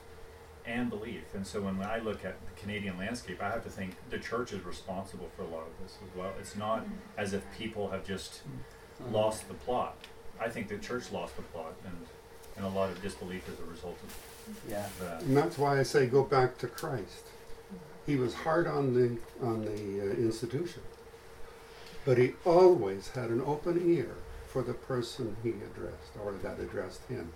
and 0.64 0.90
belief. 0.90 1.22
And 1.34 1.46
so 1.46 1.60
when 1.62 1.80
I 1.82 1.98
look 1.98 2.24
at 2.24 2.36
the 2.46 2.60
Canadian 2.60 2.98
landscape, 2.98 3.40
I 3.42 3.50
have 3.50 3.62
to 3.64 3.70
think 3.70 3.94
the 4.10 4.18
church 4.18 4.52
is 4.52 4.64
responsible 4.64 5.28
for 5.36 5.42
a 5.42 5.46
lot 5.46 5.62
of 5.62 5.72
this 5.82 5.96
as 6.08 6.16
well. 6.16 6.32
It's 6.40 6.56
not 6.56 6.84
as 7.16 7.32
if 7.34 7.42
people 7.56 7.90
have 7.90 8.04
just 8.04 8.40
Mhm. 9.02 9.12
lost 9.12 9.46
the 9.48 9.54
plot. 9.54 9.94
I 10.40 10.48
think 10.48 10.68
the 10.68 10.78
church 10.78 11.12
lost 11.12 11.36
the 11.36 11.42
plot, 11.42 11.74
and, 11.84 12.06
and 12.56 12.64
a 12.66 12.68
lot 12.68 12.90
of 12.90 13.00
disbelief 13.02 13.48
as 13.48 13.58
a 13.60 13.70
result 13.70 13.96
of 14.02 14.56
Yeah. 14.68 14.88
that. 15.00 15.22
And 15.22 15.36
that's 15.36 15.56
why 15.58 15.78
I 15.78 15.82
say 15.82 16.06
go 16.06 16.24
back 16.24 16.58
to 16.58 16.66
Christ. 16.66 17.26
He 18.06 18.16
was 18.16 18.34
hard 18.34 18.66
on 18.66 18.94
the 18.94 19.18
on 19.44 19.64
the 19.64 20.00
uh, 20.00 20.14
institution, 20.14 20.82
but 22.04 22.18
he 22.18 22.34
always 22.44 23.08
had 23.10 23.30
an 23.30 23.40
open 23.40 23.80
ear 23.90 24.14
for 24.56 24.62
the 24.62 24.72
person 24.72 25.36
he 25.42 25.50
addressed 25.50 26.12
or 26.24 26.32
that 26.42 26.58
addressed 26.58 27.04
him, 27.10 27.30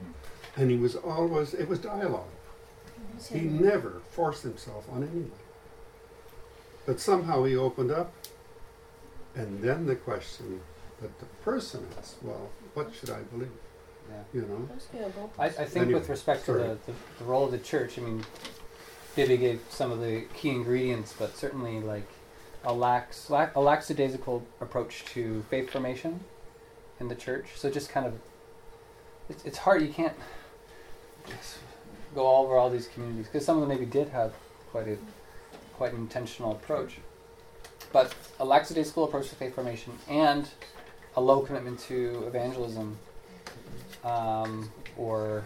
Hmm. 0.00 0.12
and 0.56 0.70
he 0.70 0.78
was 0.78 0.96
always 0.96 1.52
it 1.52 1.68
was 1.68 1.78
dialogue. 1.78 2.32
He 3.30 3.40
never 3.42 4.00
forced 4.10 4.42
himself 4.42 4.88
on 4.90 5.02
anyone. 5.02 5.38
But 6.86 6.98
somehow 6.98 7.44
he 7.44 7.54
opened 7.54 7.90
up, 7.90 8.14
and 9.34 9.60
then 9.60 9.84
the 9.84 9.96
question 9.96 10.62
that 11.02 11.18
the 11.18 11.26
person 11.44 11.86
asked, 11.98 12.22
well, 12.22 12.48
what 12.72 12.94
should 12.94 13.10
I 13.10 13.20
believe? 13.20 13.50
Yeah. 14.08 14.40
You 14.40 14.40
know? 14.48 14.68
I, 15.38 15.46
I 15.46 15.50
think 15.50 15.76
Anyway, 15.76 16.00
with 16.00 16.08
respect 16.08 16.46
to 16.46 16.54
the, 16.54 16.78
the, 16.86 16.92
the 17.18 17.24
role 17.24 17.44
of 17.44 17.50
the 17.50 17.58
church, 17.58 17.98
I 17.98 18.00
mean, 18.00 18.24
Bibby 19.14 19.36
gave 19.36 19.60
some 19.68 19.92
of 19.92 20.00
the 20.00 20.22
key 20.32 20.48
ingredients, 20.48 21.14
but 21.18 21.36
certainly 21.36 21.80
like 21.80 22.08
a 22.64 22.72
lax, 22.72 23.28
lax, 23.28 23.54
a 23.56 23.60
lackadaisical 23.60 24.42
approach 24.62 25.04
to 25.12 25.44
faith 25.50 25.68
formation 25.68 26.20
in 27.02 27.08
the 27.08 27.14
church. 27.14 27.46
So 27.56 27.68
just 27.70 27.90
kind 27.90 28.06
of, 28.06 28.14
it's, 29.28 29.44
it's 29.44 29.58
hard. 29.58 29.82
You 29.82 29.88
can't 29.88 30.14
go 32.14 32.24
all 32.24 32.44
over 32.44 32.56
all 32.56 32.70
these 32.70 32.88
communities 32.88 33.26
because 33.26 33.44
some 33.44 33.56
of 33.56 33.60
them 33.62 33.68
maybe 33.68 33.86
did 33.86 34.08
have 34.08 34.32
quite 34.70 34.88
a 34.88 34.96
quite 35.76 35.92
an 35.92 35.98
intentional 35.98 36.52
approach, 36.52 36.98
but 37.92 38.14
a 38.38 38.44
lackadaisical 38.44 39.04
approach 39.04 39.28
to 39.30 39.34
faith 39.34 39.54
formation 39.54 39.92
and 40.08 40.48
a 41.16 41.20
low 41.20 41.40
commitment 41.40 41.78
to 41.80 42.24
evangelism 42.26 42.96
um, 44.04 44.70
or 44.96 45.44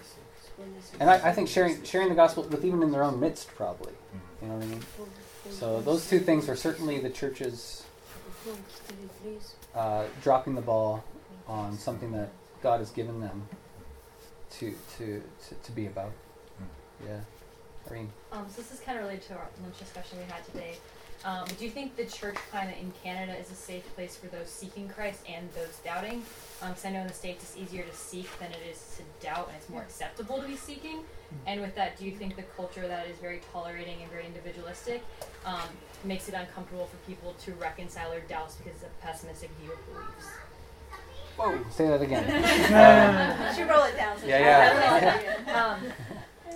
and 1.01 1.11
I, 1.11 1.29
I 1.29 1.33
think 1.33 1.49
sharing 1.49 1.83
sharing 1.85 2.09
the 2.09 2.15
gospel 2.15 2.43
with 2.45 2.65
even 2.65 2.83
in 2.83 2.91
their 2.93 3.03
own 3.03 3.19
midst 3.21 3.49
probably 3.57 3.93
Mhm. 3.93 4.43
you 4.43 4.49
know 4.49 4.55
what 4.55 4.65
I 4.65 4.67
mean 4.69 4.83
so 5.51 5.81
those 5.81 6.09
two 6.09 6.19
things 6.21 6.49
are 6.49 6.57
certainly 6.57 6.99
the 7.01 7.11
church's 7.11 7.83
uh, 9.75 10.05
dropping 10.23 10.55
the 10.55 10.61
ball 10.63 11.05
on 11.49 11.79
something 11.79 12.13
that 12.13 12.31
God 12.63 12.79
has 12.81 12.91
given 12.91 13.21
them 13.21 13.49
to 14.59 14.75
to 14.99 15.23
to, 15.49 15.55
to 15.55 15.73
be 15.73 15.87
about 15.87 16.13
yeah 17.05 17.21
Irene 17.91 18.11
Um, 18.33 18.47
so 18.49 18.63
this 18.63 18.73
is 18.73 18.81
kind 18.81 18.99
of 18.99 19.05
related 19.05 19.27
to 19.29 19.35
our 19.35 19.49
lunch 19.63 19.79
discussion 19.79 20.19
we 20.19 20.25
had 20.25 20.45
today. 20.47 20.77
Um, 21.25 21.45
do 21.59 21.65
you 21.65 21.71
think 21.71 21.97
the 21.97 22.05
church 22.05 22.37
climate 22.51 22.77
in 22.81 22.93
Canada 23.03 23.37
is 23.37 23.51
a 23.51 23.55
safe 23.55 23.83
place 23.95 24.17
for 24.17 24.27
those 24.29 24.49
seeking 24.49 24.89
Christ 24.89 25.21
and 25.29 25.49
those 25.55 25.79
doubting? 25.85 26.23
Because 26.61 26.85
I 26.85 26.91
know 26.91 27.01
in 27.01 27.09
the 27.09 27.13
states 27.13 27.43
it's 27.43 27.57
easier 27.57 27.83
to 27.85 27.95
seek 27.95 28.29
than 28.39 28.53
it 28.53 28.61
is 28.71 28.97
to 28.99 29.27
doubt, 29.27 29.49
and 29.49 29.57
it's 29.57 29.69
more 29.69 29.83
acceptable 29.83 30.41
to 30.41 30.47
be 30.47 30.57
seeking. 30.57 31.01
And 31.47 31.61
with 31.61 31.75
that, 31.75 31.99
do 31.99 32.05
you 32.05 32.13
think 32.13 32.37
the 32.37 32.45
culture 32.57 32.87
that 32.87 33.09
is 33.09 33.17
very 33.19 33.41
tolerating 33.53 34.03
and 34.03 34.11
very 34.11 34.27
individualistic 34.27 35.03
um, 35.45 35.69
makes 36.05 36.29
it 36.29 36.35
uncomfortable 36.35 36.87
for 36.87 36.97
people 37.11 37.35
to 37.45 37.53
reconcile 37.55 38.11
their 38.11 38.21
doubts 38.21 38.57
because 38.57 38.83
of 38.83 38.89
a 38.89 39.07
pessimistic 39.07 39.51
view 39.61 39.73
of 39.73 39.79
beliefs? 39.93 40.29
Whoa, 41.37 41.59
say 41.71 41.87
that 41.89 42.01
again. 42.03 42.25
Um, 43.47 43.55
Should 43.55 43.69
roll 43.69 43.85
it 43.85 43.97
down. 43.97 44.19
so 44.19 44.27
Yeah, 44.27 44.71
it's- 44.71 45.45
yeah. 45.47 45.77
Um, 45.77 45.93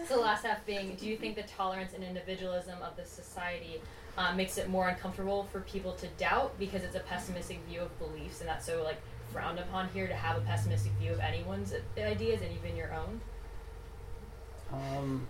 so 0.07 0.17
the 0.17 0.23
last 0.23 0.45
half 0.45 0.65
being, 0.67 0.97
do 0.97 1.07
you 1.07 1.17
think 1.17 1.37
the 1.37 1.43
tolerance 1.43 1.93
and 1.95 2.03
individualism 2.03 2.75
of 2.83 2.97
the 2.97 3.05
society 3.05 3.81
uh, 4.19 4.33
makes 4.35 4.59
it 4.59 4.69
more 4.69 4.89
uncomfortable 4.89 5.45
for 5.53 5.61
people 5.61 5.93
to 5.95 6.07
doubt 6.19 6.59
because 6.59 6.83
it's 6.83 6.97
a 6.97 7.01
pessimistic 7.01 7.61
view 7.69 7.81
of 7.83 7.99
beliefs, 7.99 8.41
and 8.41 8.49
that's 8.49 8.67
so 8.67 8.83
like 8.83 8.97
frowned 9.33 9.59
upon 9.59 9.89
here 9.91 10.09
to 10.09 10.15
have 10.15 10.37
a 10.37 10.41
pessimistic 10.41 10.91
view 11.01 11.13
of 11.13 11.21
anyone's 11.21 11.73
ideas 11.99 12.41
and 12.43 12.51
even 12.53 12.77
your 12.77 12.93
own? 12.93 13.21
um, 14.73 15.27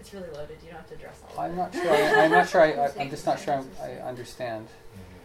It's 0.00 0.12
really 0.14 0.28
loaded. 0.30 0.56
You 0.62 0.70
don't 0.70 0.78
have 0.80 0.88
to 0.88 0.94
address 0.94 1.20
all 1.36 1.44
of 1.44 1.50
I'm 1.50 1.52
it. 1.52 1.56
not 1.56 1.74
sure. 1.74 1.92
I, 1.92 2.24
I'm 2.24 2.30
not 2.30 2.48
sure. 2.48 2.60
I, 2.62 2.70
I, 2.72 2.90
I'm 3.00 3.10
just 3.10 3.26
not 3.26 3.38
sure. 3.40 3.54
I'm, 3.54 3.68
I 3.82 3.92
understand. 4.08 4.68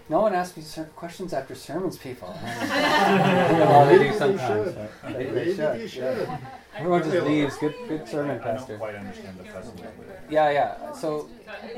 No 0.07 0.21
one 0.21 0.35
asks 0.35 0.55
me 0.55 0.61
cer- 0.63 0.89
questions 0.95 1.33
after 1.33 1.55
sermons, 1.55 1.97
people. 1.97 2.27
well, 2.43 3.85
they 3.87 3.97
do 3.97 4.03
Maybe 4.05 4.15
sometimes. 4.17 4.65
should. 4.65 4.89
but 5.03 5.13
They, 5.13 5.25
they 5.25 5.31
Maybe 5.31 5.55
should. 5.55 5.75
you 5.77 5.81
yeah. 5.81 5.87
should. 5.87 6.29
Everyone 6.75 7.01
just 7.01 7.13
Really? 7.13 7.41
leaves. 7.41 7.57
Good, 7.57 7.73
good 7.87 8.07
sermon, 8.07 8.39
I 8.41 8.43
don't 8.43 8.57
pastor. 8.57 8.77
quite 8.77 8.95
understand 8.95 9.37
the 9.39 9.43
pessimism. 9.43 9.87
Yeah, 10.29 10.49
yeah. 10.51 10.91
So, 10.93 11.29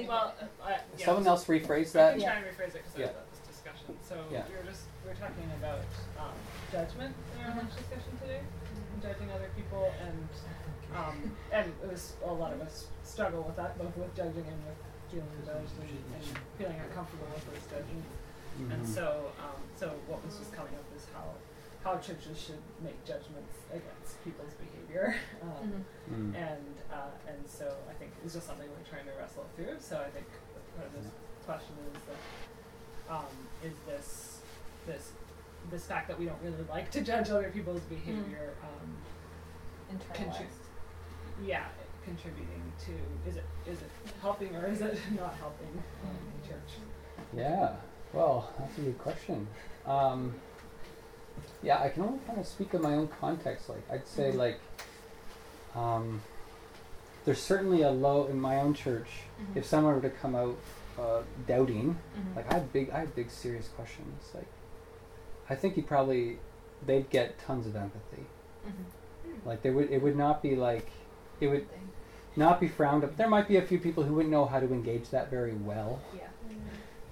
well, 0.07 0.33
uh, 0.61 0.69
yeah. 0.97 1.05
someone 1.05 1.27
else 1.27 1.45
rephrase 1.45 1.89
I 1.89 1.93
that. 1.93 2.11
can 2.17 2.21
try 2.23 2.35
and 2.35 2.45
rephrase 2.45 2.75
it 2.75 2.83
because 2.83 2.97
Yeah. 2.97 3.05
I 3.05 3.09
thought 3.09 3.31
this 3.31 3.55
discussion. 3.55 3.95
So 4.01 4.15
Yeah. 4.31 4.43
we 4.49 4.55
were 4.57 4.63
just 4.69 4.81
we 5.05 5.09
were 5.11 5.15
talking 5.15 5.49
about 5.61 5.79
um, 6.19 6.33
judgment 6.71 7.15
in 7.37 7.45
our 7.49 7.55
lunch 7.57 7.71
discussion 7.77 8.11
today, 8.21 8.39
and 8.41 9.01
judging 9.03 9.29
other 9.31 9.49
people, 9.55 9.93
and 10.01 10.27
um, 10.97 11.31
and 11.53 11.71
it 11.83 11.89
was 11.91 12.13
a 12.25 12.33
lot 12.33 12.51
of 12.53 12.61
us 12.61 12.87
struggle 13.03 13.43
with 13.43 13.55
that, 13.57 13.77
both 13.77 13.95
with 13.95 14.15
judging 14.15 14.43
and 14.49 14.59
with 14.65 14.81
feeling 15.17 15.41
judged 15.45 15.73
and, 15.81 15.89
and 16.13 16.25
feeling 16.57 16.77
uncomfortable 16.77 17.25
with 17.33 17.45
those 17.49 17.65
judgments. 17.73 18.13
And 18.57 18.81
Mhm. 18.81 18.85
so, 18.85 19.31
um, 19.41 19.61
so 19.75 19.89
what 20.07 20.23
was 20.25 20.37
just 20.37 20.53
coming 20.53 20.73
up 20.75 20.85
is 20.95 21.05
how 21.13 21.33
how 21.83 21.95
churches 21.99 22.37
should 22.37 22.59
make 22.83 22.99
judgments 23.05 23.55
against 23.71 24.21
people's 24.23 24.53
behavior. 24.55 25.15
Um, 25.41 25.85
Mhm. 26.09 26.33
Mm. 26.33 26.35
and 26.35 26.75
uh, 26.91 27.11
and 27.27 27.47
so 27.49 27.65
I 27.89 27.93
think 27.93 28.11
it's 28.23 28.33
just 28.33 28.45
something 28.47 28.67
we're 28.69 28.89
trying 28.89 29.05
to 29.05 29.11
wrestle 29.19 29.45
through. 29.55 29.77
So 29.79 30.01
I 30.01 30.09
think 30.09 30.25
part 30.75 30.87
of 30.87 30.93
this 30.93 31.11
question 31.45 31.75
is 31.93 32.01
that 32.09 33.13
um, 33.13 33.31
is 33.63 33.73
this 33.85 34.41
this 34.85 35.11
this 35.71 35.85
fact 35.85 36.07
that 36.09 36.19
we 36.19 36.25
don't 36.25 36.41
really 36.43 36.63
like 36.69 36.89
to 36.91 37.01
judge 37.01 37.29
other 37.29 37.49
people's 37.51 37.81
behavior, 37.81 38.53
um, 38.63 38.97
Internalized. 39.95 40.63
yeah, 41.43 41.67
contributing 42.07 42.63
to 42.85 43.29
is 43.29 43.35
it 43.35 43.43
is 43.67 43.81
it 43.81 43.89
helping 44.21 44.55
or 44.55 44.65
is 44.65 44.81
it 44.81 44.97
not 45.15 45.35
helping 45.35 45.67
um, 46.03 46.15
in 46.41 46.49
church? 46.49 46.71
Yeah. 47.35 47.73
Well, 48.13 48.49
that's 48.57 48.77
a 48.77 48.81
good 48.81 48.97
question. 48.97 49.47
Um, 49.85 50.33
yeah, 51.61 51.81
I 51.81 51.89
can 51.89 52.03
only 52.03 52.19
kind 52.25 52.39
of 52.39 52.47
speak 52.47 52.73
of 52.73 52.81
my 52.81 52.93
own 52.93 53.09
context. 53.19 53.67
Like, 53.69 53.83
I'd 53.91 54.07
say, 54.07 54.31
like, 54.31 54.59
um, 55.75 56.21
there's 57.25 57.41
certainly 57.41 57.81
a 57.81 57.91
low 57.91 58.27
in 58.27 58.39
my 58.39 58.57
own 58.59 58.73
church. 58.73 59.09
Mhm. 59.41 59.57
If 59.57 59.65
someone 59.65 59.93
were 59.95 60.01
to 60.01 60.09
come 60.09 60.35
out 60.35 60.57
uh, 60.97 61.21
doubting, 61.47 61.95
Mhm. 62.17 62.35
like 62.37 62.49
I 62.51 62.55
have 62.55 62.73
big, 62.73 62.89
I 62.91 62.99
have 63.01 63.13
big 63.15 63.29
serious 63.29 63.67
questions. 63.67 64.31
Like, 64.33 64.47
I 65.49 65.55
think 65.55 65.75
you 65.77 65.83
probably 65.83 66.39
they'd 66.85 67.09
get 67.09 67.37
tons 67.39 67.67
of 67.67 67.75
empathy. 67.75 68.25
Mhm. 68.65 69.45
Like, 69.45 69.61
they 69.61 69.69
would, 69.69 69.91
it 69.91 70.01
would 70.01 70.15
not 70.15 70.41
be 70.41 70.55
like, 70.55 70.87
it 71.41 71.47
would 71.47 71.67
not 72.37 72.59
be 72.59 72.67
frowned 72.67 73.03
up. 73.03 73.17
There 73.17 73.27
might 73.27 73.47
be 73.47 73.57
a 73.57 73.61
few 73.61 73.79
people 73.79 74.03
who 74.03 74.13
wouldn't 74.13 74.31
know 74.31 74.45
how 74.45 74.59
to 74.59 74.67
engage 74.67 75.09
that 75.09 75.29
very 75.29 75.53
well. 75.53 75.99
Yeah. 76.15 76.27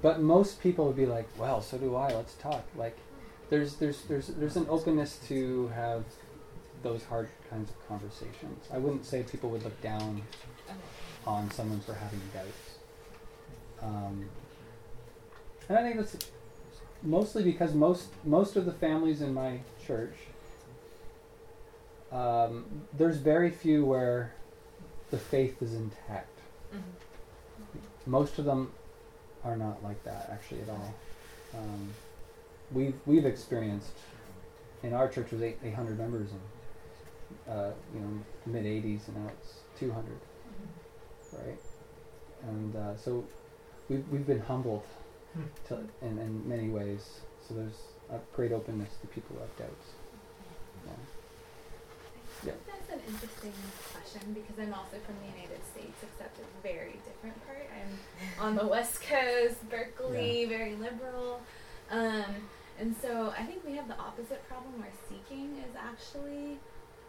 But 0.02 0.22
most 0.22 0.61
people 0.61 0.85
would 0.85 0.95
be 0.95 1.07
like, 1.07 1.27
"Well, 1.38 1.61
so 1.61 1.77
do 1.77 1.95
I. 1.95 2.14
Let's 2.14 2.35
talk." 2.35 2.64
Like, 2.76 2.97
there's 3.49 3.76
there's 3.76 4.03
there's 4.03 4.27
there's 4.27 4.56
an 4.56 4.68
openness 4.69 5.19
to 5.27 5.69
have 5.69 6.06
those 6.84 7.03
hard 7.06 7.30
kinds 7.49 7.72
of 7.72 7.88
conversations. 7.88 8.68
I 8.72 8.77
wouldn't 8.77 9.06
say 9.06 9.23
people 9.23 9.49
would 9.49 9.64
look 9.64 9.81
down 9.81 10.22
on 11.26 11.49
someone 11.52 11.80
for 11.80 11.95
having 11.95 12.22
doubts. 12.34 12.77
Um, 13.81 14.30
and 15.68 15.77
I 15.77 15.81
think 15.81 15.97
that's 15.97 16.18
mostly 17.02 17.43
because 17.43 17.73
most 17.73 18.10
most 18.23 18.56
of 18.56 18.65
the 18.65 18.72
families 18.72 19.22
in 19.22 19.34
my 19.34 19.60
church, 19.85 20.15
um, 22.11 22.65
there's 22.93 23.18
very 23.18 23.49
few 23.49 23.85
where 23.85 24.34
the 25.11 25.18
faith 25.18 25.61
is 25.61 25.73
intact 25.73 26.27
Mhm. 26.73 26.82
most 28.06 28.40
of 28.40 28.45
them 28.45 28.72
are 29.44 29.56
not 29.56 29.84
like 29.84 30.03
that 30.03 30.30
actually 30.32 30.61
at 30.61 30.69
all. 30.69 30.94
Um, 31.53 31.94
we've 32.72 32.99
we've 33.06 33.26
experienced 33.26 33.94
in 34.84 34.94
our 34.94 35.07
church 35.07 35.32
was 35.32 35.41
eight 35.41 35.73
hundred 35.73 35.98
members 35.98 36.30
in 36.32 37.52
uh, 37.52 37.72
you 37.94 37.99
know 37.99 38.23
mid 38.45 38.65
eighties 38.65 39.07
and 39.07 39.18
now 39.18 39.30
it's 39.30 39.60
two 39.80 39.91
hundred, 39.91 40.19
right? 41.32 41.60
And 42.49 42.76
uh, 42.76 42.98
so 42.98 43.23
we've 43.90 44.07
we've 44.11 44.27
been 44.27 44.41
humbled 44.41 44.84
Hmm. 45.34 45.44
to, 45.68 45.80
in 46.02 46.18
in 46.19 46.48
many 46.48 46.69
ways. 46.69 47.19
So 47.48 47.53
there's 47.53 47.82
a 48.11 48.18
great 48.36 48.52
openness 48.52 48.90
to 49.02 49.07
people 49.07 49.36
who 49.36 49.41
have 49.41 49.56
doubts. 49.57 49.88
Yeah. 50.86 50.91
Think 52.46 52.68
That's 52.68 52.90
an 52.94 53.02
interesting 53.10 53.54
question 53.92 54.34
because 54.34 54.58
I'm 54.60 54.74
also 54.74 54.98
from 55.06 55.16
the 55.22 55.30
United 55.34 55.62
States, 55.74 55.98
except 56.04 56.38
a 56.40 56.46
very 56.62 57.00
different 57.06 57.36
part. 57.46 57.68
I'm 57.74 58.46
on 58.46 58.56
the 58.56 58.68
West 58.68 59.02
Coast, 59.02 59.58
Berkeley, 59.70 60.46
very 60.46 60.76
liberal. 60.76 61.42
Um, 61.90 62.50
and 62.80 62.96
so 63.02 63.34
I 63.38 63.44
think 63.44 63.64
we 63.66 63.74
have 63.76 63.88
the 63.88 63.98
opposite 63.98 64.46
problem 64.48 64.80
where 64.80 64.92
seeking 65.08 65.58
is 65.64 65.76
actually 65.78 66.60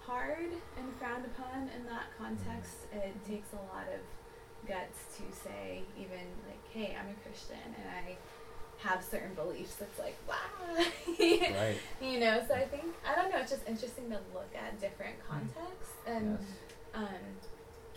hard 0.06 0.50
and 0.78 0.86
frowned 0.98 1.26
upon 1.26 1.68
in 1.74 1.84
that 1.86 2.06
context. 2.16 2.86
It 2.92 3.12
takes 3.26 3.52
a 3.52 3.62
lot 3.74 3.86
of 3.92 4.00
guts 4.68 5.18
to 5.18 5.24
say, 5.36 5.82
even 5.98 6.22
like, 6.46 6.62
hey, 6.70 6.96
I'm 6.98 7.10
a 7.10 7.18
Christian 7.26 7.58
and 7.62 7.88
I 7.90 8.16
have 8.78 9.02
certain 9.02 9.34
beliefs. 9.34 9.76
It's 9.80 9.98
like, 9.98 10.16
wow. 10.28 10.34
Right. 11.18 11.76
You 12.00 12.20
know, 12.20 12.42
so 12.46 12.54
I 12.54 12.64
think 12.66 12.84
I 13.08 13.14
don't 13.14 13.30
know. 13.32 13.38
It's 13.38 13.50
just 13.50 13.66
interesting 13.66 14.10
to 14.10 14.18
look 14.34 14.50
at 14.54 14.80
different 14.80 15.16
contexts 15.28 15.94
and 16.06 16.38
Yes. 16.38 16.48
um, 16.94 17.24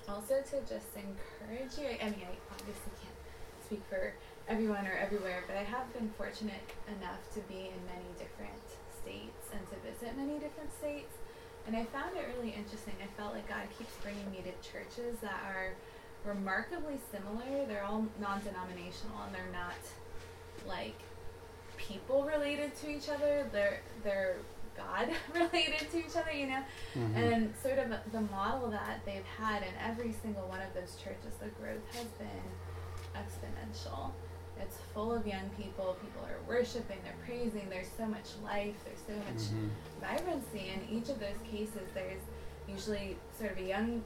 also 0.07 0.41
to 0.41 0.55
just 0.65 0.87
encourage 0.95 1.77
you. 1.77 1.97
I 2.01 2.09
mean, 2.09 2.23
I 2.25 2.35
obviously 2.51 2.91
can't 3.01 3.19
speak 3.65 3.81
for 3.89 4.13
everyone 4.47 4.87
or 4.87 4.93
everywhere, 4.97 5.43
but 5.47 5.57
I 5.57 5.63
have 5.63 5.91
been 5.93 6.09
fortunate 6.17 6.63
enough 6.87 7.21
to 7.35 7.39
be 7.51 7.69
in 7.69 7.79
many 7.85 8.09
different 8.17 8.63
states 9.03 9.49
and 9.53 9.61
to 9.69 9.75
visit 9.85 10.17
many 10.17 10.39
different 10.39 10.73
states. 10.73 11.13
And 11.67 11.75
I 11.75 11.83
found 11.93 12.15
it 12.17 12.25
really 12.35 12.55
interesting. 12.55 12.95
I 13.03 13.07
felt 13.19 13.33
like 13.35 13.47
God 13.47 13.67
keeps 13.77 13.93
bringing 14.01 14.25
me 14.31 14.41
to 14.47 14.53
churches 14.65 15.19
that 15.21 15.43
are 15.45 15.75
remarkably 16.25 16.97
similar. 17.11 17.65
They're 17.67 17.83
all 17.83 18.07
non 18.19 18.41
denominational 18.41 19.21
and 19.27 19.35
they're 19.35 19.53
not 19.53 19.77
like 20.67 20.99
people 21.77 22.23
related 22.23 22.75
to 22.77 22.89
each 22.89 23.09
other. 23.09 23.47
They're 23.51 23.81
they're 24.03 24.37
God 24.77 25.09
related 25.33 25.91
to 25.91 25.97
each 25.99 26.15
other, 26.15 26.31
you 26.31 26.47
know? 26.47 26.63
Mhm. 26.95 27.15
And 27.15 27.53
sort 27.61 27.79
of 27.79 27.91
the 28.11 28.21
model 28.21 28.69
that 28.71 29.01
they've 29.05 29.25
had 29.37 29.61
in 29.63 29.73
every 29.83 30.13
single 30.13 30.47
one 30.47 30.61
of 30.61 30.73
those 30.73 30.95
churches, 30.95 31.33
the 31.41 31.47
growth 31.61 31.83
has 31.93 32.05
been 32.17 32.43
exponential. 33.15 34.11
It's 34.61 34.77
full 34.93 35.13
of 35.13 35.25
young 35.25 35.49
people. 35.57 35.97
People 36.01 36.23
are 36.25 36.37
worshiping, 36.47 36.97
they're 37.03 37.15
praising. 37.25 37.67
There's 37.69 37.89
so 37.97 38.05
much 38.05 38.25
life. 38.43 38.75
There's 38.85 38.99
so 39.07 39.13
much 39.31 39.43
Mhm. 39.51 39.69
vibrancy. 40.01 40.69
In 40.69 40.87
each 40.97 41.09
of 41.09 41.19
those 41.19 41.37
cases, 41.49 41.87
there's 41.93 42.21
usually 42.67 43.17
sort 43.37 43.51
of 43.51 43.57
a 43.57 43.63
young 43.63 44.03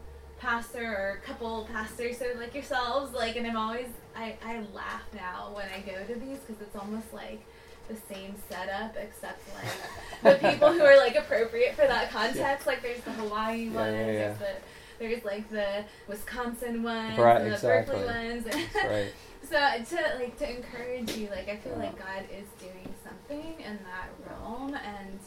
pastor 0.48 0.84
or 0.86 1.20
a 1.24 1.26
couple 1.26 1.68
pastors, 1.72 2.18
sort 2.18 2.34
of 2.34 2.40
like 2.40 2.54
yourselves. 2.54 3.14
Like, 3.14 3.36
and 3.38 3.48
I'm 3.48 3.56
always 3.58 3.88
I 4.16 4.36
I 4.46 4.60
laugh 4.74 5.04
now 5.16 5.52
when 5.54 5.66
I 5.76 5.80
go 5.80 6.04
to 6.14 6.20
these 6.20 6.40
because 6.40 6.62
it's 6.62 6.76
almost 6.76 7.12
like 7.14 7.42
the 7.90 7.96
same 8.14 8.36
setup 8.50 8.96
except 8.98 9.40
like 9.56 10.40
the 10.42 10.48
people 10.50 10.72
who 10.72 10.82
are 10.82 10.98
like 10.98 11.16
appropriate 11.16 11.76
for 11.76 11.88
that 11.88 12.12
context. 12.12 12.68
Like 12.68 12.82
there's 12.82 13.02
the 13.02 13.12
Hawaii 13.12 13.66
Yeah, 13.70 13.74
ones, 13.74 13.94
yeah, 13.96 14.06
yeah. 14.06 14.14
there's 14.14 14.40
the 14.40 14.54
there's 15.00 15.26
like 15.26 15.50
the 15.50 15.84
Wisconsin 16.08 16.84
ones, 16.84 17.18
Right, 17.18 17.42
and 17.42 17.50
the 17.52 17.56
exactly. 17.56 17.96
Berkeley 17.96 18.14
ones. 18.14 18.46
Right. 18.86 19.14
So 19.50 19.58
uh, 19.58 19.78
to 19.84 19.96
like 20.20 20.38
to 20.40 20.50
encourage 20.58 21.16
you, 21.18 21.30
like 21.30 21.48
I 21.50 21.58
feel 21.58 21.76
like 21.78 21.98
God 22.00 22.24
is 22.32 22.48
doing 22.60 22.88
something 23.04 23.56
in 23.60 23.78
that 23.90 24.08
realm, 24.28 24.74
and 24.76 25.20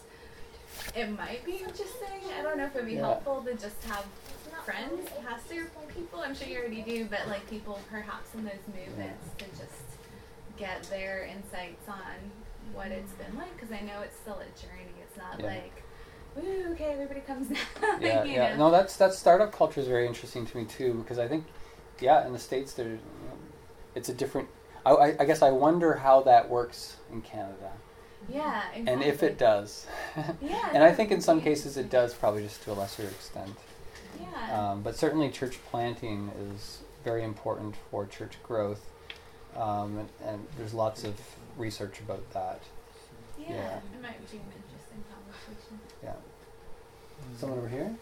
it 0.94 1.10
might 1.16 1.44
be 1.44 1.56
interesting. 1.56 2.20
I 2.38 2.43
don't 2.43 2.56
know 2.59 2.64
if 2.64 2.74
it'd 2.74 2.86
be 2.86 2.94
Yeah. 2.94 3.01
helpful 3.06 3.43
to 3.43 3.52
just 3.55 3.82
have 3.84 4.05
friends, 4.66 5.09
pastor 5.24 5.70
people. 5.94 6.20
I'm 6.20 6.34
sure 6.34 6.47
you 6.48 6.59
already 6.59 6.82
do, 6.82 7.06
but 7.06 7.20
like 7.28 7.48
people 7.48 7.78
perhaps 7.90 8.34
in 8.34 8.44
those 8.44 8.55
movements 8.66 9.24
to 9.38 9.44
just 9.51 9.72
get 10.59 10.82
their 10.90 11.24
insights 11.24 11.88
on 11.88 12.02
what 12.74 12.88
it's 12.88 13.12
been 13.12 13.34
like. 13.38 13.55
Because 13.56 13.70
I 13.72 13.80
know 13.80 14.02
it's 14.02 14.16
still 14.18 14.34
a 14.40 14.60
journey. 14.60 14.93
It's 15.01 15.16
not 15.16 15.38
Yeah. 15.40 15.47
like, 15.47 15.82
woo, 16.34 16.72
okay, 16.72 16.86
everybody 16.93 17.20
comes 17.20 17.48
now. 17.80 17.98
yeah, 18.01 18.24
you 18.24 18.32
yeah. 18.32 18.51
know? 18.56 18.66
No, 18.66 18.70
that's 18.72 18.97
that 18.97 19.14
startup 19.14 19.52
culture 19.52 19.80
is 19.80 19.86
very 19.86 20.06
interesting 20.06 20.44
to 20.44 20.56
me 20.56 20.64
too 20.64 20.94
because 20.94 21.18
I 21.18 21.28
think, 21.28 21.44
yeah, 22.01 22.26
in 22.26 22.32
the 22.32 22.38
states 22.38 22.72
there, 22.74 22.88
you 22.88 22.94
know, 22.94 23.38
it's 23.94 24.09
a 24.09 24.14
different. 24.14 24.48
I, 24.84 24.90
I, 24.90 25.16
I 25.20 25.24
guess 25.24 25.43
I 25.43 25.51
wonder 25.51 25.94
how 25.94 26.22
that 26.22 26.48
works 26.51 26.97
in 27.12 27.20
Canada 27.22 27.72
Yeah, 28.28 28.62
exactly. 28.74 28.93
and 28.93 29.02
if 29.02 29.22
it 29.22 29.38
does. 29.38 29.86
Yeah, 30.43 30.70
and 30.72 30.82
I 30.82 30.93
think 30.93 31.10
in 31.12 31.20
some 31.20 31.40
cases 31.40 31.76
it 31.76 31.88
does, 31.88 32.14
probably 32.14 32.43
just 32.43 32.62
to 32.64 32.72
a 32.72 32.74
lesser 32.74 33.05
extent. 33.05 33.55
Yeah. 34.36 34.70
Um, 34.70 34.82
but 34.82 34.96
certainly, 34.96 35.30
church 35.30 35.58
planting 35.70 36.30
is 36.52 36.80
very 37.04 37.24
important 37.24 37.74
for 37.90 38.06
church 38.06 38.34
growth, 38.42 38.84
um, 39.56 39.98
and, 39.98 40.08
and 40.24 40.46
there's 40.58 40.74
lots 40.74 41.04
of 41.04 41.14
research 41.56 42.00
about 42.00 42.28
that. 42.32 42.60
yeah. 43.38 43.54
yeah. 43.54 43.76
It 43.76 44.02
might 44.02 44.30
be 44.30 44.38
an 44.38 44.44
interesting 44.44 45.04
conversation. 45.10 45.80
Yeah. 46.02 46.12
Someone 47.38 47.58
over 47.58 47.68
here? 47.68 47.94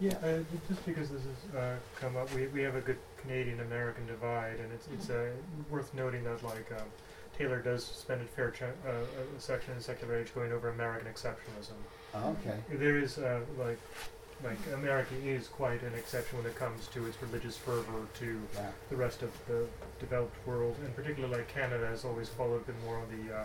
Yeah, 0.00 0.14
uh, 0.22 0.38
just 0.68 0.86
because 0.86 1.10
this 1.10 1.22
has 1.22 1.56
uh, 1.60 1.76
come 2.00 2.16
up, 2.16 2.32
we, 2.32 2.46
we 2.48 2.62
have 2.62 2.76
a 2.76 2.80
good 2.80 2.98
Canadian 3.20 3.60
American 3.60 4.06
divide, 4.06 4.60
and 4.60 4.72
it's 4.72 4.86
it's 4.94 5.10
uh, 5.10 5.30
worth 5.70 5.92
noting 5.92 6.22
that 6.24 6.42
like 6.44 6.70
um, 6.70 6.86
Taylor 7.36 7.60
does 7.60 7.84
spend 7.84 8.20
a 8.20 8.24
fair 8.24 8.52
ch- 8.52 8.62
uh, 8.62 8.90
a 9.36 9.40
section 9.40 9.74
in 9.74 9.80
secular 9.80 10.16
age 10.16 10.32
going 10.34 10.52
over 10.52 10.68
American 10.68 11.08
exceptionalism. 11.12 11.74
Oh, 12.14 12.36
okay. 12.40 12.58
There 12.70 12.96
is 12.96 13.18
uh, 13.18 13.40
like 13.58 13.80
like 14.44 14.58
America 14.74 15.14
is 15.24 15.48
quite 15.48 15.82
an 15.82 15.94
exception 15.94 16.38
when 16.38 16.46
it 16.46 16.54
comes 16.56 16.86
to 16.88 17.06
its 17.06 17.20
religious 17.22 17.56
fervor 17.56 18.06
to 18.20 18.40
Yeah. 18.54 18.70
the 18.90 18.96
rest 18.96 19.22
of 19.22 19.30
the 19.48 19.66
developed 19.98 20.36
world, 20.46 20.76
and 20.84 20.94
particularly 20.94 21.36
like 21.38 21.48
Canada 21.48 21.86
has 21.86 22.04
always 22.04 22.28
followed 22.28 22.62
a 22.62 22.64
bit 22.72 22.76
more 22.84 22.96
on 22.98 23.06
the 23.16 23.34
uh, 23.34 23.44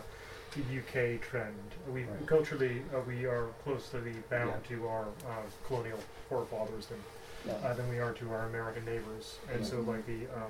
the 0.55 0.61
UK 0.79 1.19
trend. 1.19 1.55
We 1.91 2.03
Right. 2.03 2.27
culturally 2.27 2.83
uh, 2.93 2.99
we 3.07 3.25
are 3.25 3.47
closely 3.63 4.13
bound 4.29 4.61
Yeah. 4.69 4.77
to 4.77 4.87
our 4.87 5.05
uh, 5.27 5.41
colonial 5.67 5.99
forefathers 6.29 6.85
than 6.87 6.99
Yeah. 7.45 7.53
uh, 7.67 7.73
than 7.73 7.89
we 7.89 7.99
are 7.99 8.13
to 8.13 8.31
our 8.33 8.45
American 8.45 8.85
neighbors, 8.85 9.39
and 9.51 9.65
so 9.65 9.81
like 9.81 10.05
the 10.05 10.27
uh, 10.27 10.47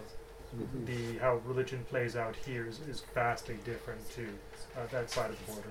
the 0.85 1.17
how 1.19 1.37
religion 1.45 1.83
plays 1.89 2.15
out 2.15 2.35
here 2.35 2.67
is, 2.67 2.79
is 2.81 3.01
vastly 3.15 3.57
different 3.65 4.07
to 4.11 4.27
uh, 4.77 4.85
that 4.91 5.09
side 5.09 5.31
of 5.31 5.39
the 5.45 5.51
border. 5.53 5.69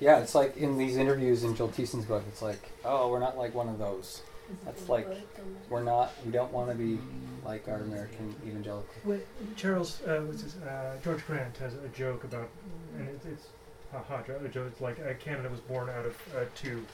Yeah. 0.00 0.16
Yeah, 0.16 0.22
it's 0.22 0.34
like 0.34 0.56
in 0.56 0.78
these 0.78 0.96
interviews 0.96 1.44
in 1.44 1.54
Joel 1.54 1.68
Thiessen's 1.68 2.04
book, 2.04 2.22
it's 2.28 2.42
like, 2.42 2.60
oh, 2.84 3.08
we're 3.10 3.18
not 3.18 3.36
like 3.36 3.54
one 3.54 3.68
of 3.68 3.78
those. 3.78 4.22
That's 4.64 4.88
like, 4.88 5.06
we're 5.68 5.82
not, 5.82 6.12
we 6.24 6.32
don't 6.32 6.52
want 6.52 6.70
to 6.70 6.74
be 6.74 6.98
like 7.44 7.68
our 7.68 7.80
American 7.80 8.34
evangelical. 8.46 8.88
Well, 9.04 9.18
Charles, 9.56 10.00
uh, 10.06 10.20
what's 10.20 10.42
his, 10.42 10.56
uh, 10.56 10.96
George 11.04 11.24
Grant 11.26 11.56
has 11.58 11.74
a 11.74 11.88
joke 11.88 12.24
about, 12.24 12.48
and 12.96 13.08
it's, 13.08 13.26
it's 13.26 13.46
haha, 13.92 14.22
a 14.44 14.48
joke. 14.48 14.68
It's 14.68 14.80
like 14.80 14.98
uh, 15.00 15.12
Canada 15.20 15.50
was 15.50 15.60
born 15.60 15.90
out 15.90 16.06
of 16.06 16.16
uh, 16.34 16.44
two 16.54 16.84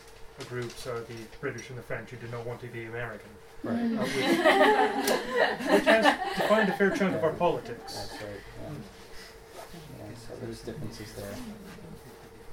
groups, 0.48 0.86
uh, 0.86 1.00
the 1.06 1.14
British 1.40 1.68
and 1.68 1.78
the 1.78 1.82
French, 1.82 2.10
who 2.10 2.16
did 2.16 2.32
not 2.32 2.44
want 2.44 2.60
to 2.62 2.66
be 2.66 2.86
American, 2.86 3.30
Right. 3.62 3.74
uh, 3.74 4.02
which, 4.02 5.70
which 5.70 5.84
has 5.84 6.04
defined 6.36 6.68
a 6.70 6.76
fair 6.76 6.90
chunk 6.90 7.14
of 7.14 7.22
our 7.22 7.32
politics. 7.34 7.94
That's 7.94 8.12
right. 8.22 8.30
Yeah. 8.64 8.70
yeah 9.98 10.14
so 10.16 10.34
there's 10.40 10.60
differences 10.60 11.12
there. 11.12 11.34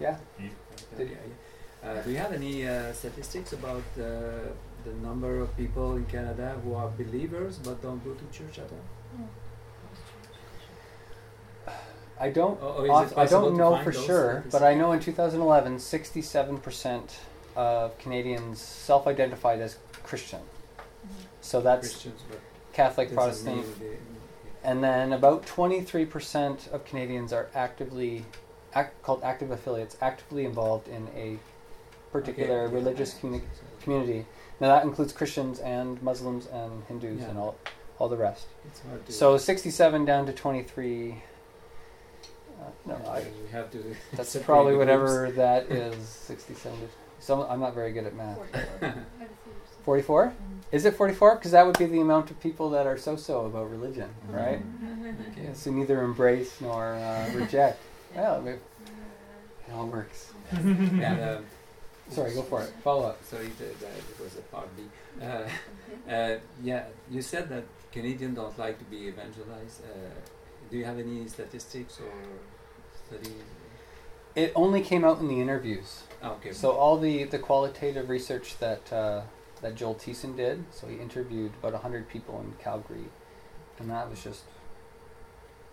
Yeah. 0.02 0.18
Did 0.98 1.18
Uh, 1.84 2.02
do 2.04 2.12
you 2.12 2.18
have 2.18 2.34
any 2.42 2.68
uh, 2.68 2.94
statistics 2.94 3.54
about 3.54 3.84
uh, 3.98 4.04
the 4.88 4.94
number 5.02 5.40
of 5.44 5.48
people 5.58 5.96
in 5.96 6.06
Canada 6.06 6.48
who 6.64 6.76
are 6.76 6.90
believers 7.04 7.58
but 7.58 7.82
don't 7.82 8.04
go 8.04 8.14
to 8.14 8.26
church 8.38 8.60
at 8.60 8.70
all? 8.76 8.86
I 12.20 12.30
don't. 12.30 12.60
Oh, 12.62 12.76
oh, 12.78 12.84
is 12.84 12.90
it 12.90 13.18
off- 13.18 13.18
I 13.18 13.26
don't 13.26 13.58
know 13.58 13.72
for 13.84 13.92
those 13.92 14.06
sure, 14.06 14.44
but 14.52 14.62
I 14.62 14.74
know 14.76 14.92
in 14.92 15.00
2011, 15.00 15.78
67% 15.78 17.10
of 17.56 17.98
Canadians 17.98 18.62
self-identified 18.62 19.60
as 19.60 19.78
Christian. 20.04 20.42
So 21.42 21.62
that's 21.62 21.88
Christians, 21.90 22.22
Catholic, 22.74 23.12
Protestant, 23.14 23.56
mean 23.58 23.76
they- 23.80 23.98
and 24.70 24.84
then 24.84 25.14
about 25.14 25.48
23% 25.48 26.68
of 26.72 26.86
Canadians 26.86 27.34
are 27.34 27.48
actively 27.56 28.26
act, 28.74 29.02
called 29.04 29.22
active 29.24 29.52
affiliates, 29.52 29.98
actively 30.02 30.46
involved 30.46 30.88
in 30.88 31.08
a 31.16 31.38
particular 32.12 32.64
Okay, 32.66 32.72
yeah. 32.74 32.80
religious 32.80 33.14
communi- 33.16 33.42
community. 33.82 34.26
Now 34.60 34.68
that 34.76 34.84
includes 34.84 35.14
Christians 35.14 35.60
and 35.60 36.02
Muslims 36.04 36.46
and 36.48 36.84
Hindus 36.88 37.22
Yeah. 37.22 37.30
and 37.30 37.38
all 37.40 37.56
all 38.00 38.10
the 38.10 38.18
rest. 38.18 38.48
It's 38.66 38.82
hard 38.82 39.06
to. 39.06 39.12
So 39.12 39.38
67 39.38 40.06
down 40.06 40.26
to 40.26 40.34
23. 40.34 41.22
Uh, 42.60 42.64
no, 42.88 42.96
I, 43.08 43.20
we 43.44 43.52
have 43.52 43.70
to. 43.72 43.96
that's 44.14 44.30
separate 44.30 44.46
probably 44.46 44.72
the 44.74 44.78
whatever 44.80 45.32
that 45.36 45.72
is. 45.72 46.08
67. 46.08 46.80
To, 46.80 46.88
so 47.20 47.44
I'm 47.44 47.60
not 47.60 47.76
very 47.76 47.92
good 47.92 48.06
at 48.06 48.16
math. 48.16 48.40
44? 49.84 50.34
Is 50.72 50.86
it 50.86 50.96
44? 50.96 51.36
Because 51.36 51.52
that 51.52 51.66
would 51.66 51.78
be 51.78 51.86
the 51.86 52.00
amount 52.00 52.32
of 52.32 52.40
people 52.40 52.70
that 52.72 52.88
are 52.88 52.98
so-so 52.98 53.46
about 53.46 53.70
religion, 53.70 54.10
right? 54.30 54.62
groups. 54.80 55.20
Okay. 55.32 55.42
Yes, 55.48 55.64
who 55.66 55.72
neither 55.72 56.02
embrace 56.02 56.60
nor 56.62 56.94
uh, 56.96 57.30
reject. 57.36 57.82
Well, 58.16 58.48
it, 58.48 58.62
it 59.68 59.74
all 59.74 59.88
works. 59.88 60.32
and, 60.52 61.04
um, 61.04 61.46
Sorry, 62.12 62.34
go 62.34 62.42
for 62.42 62.62
it. 62.62 62.74
Follow 62.84 63.08
up. 63.08 63.24
Sorry, 63.24 63.48
that, 63.48 63.80
that 63.80 63.90
it 63.90 64.20
was 64.22 64.36
a 64.38 64.42
part 64.42 64.68
B. 64.76 64.84
Uh, 65.22 65.48
uh, 66.12 66.38
yeah, 66.62 66.84
you 67.10 67.22
said 67.22 67.48
that 67.50 67.64
Canadians 67.92 68.36
don't 68.36 68.58
like 68.60 68.78
to 68.80 68.86
be 68.86 69.08
evangelized. 69.08 69.82
Uh, 69.86 70.10
do 70.70 70.78
you 70.78 70.84
have 70.84 71.00
any 71.00 71.26
statistics 71.28 72.00
or 72.00 72.12
studies? 73.08 73.34
It 74.36 74.52
only 74.56 74.82
came 74.82 75.06
out 75.06 75.20
in 75.20 75.28
the 75.30 75.40
interviews. 75.40 76.04
Oh, 76.22 76.32
okay. 76.32 76.52
So 76.52 76.72
all 76.72 76.98
the, 76.98 77.24
the 77.26 77.40
qualitative 77.40 78.10
research 78.10 78.58
that 78.60 78.92
uh, 78.92 79.22
that 79.62 79.76
Joel 79.76 79.96
Thiessen 79.96 80.36
did. 80.36 80.66
So 80.72 80.88
he 80.88 80.98
interviewed 80.98 81.54
about 81.62 81.82
hundred 81.82 82.10
people 82.10 82.40
in 82.42 82.54
Calgary, 82.62 83.10
and 83.80 83.90
that 83.90 84.10
was 84.10 84.24
just 84.24 84.44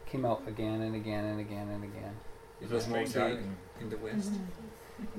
came 0.06 0.24
out 0.24 0.42
again 0.46 0.80
and 0.80 0.94
again 0.94 1.24
and 1.24 1.40
again 1.40 1.68
and 1.68 1.84
again. 1.84 2.16
It 2.60 2.70
was 2.70 2.84
Straight 2.84 3.00
mostly 3.00 3.20
out 3.22 3.30
in, 3.32 3.56
in 3.80 3.90
the 3.90 3.96
West. 3.98 4.32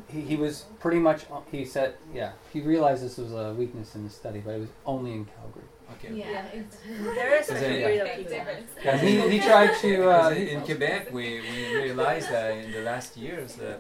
He, 0.07 0.21
he 0.21 0.35
was 0.35 0.65
pretty 0.79 0.99
much 0.99 1.25
he 1.51 1.63
said 1.63 1.95
yeah 2.13 2.31
he 2.51 2.59
realized 2.59 3.01
this 3.03 3.17
was 3.17 3.31
a 3.31 3.53
weakness 3.53 3.95
in 3.95 4.03
the 4.03 4.09
study, 4.09 4.39
but 4.39 4.55
it 4.55 4.59
was 4.59 4.69
only 4.85 5.13
in 5.13 5.25
Calgary. 5.25 5.65
Okay. 5.93 6.13
Yeah, 6.13 6.45
There 7.15 7.35
is 7.39 7.49
a 7.49 7.55
Is 7.55 7.97
yeah. 7.97 8.15
big 8.17 8.27
difference. 8.27 8.71
And 8.83 9.01
he, 9.01 9.29
he 9.29 9.39
tried 9.39 9.75
to 9.81 10.09
uh, 10.11 10.29
in 10.29 10.61
Quebec, 10.61 11.11
we, 11.11 11.41
we 11.41 11.75
realized 11.75 12.29
that 12.29 12.51
in 12.51 12.71
the 12.71 12.81
last 12.81 13.17
years 13.17 13.55
that 13.55 13.79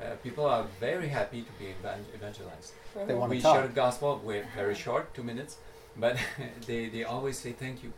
uh, 0.00 0.14
people 0.22 0.46
are 0.46 0.64
very 0.78 1.08
happy 1.08 1.42
to 1.42 1.52
be 1.58 1.74
evangelized. 2.16 2.72
they 3.06 3.14
want 3.14 3.30
we 3.30 3.36
to 3.36 3.42
talk. 3.42 3.56
share 3.56 3.66
the 3.66 3.74
gospel, 3.74 4.20
we're 4.24 4.46
very 4.56 4.74
short, 4.74 5.12
two 5.14 5.22
minutes, 5.22 5.58
but 5.96 6.16
they, 6.66 6.88
they 6.88 7.04
always 7.04 7.38
say 7.38 7.52
thank 7.52 7.82
you. 7.82 7.92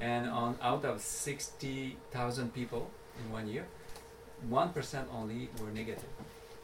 And 0.00 0.28
on 0.28 0.58
out 0.60 0.84
of 0.84 1.00
60,000 1.00 2.52
people 2.52 2.90
in 3.18 3.32
one 3.32 3.48
year, 3.48 3.66
1% 4.50 5.04
only 5.14 5.48
were 5.60 5.70
negative. 5.70 6.04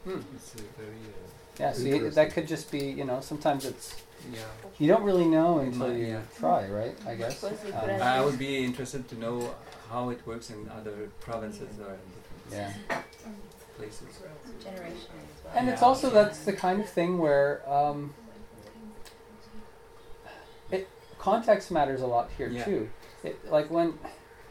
Hmm. 0.04 0.20
It's 0.34 0.54
a 0.54 0.58
very, 0.80 0.90
uh, 0.90 1.58
Yeah, 1.60 1.72
so 1.72 1.82
you, 1.82 2.10
that 2.10 2.32
could 2.32 2.46
just 2.48 2.70
be, 2.70 2.78
you 2.78 3.04
know, 3.04 3.20
sometimes 3.20 3.64
it's 3.64 3.94
yeah. 4.32 4.40
you 4.78 4.86
don't 4.88 5.02
really 5.02 5.26
know 5.26 5.58
It 5.60 5.66
until 5.68 5.88
might, 5.88 5.96
you 5.98 6.06
yeah. 6.06 6.20
try, 6.38 6.68
right? 6.68 6.96
I 7.06 7.14
guess. 7.16 7.42
Um, 7.44 7.52
I 8.00 8.20
would 8.24 8.38
be 8.38 8.64
interested 8.64 9.08
to 9.08 9.18
know 9.18 9.54
how 9.90 10.10
it 10.10 10.20
works 10.26 10.50
in 10.50 10.68
other 10.68 11.10
provinces 11.20 11.78
or 11.80 11.92
in 11.94 12.00
different 12.16 12.78
yeah, 12.88 13.02
places. 13.76 14.08
generation 14.62 14.92
as 15.00 15.44
well. 15.44 15.54
and 15.56 15.68
it's 15.68 15.82
also 15.82 16.08
that's 16.10 16.40
the 16.44 16.52
kind 16.52 16.80
of 16.80 16.88
thing 16.88 17.18
where 17.18 17.68
um, 17.70 18.14
it 20.70 20.88
context 21.18 21.70
matters 21.70 22.00
a 22.00 22.06
lot 22.06 22.30
here 22.36 22.48
Yeah. 22.48 22.64
too. 22.64 22.90
It, 23.24 23.50
like 23.50 23.70
when 23.70 23.98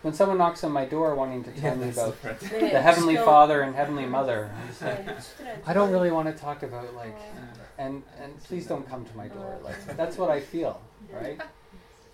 when 0.02 0.14
someone 0.14 0.38
knocks 0.38 0.64
on 0.64 0.72
my 0.72 0.86
door 0.86 1.16
wanting 1.16 1.44
to 1.44 1.52
tell 1.52 1.76
me 1.76 1.90
about. 1.90 2.22
The 2.22 2.48
the 2.50 2.82
heavenly 2.82 3.18
Father 3.18 3.62
and 3.62 3.76
heavenly 3.76 4.06
Mother, 4.06 4.52
I'm 4.82 5.06
like, 5.06 5.18
I 5.66 5.74
don't 5.74 5.92
really 5.92 6.12
want 6.12 6.28
to 6.36 6.42
talk 6.42 6.64
about 6.64 6.94
like 6.96 7.16
Uh, 7.16 7.62
and 7.78 8.04
and 8.22 8.44
please 8.44 8.68
don't 8.68 8.88
come 8.88 9.06
to 9.06 9.18
my 9.18 9.28
door. 9.28 9.58
Like 9.64 9.98
that's 9.98 10.18
what 10.18 10.30
I 10.30 10.40
feel, 10.40 10.82
right? 11.12 11.42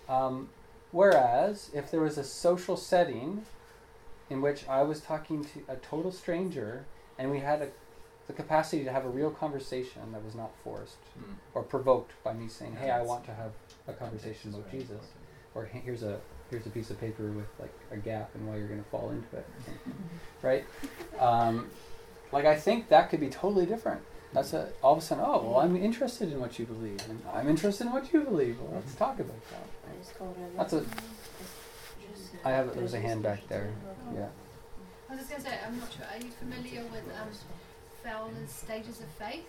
Um, 0.08 0.48
whereas 0.92 1.70
if 1.74 1.90
there 1.90 2.00
was 2.00 2.18
a 2.18 2.24
social 2.24 2.76
setting 2.76 3.44
in 4.30 4.40
which 4.40 4.68
I 4.68 4.82
was 4.82 5.00
talking 5.00 5.44
to 5.44 5.60
a 5.68 5.76
total 5.76 6.12
stranger 6.12 6.84
and 7.18 7.30
we 7.30 7.40
had 7.40 7.62
a, 7.62 7.68
the 8.26 8.32
capacity 8.32 8.84
to 8.84 8.92
have 8.92 9.04
a 9.04 9.08
real 9.08 9.30
conversation 9.30 10.12
that 10.12 10.22
was 10.24 10.34
not 10.34 10.50
forced 10.62 10.98
mm. 11.18 11.34
or 11.54 11.62
provoked 11.62 12.12
by 12.22 12.32
me 12.32 12.48
saying, 12.48 12.76
"Hey, 12.76 12.90
I 12.90 13.02
want 13.02 13.24
to 13.24 13.34
have 13.34 13.52
a 13.86 13.92
conversation 13.92 14.54
about 14.54 14.70
Jesus," 14.70 15.04
or 15.54 15.64
here's 15.64 16.02
a 16.02 16.20
here's 16.50 16.66
a 16.66 16.70
piece 16.70 16.90
of 16.90 17.00
paper 17.00 17.24
with 17.30 17.46
like 17.58 17.72
a 17.90 17.96
gap 17.96 18.30
and 18.34 18.46
why 18.48 18.56
you're 18.56 18.68
going 18.68 18.82
to 18.82 18.90
fall 18.90 19.10
into 19.10 19.36
it, 19.36 19.46
right? 20.42 20.64
Um, 21.18 21.70
like 22.32 22.44
I 22.44 22.56
think 22.56 22.88
that 22.88 23.10
could 23.10 23.20
be 23.20 23.28
totally 23.28 23.66
different. 23.66 24.00
That's 24.32 24.52
a 24.52 24.70
all 24.82 24.92
of 24.92 24.98
a 24.98 25.02
sudden. 25.02 25.24
Oh 25.26 25.42
well, 25.42 25.60
I'm 25.60 25.76
interested 25.76 26.32
in 26.32 26.40
what 26.40 26.58
you 26.58 26.66
believe, 26.66 27.00
and 27.08 27.22
I'm 27.32 27.48
interested 27.48 27.86
in 27.86 27.92
what 27.92 28.12
you 28.12 28.20
believe. 28.20 28.60
Well, 28.60 28.72
let's 28.74 28.94
talk 28.94 29.18
about 29.18 29.40
that. 29.50 30.18
That's 30.56 30.72
a. 30.74 30.84
I 32.44 32.50
have. 32.50 32.74
There's 32.74 32.94
a 32.94 33.00
hand 33.00 33.22
back 33.22 33.48
there. 33.48 33.72
Yeah. 34.14 34.28
I 35.08 35.14
was 35.14 35.20
just 35.20 35.30
going 35.30 35.42
to 35.42 35.48
say, 35.48 35.56
I'm 35.66 35.78
not 35.80 35.90
sure. 35.90 36.04
Are 36.04 36.18
you 36.18 36.30
familiar 36.32 36.82
with 36.92 37.04
um, 37.16 37.28
Fowler's 38.04 38.50
Stages 38.50 39.00
of 39.00 39.06
Faith? 39.18 39.48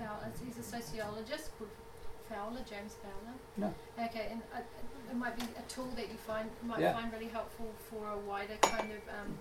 Fowler, 0.00 0.32
he's 0.44 0.58
a 0.58 0.62
sociologist 0.64 1.56
called 1.56 1.70
Fowler, 2.28 2.60
James 2.68 2.94
Fowler. 3.02 3.34
No. 3.56 3.74
Okay, 4.06 4.28
and 4.30 4.42
uh, 4.54 4.60
it 5.10 5.16
might 5.16 5.36
be 5.36 5.42
a 5.58 5.62
tool 5.72 5.88
that 5.96 6.08
you 6.08 6.16
find 6.26 6.48
might 6.62 6.80
Yeah. 6.80 6.92
find 6.92 7.12
really 7.12 7.28
helpful 7.28 7.70
for 7.90 8.10
a 8.10 8.18
wider 8.18 8.56
kind 8.62 8.92
of 8.92 9.02
um, 9.18 9.38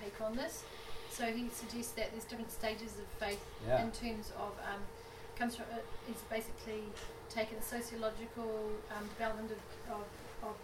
take 0.00 0.20
on 0.20 0.36
this. 0.36 0.64
So 1.10 1.24
he 1.26 1.48
suggests 1.48 1.92
that 1.92 2.10
there's 2.12 2.24
different 2.24 2.50
stages 2.50 2.92
of 2.98 3.06
faith 3.24 3.44
Yeah. 3.66 3.82
in 3.82 3.90
terms 3.92 4.32
of 4.38 4.52
um, 4.70 4.80
comes 5.38 5.56
from 5.56 5.66
it 5.76 5.84
is 6.10 6.20
basically 6.30 6.82
taken 7.28 7.60
sociological 7.60 8.70
um, 8.96 9.08
development 9.08 9.50
of, 9.50 9.92
of, 9.94 10.04
of 10.48 10.56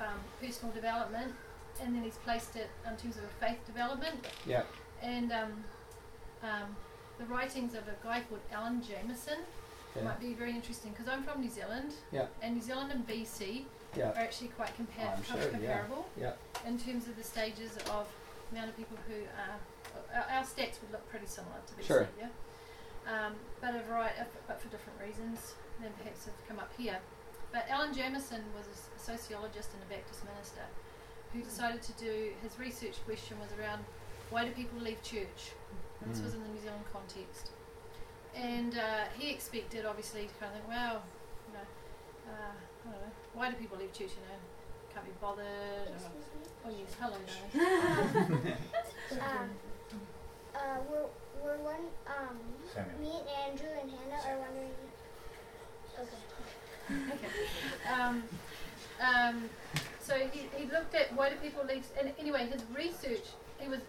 um, 0.00 0.18
personal 0.40 0.72
development, 0.74 1.32
and 1.82 1.94
then 1.94 2.02
he's 2.02 2.16
placed 2.18 2.56
it 2.56 2.68
in 2.88 2.96
terms 2.96 3.16
of 3.16 3.24
a 3.24 3.44
faith 3.44 3.64
development. 3.66 4.26
Yeah. 4.46 4.62
And 5.02 5.32
um, 5.32 5.64
um, 6.42 6.76
the 7.18 7.24
writings 7.26 7.74
of 7.74 7.82
a 7.88 7.96
guy 8.04 8.22
called 8.28 8.40
Alan 8.52 8.82
Jamieson 8.82 9.38
Okay. 9.96 10.04
might 10.04 10.20
be 10.20 10.34
very 10.34 10.50
interesting 10.50 10.90
because 10.92 11.08
I'm 11.08 11.22
from 11.22 11.40
New 11.40 11.50
Zealand, 11.50 11.92
Yeah. 12.10 12.26
and 12.42 12.54
New 12.56 12.62
Zealand 12.62 12.90
and 12.92 13.06
BC 13.06 13.66
Yeah. 13.96 14.10
are 14.10 14.18
actually 14.18 14.48
quite 14.48 14.72
compa- 14.76 15.24
sure, 15.24 15.50
comparable 15.50 16.06
Yeah. 16.16 16.32
in 16.66 16.78
terms 16.78 17.06
of 17.06 17.16
the 17.16 17.22
stages 17.22 17.76
of 17.90 18.08
the 18.50 18.56
amount 18.56 18.70
of 18.70 18.76
people 18.76 18.96
who 19.08 19.22
are. 19.38 19.58
Our, 20.12 20.38
our 20.38 20.42
stats 20.42 20.80
would 20.80 20.90
look 20.90 21.08
pretty 21.08 21.26
similar 21.26 21.56
to 21.66 21.74
BC, 21.74 21.86
Sure. 21.86 22.08
yeah. 22.18 22.28
Um, 23.06 23.36
but 23.60 23.74
a 23.76 23.82
variety, 23.82 24.20
of, 24.20 24.26
but 24.48 24.60
for 24.60 24.68
different 24.68 24.98
reasons 25.00 25.54
than 25.80 25.92
perhaps 25.92 26.24
have 26.24 26.34
come 26.48 26.58
up 26.58 26.72
here. 26.76 26.98
But 27.52 27.68
Alan 27.68 27.94
Jamieson 27.94 28.42
was 28.56 28.66
a 28.66 28.98
sociologist 28.98 29.70
and 29.74 29.82
a 29.82 29.86
Baptist 29.86 30.24
minister 30.24 30.62
who 31.32 31.42
decided 31.42 31.82
to 31.82 31.92
do 31.92 32.34
his 32.42 32.58
research 32.58 32.96
question 33.04 33.38
was 33.38 33.52
around 33.58 33.84
why 34.30 34.44
do 34.44 34.50
people 34.52 34.78
leave 34.80 35.00
church? 35.02 35.52
And 36.00 36.10
this 36.10 36.20
Mm. 36.20 36.24
was 36.24 36.34
in 36.34 36.42
the 36.42 36.48
New 36.48 36.60
Zealand 36.60 36.84
context. 36.92 37.50
And 38.34 38.76
uh, 38.76 39.04
he 39.18 39.30
expected, 39.30 39.86
obviously, 39.86 40.22
to 40.26 40.34
kind 40.40 40.52
of 40.52 40.58
think, 40.58 40.68
well, 40.68 41.02
you 41.48 41.54
know, 41.54 42.32
uh, 42.32 42.52
I 42.88 42.90
don't 42.90 43.00
know, 43.00 43.12
why 43.34 43.50
do 43.50 43.56
people 43.56 43.78
leave 43.78 43.92
church? 43.92 44.10
You 44.10 44.24
know, 44.28 44.40
can't 44.92 45.06
be 45.06 45.12
bothered. 45.20 45.46
Or, 45.46 46.66
oh 46.66 46.70
yes, 46.70 46.94
hello, 47.00 47.16
Danny. 47.52 48.54
Um, 49.12 49.50
uh, 50.56 50.78
we're, 50.90 51.06
we're 51.44 51.58
one, 51.58 51.84
um, 52.06 52.38
Samuel. 52.72 52.98
me 53.00 53.12
and 53.20 53.52
Andrew 53.52 53.68
and 53.80 53.90
Hannah 53.90 54.34
are 54.34 54.38
wondering. 54.38 54.70
Okay. 56.00 57.12
okay. 57.12 57.92
Um, 57.92 58.24
um, 59.00 59.50
so 60.00 60.14
he, 60.14 60.48
he 60.56 60.64
looked 60.70 60.94
at 60.94 61.14
why 61.14 61.28
do 61.30 61.36
people 61.36 61.64
leave, 61.68 61.84
and 62.00 62.12
anyway, 62.18 62.46
his 62.46 62.62
research, 62.74 63.24
he 63.58 63.68
was 63.68 63.80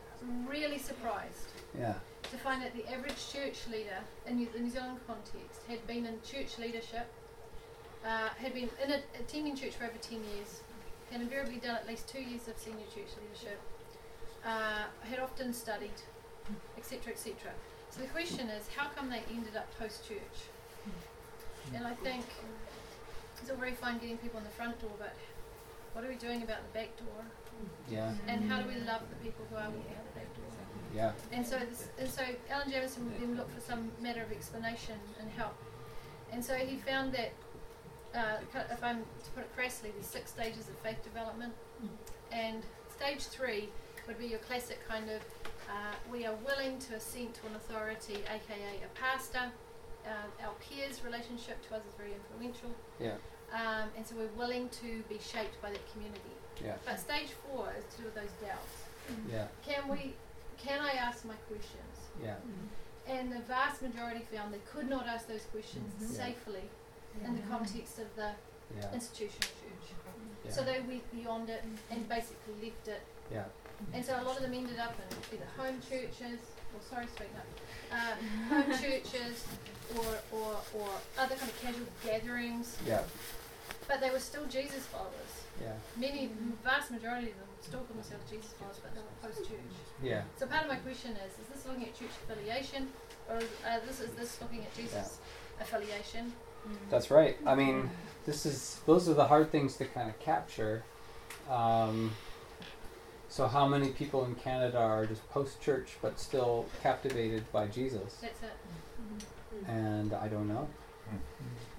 really 0.47 0.77
surprised 0.77 1.49
Yeah. 1.77 1.93
To 2.31 2.37
find 2.37 2.61
that 2.61 2.73
the 2.75 2.87
average 2.91 3.31
church 3.31 3.67
leader 3.71 3.99
in 4.27 4.37
the 4.37 4.59
New 4.59 4.69
Zealand 4.69 4.99
context 5.07 5.61
had 5.67 5.85
been 5.87 6.05
in 6.05 6.19
church 6.21 6.57
leadership, 6.57 7.07
uh, 8.05 8.29
had 8.37 8.53
been 8.53 8.69
in 8.83 8.91
a, 8.91 8.99
attending 9.19 9.55
church 9.55 9.73
for 9.75 9.85
over 9.85 9.97
10 9.99 10.19
years, 10.35 10.61
had 11.11 11.21
invariably 11.21 11.57
done 11.57 11.75
at 11.75 11.87
least 11.87 12.07
two 12.07 12.21
years 12.21 12.47
of 12.47 12.57
senior 12.57 12.85
church 12.93 13.11
leadership, 13.21 13.59
uh, 14.45 14.85
had 15.01 15.19
often 15.19 15.53
studied, 15.53 15.97
etc., 16.77 17.13
etc. 17.13 17.35
So 17.89 18.01
the 18.01 18.07
question 18.07 18.49
is, 18.49 18.67
how 18.75 18.89
come 18.95 19.09
they 19.09 19.21
ended 19.31 19.55
up 19.55 19.67
post 19.79 20.07
church? 20.07 20.49
And 21.73 21.87
I 21.87 21.93
think 21.95 22.25
it's 23.41 23.49
all 23.49 23.57
very 23.57 23.73
fine 23.73 23.97
getting 23.97 24.17
people 24.17 24.39
in 24.39 24.43
the 24.43 24.51
front 24.51 24.79
door, 24.79 24.91
but 24.99 25.15
what 25.93 26.03
are 26.03 26.09
we 26.09 26.15
doing 26.15 26.43
about 26.43 26.59
the 26.61 26.79
back 26.79 26.95
door? 26.97 27.25
Yeah. 27.89 28.13
And 28.27 28.49
how 28.51 28.61
do 28.61 28.67
we 28.67 28.75
love 28.81 29.01
the 29.09 29.15
people 29.23 29.45
who 29.49 29.55
are 29.55 29.63
out 29.63 29.73
the 29.73 30.19
back? 30.19 30.34
Yeah. 30.95 31.11
And 31.31 31.45
so, 31.45 31.59
this, 31.59 31.89
and 31.99 32.09
so 32.09 32.23
Alan 32.49 32.71
Jamieson 32.71 33.05
would 33.05 33.19
then 33.19 33.35
looked 33.35 33.53
for 33.53 33.61
some 33.61 33.91
matter 34.01 34.21
of 34.21 34.31
explanation 34.31 34.95
and 35.19 35.29
help. 35.31 35.55
And 36.31 36.43
so 36.43 36.53
he 36.55 36.77
found 36.77 37.13
that, 37.13 37.33
uh, 38.15 38.37
if 38.71 38.83
I'm 38.83 38.99
to 38.99 39.31
put 39.35 39.43
it 39.43 39.55
crassly, 39.55 39.91
there's 39.91 40.05
six 40.05 40.31
stages 40.31 40.69
of 40.69 40.77
faith 40.77 41.03
development. 41.03 41.53
And 42.31 42.63
stage 42.95 43.23
three 43.23 43.69
would 44.07 44.17
be 44.17 44.27
your 44.27 44.39
classic 44.39 44.79
kind 44.87 45.09
of, 45.09 45.21
uh, 45.69 45.93
we 46.11 46.25
are 46.25 46.35
willing 46.45 46.79
to 46.79 46.95
assent 46.95 47.33
to 47.35 47.47
an 47.47 47.55
authority, 47.55 48.23
aka 48.33 48.79
a 48.83 48.99
pastor. 48.99 49.51
Uh, 50.05 50.45
our 50.45 50.53
peers' 50.61 51.03
relationship 51.03 51.57
to 51.67 51.75
us 51.75 51.81
is 51.81 51.93
very 51.97 52.13
influential. 52.13 52.69
Yeah. 52.99 53.15
Um, 53.53 53.89
and 53.97 54.05
so 54.05 54.15
we're 54.15 54.37
willing 54.37 54.69
to 54.69 55.01
be 55.09 55.19
shaped 55.19 55.59
by 55.61 55.71
that 55.71 55.91
community. 55.91 56.21
Yeah. 56.63 56.75
But 56.85 56.99
stage 56.99 57.29
four 57.43 57.73
is 57.77 57.83
to 57.95 58.01
do 58.01 58.05
with 58.05 58.15
those 58.15 58.31
doubts. 58.41 58.75
Yeah. 59.31 59.47
Can 59.65 59.87
we? 59.89 60.13
Can 60.57 60.79
I 60.81 60.91
ask 60.91 61.25
my 61.25 61.35
questions? 61.47 61.95
Yeah. 62.23 62.35
And 63.07 63.31
the 63.31 63.39
vast 63.39 63.81
majority 63.81 64.21
found 64.33 64.53
they 64.53 64.59
could 64.71 64.89
not 64.89 65.05
ask 65.07 65.27
those 65.27 65.43
questions 65.51 65.91
Mhm. 66.01 66.11
Yeah. 66.11 66.25
safely 66.25 66.69
in 67.23 67.35
the 67.35 67.41
context 67.47 67.99
of 67.99 68.13
the 68.15 68.31
Yeah. 68.77 68.91
institutional 68.93 69.47
church. 69.61 69.93
Yeah. 70.43 70.51
So 70.51 70.63
they 70.63 70.79
went 70.81 71.09
beyond 71.11 71.49
it 71.49 71.63
and 71.91 72.09
basically 72.09 72.53
left 72.63 72.87
it. 72.87 73.01
Yeah. 73.31 73.45
And 73.93 74.03
so 74.05 74.19
a 74.19 74.23
lot 74.23 74.37
of 74.37 74.43
them 74.43 74.53
ended 74.53 74.79
up 74.79 74.95
in 74.99 75.35
either 75.37 75.45
home 75.57 75.81
churches, 75.81 76.39
or 76.73 76.81
sorry, 76.89 77.07
straighten 77.07 77.35
up, 77.37 77.45
uh, 77.91 78.15
home 78.49 78.71
churches, 78.83 79.45
or, 79.97 80.17
or, 80.31 80.57
or 80.73 80.89
other 81.17 81.35
kind 81.35 81.49
of 81.51 81.61
casual 81.61 81.87
gatherings. 82.03 82.77
Yeah. 82.85 83.03
But 83.87 83.99
they 84.01 84.09
were 84.09 84.19
still 84.19 84.45
Jesus 84.45 84.85
followers. 84.85 85.33
Yeah. 85.61 85.73
Many, 85.95 86.27
vast 86.63 86.89
majority 86.91 87.31
of 87.31 87.37
them 87.37 87.44
still 87.65 87.79
call 87.79 87.95
themselves 87.95 88.29
Jesus 88.29 88.53
followers, 88.59 88.77
but 88.81 88.93
they 88.93 89.01
were 89.01 89.17
post 89.21 89.49
church. 89.49 89.59
Yeah. 90.03 90.21
So 90.37 90.45
part 90.45 90.63
of 90.63 90.69
my 90.69 90.77
question 90.77 91.11
is: 91.11 91.31
Is 91.39 91.47
this 91.53 91.65
looking 91.65 91.83
at 91.83 91.97
church 91.97 92.13
affiliation, 92.23 92.87
or 93.29 93.37
is, 93.37 93.49
uh, 93.65 93.79
this 93.85 93.99
is 93.99 94.11
this 94.11 94.39
looking 94.41 94.61
at 94.61 94.73
Jesus 94.75 95.19
affiliation? 95.59 96.33
That's 96.89 97.11
right. 97.11 97.37
I 97.45 97.55
mean, 97.55 97.89
this 98.25 98.45
is 98.45 98.79
those 98.85 99.07
are 99.09 99.13
the 99.13 99.25
hard 99.25 99.51
things 99.51 99.77
to 99.77 99.85
kind 99.85 100.09
of 100.09 100.19
capture. 100.19 100.83
Um, 101.49 102.11
so 103.29 103.47
how 103.47 103.67
many 103.67 103.89
people 103.89 104.25
in 104.25 104.35
Canada 104.35 104.79
are 104.79 105.05
just 105.05 105.27
post 105.29 105.61
church 105.61 105.97
but 106.01 106.19
still 106.19 106.65
captivated 106.81 107.51
by 107.51 107.67
Jesus? 107.67 108.17
That's 108.21 108.41
it. 108.43 109.67
And 109.67 110.13
I 110.13 110.27
don't 110.27 110.47
know. 110.47 110.67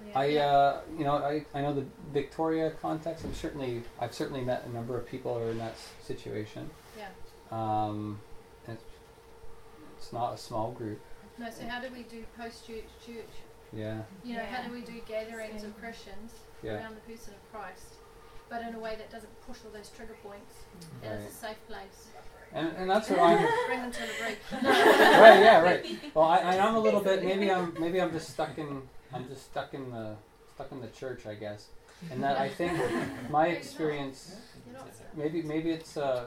Yeah. 0.09 0.19
I 0.19 0.35
uh, 0.37 0.81
you 0.97 1.03
know 1.03 1.15
I, 1.15 1.45
I 1.53 1.61
know 1.61 1.73
the 1.73 1.85
Victoria 2.13 2.71
context. 2.81 3.25
I'm 3.25 3.33
certainly 3.33 3.83
I've 3.99 4.13
certainly 4.13 4.41
met 4.41 4.63
a 4.65 4.69
number 4.73 4.97
of 4.97 5.05
people 5.07 5.37
who 5.37 5.45
are 5.45 5.51
in 5.51 5.57
that 5.59 5.71
s- 5.73 5.89
situation. 6.03 6.69
Yeah. 6.97 7.07
Um, 7.51 8.19
it's, 8.67 8.83
it's 9.97 10.13
not 10.13 10.33
a 10.33 10.37
small 10.37 10.71
group. 10.71 10.99
No. 11.37 11.49
So 11.49 11.65
how 11.67 11.79
do 11.81 11.87
we 11.93 12.03
do 12.03 12.23
post 12.37 12.65
church 12.67 12.85
church? 13.05 13.25
Yeah. 13.73 14.01
You 14.23 14.37
know, 14.37 14.43
how 14.49 14.63
do 14.67 14.73
we 14.73 14.81
do 14.81 14.93
gatherings 15.07 15.63
of 15.63 15.77
Christians 15.79 16.31
Yeah. 16.63 16.75
around 16.75 16.95
the 16.95 17.11
person 17.11 17.33
of 17.33 17.51
Christ, 17.51 17.95
but 18.49 18.61
in 18.61 18.73
a 18.75 18.79
way 18.79 18.95
that 18.95 19.11
doesn't 19.11 19.29
push 19.45 19.57
all 19.65 19.71
those 19.71 19.89
trigger 19.89 20.15
points, 20.23 20.53
and 21.03 21.11
Right. 21.11 21.21
it's 21.21 21.35
a 21.35 21.37
safe 21.37 21.67
place. 21.67 22.07
And 22.53 22.71
and 22.77 22.89
that's 22.89 23.09
what 23.09 23.19
I'm. 23.27 23.45
Bring 23.67 23.81
them 23.81 23.91
to 23.91 23.99
the 23.99 24.07
break. 24.21 24.37
right, 24.63 25.41
yeah, 25.41 25.59
right. 25.61 25.85
Well, 26.13 26.25
I, 26.25 26.39
I 26.39 26.55
am 26.55 26.75
a 26.75 26.79
little 26.79 27.01
bit. 27.01 27.21
Maybe 27.23 27.51
I'm. 27.51 27.73
Maybe 27.77 27.99
I'm 28.01 28.11
just 28.11 28.29
stuck 28.29 28.57
in. 28.57 28.83
I'm 29.13 29.27
just 29.27 29.43
stuck 29.45 29.73
in 29.73 29.89
the 29.91 30.15
stuck 30.53 30.71
in 30.71 30.81
the 30.81 30.87
church, 30.87 31.25
I 31.25 31.35
guess. 31.35 31.67
And 32.11 32.21
that 32.21 32.37
I 32.37 32.47
think 32.47 32.79
my 33.31 33.47
experience. 33.57 34.35
Maybe 35.15 35.41
maybe 35.41 35.71
it's. 35.71 35.97
Uh, 35.97 36.25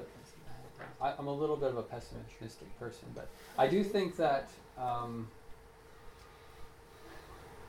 I, 1.01 1.13
I'm 1.17 1.29
a 1.29 1.33
little 1.33 1.57
bit 1.57 1.71
of 1.71 1.77
a 1.77 1.83
pessimistic 1.83 2.77
person, 2.81 3.07
but 3.15 3.29
I 3.57 3.69
do 3.69 3.85
think 3.85 4.17
that 4.17 4.49
um, 4.77 5.29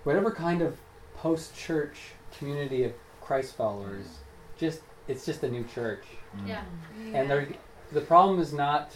whatever 0.03 0.31
kind 0.31 0.61
of 0.61 0.77
post-church 1.17 1.97
community 2.37 2.83
of 2.85 2.93
Christ 3.21 3.55
followers, 3.55 4.07
just 4.57 4.81
it's 5.07 5.25
just 5.25 5.43
a 5.43 5.49
new 5.49 5.63
church, 5.65 6.05
Yeah. 6.47 6.63
and 7.13 7.29
the 7.91 8.01
problem 8.01 8.39
is 8.39 8.51
not 8.53 8.91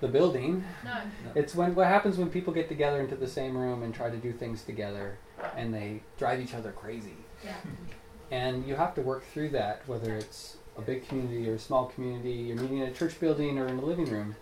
the 0.00 0.08
building. 0.08 0.64
No. 0.84 0.96
It's 1.34 1.54
when 1.54 1.74
what 1.74 1.86
happens 1.86 2.16
when 2.16 2.30
people 2.30 2.52
get 2.52 2.68
together 2.68 3.00
into 3.00 3.16
the 3.16 3.28
same 3.28 3.56
room 3.56 3.82
and 3.82 3.94
try 3.94 4.10
to 4.10 4.16
do 4.16 4.32
things 4.32 4.62
together, 4.62 5.18
and 5.56 5.74
they 5.74 6.02
drive 6.18 6.40
each 6.40 6.54
other 6.54 6.72
crazy. 6.72 7.16
Yeah. 7.44 7.56
And 8.30 8.66
you 8.66 8.76
have 8.76 8.94
to 8.94 9.02
work 9.02 9.24
through 9.32 9.50
that, 9.50 9.82
whether 9.86 10.14
it's 10.14 10.56
a 10.76 10.82
big 10.82 11.06
community 11.06 11.48
or 11.48 11.54
a 11.54 11.58
small 11.58 11.86
community, 11.86 12.32
you're 12.32 12.56
meeting 12.56 12.78
in 12.78 12.88
a 12.88 12.92
church 12.92 13.18
building 13.20 13.58
or 13.58 13.66
in 13.66 13.78
a 13.78 13.84
living 13.84 14.06
room. 14.06 14.36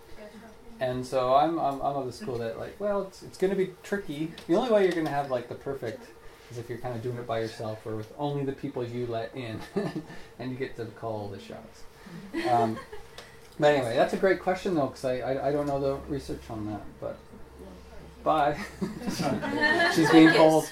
And 0.80 1.05
so 1.05 1.35
I'm, 1.35 1.59
I'm, 1.59 1.80
I'm 1.80 1.97
of 1.97 2.06
the 2.06 2.12
school 2.12 2.39
that 2.39 2.59
like, 2.59 2.78
well, 2.78 3.02
it's, 3.02 3.22
it's 3.22 3.36
going 3.36 3.51
to 3.51 3.56
be 3.56 3.72
tricky. 3.82 4.32
The 4.47 4.55
only 4.55 4.70
way 4.70 4.85
you're 4.85 4.93
going 4.93 5.06
to 5.06 5.10
have 5.10 5.30
like 5.30 5.48
the 5.48 5.56
perfect 5.56 6.06
is 6.51 6.59
if 6.59 6.68
you're 6.68 6.78
kind 6.78 6.94
of 6.94 7.02
doing 7.02 7.16
it 7.16 7.26
by 7.26 7.40
yourself 7.40 7.85
or 7.85 7.97
with 7.97 8.12
only 8.16 8.44
the 8.44 8.52
people 8.52 8.85
you 8.85 9.06
let 9.06 9.35
in, 9.35 9.60
and 10.39 10.52
you 10.52 10.56
get 10.56 10.76
to 10.76 10.85
call 10.86 11.28
the 11.28 11.40
shots. 11.40 11.82
Um, 12.48 12.78
but 13.59 13.74
anyway, 13.74 13.97
that's 13.97 14.14
a 14.14 14.16
great 14.16 14.40
question 14.40 14.74
though, 14.74 14.86
because 14.86 15.05
I, 15.05 15.18
I 15.20 15.48
I 15.48 15.52
don't 15.52 15.66
know 15.66 15.80
the 15.80 15.97
research 16.09 16.43
on 16.51 16.66
that. 16.66 16.82
But 17.01 17.18
bye. 18.22 18.59
She's 19.94 20.10
being 20.10 20.32
told. 20.32 20.70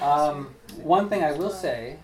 Um, 0.00 0.54
one 0.82 1.08
thing 1.08 1.22
I 1.22 1.32
will 1.32 1.50
say, 1.50 1.98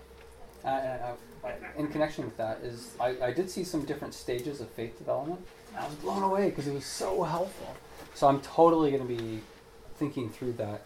uh, 0.63 0.67
uh, 0.67 1.15
uh, 1.43 1.49
in 1.77 1.87
connection 1.87 2.25
with 2.25 2.37
that, 2.37 2.59
is 2.63 2.91
I, 2.99 3.17
I 3.21 3.31
did 3.31 3.49
see 3.49 3.63
some 3.63 3.83
different 3.85 4.13
stages 4.13 4.61
of 4.61 4.69
faith 4.69 4.97
development. 4.97 5.45
I 5.77 5.85
was 5.85 5.95
blown 5.95 6.23
away 6.23 6.49
because 6.49 6.67
it 6.67 6.73
was 6.73 6.85
so 6.85 7.23
helpful. 7.23 7.75
So 8.13 8.27
I'm 8.27 8.41
totally 8.41 8.91
going 8.91 9.07
to 9.07 9.07
be 9.07 9.41
thinking 9.95 10.29
through 10.29 10.53
that. 10.53 10.81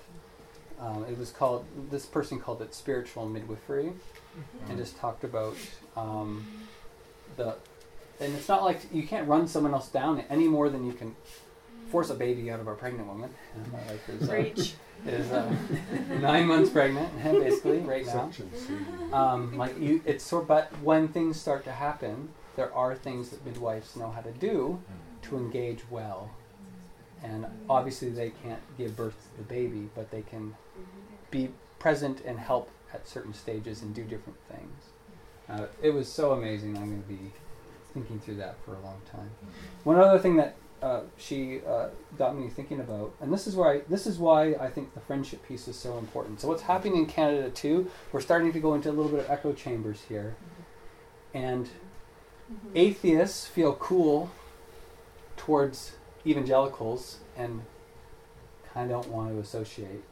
Um, 0.79 1.05
it 1.09 1.17
was 1.17 1.31
called 1.31 1.65
this 1.89 2.05
person 2.05 2.39
called 2.39 2.61
it 2.61 2.73
spiritual 2.75 3.27
midwifery, 3.27 3.93
and 4.69 4.77
just 4.77 4.97
talked 4.97 5.23
about 5.23 5.55
um, 5.95 6.45
the 7.37 7.55
and 8.19 8.33
it's 8.35 8.47
not 8.47 8.63
like 8.63 8.81
you 8.93 9.03
can't 9.07 9.27
run 9.27 9.47
someone 9.47 9.73
else 9.73 9.89
down 9.89 10.23
any 10.29 10.47
more 10.47 10.69
than 10.69 10.85
you 10.85 10.93
can 10.93 11.15
force 11.89 12.09
a 12.09 12.15
baby 12.15 12.49
out 12.51 12.59
of 12.59 12.67
a 12.67 12.75
pregnant 12.75 13.07
woman. 13.07 13.29
And 13.55 13.71
my 13.71 13.79
wife 13.79 14.09
is, 14.09 14.29
uh, 14.29 14.33
is 15.07 15.31
uh, 15.31 15.55
nine 16.19 16.47
months 16.47 16.69
pregnant, 16.69 17.09
basically, 17.23 17.79
right 17.79 18.05
now. 18.05 18.31
Um, 19.13 19.57
like 19.57 19.79
you, 19.79 20.01
it's 20.05 20.23
sort. 20.23 20.47
But 20.47 20.71
when 20.81 21.07
things 21.07 21.39
start 21.39 21.63
to 21.65 21.71
happen, 21.71 22.29
there 22.55 22.73
are 22.73 22.95
things 22.95 23.29
that 23.29 23.45
midwives 23.45 23.95
know 23.95 24.09
how 24.09 24.21
to 24.21 24.31
do 24.31 24.81
to 25.23 25.37
engage 25.37 25.81
well. 25.89 26.31
And 27.23 27.45
obviously, 27.69 28.09
they 28.09 28.31
can't 28.43 28.61
give 28.77 28.95
birth 28.95 29.15
to 29.31 29.37
the 29.37 29.43
baby, 29.43 29.89
but 29.95 30.11
they 30.11 30.21
can 30.21 30.55
be 31.31 31.49
present 31.79 32.21
and 32.25 32.39
help 32.39 32.69
at 32.93 33.07
certain 33.07 33.33
stages 33.33 33.81
and 33.81 33.93
do 33.93 34.03
different 34.03 34.37
things. 34.49 34.83
Uh, 35.49 35.67
it 35.81 35.91
was 35.91 36.07
so 36.07 36.31
amazing. 36.33 36.77
I'm 36.77 36.89
going 36.89 37.01
to 37.01 37.07
be 37.07 37.31
thinking 37.95 38.19
through 38.19 38.35
that 38.35 38.57
for 38.63 38.75
a 38.75 38.81
long 38.81 39.01
time. 39.11 39.31
One 39.85 39.97
other 39.97 40.19
thing 40.19 40.35
that 40.35 40.55
uh, 40.83 41.01
she 41.17 41.61
uh, 41.67 41.87
got 42.17 42.37
me 42.37 42.49
thinking 42.49 42.81
about, 42.81 43.15
and 43.21 43.33
this 43.33 43.47
is 43.47 43.55
why 43.55 43.81
this 43.89 44.05
is 44.05 44.19
why 44.19 44.53
I 44.55 44.69
think 44.69 44.93
the 44.93 44.99
friendship 44.99 45.47
piece 45.47 45.67
is 45.67 45.77
so 45.77 45.97
important. 45.97 46.41
So 46.41 46.49
what's 46.49 46.63
happening 46.63 46.97
in 46.97 47.05
Canada 47.07 47.49
too? 47.49 47.89
We're 48.11 48.21
starting 48.21 48.51
to 48.53 48.59
go 48.59 48.75
into 48.75 48.89
a 48.89 48.91
little 48.91 49.09
bit 49.09 49.21
of 49.21 49.29
echo 49.31 49.53
chambers 49.53 50.03
here, 50.09 50.35
and 51.33 51.69
atheists 52.75 53.47
feel 53.47 53.73
cool 53.73 54.29
towards 55.37 55.93
evangelicals 56.27 57.19
and 57.37 57.61
kind 58.73 58.91
of 58.91 59.03
don't 59.03 59.13
want 59.15 59.31
to 59.31 59.39
associate, 59.39 60.03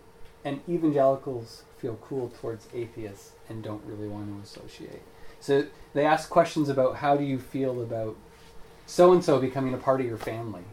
and 0.46 0.62
evangelicals 0.70 1.64
feel 1.78 2.00
cool 2.02 2.32
towards 2.40 2.68
atheists 2.74 3.34
and 3.50 3.62
don't 3.62 3.84
really 3.86 4.08
want 4.08 4.26
to 4.34 4.42
associate. 4.42 5.04
So 5.44 5.65
they 5.94 6.06
ask 6.06 6.30
questions 6.30 6.70
about 6.70 6.95
how 6.95 7.18
do 7.18 7.26
you 7.26 7.38
feel 7.38 7.82
about 7.82 8.15
so 8.86 9.11
and 9.11 9.22
so 9.22 9.40
becoming 9.40 9.74
a 9.74 9.78
part 9.78 9.99
of 9.99 10.07
your 10.07 10.18
family, 10.18 10.64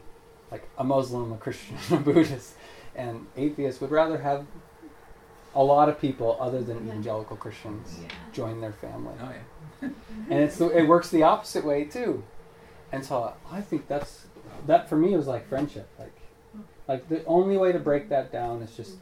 like 0.52 0.68
a 0.78 0.84
Muslim, 0.84 1.32
a 1.32 1.36
Christian, 1.36 1.76
a 1.90 1.96
Buddhist, 1.96 2.54
and 2.94 3.26
atheists 3.36 3.80
would 3.80 3.90
rather 3.90 4.18
have 4.18 4.46
a 5.56 5.64
lot 5.64 5.88
of 5.88 6.00
people 6.00 6.36
other 6.40 6.62
than 6.62 6.76
evangelical 6.86 7.36
Christians 7.36 7.98
join 8.32 8.60
their 8.60 8.72
family. 8.72 9.14
Oh 9.20 9.30
yeah. 9.30 9.88
Mm-hmm. 9.88 10.32
And 10.32 10.40
it's 10.44 10.56
the, 10.58 10.68
it 10.68 10.86
works 10.86 11.10
the 11.10 11.24
opposite 11.24 11.64
way 11.64 11.82
too. 11.82 12.22
And 12.92 13.04
so 13.04 13.34
I 13.50 13.60
think 13.62 13.88
that's 13.88 14.26
that 14.68 14.88
for 14.88 14.96
me 14.96 15.16
was 15.16 15.26
like 15.26 15.48
friendship. 15.48 15.88
Like 15.98 16.14
mm. 16.56 16.62
like 16.86 17.08
the 17.08 17.24
only 17.24 17.56
way 17.56 17.72
to 17.72 17.80
break 17.80 18.08
that 18.10 18.30
down 18.30 18.62
is 18.62 18.76
just 18.76 18.98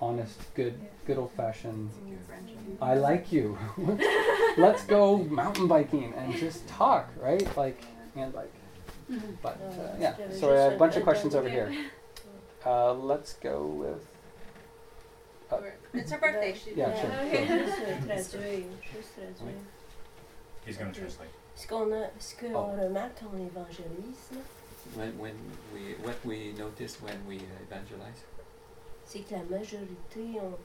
honest, 0.00 0.38
good 0.54 0.74
good 1.06 1.18
old 1.18 1.32
fashioned 1.32 1.90
I 2.80 2.94
like 2.94 3.32
you. 3.32 3.58
Let's 4.56 4.84
go 4.84 5.18
mountain 5.18 5.66
biking 5.68 6.12
and 6.16 6.34
just 6.34 6.66
talk, 6.68 7.08
right? 7.20 7.44
Like 7.56 7.82
and 8.16 8.32
like 8.34 8.52
but 9.42 9.58
uh, 9.60 9.96
yeah. 10.00 10.14
So 10.32 10.52
I 10.54 10.60
have 10.60 10.72
a 10.74 10.76
bunch 10.76 10.96
of 10.96 11.02
questions 11.02 11.34
over 11.34 11.48
here. 11.48 11.72
Uh, 12.64 12.94
let's 12.94 13.34
go 13.34 13.66
with 13.66 14.02
uh, 15.52 15.58
It's 15.92 16.10
her 16.10 16.18
birthday. 16.18 16.54
She 16.54 16.72
Yeah, 16.74 16.98
sure. 16.98 17.10
Juste 17.10 18.32
traduire, 18.32 18.64
juste. 18.80 19.20
He's 20.64 20.78
going 20.78 20.90
to 20.92 20.98
translate. 21.00 21.28
Ce 21.54 21.66
qu'on 21.66 21.92
a, 21.92 22.08
ce 22.18 22.34
qu'on 22.36 22.54
Oh. 22.56 22.74
remarque 22.82 23.22
en 23.22 23.36
évangélisme, 23.38 24.40
When, 24.96 25.12
when 25.18 25.36
we 25.74 25.94
what 26.02 26.16
we 26.24 26.52
notice 26.58 26.96
when 27.02 27.18
we 27.28 27.36
evangelize, 27.68 28.24
c'est 29.04 29.20
que 29.20 29.32
la 29.34 29.42
majorité 29.44 30.40
ont, 30.40 30.58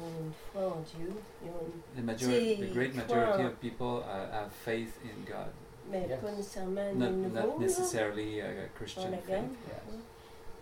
ont 0.00 0.24
une 0.24 0.32
foi 0.52 0.66
en 0.68 0.80
Dieu. 0.96 1.12
Ont 1.44 1.96
the 1.96 2.02
majority, 2.04 2.56
the 2.68 2.72
great 2.72 2.92
foi 2.94 3.02
majority 3.02 3.42
en- 3.42 3.46
of 3.46 3.54
people 3.60 4.02
uh, 4.06 4.32
have 4.32 4.52
faith 4.52 4.98
in 5.04 5.24
God, 5.26 5.52
mais 5.90 6.06
Yes. 6.08 6.20
pas 6.20 6.32
nécessairement 6.32 6.94
not 6.94 7.58
necessarily 7.58 8.40
a 8.40 8.68
Christian 8.76 9.10
faith. 9.10 9.28
Yes. 9.28 10.00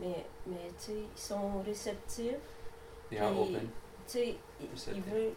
Mais, 0.00 0.24
mais 0.46 0.68
tu 0.78 0.84
sais, 0.84 0.92
ils 0.92 1.20
sont 1.20 1.60
réceptifs. 1.66 2.36
They 3.10 3.18
are 3.18 3.36
open. 3.36 3.68
Tu 4.06 4.12
sais, 4.12 4.36
ils, 4.60 5.00
veulent, 5.02 5.32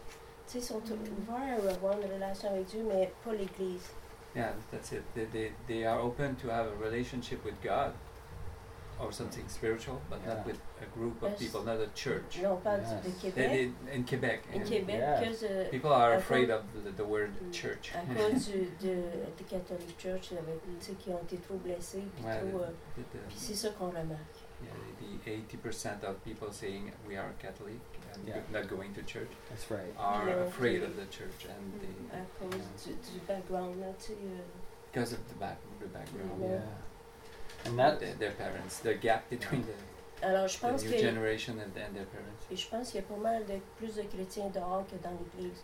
tu 0.46 0.52
sais, 0.52 0.60
sont 0.60 0.80
ouverts 0.80 1.58
à 1.68 1.70
avoir 1.72 1.98
une 2.00 2.10
relation 2.12 2.48
avec 2.50 2.66
Dieu, 2.66 2.84
mais 2.88 3.10
pas 3.24 3.32
l'Église. 3.32 3.90
Yeah, 4.36 4.54
that's 4.70 4.92
it. 4.92 5.02
They, 5.14 5.26
they, 5.26 5.52
they 5.66 5.84
are 5.84 6.00
open 6.00 6.36
to 6.36 6.48
have 6.48 6.66
a 6.68 6.76
relationship 6.82 7.44
with 7.44 7.60
God 7.62 7.92
or 9.00 9.12
something 9.12 9.48
spiritual, 9.48 10.00
but 10.08 10.18
Yeah. 10.24 10.34
not 10.34 10.46
with 10.46 10.58
a 10.80 10.86
group 10.98 11.22
of 11.22 11.36
people, 11.38 11.62
not 11.64 11.80
a 11.80 11.88
church. 11.94 12.40
Là, 12.42 12.52
on 12.52 12.60
Yes. 12.80 13.02
de 13.04 13.10
Québec. 13.20 13.34
they, 13.34 13.72
in 13.94 14.04
Quebec, 14.04 14.42
In 14.52 14.60
and 14.62 14.66
Québec, 14.68 14.98
Yeah. 14.98 15.24
cause, 15.24 15.42
euh, 15.44 15.68
people 15.70 15.92
are 15.92 16.14
afraid 16.14 16.50
of 16.50 16.62
the, 16.84 16.90
the 16.96 17.04
word 17.04 17.30
mm. 17.42 17.52
church. 17.52 17.92
À 17.94 18.00
cause 18.14 18.48
du, 18.48 18.70
de, 18.86 18.94
des 19.36 19.44
Catholic 19.48 19.98
Church, 19.98 20.32
avec, 20.32 20.60
tu 20.80 20.86
sais, 20.86 20.92
qui 20.94 21.10
ont 21.10 21.20
été 21.22 21.36
trop 21.38 21.56
blessés, 21.56 22.02
puis 22.16 22.24
Ouais, 22.24 22.38
trop, 22.40 22.60
euh, 22.60 22.66
the- 22.96 23.00
the- 23.00 23.16
uh, 23.16 23.28
puis 23.28 23.36
c'est 23.38 23.54
ça 23.54 23.70
qu'on 23.70 23.88
remarque. 23.90 24.38
yeah, 24.62 24.70
the 25.24 25.28
eighty 25.30 25.56
percent 25.56 26.02
of 26.04 26.16
people 26.24 26.52
saying 26.52 26.92
we 27.08 27.16
are 27.16 27.32
Catholic 27.40 27.80
and 28.14 28.26
Yeah. 28.26 28.40
not 28.52 28.68
going 28.68 28.92
to 28.94 29.02
church 29.02 29.30
That's 29.50 29.68
right. 29.70 29.92
are 29.98 30.28
Yeah. 30.28 30.42
afraid 30.46 30.82
of 30.82 30.94
the 30.96 31.06
church 31.10 31.46
and 31.48 31.74
mm, 31.74 31.80
they, 31.80 32.16
À 32.18 32.24
cause 32.38 32.86
yeah, 32.86 32.94
du, 32.94 33.12
du 33.12 33.20
background, 33.26 33.80
là, 33.80 33.86
tu 33.98 34.12
euh, 34.12 34.42
because 34.92 35.12
of 35.12 35.18
the 35.28 35.34
back 35.40 35.56
the 35.80 35.86
background. 35.86 36.40
Yeah. 36.40 36.60
Yeah. 37.64 37.68
And 37.70 37.78
that 37.78 38.00
their, 38.00 38.14
their 38.14 38.30
parents, 38.32 38.78
the 38.78 38.94
gap 38.94 39.28
between 39.30 39.62
the, 39.66 40.26
Alors, 40.26 40.46
je 40.48 40.58
the 40.58 40.66
pense 40.66 40.84
new 40.84 40.90
que, 40.90 40.98
generation 41.00 41.58
and, 41.58 41.72
and 41.76 41.94
their 41.96 42.06
parents. 42.06 42.44
et 42.50 42.56
je 42.56 42.68
pense 42.68 42.90
qu'il 42.90 43.00
y 43.00 43.04
a 43.04 43.06
pas 43.06 43.16
mal 43.20 43.44
de, 43.46 43.58
plus 43.78 43.94
de 43.96 44.02
chrétiens 44.02 44.50
dehors 44.52 44.84
que 44.88 44.96
dans 45.02 45.10
l'Église. 45.18 45.62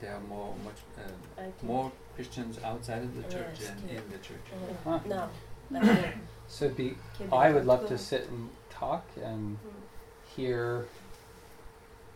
There 0.00 0.12
are 0.12 0.20
more 0.20 0.54
much 0.64 0.80
uh, 0.98 1.40
I 1.40 1.44
think. 1.44 1.62
more 1.62 1.92
Christians 2.14 2.58
outside 2.64 3.02
of 3.04 3.14
the 3.16 3.22
church 3.32 3.60
Yes, 3.60 3.68
than 3.70 3.88
yeah. 3.88 4.00
in 4.00 4.10
the 4.10 4.18
church. 4.18 4.46
Euh, 4.52 4.74
Huh. 4.84 4.98
Non, 5.06 5.28
hmm. 5.70 5.74
d'accord. 5.86 6.12
so 6.48 6.68
be 6.68 6.96
I 7.32 7.50
would 7.50 7.64
love 7.66 7.86
to 7.88 7.96
sit 7.98 8.28
and 8.28 8.50
talk 8.70 9.04
and 9.22 9.56
Mm. 9.56 10.36
hear 10.36 10.86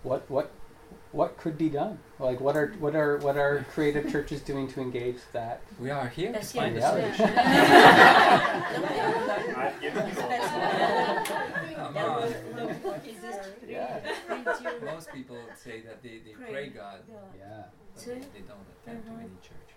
what 0.02 0.28
what 0.28 0.51
what 1.12 1.36
could 1.39 1.56
be 1.56 1.68
done. 1.68 1.98
Like 2.18 2.40
what 2.40 2.56
are 2.56 2.68
what 2.80 2.94
are 2.94 3.18
what 3.18 3.36
are 3.36 3.64
creative 3.72 4.10
churches 4.12 4.40
doing 4.43 4.68
to 4.68 4.80
engage 4.80 5.18
that? 5.32 5.60
We 5.80 5.90
are 5.90 6.09
here 6.09 6.28
to 6.32 6.39
Parce 6.39 6.52
qu'il 6.52 6.60
find 6.60 6.76
a 6.76 6.80
Yeah. 6.80 6.90
solution. 7.16 7.35
Non, 7.35 8.82
mais- 8.82 9.56
I've 9.56 9.80
given 9.80 10.09
you 10.09 10.20
all. 10.20 10.28
Come 11.78 11.94
Il 11.94 11.94
y 11.94 11.98
a 11.98 12.10
on. 12.10 12.20
le- 12.20 12.66
le 12.68 12.74
point 12.74 12.98
qui 13.02 13.10
existe, 13.10 13.40
Yeah. 13.66 14.01
prie 14.26 14.44
Dieu. 14.60 14.70
Most 14.85 15.12
people 15.12 15.39
say 15.56 15.80
that 15.82 16.02
they, 16.02 16.18
they 16.24 16.32
Pray. 16.32 16.51
pray 16.52 16.68
God, 16.68 17.01
Yeah. 17.09 17.14
Yeah. 17.39 17.62
but 17.94 18.05
they, 18.05 18.14
they 18.14 18.44
don't 18.47 18.66
attend 18.82 19.05
to 19.05 19.10
Mhm. 19.10 19.20
any 19.20 19.39
church. 19.43 19.70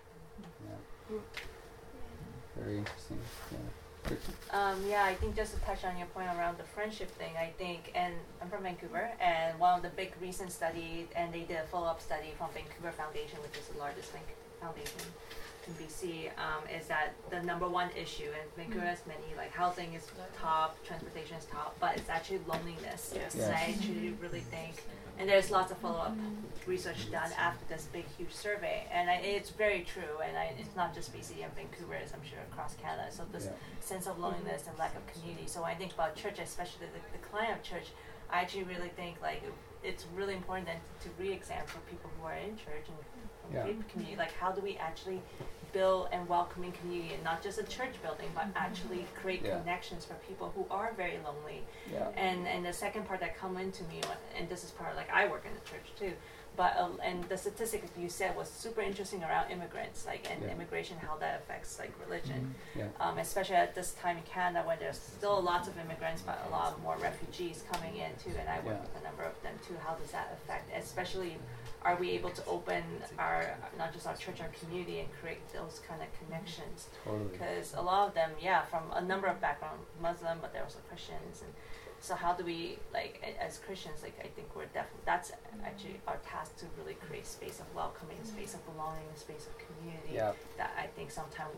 Yeah. 0.66 1.18
Very 2.56 2.78
interesting. 2.78 3.18
Yeah. 3.52 3.58
Um, 4.50 4.82
yeah, 4.88 5.04
I 5.04 5.14
think 5.14 5.36
just 5.36 5.54
to 5.54 5.60
touch 5.60 5.84
on 5.84 5.96
your 5.96 6.06
point 6.08 6.28
around 6.28 6.58
the 6.58 6.64
friendship 6.64 7.10
thing, 7.12 7.32
I 7.38 7.52
think, 7.56 7.92
and 7.94 8.14
I'm 8.40 8.48
from 8.48 8.64
Vancouver, 8.64 9.10
and 9.20 9.58
one 9.58 9.76
of 9.76 9.82
the 9.82 9.90
big 9.90 10.12
recent 10.20 10.52
study, 10.52 11.08
and 11.16 11.32
they 11.32 11.40
did 11.40 11.58
a 11.58 11.64
follow-up 11.64 12.00
study 12.00 12.34
from 12.36 12.50
Vancouver 12.52 12.92
Foundation, 12.92 13.38
which 13.42 13.58
is 13.58 13.68
the 13.68 13.78
largest 13.78 14.10
foundation 14.60 15.00
in 15.66 15.72
BC, 15.74 16.28
um, 16.36 16.66
is 16.68 16.86
that 16.88 17.14
the 17.30 17.40
number 17.42 17.68
one 17.68 17.88
issue, 17.96 18.28
and 18.38 18.50
Vancouver 18.56 18.84
has 18.84 19.00
many, 19.06 19.34
like 19.36 19.52
housing 19.52 19.94
is 19.94 20.06
top, 20.38 20.76
transportation 20.84 21.36
is 21.36 21.44
top, 21.46 21.76
but 21.80 21.96
it's 21.96 22.10
actually 22.10 22.40
loneliness. 22.46 23.12
Yes. 23.14 23.34
And 23.34 23.54
I 23.54 23.74
actually 23.74 24.10
really 24.20 24.40
think, 24.40 24.82
and 25.18 25.28
there's 25.28 25.50
lots 25.50 25.70
of 25.70 25.78
follow-up 25.78 26.12
mm-hmm. 26.12 26.70
research 26.70 27.10
done 27.10 27.30
after 27.38 27.64
this 27.68 27.88
big, 27.92 28.04
huge 28.16 28.32
survey, 28.32 28.86
and 28.92 29.10
I, 29.10 29.14
it's 29.16 29.50
very 29.50 29.82
true, 29.84 30.18
and 30.24 30.36
I, 30.36 30.52
it's 30.58 30.74
not 30.76 30.94
just 30.94 31.12
BC 31.14 31.44
and 31.44 31.54
Vancouver, 31.54 31.94
it's 31.94 32.12
I'm 32.12 32.22
sure 32.24 32.38
across 32.50 32.74
Canada. 32.74 33.08
So 33.10 33.24
this 33.32 33.46
Yeah. 33.46 33.52
sense 33.80 34.06
of 34.06 34.18
loneliness 34.18 34.64
and 34.68 34.78
lack 34.78 34.96
of 34.96 35.06
community. 35.12 35.46
So 35.46 35.62
when 35.62 35.70
I 35.70 35.74
think 35.74 35.92
about 35.92 36.16
church, 36.16 36.38
especially 36.38 36.86
the, 36.86 37.18
the 37.18 37.24
client 37.26 37.52
of 37.58 37.62
church, 37.62 37.88
I 38.30 38.40
actually 38.40 38.64
really 38.64 38.88
think 38.90 39.20
like 39.20 39.42
it's 39.84 40.06
really 40.16 40.34
important 40.34 40.66
then 40.66 40.76
to 41.02 41.08
re-examine 41.22 41.66
for 41.66 41.78
people 41.90 42.10
who 42.18 42.26
are 42.26 42.34
in 42.36 42.56
church 42.56 42.86
and 42.88 42.96
from 43.42 43.54
Yeah. 43.54 43.82
community, 43.90 44.16
like 44.16 44.32
how 44.34 44.52
do 44.52 44.60
we 44.60 44.76
actually 44.76 45.20
build 45.72 46.08
and 46.12 46.28
welcoming 46.28 46.72
community 46.72 47.14
and 47.14 47.24
not 47.24 47.42
just 47.42 47.58
a 47.58 47.64
church 47.64 47.94
building, 48.02 48.28
but 48.34 48.46
actually 48.54 49.06
create 49.14 49.42
Yeah. 49.42 49.58
connections 49.58 50.04
for 50.04 50.14
people 50.28 50.52
who 50.54 50.66
are 50.70 50.92
very 50.92 51.18
lonely. 51.24 51.64
Yeah. 51.90 52.08
And 52.16 52.46
and 52.46 52.64
the 52.64 52.72
second 52.72 53.06
part 53.08 53.20
that 53.20 53.36
come 53.36 53.56
into 53.56 53.82
me, 53.84 54.00
and 54.36 54.48
this 54.48 54.64
is 54.64 54.70
part 54.70 54.94
like 54.96 55.10
I 55.10 55.26
work 55.28 55.44
in 55.46 55.54
the 55.54 55.60
church 55.70 55.88
too, 55.98 56.12
but 56.56 56.76
uh, 56.76 56.90
and 57.02 57.24
the 57.24 57.36
statistic 57.38 57.82
you 57.96 58.08
said 58.08 58.36
was 58.36 58.48
super 58.50 58.82
interesting 58.82 59.22
around 59.24 59.50
immigrants, 59.50 60.04
like 60.06 60.30
and 60.30 60.42
Yeah. 60.42 60.50
immigration, 60.52 60.98
how 60.98 61.16
that 61.18 61.40
affects 61.40 61.78
like 61.78 61.92
religion 62.04 62.54
Yeah. 62.74 62.88
um, 63.00 63.18
especially 63.18 63.56
at 63.56 63.74
this 63.74 63.94
time 63.94 64.16
in 64.18 64.24
Canada 64.24 64.66
when 64.66 64.78
there's 64.78 64.98
still 65.00 65.40
lots 65.40 65.66
of 65.68 65.78
immigrants, 65.78 66.20
but 66.22 66.38
a 66.46 66.50
lot 66.50 66.78
more 66.82 66.96
refugees 66.98 67.64
coming 67.72 67.96
in 67.96 68.10
too, 68.16 68.34
and 68.38 68.48
I 68.48 68.60
work 68.60 68.80
with 68.82 68.94
a 69.00 69.04
number 69.04 69.22
of 69.24 69.40
them 69.42 69.54
too. 69.66 69.76
How 69.86 69.94
does 69.94 70.10
that 70.12 70.28
affect, 70.36 70.70
especially, 70.76 71.38
are 71.84 71.96
we 71.96 72.10
able 72.10 72.30
to 72.30 72.44
open 72.46 72.82
our 73.18 73.56
not 73.78 73.92
just 73.92 74.06
our 74.06 74.16
church, 74.16 74.40
our 74.40 74.50
community, 74.60 75.00
and 75.00 75.08
create 75.20 75.40
those 75.52 75.80
kind 75.88 76.00
of 76.02 76.08
connections? 76.20 76.88
Totally. 77.04 77.24
Because 77.32 77.74
a 77.74 77.82
lot 77.82 78.08
of 78.08 78.14
them, 78.14 78.30
yeah, 78.40 78.62
from 78.66 78.82
a 78.94 79.00
number 79.00 79.26
of 79.26 79.40
background, 79.40 79.80
Muslim, 80.00 80.38
but 80.40 80.52
they're 80.52 80.62
also 80.62 80.78
Christians, 80.88 81.42
and 81.42 81.52
so 82.00 82.14
how 82.14 82.32
do 82.32 82.44
we 82.44 82.78
like 82.92 83.22
as 83.40 83.58
Christians? 83.58 84.02
Like 84.02 84.18
I 84.24 84.28
think 84.28 84.54
we're 84.56 84.66
definitely 84.66 85.02
that's 85.06 85.32
actually 85.64 86.00
our 86.06 86.18
task 86.28 86.56
to 86.58 86.66
really 86.78 86.94
create 86.94 87.26
space 87.26 87.60
of 87.60 87.66
welcoming, 87.74 88.16
mm-hmm. 88.16 88.36
space 88.36 88.54
of 88.54 88.64
belonging, 88.72 89.06
space 89.14 89.46
of 89.46 89.54
community 89.58 90.14
Yeah. 90.14 90.32
that 90.58 90.72
I 90.78 90.86
think 90.88 91.10
sometimes 91.10 91.54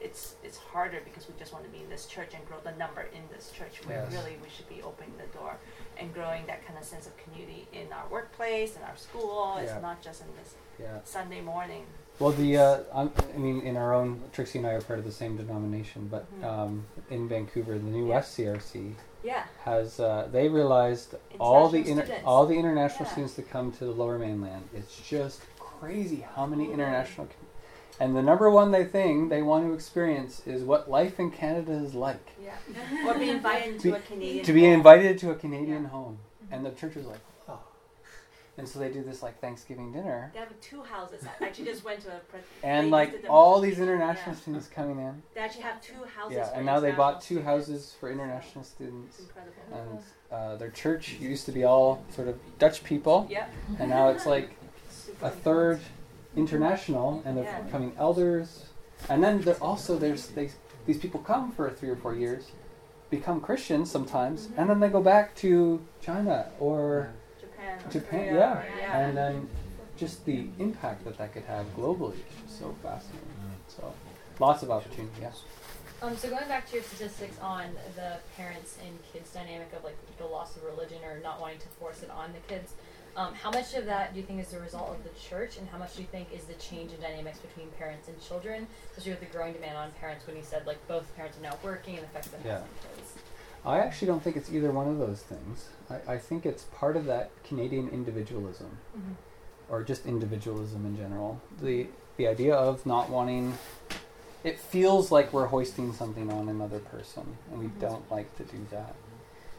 it's 0.00 0.36
it's 0.44 0.56
harder 0.58 1.00
because 1.04 1.26
we 1.26 1.34
just 1.36 1.52
want 1.52 1.64
to 1.64 1.70
be 1.70 1.82
in 1.82 1.90
this 1.90 2.06
church 2.06 2.30
and 2.34 2.46
grow 2.46 2.58
the 2.62 2.70
number 2.78 3.02
in 3.12 3.22
this 3.34 3.50
church. 3.50 3.84
Where 3.86 4.04
Yes. 4.04 4.12
really 4.12 4.36
we 4.42 4.48
should 4.48 4.68
be 4.68 4.80
opening 4.82 5.12
the 5.18 5.26
door 5.36 5.56
and 5.98 6.12
growing 6.14 6.46
that 6.46 6.64
kind 6.66 6.78
of 6.78 6.84
sense 6.84 7.06
of 7.06 7.16
community 7.16 7.66
in 7.72 7.92
our 7.92 8.06
workplace, 8.10 8.76
in 8.76 8.82
our 8.82 8.96
school. 8.96 9.54
Yeah. 9.56 9.62
It's 9.64 9.82
not 9.82 10.02
just 10.02 10.22
in 10.22 10.28
this 10.42 10.54
Yeah. 10.80 10.98
Sunday 11.04 11.40
morning. 11.40 11.84
Well, 12.20 12.30
the 12.32 12.56
uh, 12.56 12.78
I'm, 12.94 13.12
mean, 13.36 13.60
in 13.62 13.76
our 13.76 13.94
own, 13.94 14.22
Trixie 14.32 14.58
and 14.58 14.66
I 14.66 14.72
are 14.72 14.80
part 14.80 14.98
of 14.98 15.04
the 15.04 15.12
same 15.12 15.36
denomination, 15.36 16.08
but 16.08 16.26
Mhm. 16.40 16.44
um, 16.44 16.86
in 17.10 17.28
Vancouver, 17.28 17.74
the 17.74 17.84
New 17.84 18.06
Yeah. 18.06 18.14
West 18.14 18.34
CRC 18.34 18.94
Yeah. 19.22 19.44
has 19.64 20.00
uh, 20.00 20.28
they 20.30 20.48
realized 20.48 21.14
all 21.40 21.68
the 21.68 21.78
International 21.78 21.92
inter- 21.98 22.04
students. 22.06 22.26
all 22.26 22.46
the 22.46 22.58
international 22.58 23.04
Yeah. 23.06 23.12
students 23.12 23.34
that 23.34 23.50
come 23.50 23.72
to 23.72 23.84
the 23.84 23.92
Lower 23.92 24.18
Mainland. 24.18 24.68
It's 24.74 24.96
just 25.08 25.40
crazy 25.58 26.24
how 26.34 26.46
many 26.46 26.72
international, 26.72 27.26
com- 27.26 27.47
and 28.00 28.14
the 28.16 28.22
number 28.22 28.48
one 28.50 28.70
they 28.70 28.84
thing 28.84 29.28
they 29.28 29.42
want 29.42 29.64
to 29.66 29.72
experience 29.74 30.42
is 30.46 30.62
what 30.62 30.88
life 30.90 31.18
in 31.18 31.30
Canada 31.30 31.72
is 31.72 31.94
like. 31.94 32.26
Yeah. 32.42 32.54
or 33.06 33.18
be 33.18 33.30
invited 33.30 33.78
to 33.80 33.90
Be- 33.92 33.96
a 33.96 34.00
Canadian. 34.00 34.44
to 34.44 34.52
be 34.52 34.62
home. 34.64 34.72
invited 34.74 35.18
to 35.18 35.30
a 35.30 35.34
Canadian 35.34 35.82
Yeah. 35.84 35.88
home, 35.88 36.18
and 36.50 36.64
the 36.64 36.70
church 36.70 36.96
is 36.96 37.06
like, 37.06 37.20
oh, 37.48 37.58
and 38.56 38.68
so 38.68 38.78
they 38.78 38.90
do 38.90 39.02
this 39.02 39.22
like 39.22 39.40
Thanksgiving 39.40 39.92
dinner. 39.92 40.30
They 40.32 40.40
have 40.40 40.48
two 40.60 40.82
houses. 40.82 41.24
I 41.40 41.44
actually 41.46 41.66
just 41.66 41.84
went 41.84 42.00
to 42.02 42.08
a. 42.08 42.18
Pre- 42.20 42.40
And 42.62 42.90
like 42.90 43.24
all 43.28 43.60
these 43.60 43.78
international 43.78 44.34
yeah. 44.34 44.40
students 44.40 44.66
coming 44.68 44.98
in. 44.98 45.22
They 45.34 45.40
actually 45.40 45.62
have 45.62 45.80
two 45.82 46.04
houses. 46.16 46.36
Yeah, 46.38 46.50
and 46.54 46.64
now 46.66 46.80
they 46.80 46.92
bought 46.92 47.20
two 47.20 47.36
students. 47.42 47.46
houses 47.46 47.94
for 48.00 48.10
international 48.10 48.64
students. 48.64 49.20
Incredible. 49.20 49.54
And 49.72 49.98
uh, 50.32 50.56
their 50.56 50.70
church 50.70 51.14
used 51.20 51.46
to 51.46 51.52
be 51.52 51.64
all 51.64 52.04
sort 52.10 52.28
of 52.28 52.38
Dutch 52.58 52.82
people, 52.84 53.26
Yep. 53.30 53.50
and 53.78 53.90
now 53.90 54.08
it's 54.08 54.26
like 54.26 54.50
a 55.22 55.30
third 55.30 55.80
international, 56.38 57.22
and 57.24 57.36
they're 57.36 57.44
Yeah. 57.44 57.60
becoming 57.60 57.92
elders. 57.98 58.66
And 59.08 59.22
then 59.22 59.40
there 59.42 59.56
also 59.60 59.98
there's 59.98 60.28
they, 60.28 60.50
these 60.86 60.98
people 60.98 61.20
come 61.20 61.52
for 61.52 61.70
three 61.70 61.90
or 61.90 61.96
four 61.96 62.14
years, 62.14 62.44
become 63.10 63.40
Christians 63.40 63.90
sometimes, 63.90 64.48
and 64.56 64.70
then 64.70 64.80
they 64.80 64.88
go 64.88 65.02
back 65.02 65.34
to 65.36 65.80
China 66.00 66.50
or 66.58 67.10
Japan. 67.40 67.78
Japan, 67.90 68.34
yeah. 68.34 68.62
yeah. 68.78 68.98
and 68.98 69.16
then 69.16 69.48
just 69.96 70.24
the 70.24 70.48
impact 70.58 71.04
that 71.04 71.18
that 71.18 71.32
could 71.34 71.44
have 71.44 71.66
globally 71.76 72.14
is 72.14 72.34
just 72.42 72.58
so 72.60 72.74
fascinating. 72.82 73.28
So 73.68 73.92
lots 74.38 74.62
of 74.62 74.70
opportunity. 74.70 75.20
Yeah. 75.20 75.30
Um, 76.00 76.16
so 76.16 76.30
going 76.30 76.46
back 76.46 76.68
to 76.68 76.74
your 76.74 76.84
statistics 76.84 77.36
on 77.40 77.64
the 77.96 78.18
parents 78.36 78.78
and 78.86 78.96
kids 79.12 79.32
dynamic 79.32 79.72
of 79.76 79.82
like 79.82 79.96
the 80.16 80.26
loss 80.26 80.56
of 80.56 80.62
religion 80.62 80.98
or 81.04 81.18
not 81.18 81.40
wanting 81.40 81.58
to 81.58 81.68
force 81.80 82.02
it 82.04 82.10
on 82.10 82.32
the 82.32 82.38
kids, 82.52 82.74
um, 83.18 83.34
how 83.34 83.50
much 83.50 83.74
of 83.74 83.84
that 83.86 84.14
do 84.14 84.20
you 84.20 84.24
think 84.26 84.40
is 84.40 84.48
the 84.48 84.60
result 84.60 84.90
of 84.96 85.02
the 85.02 85.10
church, 85.18 85.58
and 85.58 85.68
how 85.68 85.76
much 85.76 85.96
do 85.96 86.02
you 86.02 86.08
think 86.12 86.28
is 86.32 86.44
the 86.44 86.54
change 86.54 86.92
in 86.92 87.00
dynamics 87.00 87.38
between 87.40 87.66
parents 87.72 88.06
and 88.06 88.16
children, 88.22 88.66
especially 88.90 89.10
with 89.10 89.20
the 89.20 89.26
growing 89.26 89.52
demand 89.52 89.76
on 89.76 89.90
parents 90.00 90.24
when 90.26 90.36
you 90.36 90.42
said 90.42 90.64
like 90.66 90.78
both 90.86 91.14
parents 91.16 91.36
are 91.36 91.42
now 91.42 91.54
working 91.64 91.96
and 91.96 92.04
the 92.04 92.08
effect 92.10 92.30
that 92.30 92.40
Yeah. 92.44 92.52
has 92.54 92.62
on 92.62 92.68
kids? 92.96 93.12
I 93.64 93.80
actually 93.80 94.06
don't 94.06 94.22
think 94.22 94.36
it's 94.36 94.52
either 94.52 94.70
one 94.70 94.86
of 94.86 94.98
those 94.98 95.20
things. 95.22 95.68
I, 95.90 96.14
I 96.14 96.18
think 96.18 96.46
it's 96.46 96.62
part 96.72 96.96
of 96.96 97.06
that 97.06 97.30
Canadian 97.42 97.88
individualism, 97.88 98.78
Mhm. 98.96 99.14
or 99.68 99.82
just 99.82 100.06
individualism 100.06 100.86
in 100.86 100.96
general. 100.96 101.40
The 101.60 101.88
the 102.18 102.28
idea 102.28 102.54
of 102.54 102.86
not 102.86 103.10
wanting. 103.10 103.58
It 104.44 104.58
feels 104.60 105.10
like 105.10 105.32
we're 105.32 105.46
hoisting 105.46 105.92
something 105.92 106.32
on 106.32 106.48
another 106.48 106.78
person, 106.78 107.36
and 107.50 107.58
we 107.58 107.66
Mhm. 107.66 107.80
don't 107.80 108.10
like 108.10 108.36
to 108.36 108.44
do 108.44 108.64
that. 108.70 108.94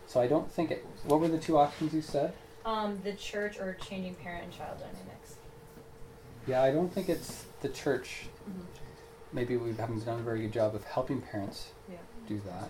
So 0.08 0.22
I 0.22 0.28
don't 0.28 0.50
think 0.50 0.72
it. 0.72 0.86
What 1.06 1.20
were 1.20 1.28
the 1.28 1.38
two 1.38 1.58
options 1.58 1.94
you 1.94 2.02
said? 2.02 2.34
Um, 2.66 3.00
the 3.04 3.14
church 3.14 3.60
or 3.60 3.78
changing 3.90 4.16
parent 4.16 4.44
and 4.46 4.54
child 4.54 4.78
dynamics. 4.80 5.36
Yeah, 6.48 6.62
I 6.64 6.72
don't 6.72 6.92
think 6.94 7.10
it's 7.10 7.46
the 7.62 7.70
church. 7.70 8.28
Mhm. 8.50 8.64
Maybe 9.34 9.58
we 9.58 9.74
haven't 9.74 10.06
done 10.06 10.20
a 10.20 10.24
very 10.24 10.42
good 10.42 10.52
job 10.52 10.76
of 10.76 10.84
helping 10.86 11.22
parents 11.22 11.70
Yeah. 11.90 11.98
do 12.28 12.40
that. 12.46 12.70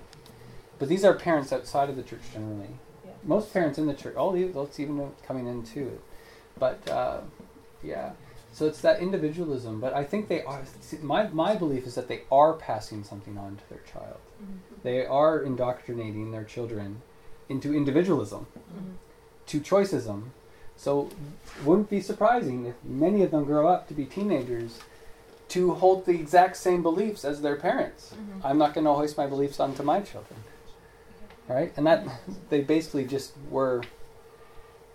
But 0.78 0.90
these 0.90 1.04
are 1.04 1.14
parents 1.14 1.52
outside 1.52 1.90
of 1.90 1.96
the 1.96 2.04
church 2.04 2.22
generally. 2.34 2.70
Yeah. 3.06 3.12
Most 3.24 3.52
parents 3.54 3.78
in 3.78 3.86
the 3.88 3.94
church, 3.94 4.16
all 4.16 4.32
these, 4.32 4.54
let's 4.56 4.80
even 4.80 5.12
coming 5.26 5.48
into 5.48 5.88
it. 5.88 6.02
But 6.58 6.88
uh, 6.90 7.22
yeah, 7.84 8.12
so 8.54 8.66
it's 8.68 8.82
that 8.82 9.00
individualism. 9.00 9.80
But 9.80 9.94
I 9.94 10.04
think 10.04 10.28
they 10.28 10.44
are. 10.44 10.64
see, 10.82 10.98
My 10.98 11.28
my 11.30 11.56
belief 11.56 11.88
is 11.88 11.96
that 11.96 12.08
they 12.08 12.24
are 12.32 12.54
passing 12.54 13.04
something 13.04 13.38
on 13.38 13.58
to 13.58 13.70
their 13.70 13.82
child. 13.92 14.18
Mhm. 14.42 14.82
They 14.84 15.06
are 15.06 15.42
indoctrinating 15.42 16.32
their 16.32 16.44
children 16.44 17.02
into 17.48 17.74
individualism, 17.74 18.46
Mhm. 18.56 18.94
To 19.50 19.60
choicism. 19.60 20.32
So 20.78 21.10
wouldn't 21.66 21.90
be 21.90 22.02
surprising 22.02 22.66
if 22.66 22.76
many 22.84 23.22
of 23.24 23.32
them 23.32 23.44
grow 23.44 23.68
up 23.68 23.88
to 23.90 23.94
be 23.94 24.06
teenagers 24.06 24.80
to 25.50 25.74
hold 25.74 26.06
the 26.06 26.14
exact 26.14 26.56
same 26.58 26.82
beliefs 26.84 27.26
as 27.26 27.42
their 27.42 27.56
parents. 27.56 28.14
Mhm. 28.14 28.46
I'm 28.46 28.58
not 28.58 28.74
going 28.74 28.86
to 28.86 28.94
hoist 28.94 29.18
my 29.18 29.26
beliefs 29.28 29.60
onto 29.60 29.84
my 29.84 30.00
children. 30.02 30.40
Right? 31.48 31.74
And 31.76 31.86
that 31.88 32.06
they 32.50 32.62
basically 32.62 33.06
just 33.06 33.34
were 33.50 33.82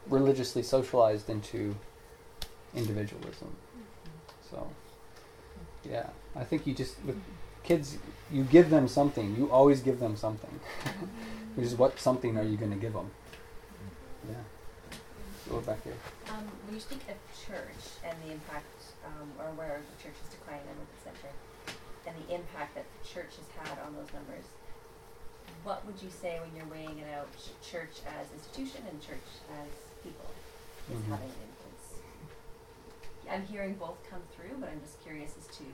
religiously 0.09 0.63
socialized 0.63 1.29
into 1.29 1.75
individualism. 2.75 3.57
So 4.51 4.69
yeah, 5.85 6.07
I 6.37 6.45
think 6.45 6.67
you 6.67 6.75
just 6.75 6.95
with 7.05 7.21
kids 7.65 7.99
you 8.31 8.45
give 8.45 8.71
them 8.71 8.87
something. 8.89 9.35
You 9.37 9.51
always 9.51 9.81
give 9.81 9.99
them 9.99 10.17
something. 10.17 10.61
Which 11.57 11.67
is 11.67 11.75
what 11.75 11.99
something 11.99 12.39
are 12.39 12.43
you 12.45 12.57
going 12.57 12.71
to 12.73 12.77
give 12.77 12.93
them? 12.93 13.11
Go 15.49 15.61
back 15.61 15.83
here. 15.85 15.97
Um, 16.33 16.49
when 16.65 16.75
you 16.75 16.81
speak 16.81 17.05
of 17.13 17.21
church 17.37 17.85
and 18.01 18.17
the 18.25 18.33
impact, 18.33 18.97
um, 19.05 19.29
or 19.39 19.53
where 19.53 19.85
the 19.85 19.97
church 20.01 20.17
is 20.25 20.29
declining 20.33 20.65
in 20.73 20.81
the 20.89 21.01
center, 21.05 21.29
and 22.09 22.17
the 22.17 22.29
impact 22.35 22.75
that 22.81 22.87
the 22.89 23.03
church 23.05 23.37
has 23.37 23.49
had 23.61 23.77
on 23.85 23.93
those 23.93 24.09
numbers, 24.17 24.45
what 25.63 25.85
would 25.85 26.01
you 26.01 26.09
say 26.09 26.41
when 26.41 26.49
you're 26.57 26.69
weighing 26.73 26.97
it 26.97 27.09
out, 27.13 27.29
ch- 27.37 27.53
church 27.61 28.01
as 28.09 28.33
institution 28.33 28.89
and 28.89 28.97
church 29.05 29.29
as 29.61 29.69
people 30.01 30.29
is 30.89 31.01
Mhm. 31.05 31.13
having 31.13 31.29
an 31.29 31.41
influence? 31.45 31.85
I'm 33.29 33.45
hearing 33.47 33.75
both 33.77 34.01
come 34.09 34.23
through, 34.33 34.57
but 34.61 34.69
I'm 34.73 34.81
just 34.81 35.01
curious 35.05 35.37
as 35.37 35.47
to 35.61 35.65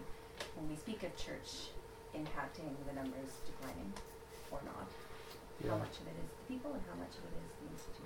when 0.59 0.67
we 0.69 0.77
speak 0.77 1.03
of 1.03 1.15
church 1.17 1.71
impacting 2.15 2.75
the 2.87 2.93
numbers 2.95 3.39
declining 3.47 3.93
or 4.51 4.63
not, 4.67 4.91
Yeah. 5.63 5.71
how 5.73 5.79
much 5.79 5.95
of 6.01 6.07
it 6.11 6.17
is 6.19 6.31
the 6.43 6.45
people 6.51 6.73
and 6.75 6.83
how 6.91 6.95
much 6.99 7.15
of 7.15 7.23
it 7.27 7.35
is 7.39 7.51
the 7.63 7.67
institution? 7.71 8.00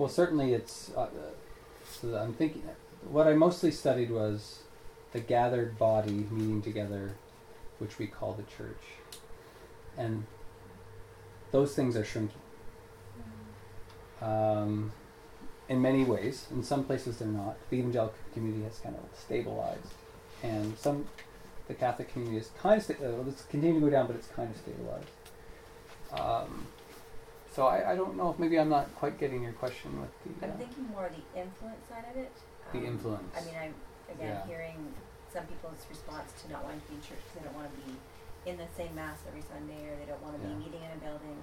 Well, 0.00 0.08
certainly 0.08 0.54
it's. 0.54 0.90
Uh, 0.96 1.02
uh, 1.02 1.08
so 1.84 2.16
I'm 2.16 2.32
thinking. 2.32 2.62
What 3.10 3.26
I 3.26 3.34
mostly 3.34 3.70
studied 3.70 4.10
was 4.10 4.60
the 5.12 5.20
gathered 5.20 5.78
body 5.78 6.26
meeting 6.30 6.62
together, 6.62 7.16
which 7.78 7.98
we 7.98 8.06
call 8.06 8.32
the 8.32 8.44
church, 8.44 8.82
and 9.98 10.24
those 11.50 11.74
things 11.74 11.96
are 11.96 12.04
shrinking. 12.04 12.40
Um, 14.22 14.92
in 15.68 15.82
many 15.82 16.04
ways, 16.04 16.46
in 16.50 16.62
some 16.62 16.84
places 16.84 17.18
they're 17.18 17.28
not. 17.28 17.58
The 17.68 17.76
evangelical 17.76 18.16
community 18.32 18.64
has 18.64 18.78
kind 18.78 18.96
of 18.96 19.18
stabilized, 19.18 19.92
and 20.42 20.78
some, 20.78 21.08
the 21.68 21.74
Catholic 21.74 22.10
community 22.10 22.38
is 22.38 22.50
kind 22.58 22.78
of. 22.78 22.84
Sta- 22.84 23.04
uh, 23.04 23.28
it's 23.28 23.42
continuing 23.50 23.82
to 23.82 23.86
go 23.88 23.90
down, 23.90 24.06
but 24.06 24.16
it's 24.16 24.28
kind 24.28 24.48
of 24.50 24.56
stabilized. 24.56 25.08
Um, 26.10 26.68
so 27.50 27.66
I, 27.66 27.92
I 27.92 27.96
don't 27.96 28.16
know 28.16 28.30
if 28.30 28.38
maybe 28.38 28.58
I'm 28.58 28.68
not 28.68 28.94
quite 28.96 29.18
getting 29.18 29.42
your 29.42 29.52
question 29.52 30.00
with 30.00 30.10
the. 30.24 30.46
I'm 30.46 30.52
uh, 30.52 30.56
thinking 30.56 30.86
more 30.94 31.06
of 31.06 31.12
the 31.12 31.24
influence 31.40 31.82
side 31.88 32.04
of 32.10 32.16
it. 32.16 32.32
The 32.72 32.78
Um, 32.78 32.86
influence. 32.86 33.34
I 33.36 33.40
mean, 33.44 33.56
I'm 33.58 33.74
again 34.14 34.36
Yeah. 34.38 34.46
hearing 34.46 34.94
some 35.32 35.44
people's 35.46 35.82
response 35.90 36.30
to 36.42 36.50
not 36.52 36.64
wanting 36.64 36.80
to 36.82 36.88
be 36.88 36.94
in 36.96 37.02
church 37.02 37.18
because 37.26 37.34
they 37.42 37.44
don't 37.46 37.54
want 37.58 37.70
to 37.70 37.76
be 37.86 37.94
in 38.50 38.56
the 38.56 38.66
same 38.76 38.94
mass 38.94 39.18
every 39.28 39.42
Sunday 39.42 39.86
or 39.90 39.94
they 39.98 40.06
don't 40.06 40.22
want 40.22 40.34
to 40.38 40.42
Yeah. 40.42 40.54
be 40.54 40.64
meeting 40.66 40.82
in 40.82 40.90
a 40.90 41.00
building. 41.02 41.38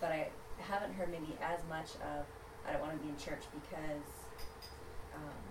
But 0.00 0.10
I 0.12 0.30
haven't 0.58 0.94
heard 0.94 1.10
maybe 1.10 1.36
as 1.42 1.60
much 1.68 1.94
of 2.02 2.26
I 2.66 2.72
don't 2.74 2.82
want 2.82 2.94
to 2.98 3.02
be 3.02 3.10
in 3.10 3.18
church 3.18 3.46
because 3.54 4.06
um, 5.14 5.42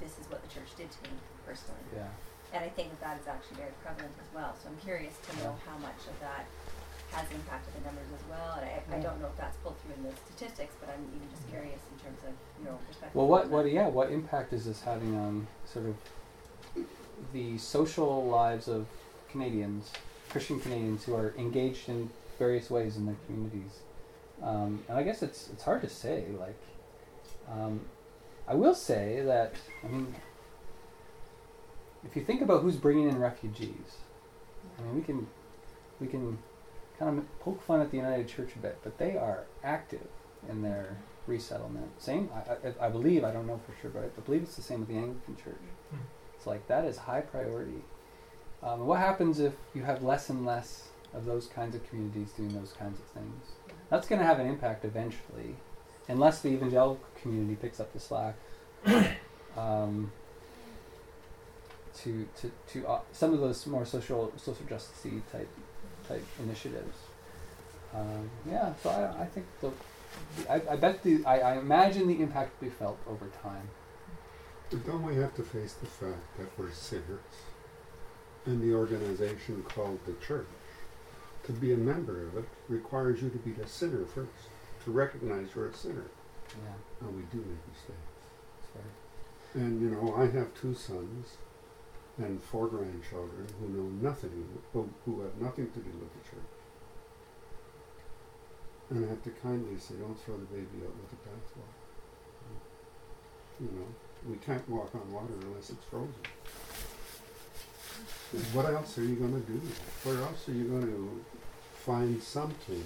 this 0.00 0.18
is 0.18 0.26
what 0.30 0.42
the 0.42 0.50
church 0.50 0.74
did 0.76 0.90
to 0.90 0.98
me 1.06 1.14
personally. 1.46 1.86
Yeah. 1.94 2.10
And 2.52 2.64
I 2.64 2.68
think 2.70 2.90
that 2.90 3.00
that 3.00 3.14
is 3.20 3.26
actually 3.28 3.58
very 3.62 3.74
prevalent 3.82 4.14
as 4.18 4.26
well. 4.34 4.54
So 4.58 4.68
I'm 4.70 4.78
curious 4.82 5.14
to 5.30 5.30
know 5.42 5.54
how 5.66 5.76
much 5.78 6.00
of 6.10 6.18
that 6.20 6.46
has 7.12 7.26
impacted 7.32 7.74
the 7.74 7.86
numbers 7.86 8.08
as 8.14 8.24
well. 8.28 8.58
And 8.60 8.68
I, 8.68 8.96
I 8.96 9.00
don't 9.00 9.20
know 9.20 9.28
if 9.28 9.36
that's 9.36 9.56
pulled 9.58 9.76
through 9.80 9.94
in 9.96 10.02
the 10.04 10.16
statistics, 10.26 10.74
but 10.80 10.90
I'm 10.90 11.04
even 11.14 11.28
just 11.30 11.48
curious 11.48 11.80
in 11.92 12.04
terms 12.04 12.18
of 12.26 12.34
your 12.62 12.72
own 12.72 12.78
perspective. 12.86 13.14
Well, 13.14 13.26
what, 13.26 13.48
what, 13.48 13.70
yeah, 13.70 13.88
what 13.88 14.10
impact 14.10 14.52
is 14.52 14.66
this 14.66 14.82
having 14.82 15.16
on 15.16 15.46
sort 15.64 15.86
of 15.86 15.96
the 17.32 17.58
social 17.58 18.26
lives 18.26 18.68
of 18.68 18.86
Canadians, 19.30 19.90
Christian 20.28 20.60
Canadians 20.60 21.04
who 21.04 21.14
are 21.14 21.34
engaged 21.38 21.88
in 21.88 22.10
various 22.38 22.70
ways 22.70 22.96
in 22.96 23.06
their 23.06 23.16
communities? 23.26 23.80
Um, 24.42 24.84
and 24.88 24.96
I 24.96 25.02
guess 25.02 25.22
it's 25.22 25.48
it's 25.52 25.64
hard 25.64 25.82
to 25.82 25.88
say. 25.88 26.24
Like, 26.38 26.56
um, 27.50 27.80
I 28.46 28.54
will 28.54 28.74
say 28.74 29.20
that 29.22 29.54
I 29.84 29.88
mean, 29.88 30.14
if 32.04 32.14
you 32.14 32.22
think 32.22 32.40
about 32.40 32.62
who's 32.62 32.76
bringing 32.76 33.08
in 33.08 33.18
refugees, 33.18 33.98
I 34.78 34.82
mean, 34.82 34.94
we 34.94 35.02
can 35.02 35.26
we 36.00 36.06
can 36.06 36.38
kind 36.98 37.18
of 37.18 37.40
poke 37.40 37.62
fun 37.62 37.80
at 37.80 37.90
the 37.90 37.96
United 37.96 38.28
Church 38.28 38.50
a 38.56 38.58
bit, 38.58 38.78
but 38.82 38.98
they 38.98 39.16
are 39.16 39.44
active 39.62 40.08
in 40.48 40.62
their 40.62 40.98
resettlement. 41.26 42.00
Same, 42.00 42.30
I, 42.34 42.84
I, 42.84 42.86
I 42.86 42.88
believe, 42.88 43.24
I 43.24 43.30
don't 43.30 43.46
know 43.46 43.60
for 43.64 43.74
sure, 43.80 43.90
but 43.90 44.12
I 44.16 44.20
believe 44.20 44.42
it's 44.42 44.56
the 44.56 44.62
same 44.62 44.80
with 44.80 44.88
the 44.88 44.96
Anglican 44.96 45.36
Church. 45.36 45.60
It's 46.36 46.46
like 46.46 46.66
that 46.68 46.84
is 46.84 46.96
high 46.96 47.20
priority. 47.20 47.82
Um, 48.62 48.86
what 48.86 48.98
happens 48.98 49.38
if 49.38 49.54
you 49.74 49.82
have 49.82 50.02
less 50.02 50.28
and 50.28 50.44
less 50.44 50.88
of 51.14 51.24
those 51.24 51.46
kinds 51.46 51.74
of 51.74 51.88
communities 51.88 52.30
doing 52.36 52.50
those 52.50 52.72
kinds 52.72 52.98
of 52.98 53.06
things? 53.06 53.44
That's 53.90 54.08
going 54.08 54.20
to 54.20 54.26
have 54.26 54.38
an 54.40 54.46
impact 54.46 54.84
eventually, 54.84 55.56
unless 56.08 56.40
the 56.40 56.48
evangelical 56.48 57.00
community 57.20 57.56
picks 57.56 57.80
up 57.80 57.92
the 57.92 58.00
slack. 58.00 58.34
um, 59.56 60.12
to 62.02 62.28
to 62.40 62.50
to 62.68 62.86
uh, 62.86 63.00
some 63.12 63.32
of 63.32 63.40
those 63.40 63.66
more 63.66 63.84
social 63.84 64.32
social 64.36 64.64
justice 64.66 65.12
type 65.32 65.48
type 66.08 66.24
initiatives. 66.42 66.96
Um, 67.94 68.30
yeah, 68.50 68.72
so 68.82 68.90
I, 68.90 69.22
I 69.22 69.26
think 69.26 69.46
the, 69.60 69.70
the 70.36 70.52
I, 70.52 70.72
I 70.72 70.76
bet 70.76 71.02
the 71.02 71.24
I, 71.24 71.40
I 71.40 71.58
imagine 71.58 72.06
the 72.08 72.20
impact 72.20 72.60
will 72.60 72.68
be 72.68 72.74
felt 72.74 72.98
over 73.08 73.26
time. 73.42 73.68
But 74.70 74.86
don't 74.86 75.02
we 75.04 75.16
have 75.16 75.34
to 75.36 75.42
face 75.42 75.74
the 75.74 75.86
fact 75.86 76.36
that 76.38 76.58
we're 76.58 76.70
sinners? 76.72 77.20
And 78.44 78.62
the 78.62 78.74
organization 78.74 79.62
called 79.62 79.98
the 80.06 80.14
church, 80.24 80.46
to 81.44 81.52
be 81.52 81.72
a 81.72 81.76
member 81.76 82.26
of 82.26 82.36
it, 82.36 82.44
requires 82.68 83.22
you 83.22 83.30
to 83.30 83.38
be 83.38 83.60
a 83.60 83.66
sinner 83.66 84.04
first, 84.04 84.30
to 84.84 84.90
recognize 84.90 85.48
you're 85.54 85.68
a 85.68 85.74
sinner. 85.74 86.04
Yeah, 86.50 87.06
And 87.06 87.16
we 87.16 87.22
do 87.30 87.38
make 87.38 87.66
mistakes. 87.68 88.74
right. 88.74 89.62
And 89.62 89.80
you 89.82 89.90
know, 89.90 90.14
I 90.16 90.26
have 90.38 90.54
two 90.60 90.74
sons 90.74 91.36
and 92.18 92.42
four 92.42 92.66
grandchildren 92.66 93.46
who 93.60 93.68
know 93.68 94.10
nothing, 94.10 94.30
who, 94.72 94.88
who 95.04 95.20
have 95.22 95.40
nothing 95.40 95.70
to 95.70 95.78
do 95.78 95.90
with 95.98 96.12
the 96.12 96.28
church. 96.28 96.52
And 98.90 99.04
I 99.04 99.08
have 99.10 99.22
to 99.22 99.30
kindly 99.42 99.78
say, 99.78 99.94
don't 100.00 100.18
throw 100.20 100.36
the 100.36 100.46
baby 100.46 100.82
out 100.84 100.94
with 100.96 101.10
the 101.10 101.16
bathwater. 101.16 101.78
You 103.60 103.68
know, 103.78 103.86
we 104.28 104.36
can't 104.38 104.68
walk 104.68 104.94
on 104.94 105.12
water 105.12 105.34
unless 105.42 105.70
it's 105.70 105.84
frozen. 105.84 106.14
What 108.52 108.66
else 108.66 108.98
are 108.98 109.04
you 109.04 109.16
going 109.16 109.32
to 109.32 109.52
do? 109.52 109.60
Where 110.04 110.18
else 110.22 110.48
are 110.48 110.52
you 110.52 110.64
going 110.64 110.86
to 110.86 111.24
find 111.84 112.22
something 112.22 112.84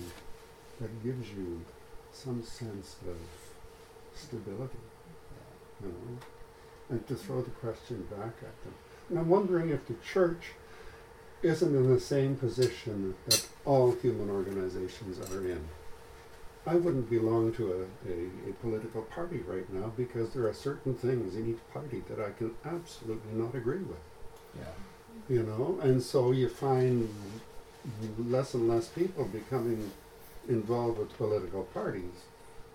that 0.81 1.03
gives 1.03 1.31
you 1.31 1.61
some 2.13 2.43
sense 2.43 2.97
of 3.09 3.17
stability? 4.15 4.79
You 5.83 5.89
know, 5.89 6.19
and 6.91 7.07
to 7.09 7.15
throw 7.15 7.43
the 7.43 7.51
question 7.51 8.07
back 8.11 8.35
at 8.43 8.63
them. 8.63 8.75
And 9.12 9.20
I'm 9.20 9.28
wondering 9.28 9.68
if 9.68 9.86
the 9.86 9.94
church 10.10 10.52
isn't 11.43 11.76
in 11.76 11.93
the 11.93 12.01
same 12.01 12.34
position 12.34 13.14
that 13.26 13.47
all 13.66 13.93
human 13.93 14.30
organizations 14.30 15.18
are 15.30 15.47
in. 15.47 15.62
I 16.66 16.76
wouldn't 16.76 17.10
belong 17.10 17.52
to 17.56 17.72
a, 17.72 18.10
a, 18.10 18.51
a 18.51 18.52
political 18.62 19.02
party 19.02 19.40
right 19.47 19.70
now 19.70 19.93
because 19.98 20.30
there 20.30 20.47
are 20.47 20.55
certain 20.55 20.94
things 20.94 21.36
in 21.36 21.51
each 21.51 21.60
party 21.74 22.02
that 22.09 22.20
I 22.24 22.30
can 22.30 22.52
absolutely 22.64 23.34
not 23.34 23.55
agree 23.55 23.82
with. 23.82 23.98
Yeah. 24.56 25.34
You 25.36 25.43
know, 25.43 25.78
and 25.82 26.02
so 26.02 26.32
you 26.32 26.48
find 26.48 27.14
less 28.16 28.55
and 28.55 28.66
less 28.66 28.89
people 28.89 29.26
becoming 29.26 29.90
involved 30.48 30.98
with 30.98 31.14
political 31.18 31.64
parties. 31.64 32.24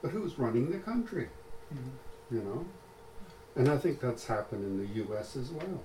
But 0.03 0.11
who's 0.11 0.37
running 0.37 0.69
the 0.69 0.77
country? 0.77 1.29
Mm-hmm. 1.73 2.35
You 2.35 2.43
know? 2.43 2.65
And 3.55 3.71
I 3.71 3.77
think 3.79 3.99
that's 3.99 4.27
happened 4.27 4.63
in 4.63 4.77
the 4.77 5.03
US 5.11 5.35
as 5.35 5.49
well. 5.49 5.81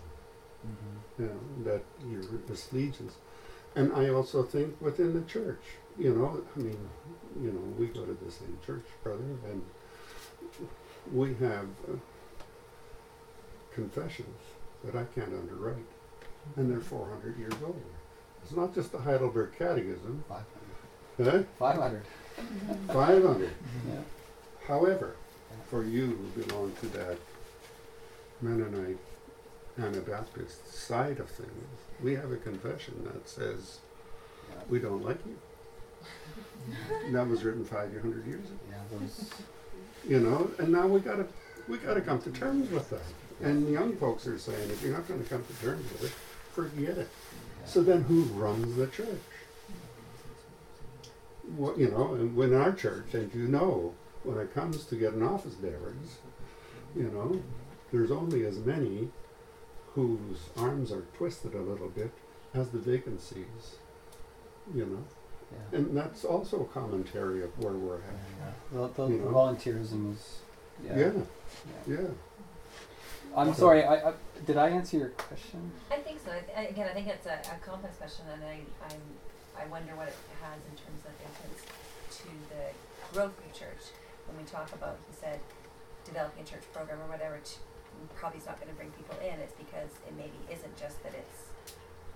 Mm-hmm. 0.66 1.22
You 1.22 1.28
know, 1.28 1.70
that 1.70 1.82
you're 2.08 2.40
this 2.48 2.70
allegiance. 2.72 3.16
And 3.74 3.92
I 3.94 4.10
also 4.10 4.42
think 4.42 4.80
within 4.80 5.14
the 5.14 5.22
church, 5.22 5.62
you 5.98 6.14
know, 6.14 6.42
I 6.56 6.58
mean, 6.58 6.78
you 7.40 7.52
know, 7.52 7.60
we 7.78 7.86
go 7.86 8.04
to 8.04 8.16
the 8.24 8.30
same 8.30 8.58
church, 8.64 8.84
brother, 9.02 9.24
and 9.50 9.62
we 11.12 11.34
have 11.34 11.66
uh, 11.88 11.96
confessions 13.72 14.40
that 14.84 14.94
I 14.94 15.04
can't 15.14 15.32
underwrite, 15.32 15.86
and 16.56 16.70
they're 16.70 16.80
400 16.80 17.38
years 17.38 17.54
old. 17.64 17.82
It's 18.42 18.52
not 18.52 18.74
just 18.74 18.92
the 18.92 18.98
Heidelberg 18.98 19.52
Catechism, 19.56 20.24
Five 20.28 20.44
eh? 21.20 21.42
Five 21.58 21.76
hundred. 21.76 22.04
500. 22.88 23.50
Yeah. 23.88 23.94
However, 24.66 25.16
for 25.68 25.84
you 25.84 26.30
who 26.34 26.42
belong 26.42 26.72
to 26.80 26.86
that 26.88 27.18
Mennonite 28.40 28.98
Anabaptist 29.78 30.72
side 30.72 31.18
of 31.18 31.28
things, 31.30 31.50
we 32.02 32.14
have 32.14 32.30
a 32.32 32.36
confession 32.36 32.94
that 33.04 33.28
says 33.28 33.78
Yeah. 34.50 34.56
we 34.68 34.78
don't 34.78 35.02
like 35.04 35.18
you. 35.26 35.36
that 37.12 37.26
was 37.28 37.44
written 37.44 37.64
500 37.64 38.26
years 38.26 38.44
ago. 38.44 38.58
Yeah. 38.70 38.76
Those. 38.98 39.30
You 40.06 40.20
know, 40.20 40.50
and 40.58 40.70
now 40.70 40.86
we 40.86 41.00
gotta 41.00 41.26
we 41.68 41.78
gotta 41.78 42.00
come 42.00 42.20
to 42.22 42.30
terms 42.30 42.70
with 42.70 42.90
that. 42.90 43.00
And 43.40 43.68
young 43.72 43.96
folks 43.96 44.26
are 44.26 44.38
saying 44.38 44.70
if 44.70 44.82
you're 44.82 44.92
not 44.92 45.06
gonna 45.08 45.22
come 45.24 45.44
to 45.44 45.64
terms 45.64 45.90
with 45.92 46.04
it, 46.04 46.12
forget 46.52 46.98
it. 46.98 47.08
So 47.64 47.82
then 47.82 48.02
who 48.02 48.22
runs 48.24 48.76
the 48.76 48.88
church? 48.88 49.06
What 51.56 51.78
you 51.78 51.88
know, 51.90 52.14
and 52.14 52.36
when 52.36 52.54
our 52.54 52.72
church, 52.72 53.14
and 53.14 53.32
you 53.34 53.48
know, 53.48 53.94
when 54.24 54.38
it 54.38 54.54
comes 54.54 54.84
to 54.86 54.96
getting 54.96 55.22
office 55.22 55.54
bearers, 55.54 56.18
you 56.96 57.04
know, 57.04 57.40
there's 57.92 58.10
only 58.10 58.44
as 58.46 58.58
many 58.58 59.08
whose 59.94 60.38
arms 60.56 60.90
are 60.92 61.04
twisted 61.16 61.54
a 61.54 61.60
little 61.60 61.88
bit 61.88 62.10
as 62.54 62.70
the 62.70 62.78
vacancies. 62.78 63.76
You 64.74 64.86
know. 64.86 65.04
Yeah. 65.72 65.78
And 65.78 65.96
that's 65.96 66.24
also 66.24 66.62
a 66.62 66.64
commentary 66.66 67.42
of 67.44 67.50
where 67.58 67.72
we're 67.74 67.96
at. 67.96 68.02
Yeah. 68.72 68.88
The, 68.96 69.06
the 69.06 69.08
You 69.14 69.18
volunteerism 69.20 70.12
is. 70.14 70.38
Yeah. 70.84 70.96
Yeah. 70.98 71.12
Yeah. 71.86 71.96
Yeah. 72.00 72.06
I'm 73.36 73.52
So- 73.54 73.60
sorry. 73.60 73.84
I, 73.84 74.10
I 74.10 74.12
did 74.46 74.56
I 74.56 74.68
answer 74.70 74.96
your 74.98 75.08
question? 75.10 75.70
I 75.90 75.96
think 75.98 76.18
so. 76.24 76.32
I 76.32 76.40
th- 76.40 76.70
again, 76.70 76.88
I 76.90 76.94
think 76.94 77.06
it's 77.06 77.26
a, 77.26 77.38
a 77.38 77.58
complex 77.64 77.96
question, 77.96 78.24
and 78.32 78.42
I, 78.42 78.58
I'm, 78.84 79.00
I 79.56 79.66
wonder 79.70 79.94
what 79.94 80.08
it 80.08 80.16
has 80.42 80.58
in 80.66 80.74
terms 80.74 81.02
of 81.06 81.12
inputs 81.22 81.62
to 82.18 82.28
the 82.50 82.64
growth 83.14 83.38
of 83.38 83.52
the 83.52 83.56
church. 83.58 83.94
When 84.26 84.38
we 84.38 84.44
talk 84.50 84.72
about, 84.72 84.98
he 85.08 85.14
said, 85.14 85.38
developing 86.04 86.42
a 86.42 86.46
church 86.46 86.64
program 86.72 86.98
or 87.02 87.06
whatever, 87.12 87.38
t- 87.44 87.58
probably 88.16 88.38
is 88.40 88.46
not 88.46 88.56
going 88.60 88.70
to 88.70 88.78
bring 88.78 88.90
people 88.92 89.16
in. 89.20 89.38
It's 89.40 89.54
because 89.54 89.90
it 90.06 90.14
maybe 90.16 90.38
isn't 90.50 90.74
just 90.76 91.02
that 91.02 91.14
it's 91.14 91.50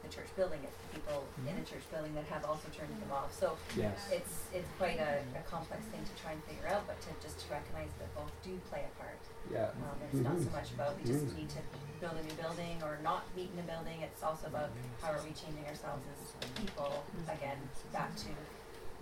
the 0.03 0.09
church 0.13 0.31
building; 0.37 0.61
it's 0.63 0.79
the 0.87 0.91
people 1.01 1.27
in 1.49 1.55
a 1.59 1.65
church 1.67 1.83
building 1.91 2.15
that 2.15 2.25
have 2.31 2.45
also 2.47 2.69
turned 2.71 2.95
them 3.03 3.11
off. 3.11 3.35
So 3.35 3.57
Yes. 3.75 3.99
it's 4.13 4.47
it's 4.55 4.71
quite 4.79 4.99
a, 5.03 5.23
a 5.35 5.43
complex 5.51 5.83
thing 5.91 6.03
to 6.05 6.15
try 6.23 6.33
and 6.33 6.43
figure 6.45 6.69
out, 6.71 6.87
but 6.87 7.01
to 7.07 7.11
just 7.23 7.41
to 7.43 7.47
recognize 7.51 7.91
that 7.99 8.09
both 8.15 8.31
do 8.47 8.55
play 8.71 8.87
a 8.87 8.93
part. 9.01 9.19
Yeah. 9.51 9.75
Um, 9.83 9.99
it's 10.07 10.23
not 10.23 10.39
so 10.39 10.51
much 10.55 10.71
about 10.75 10.95
we 10.99 11.05
just 11.07 11.27
Mhm. 11.31 11.37
need 11.43 11.51
to 11.59 11.63
build 12.01 12.15
a 12.19 12.23
new 12.23 12.37
building 12.39 12.77
or 12.85 12.99
not 13.03 13.25
meet 13.35 13.51
in 13.55 13.59
a 13.59 13.67
building. 13.67 14.03
It's 14.03 14.23
also 14.23 14.47
about 14.47 14.71
how 15.01 15.11
are 15.17 15.23
we 15.25 15.33
changing 15.33 15.65
ourselves 15.67 16.05
as 16.13 16.35
people 16.61 17.03
again 17.27 17.59
back 17.93 18.15
to 18.27 18.31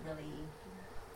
really 0.07 0.31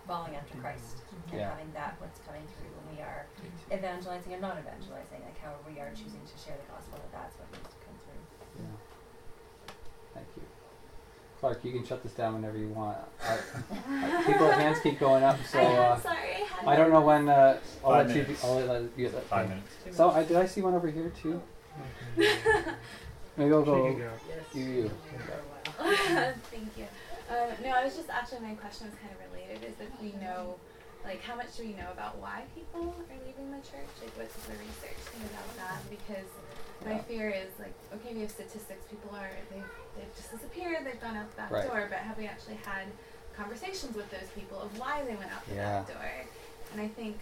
following 0.10 0.36
after 0.36 0.58
Christ 0.58 0.98
and 1.32 1.40
Yeah. 1.40 1.52
having 1.52 1.72
that 1.74 1.94
what's 2.02 2.20
coming 2.26 2.42
through 2.58 2.74
when 2.82 2.98
we 2.98 3.02
are 3.04 3.28
evangelizing 3.72 4.34
or 4.34 4.40
not 4.40 4.58
evangelizing, 4.58 5.22
like 5.22 5.38
how 5.38 5.54
we 5.70 5.80
are 5.80 5.92
choosing 5.94 6.26
to 6.26 6.36
share 6.44 6.58
the 6.58 6.66
gospel. 6.74 6.98
That 6.98 7.12
that's 7.14 7.38
what 7.38 7.46
needs 7.54 7.70
to 7.70 7.80
come 7.86 7.94
through. 8.02 8.66
Yeah. 8.66 9.74
Thank 10.16 10.28
you. 10.36 10.42
Clark, 11.40 11.64
you 11.64 11.72
can 11.74 11.86
shut 11.86 12.02
this 12.02 12.14
down 12.14 12.34
whenever 12.34 12.58
you 12.58 12.70
want. 12.70 12.98
I, 13.22 13.38
I, 13.72 14.24
people 14.26 14.52
hands 14.52 14.80
keep 14.82 15.00
going 15.00 15.24
up, 15.24 15.38
so 15.46 15.60
uh, 15.62 16.00
sorry, 16.00 16.18
I 16.18 16.44
had 16.44 16.68
I 16.68 16.76
don't 16.76 16.92
know 16.92 17.02
when. 17.02 17.30
Uh, 17.30 17.60
I'll 17.86 17.92
Five 17.92 18.08
let 18.08 18.16
you. 18.16 18.24
minutes. 18.24 18.44
I'll 18.44 18.56
let 18.66 18.82
you 18.82 18.90
get 18.98 19.12
that. 19.14 19.24
Five 19.26 19.48
thing. 19.48 19.64
minutes. 19.84 19.98
So 19.98 20.10
I 20.10 20.24
did 20.24 20.38
I 20.38 20.46
see 20.48 20.62
one 20.62 20.74
over 20.74 20.90
here 20.90 21.12
too? 21.22 21.40
Maybe 23.38 23.54
I'll 23.54 23.62
She 23.62 23.66
go. 23.66 23.86
can 23.86 23.98
go. 24.00 24.12
You. 24.54 24.62
you. 24.64 24.92
Thank 26.52 26.78
you. 26.78 26.88
Um, 27.30 27.50
no, 27.64 27.70
I 27.72 27.86
was 27.86 27.96
just 27.96 28.10
actually 28.10 28.42
my 28.42 28.56
question 28.56 28.88
was 28.90 28.96
kind 28.98 29.14
of 29.14 29.20
related. 29.30 29.62
Is 29.64 29.78
if 29.80 29.94
we 30.02 30.18
know, 30.20 30.58
like, 31.06 31.22
how 31.22 31.36
much 31.36 31.56
do 31.58 31.64
we 31.64 31.74
know 31.78 31.90
about 31.94 32.18
why 32.18 32.44
people 32.58 32.90
are 32.90 33.20
leaving 33.26 33.52
the 33.54 33.62
church? 33.62 33.90
Like, 34.02 34.14
what's 34.18 34.34
the 34.50 34.58
research 34.58 34.98
thing 35.14 35.22
about 35.30 35.46
that? 35.62 35.78
Because 35.94 36.26
my 36.86 36.98
fear 37.06 37.30
is 37.30 37.52
like, 37.60 37.74
okay, 37.94 38.14
we 38.16 38.22
have 38.22 38.32
statistics. 38.32 38.82
People 38.90 39.14
are 39.16 39.30
they've 39.54 39.72
they've 39.96 40.16
just 40.18 40.32
disappeared. 40.32 40.86
They've 40.86 41.00
gone 41.02 41.16
out 41.18 41.30
the 41.30 41.38
back 41.38 41.52
Right. 41.52 41.68
door. 41.70 41.86
But 41.90 42.00
have 42.00 42.18
we 42.18 42.26
actually 42.26 42.58
had 42.66 42.88
conversations 43.38 43.96
with 43.96 44.10
those 44.10 44.28
people 44.34 44.58
of 44.60 44.74
why 44.80 45.04
they 45.06 45.16
went 45.16 45.32
out 45.32 45.46
the 45.46 45.56
Yeah. 45.56 45.86
back 45.86 45.88
door? 45.94 46.12
And 46.74 46.82
I 46.82 46.88
think, 46.88 47.20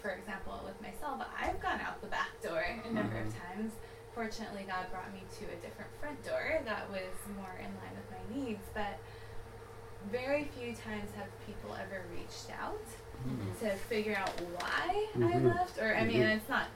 for 0.00 0.10
example, 0.10 0.56
with 0.64 0.80
myself, 0.80 1.20
I've 1.36 1.60
gone 1.60 1.80
out 1.84 2.00
the 2.00 2.08
back 2.08 2.32
door 2.42 2.64
a 2.64 2.90
number 2.92 3.18
of 3.18 3.28
Mhm. 3.28 3.40
times. 3.44 3.72
Fortunately, 4.14 4.62
God 4.64 4.88
brought 4.90 5.12
me 5.12 5.22
to 5.40 5.44
a 5.52 5.56
different 5.56 5.90
front 6.00 6.22
door 6.24 6.60
that 6.64 6.88
was 6.88 7.12
more 7.36 7.52
in 7.58 7.66
line 7.82 7.94
with 7.98 8.08
my 8.14 8.22
needs. 8.36 8.62
But 8.72 8.94
very 10.10 10.44
few 10.58 10.68
times 10.74 11.10
have 11.16 11.28
people 11.46 11.74
ever 11.74 12.02
reached 12.14 12.50
out 12.60 12.80
Mhm. 13.26 13.58
to 13.60 13.70
figure 13.76 14.16
out 14.16 14.28
why 14.40 15.06
I 15.14 15.18
Mhm. 15.18 15.54
left. 15.54 15.78
Or 15.78 15.94
I 15.96 16.04
mean, 16.04 16.20
Mhm. 16.22 16.36
it's 16.36 16.48
not 16.48 16.66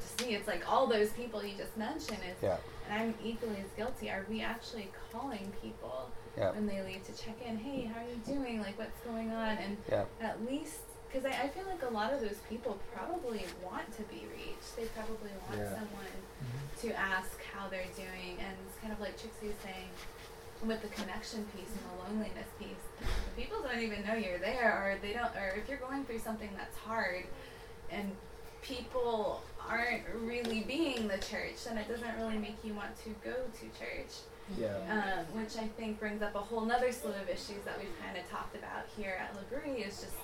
just 0.00 0.20
me. 0.26 0.34
It's 0.34 0.46
like 0.46 0.70
all 0.70 0.86
those 0.86 1.10
people 1.12 1.44
you 1.44 1.56
just 1.56 1.76
mentioned. 1.76 2.18
Is 2.24 2.36
Yeah. 2.42 2.58
and 2.88 3.02
I'm 3.02 3.14
equally 3.22 3.60
as 3.60 3.70
guilty. 3.76 4.10
Are 4.10 4.24
we 4.28 4.40
actually 4.42 4.90
calling 5.12 5.52
people 5.60 6.10
Yeah. 6.36 6.52
when 6.52 6.66
they 6.66 6.80
leave 6.82 7.04
to 7.06 7.12
check 7.12 7.40
in? 7.42 7.58
Hey, 7.58 7.82
how 7.84 8.00
are 8.00 8.08
you 8.08 8.16
doing? 8.24 8.60
Like, 8.62 8.78
what's 8.78 9.00
going 9.00 9.30
on? 9.32 9.58
And 9.58 9.76
Yeah. 9.88 10.04
at 10.20 10.42
least 10.44 10.80
because 11.10 11.24
I, 11.24 11.44
I 11.44 11.48
feel 11.48 11.64
like 11.64 11.82
a 11.82 11.88
lot 11.88 12.12
of 12.12 12.20
those 12.20 12.36
people 12.50 12.76
probably 12.94 13.46
want 13.64 13.90
to 13.96 14.02
be 14.04 14.26
reached. 14.36 14.76
They 14.76 14.84
probably 14.86 15.30
want 15.48 15.58
Yeah. 15.58 15.70
someone 15.74 16.12
to 16.82 16.92
ask 16.94 17.42
how 17.44 17.66
they're 17.68 17.86
doing, 17.96 18.36
and 18.38 18.54
it's 18.66 18.78
kind 18.78 18.92
of 18.92 19.00
like 19.00 19.16
Trixie 19.18 19.48
was 19.48 19.56
saying 19.64 19.88
with 20.66 20.82
the 20.82 20.88
connection 20.88 21.44
piece 21.56 21.68
and 21.70 21.80
the 21.90 22.04
loneliness 22.14 22.48
piece. 22.58 23.08
People 23.36 23.62
don't 23.62 23.80
even 23.80 24.04
know 24.06 24.14
you're 24.14 24.38
there, 24.38 24.72
or 24.72 24.98
they 25.00 25.12
don't, 25.12 25.34
or 25.36 25.54
if 25.56 25.68
you're 25.68 25.78
going 25.78 26.04
through 26.04 26.18
something 26.18 26.50
that's 26.56 26.76
hard, 26.78 27.24
and 27.90 28.10
people 28.62 29.42
aren't 29.68 30.02
really 30.20 30.60
being 30.62 31.06
the 31.08 31.18
church, 31.18 31.64
then 31.66 31.78
it 31.78 31.88
doesn't 31.88 32.16
really 32.18 32.38
make 32.38 32.56
you 32.64 32.74
want 32.74 32.96
to 33.04 33.10
go 33.24 33.34
to 33.54 33.60
church 33.78 34.12
Yeah. 34.58 34.74
um, 35.30 35.40
which 35.40 35.56
I 35.56 35.68
think 35.68 36.00
brings 36.00 36.22
up 36.22 36.34
a 36.34 36.40
whole 36.40 36.62
nother 36.64 36.90
slew 36.90 37.12
of 37.12 37.28
issues 37.28 37.62
that 37.64 37.78
we've 37.78 37.94
kind 38.02 38.16
of 38.16 38.28
talked 38.30 38.56
about 38.56 38.86
here 38.96 39.16
at 39.20 39.34
L'Abri 39.36 39.82
is 39.86 40.00
just, 40.00 40.16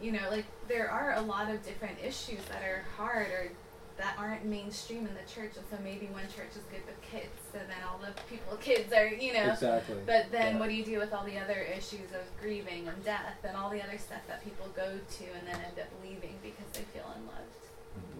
you 0.00 0.12
know, 0.12 0.28
like 0.30 0.44
there 0.68 0.90
are 0.90 1.14
a 1.14 1.20
lot 1.22 1.50
of 1.50 1.64
different 1.64 1.98
issues 2.04 2.40
that 2.50 2.62
are 2.62 2.84
hard 2.96 3.26
or 3.28 3.50
that 3.98 4.16
aren't 4.18 4.44
mainstream 4.44 5.06
in 5.06 5.14
the 5.14 5.30
church, 5.32 5.52
and 5.56 5.64
so 5.70 5.76
maybe 5.84 6.06
one 6.06 6.24
church 6.24 6.50
is 6.56 6.62
good 6.70 6.80
with 6.86 7.00
kids, 7.02 7.32
so 7.52 7.58
then 7.58 7.76
all 7.88 7.98
the 7.98 8.12
people, 8.30 8.56
kids 8.58 8.92
are, 8.92 9.06
you 9.06 9.32
know, 9.34 9.50
Exactly. 9.52 9.96
but 10.06 10.30
then 10.32 10.54
Yeah. 10.54 10.60
what 10.60 10.68
do 10.68 10.74
you 10.74 10.84
do 10.84 10.98
with 10.98 11.12
all 11.12 11.24
the 11.24 11.38
other 11.38 11.60
issues 11.60 12.10
of 12.12 12.22
grieving 12.40 12.88
and 12.88 13.04
death 13.04 13.36
and 13.44 13.56
all 13.56 13.70
the 13.70 13.82
other 13.82 13.98
stuff 13.98 14.20
that 14.28 14.42
people 14.44 14.66
go 14.74 14.98
to 14.98 15.24
and 15.38 15.46
then 15.46 15.56
end 15.66 15.78
up 15.78 15.88
leaving 16.02 16.36
because 16.42 16.66
they 16.72 16.82
feel 16.92 17.04
unloved? 17.14 17.62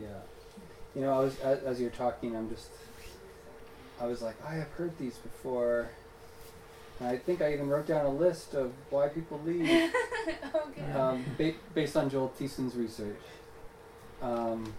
Yeah. 0.00 0.08
You 0.94 1.00
know, 1.02 1.18
I 1.18 1.24
was 1.24 1.38
as, 1.40 1.58
as 1.64 1.80
you're 1.80 1.90
talking, 1.90 2.36
I'm 2.36 2.50
just, 2.50 2.68
I 4.00 4.06
was 4.06 4.20
like, 4.20 4.34
I 4.46 4.54
have 4.54 4.70
heard 4.72 4.96
these 4.98 5.16
before. 5.16 5.88
And 7.00 7.08
I 7.08 7.16
think 7.16 7.40
I 7.40 7.52
even 7.54 7.68
wrote 7.68 7.86
down 7.86 8.04
a 8.04 8.10
list 8.10 8.54
of 8.54 8.72
why 8.90 9.08
people 9.08 9.40
leave, 9.44 9.66
oh, 10.54 10.68
good. 10.74 10.96
um, 10.96 11.24
ba- 11.38 11.54
based 11.74 11.96
on 11.96 12.10
Joel 12.10 12.32
Thiessen's 12.38 12.76
research. 12.76 13.16
Um, 14.20 14.74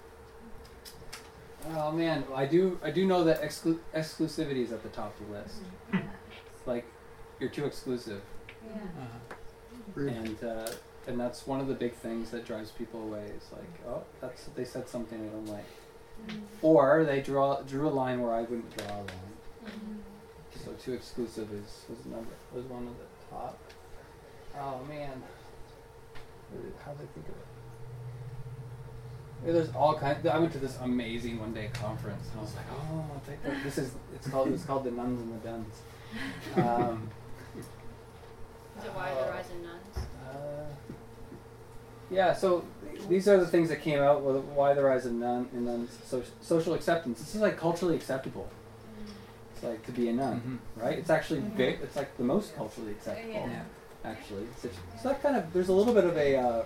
oh 1.71 1.91
man, 1.91 2.23
I 2.35 2.45
do 2.45 2.79
I 2.83 2.91
do 2.91 3.05
know 3.05 3.23
that 3.23 3.41
exclu- 3.41 3.79
exclusivity 3.95 4.63
is 4.63 4.71
at 4.71 4.83
the 4.83 4.89
top 4.89 5.19
of 5.19 5.27
the 5.27 5.33
list. 5.33 5.55
Like, 6.65 6.85
you're 7.41 7.49
too 7.49 7.65
exclusive, 7.65 8.21
Yeah. 8.65 8.75
Uh-huh. 8.75 9.01
Mm-hmm. 9.75 9.99
Really? 9.99 10.15
and 10.15 10.43
uh, 10.43 10.71
and 11.07 11.19
that's 11.19 11.45
one 11.45 11.59
of 11.59 11.67
the 11.67 11.73
big 11.73 11.93
things 11.93 12.31
that 12.31 12.45
drives 12.45 12.71
people 12.71 13.01
away. 13.03 13.25
Is 13.25 13.51
like, 13.51 13.85
oh, 13.85 14.03
that's 14.21 14.45
they 14.55 14.63
said 14.63 14.87
something 14.87 15.19
I 15.19 15.27
don't 15.27 15.47
like. 15.47 15.65
Mm-hmm. 16.27 16.39
Or 16.61 17.03
they 17.03 17.21
draw 17.21 17.61
drew 17.63 17.87
a 17.87 17.91
line 17.91 18.21
where 18.21 18.33
I 18.33 18.41
wouldn't 18.41 18.77
draw 18.77 18.95
a 18.95 19.03
line. 19.03 19.33
Mm-hmm. 19.65 20.63
So 20.63 20.71
too 20.81 20.93
exclusive 20.93 21.51
is 21.51 21.83
was 21.89 22.05
number 22.05 22.31
was 22.53 22.63
one 22.65 22.87
of 22.87 22.93
the 22.97 23.35
top. 23.35 23.59
Oh 24.57 24.79
man, 24.87 25.21
how 26.85 26.91
did 26.93 27.01
I 27.01 27.13
think 27.13 27.27
of 27.27 27.35
it? 27.35 27.52
Yeah, 29.45 29.51
there's 29.53 29.69
all 29.75 29.97
kinds. 29.97 30.25
I 30.25 30.39
went 30.39 30.53
to 30.53 30.59
this 30.59 30.77
amazing 30.81 31.39
one 31.39 31.53
day 31.53 31.69
conference, 31.73 32.23
and 32.31 32.39
I 32.39 32.43
was 32.43 32.55
like, 32.55 32.65
oh, 32.71 33.05
I'll 33.13 33.21
take 33.27 33.43
that. 33.43 33.63
this 33.63 33.77
is 33.77 33.91
it's 34.15 34.27
called 34.29 34.47
it's 34.53 34.63
called 34.65 34.83
the 34.85 34.91
Nones 34.91 35.19
and 35.21 35.41
the 35.41 35.47
Dones. 35.47 35.81
Um, 36.55 37.09
Is 37.57 38.85
it 38.85 38.91
why 38.95 39.09
the 39.13 39.29
rise 39.31 39.45
in 39.51 39.63
nones? 39.63 40.07
uh, 40.29 40.65
yeah, 42.09 42.33
so 42.33 42.65
these 43.09 43.27
are 43.27 43.37
the 43.37 43.47
things 43.47 43.69
that 43.69 43.81
came 43.81 43.99
out 43.99 44.21
with 44.23 44.37
why 44.45 44.73
the 44.73 44.83
rise 44.83 45.05
of 45.05 45.13
nun 45.13 45.47
and 45.53 45.65
nones. 45.65 45.97
So, 46.05 46.23
social 46.41 46.73
acceptance. 46.73 47.19
This 47.19 47.35
is 47.35 47.41
like 47.41 47.57
culturally 47.57 47.95
acceptable. 47.95 48.49
It's 49.55 49.63
like 49.63 49.85
to 49.85 49.91
be 49.91 50.09
a 50.09 50.13
none, 50.13 50.59
right? 50.75 50.97
It's 50.97 51.09
actually 51.09 51.41
big. 51.41 51.79
It's 51.83 51.95
like 51.95 52.15
the 52.17 52.23
most 52.23 52.55
culturally 52.55 52.91
acceptable, 52.91 53.33
Yeah. 53.33 53.63
actually. 54.03 54.47
So, 54.61 54.69
so 55.01 55.09
that 55.09 55.21
kind 55.21 55.35
of 55.37 55.51
there's 55.53 55.69
a 55.69 55.73
little 55.73 55.93
bit 55.93 56.03
of 56.05 56.17
a 56.17 56.35
uh, 56.35 56.41
uh, 56.47 56.63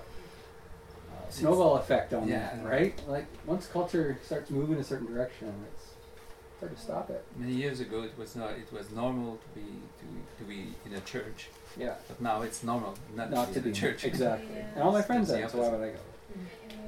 snowball 1.30 1.76
effect 1.78 2.14
on 2.14 2.28
Yeah. 2.28 2.56
that, 2.56 2.66
right? 2.66 3.00
Like 3.08 3.26
once 3.46 3.68
culture 3.68 4.18
starts 4.24 4.50
moving 4.50 4.78
a 4.78 4.84
certain 4.84 5.08
direction, 5.08 5.54
it's 5.74 5.86
hard 6.60 6.76
to 6.76 6.82
stop 6.82 7.10
it. 7.10 7.24
Many 7.36 7.54
years 7.54 7.80
ago, 7.80 8.04
it 8.04 8.18
was 8.18 8.36
not. 8.36 8.52
It 8.52 8.72
was 8.72 8.92
normal 8.92 9.38
to 9.38 9.60
be 9.60 9.66
to, 10.00 10.44
to 10.44 10.50
be 10.50 10.74
in 10.86 10.94
a 10.94 11.02
church. 11.02 11.50
Yeah. 11.78 11.96
But 12.08 12.22
now 12.22 12.42
it's 12.42 12.64
normal 12.64 12.96
not, 13.16 13.30
not 13.32 13.48
to 13.50 13.54
to 13.56 13.60
be 13.60 13.64
be 13.64 13.70
in 13.70 13.76
a 13.76 13.80
church. 13.80 14.04
exactly. 14.06 14.58
And 14.74 14.82
all 14.84 14.92
my 14.92 15.02
friends 15.02 15.30
are, 15.32 15.48
so 15.50 15.60
why 15.60 15.70
would 15.70 15.82
I 15.82 15.92
go? 15.92 16.00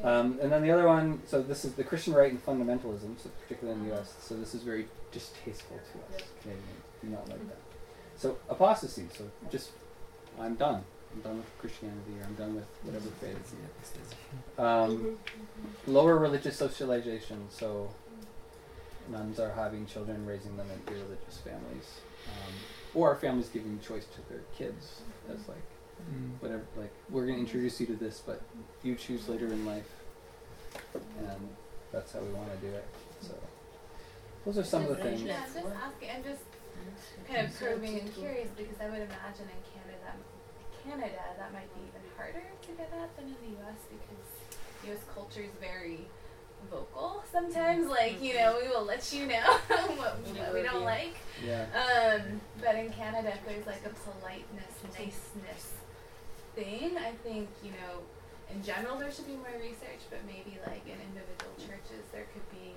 Um, 0.02 0.40
and 0.42 0.50
then 0.52 0.62
the 0.62 0.72
other 0.72 0.88
one, 0.88 1.22
so 1.28 1.42
this 1.42 1.66
is 1.66 1.74
the 1.74 1.84
Christian 1.84 2.14
right 2.14 2.32
and 2.32 2.44
fundamentalism, 2.46 3.20
so 3.22 3.30
particularly 3.42 3.80
in 3.80 3.90
the 3.90 3.96
U.S. 3.96 4.14
So 4.22 4.36
this 4.38 4.56
is 4.56 4.64
very 4.64 4.88
distasteful 5.12 5.78
to 5.78 6.16
us 6.16 6.24
Canadians. 6.42 6.64
Do 7.02 7.08
not 7.10 7.28
like 7.28 7.46
that. 7.48 7.58
So 8.16 8.38
apostasy. 8.50 9.08
So 9.18 9.26
just, 9.52 9.72
I'm 10.40 10.56
done. 10.56 10.84
I'm 11.14 11.22
done 11.22 11.38
with 11.38 11.58
Christianity, 11.60 12.14
or 12.22 12.26
I'm 12.26 12.36
done 12.36 12.56
with 12.56 12.66
whatever 12.84 13.10
faith. 13.22 13.56
Um, 14.58 15.18
lower 15.88 16.18
religious 16.18 16.56
socialization. 16.58 17.48
So 17.50 17.90
nones 19.10 19.40
are 19.40 19.52
having 19.52 19.86
children, 19.88 20.26
raising 20.26 20.56
them 20.56 20.68
in 20.70 20.94
irreligious 20.94 21.38
families, 21.44 22.02
um, 22.28 22.54
or 22.94 23.16
families 23.16 23.50
giving 23.50 23.80
choice 23.80 24.06
to 24.06 24.30
their 24.30 24.44
kids 24.56 25.02
as 25.32 25.48
like 25.48 25.58
Mm. 26.00 26.40
whatever. 26.40 26.64
Like 26.78 26.94
we're 27.10 27.26
gonna 27.26 27.40
introduce 27.40 27.82
you 27.82 27.86
to 27.88 27.94
this, 27.96 28.24
but 28.26 28.42
you 28.84 28.96
choose 28.96 29.28
later 29.28 29.48
in 29.48 29.66
life, 29.66 29.90
and 30.94 31.50
that's 31.92 32.14
how 32.14 32.22
we 32.22 32.30
want 32.32 32.50
to 32.54 32.58
do 32.66 32.74
it. 32.74 32.86
So 33.20 33.34
those 34.46 34.58
are 34.60 34.64
some 34.64 34.84
of 34.84 34.90
the 34.90 34.96
things. 34.96 35.22
Yeah, 35.24 35.44
I'm 35.46 35.54
just 35.54 35.66
asking. 35.76 36.10
I'm 36.16 36.24
just 36.24 36.42
kind 37.28 37.46
of 37.48 37.54
probing 37.60 38.00
and 38.00 38.16
curious 38.16 38.50
because 38.56 38.80
I 38.80 38.86
would 38.88 39.02
imagine 39.02 39.50
in 39.52 39.62
Canada, 40.90 41.22
that 41.38 41.54
might 41.54 41.70
be 41.76 41.82
even 41.86 42.02
harder 42.18 42.42
to 42.42 42.68
get 42.74 42.90
at 43.02 43.16
than 43.16 43.26
in 43.26 43.36
the 43.46 43.52
U.S. 43.62 43.78
because 43.94 44.26
U.S. 44.90 45.04
culture 45.14 45.42
is 45.42 45.54
very 45.62 46.08
vocal 46.72 47.24
sometimes. 47.32 47.88
Like 47.88 48.22
you 48.22 48.34
know, 48.36 48.58
we 48.62 48.68
will 48.70 48.84
let 48.86 49.14
you 49.14 49.28
know 49.28 49.58
what, 49.68 50.18
what 50.26 50.54
we 50.54 50.62
don't 50.64 50.84
like. 50.84 51.16
Yeah. 51.46 51.66
Um, 51.78 52.42
but 52.60 52.76
in 52.76 52.90
Canada, 52.92 53.30
if 53.34 53.46
there's 53.46 53.68
like 53.68 53.86
a 53.86 53.94
politeness, 54.10 54.74
niceness 54.98 55.74
thing, 56.56 56.98
I 56.98 57.12
think 57.24 57.50
you 57.64 57.72
know, 57.72 58.02
in 58.54 58.64
general 58.64 58.98
there 58.98 59.12
should 59.12 59.28
be 59.28 59.38
more 59.38 59.54
research. 59.62 60.02
But 60.10 60.26
maybe 60.26 60.58
like 60.66 60.82
in 60.90 60.98
individual 61.14 61.54
churches, 61.62 62.02
there 62.12 62.26
could 62.34 62.50
be 62.50 62.74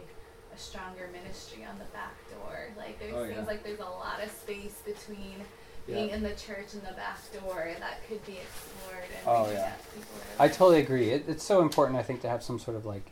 a 0.55 0.59
stronger 0.59 1.09
ministry 1.13 1.65
on 1.65 1.79
the 1.79 1.89
back 1.97 2.13
door. 2.29 2.69
Like 2.77 3.01
there 3.01 3.11
Oh, 3.17 3.25
seems 3.25 3.39
yeah. 3.41 3.45
like 3.47 3.65
there's 3.65 3.81
a 3.81 3.89
lot 3.89 4.21
of 4.23 4.31
space 4.31 4.83
between 4.85 5.41
Yeah. 5.89 5.95
being 5.97 6.11
in 6.11 6.23
the 6.23 6.31
church 6.35 6.75
and 6.75 6.83
the 6.83 6.93
back 6.95 7.19
door 7.33 7.71
that 7.81 8.07
could 8.09 8.25
be 8.25 8.39
explored 8.39 9.05
and 9.05 9.27
Oh 9.27 9.51
yeah, 9.51 9.73
out 9.73 9.79
to 9.83 9.89
people. 9.99 10.15
I 10.39 10.49
totally 10.49 10.81
agree. 10.81 11.11
It, 11.11 11.25
it's 11.29 11.43
so 11.45 11.61
important, 11.61 11.99
I 11.99 12.03
think, 12.03 12.21
to 12.23 12.29
have 12.29 12.43
some 12.43 12.59
sort 12.59 12.77
of 12.77 12.87
like 12.87 13.11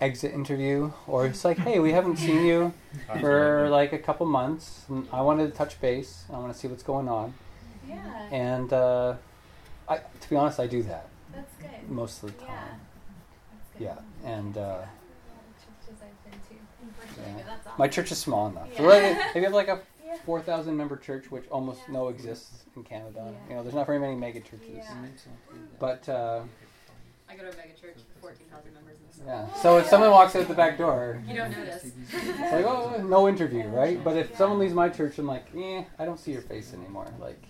exit 0.00 0.32
interview, 0.32 0.92
or 1.06 1.26
it's 1.26 1.44
like, 1.44 1.58
hey, 1.58 1.78
we 1.80 1.92
haven't 1.92 2.16
seen 2.18 2.44
you 2.44 2.72
for 3.20 3.68
like 3.70 3.92
a 3.92 3.98
couple 3.98 4.26
months, 4.26 4.84
and 4.88 5.06
I 5.12 5.22
wanted 5.22 5.50
to 5.50 5.56
touch 5.56 5.80
base. 5.80 6.24
I 6.32 6.38
want 6.38 6.52
to 6.52 6.58
see 6.58 6.68
what's 6.68 6.82
going 6.84 7.08
on, 7.08 7.34
Yeah, 7.88 7.96
and 8.32 8.72
uh, 8.72 9.14
I, 9.88 9.98
to 9.98 10.30
be 10.30 10.36
honest, 10.36 10.60
I 10.60 10.66
do 10.66 10.82
that 10.84 11.06
that's 11.34 11.54
good. 11.60 11.88
most 11.88 12.22
of 12.22 12.36
the 12.36 12.42
Yeah, 12.44 12.48
time. 12.48 12.80
that's 13.52 13.78
good. 13.78 13.84
Yeah, 14.24 14.28
and 14.30 14.56
uh, 14.58 14.78
Churches 15.86 16.02
I've 16.02 16.30
been 16.30 16.40
to, 16.48 16.54
yeah. 17.20 17.34
but 17.36 17.46
that's 17.46 17.66
awesome. 17.66 17.78
my 17.78 17.88
church 17.88 18.12
is 18.12 18.18
small 18.18 18.48
enough. 18.48 18.68
Yeah. 18.74 18.82
Like, 18.82 19.02
if 19.30 19.34
you 19.36 19.42
have 19.44 19.52
like 19.52 19.68
a 19.68 19.80
Yeah. 20.08 20.16
four 20.24 20.40
thousand 20.40 20.76
member 20.76 20.96
church, 20.96 21.30
which 21.30 21.44
almost 21.50 21.86
no 21.88 22.08
exists 22.08 22.64
in 22.76 22.82
Canada, 22.82 23.20
Yeah. 23.26 23.48
you 23.50 23.54
know, 23.56 23.62
there's 23.62 23.74
not 23.74 23.86
very 23.86 23.98
many 23.98 24.14
mega 24.16 24.40
churches. 24.40 24.68
Yeah. 24.76 24.94
But 25.78 26.08
uh, 26.08 26.42
I 27.28 27.34
go 27.36 27.42
to 27.42 27.50
a 27.50 27.56
mega 27.56 27.74
church 27.78 27.96
with 27.96 28.06
14,000 28.22 28.72
members 28.72 28.96
in 28.96 29.06
this. 29.06 29.20
yeah, 29.26 29.52
so 29.60 29.76
if 29.76 29.86
someone 29.86 30.10
walks 30.10 30.34
out 30.34 30.48
the 30.48 30.54
back 30.54 30.78
door, 30.78 31.22
You 31.28 31.36
don't 31.36 31.50
notice. 31.50 31.84
It's 31.84 32.52
like, 32.52 32.64
oh, 32.64 33.02
no 33.06 33.28
interview, 33.28 33.64
right? 33.68 34.02
But 34.02 34.16
if 34.16 34.34
someone 34.36 34.58
leaves 34.58 34.72
my 34.72 34.88
church, 34.88 35.18
I'm 35.18 35.26
like, 35.26 35.44
eh, 35.54 35.84
I 35.98 36.06
don't 36.06 36.18
see 36.18 36.32
your 36.32 36.40
face 36.40 36.72
anymore. 36.72 37.06
Like, 37.20 37.42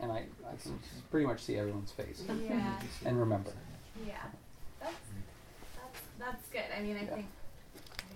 and 0.00 0.12
I, 0.12 0.26
I 0.46 0.56
can 0.62 0.78
pretty 1.10 1.24
much 1.24 1.40
see 1.42 1.56
everyone's 1.56 1.92
face 1.92 2.22
Yeah. 2.46 2.78
and 3.06 3.18
remember. 3.18 3.52
Yeah, 4.06 4.16
that's 4.80 4.92
that's 5.76 6.00
that's 6.18 6.48
good. 6.50 6.64
I 6.76 6.82
mean, 6.82 6.96
I 6.98 7.04
Yeah. 7.04 7.14
think 7.14 7.26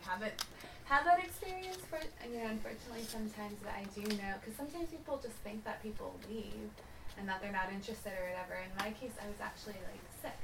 I 0.06 0.10
haven't 0.12 0.44
had 0.86 1.04
that 1.06 1.22
experience. 1.22 1.82
For 1.90 1.98
you 2.26 2.38
know, 2.38 2.50
unfortunately, 2.50 3.02
sometimes 3.06 3.58
that 3.62 3.74
I 3.74 3.84
do 3.94 4.02
know 4.16 4.34
because 4.40 4.56
sometimes 4.56 4.88
people 4.90 5.18
just 5.22 5.36
think 5.42 5.64
that 5.64 5.82
people 5.82 6.14
leave 6.28 6.70
and 7.18 7.28
that 7.28 7.42
they're 7.42 7.52
not 7.52 7.70
interested 7.72 8.12
or 8.14 8.24
whatever. 8.30 8.54
In 8.62 8.72
my 8.78 8.90
case, 8.94 9.14
I 9.22 9.26
was 9.26 9.40
actually 9.42 9.78
like 9.86 10.02
sick 10.22 10.40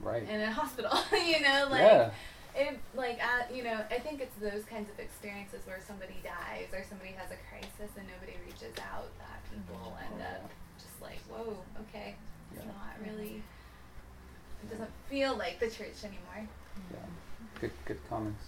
Right. 0.00 0.26
in 0.28 0.40
a 0.40 0.50
hospital. 0.60 0.92
you 1.12 1.40
know, 1.40 1.68
like. 1.70 1.82
Yeah. 1.82 2.10
It 2.54 2.76
like 2.94 3.16
at 3.24 3.48
you 3.48 3.64
know 3.64 3.80
I 3.90 3.98
think 3.98 4.20
it's 4.20 4.36
those 4.36 4.68
kinds 4.68 4.90
of 4.92 5.00
experiences 5.00 5.64
where 5.64 5.80
somebody 5.80 6.20
dies 6.20 6.68
or 6.76 6.84
somebody 6.84 7.16
has 7.16 7.32
a 7.32 7.40
crisis 7.48 7.96
and 7.96 8.04
nobody 8.12 8.36
reaches 8.44 8.76
out 8.92 9.08
that 9.24 9.40
people 9.48 9.96
mm-hmm. 9.96 10.12
end 10.12 10.20
oh, 10.20 10.36
up 10.36 10.50
just 10.76 11.00
like 11.00 11.16
whoa 11.32 11.56
okay 11.88 12.14
it's 12.52 12.60
Yeah. 12.60 12.72
not 12.76 12.92
really 13.00 13.40
it 14.62 14.70
doesn't 14.70 14.90
feel 15.08 15.34
like 15.36 15.58
the 15.58 15.68
church 15.68 16.04
anymore. 16.04 16.46
Yeah. 16.92 16.98
Good, 17.60 17.72
good 17.84 17.98
comments. 18.08 18.44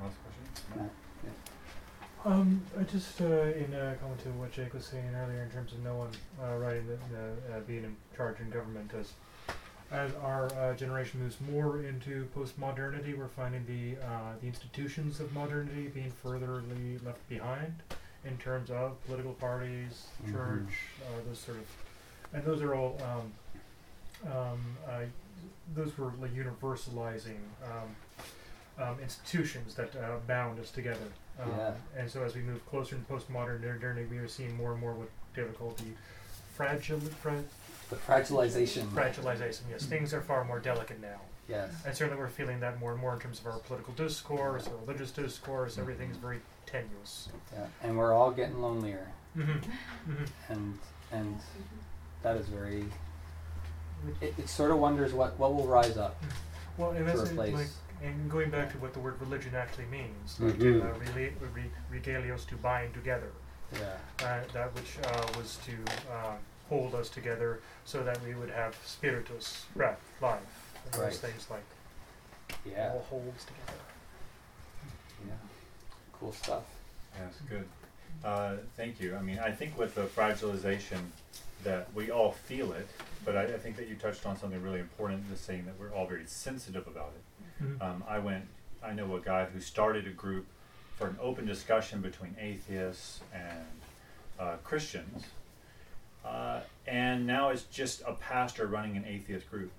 Last 0.00 0.14
question? 0.22 0.37
Matt, 0.76 0.90
yeah. 1.24 1.30
Um, 2.24 2.62
I 2.78 2.82
just 2.84 3.20
uh, 3.20 3.24
in 3.24 3.72
uh, 3.74 3.94
comment 4.00 4.20
to 4.22 4.28
what 4.30 4.52
Jake 4.52 4.74
was 4.74 4.84
saying 4.84 5.14
earlier 5.14 5.42
in 5.42 5.50
terms 5.50 5.72
of 5.72 5.82
no 5.84 5.94
one 5.96 6.10
uh, 6.42 6.56
writing 6.56 6.86
the, 6.86 6.96
the, 7.14 7.56
uh, 7.56 7.60
being 7.60 7.84
in 7.84 7.96
charge 8.16 8.40
in 8.40 8.50
government 8.50 8.92
as 8.98 9.12
as 9.90 10.10
our 10.22 10.52
uh, 10.52 10.74
generation 10.74 11.18
moves 11.20 11.36
more 11.50 11.80
into 11.82 12.28
postmodernity, 12.36 13.16
we're 13.16 13.26
finding 13.28 13.64
the 13.66 13.96
uh, 14.04 14.32
the 14.40 14.46
institutions 14.46 15.18
of 15.20 15.32
modernity 15.32 15.88
being 15.88 16.10
furtherly 16.10 16.98
left 17.04 17.26
behind 17.28 17.72
in 18.24 18.36
terms 18.36 18.70
of 18.70 19.02
political 19.06 19.32
parties, 19.34 20.08
Mhm. 20.26 20.32
church, 20.32 20.74
uh, 21.06 21.20
those 21.26 21.38
sort 21.38 21.56
of, 21.56 21.66
and 22.34 22.44
those 22.44 22.60
are 22.60 22.74
all 22.74 22.98
um, 23.02 23.32
um, 24.30 24.76
uh, 24.86 25.00
those 25.74 25.96
were 25.96 26.12
like 26.20 26.34
universalizing 26.34 27.38
um, 27.64 27.94
um, 28.78 28.96
institutions 29.02 29.74
that 29.74 29.94
uh, 29.96 30.16
bound 30.26 30.58
us 30.60 30.70
together. 30.70 31.08
Um, 31.40 31.50
Yeah. 31.56 31.72
And 31.96 32.10
so 32.10 32.22
as 32.22 32.34
we 32.34 32.42
move 32.42 32.64
closer 32.66 32.96
into 32.96 33.12
postmodern 33.12 33.60
modernity, 33.60 34.06
we 34.10 34.18
are 34.18 34.28
seeing 34.28 34.56
more 34.56 34.72
and 34.72 34.80
more 34.80 34.92
what 34.94 35.08
David 35.34 35.56
called 35.58 35.78
the 35.78 35.92
fragile, 36.54 37.00
fra- 37.00 37.42
The 37.90 37.96
fragilization. 37.96 38.88
fragilization. 38.90 39.62
Yes, 39.70 39.84
things 39.86 40.12
are 40.14 40.20
far 40.20 40.44
more 40.44 40.58
delicate 40.60 41.00
now. 41.00 41.20
Yes. 41.48 41.70
And 41.86 41.94
certainly 41.94 42.20
we're 42.20 42.28
feeling 42.28 42.60
that 42.60 42.78
more 42.78 42.92
and 42.92 43.00
more 43.00 43.14
in 43.14 43.20
terms 43.20 43.40
of 43.40 43.46
our 43.46 43.58
political 43.60 43.94
discourse, 43.94 44.68
our 44.68 44.76
religious 44.84 45.10
discourse, 45.10 45.78
everything's 45.78 46.16
very 46.18 46.40
tenuous. 46.66 47.28
Yeah, 47.54 47.66
and 47.82 47.96
we're 47.96 48.12
all 48.12 48.30
getting 48.30 48.60
lonelier. 48.60 49.06
Mhm. 49.36 49.62
Mhm. 50.08 50.28
And 50.50 50.78
and 51.10 51.40
that 52.22 52.36
is 52.36 52.48
very. 52.48 52.84
It, 54.20 54.34
it 54.38 54.48
sort 54.48 54.70
of 54.70 54.78
wonders 54.78 55.12
what 55.14 55.38
what 55.38 55.54
will 55.54 55.66
rise 55.66 55.96
up. 55.96 56.22
Well, 56.76 56.90
and 56.90 57.06
to 57.06 57.16
that's 57.16 57.30
it, 57.30 57.36
like, 57.36 57.68
and 58.02 58.30
going 58.30 58.50
back 58.50 58.70
to 58.72 58.78
what 58.78 58.92
the 58.92 59.00
word 59.00 59.20
religion 59.20 59.54
actually 59.54 59.86
means, 59.86 60.38
like, 60.40 60.54
Mhm. 60.54 60.82
uh, 60.82 60.98
rela- 60.98 61.32
re- 61.54 61.70
regalios 62.00 62.46
to 62.48 62.56
bind 62.56 62.94
together. 62.94 63.30
Yeah. 63.72 63.96
Uh, 64.20 64.40
that 64.52 64.72
which 64.74 64.98
uh, 65.04 65.26
was 65.36 65.58
to 65.66 65.76
uh, 66.12 66.36
hold 66.68 66.94
us 66.94 67.08
together 67.08 67.60
so 67.84 68.02
that 68.04 68.20
we 68.22 68.34
would 68.34 68.50
have 68.50 68.76
spiritus, 68.84 69.66
breath, 69.74 70.00
life, 70.20 70.40
and 70.92 70.94
those 71.02 71.18
things 71.18 71.48
like 71.50 71.64
Yeah. 72.64 72.90
all 72.92 73.00
holds 73.10 73.44
together. 73.44 73.78
Yeah. 75.26 75.34
Cool 76.18 76.32
stuff. 76.32 76.64
Yes, 77.18 77.34
good. 77.48 77.68
Uh, 78.24 78.56
thank 78.76 79.00
you. 79.00 79.16
I 79.16 79.20
mean, 79.20 79.38
I 79.38 79.50
think 79.52 79.76
with 79.78 79.94
the 79.94 80.04
fragilization, 80.06 81.10
that 81.64 81.92
we 81.92 82.08
all 82.10 82.30
feel 82.32 82.72
it, 82.72 82.88
but 83.24 83.36
I, 83.36 83.42
I 83.42 83.58
think 83.58 83.76
that 83.76 83.88
you 83.88 83.96
touched 83.96 84.24
on 84.26 84.36
something 84.38 84.62
really 84.62 84.78
important, 84.78 85.28
just 85.28 85.44
saying 85.44 85.64
that 85.66 85.76
we're 85.78 85.92
all 85.92 86.06
very 86.06 86.24
sensitive 86.26 86.86
about 86.86 87.12
it. 87.16 87.22
Mhm. 87.62 87.80
Um, 87.82 88.04
I 88.08 88.18
went, 88.18 88.46
I 88.82 88.92
know 88.92 89.14
a 89.16 89.20
guy 89.20 89.44
who 89.46 89.60
started 89.60 90.06
a 90.06 90.10
group 90.10 90.46
for 90.96 91.06
an 91.08 91.16
open 91.20 91.46
discussion 91.46 92.00
between 92.00 92.34
atheists 92.40 93.20
and 93.32 93.66
uh, 94.38 94.56
Christians, 94.64 95.24
uh, 96.24 96.60
and 96.86 97.26
now 97.26 97.48
it's 97.50 97.64
just 97.64 98.02
a 98.06 98.12
pastor 98.14 98.66
running 98.66 98.96
an 98.96 99.04
atheist 99.04 99.48
group 99.50 99.72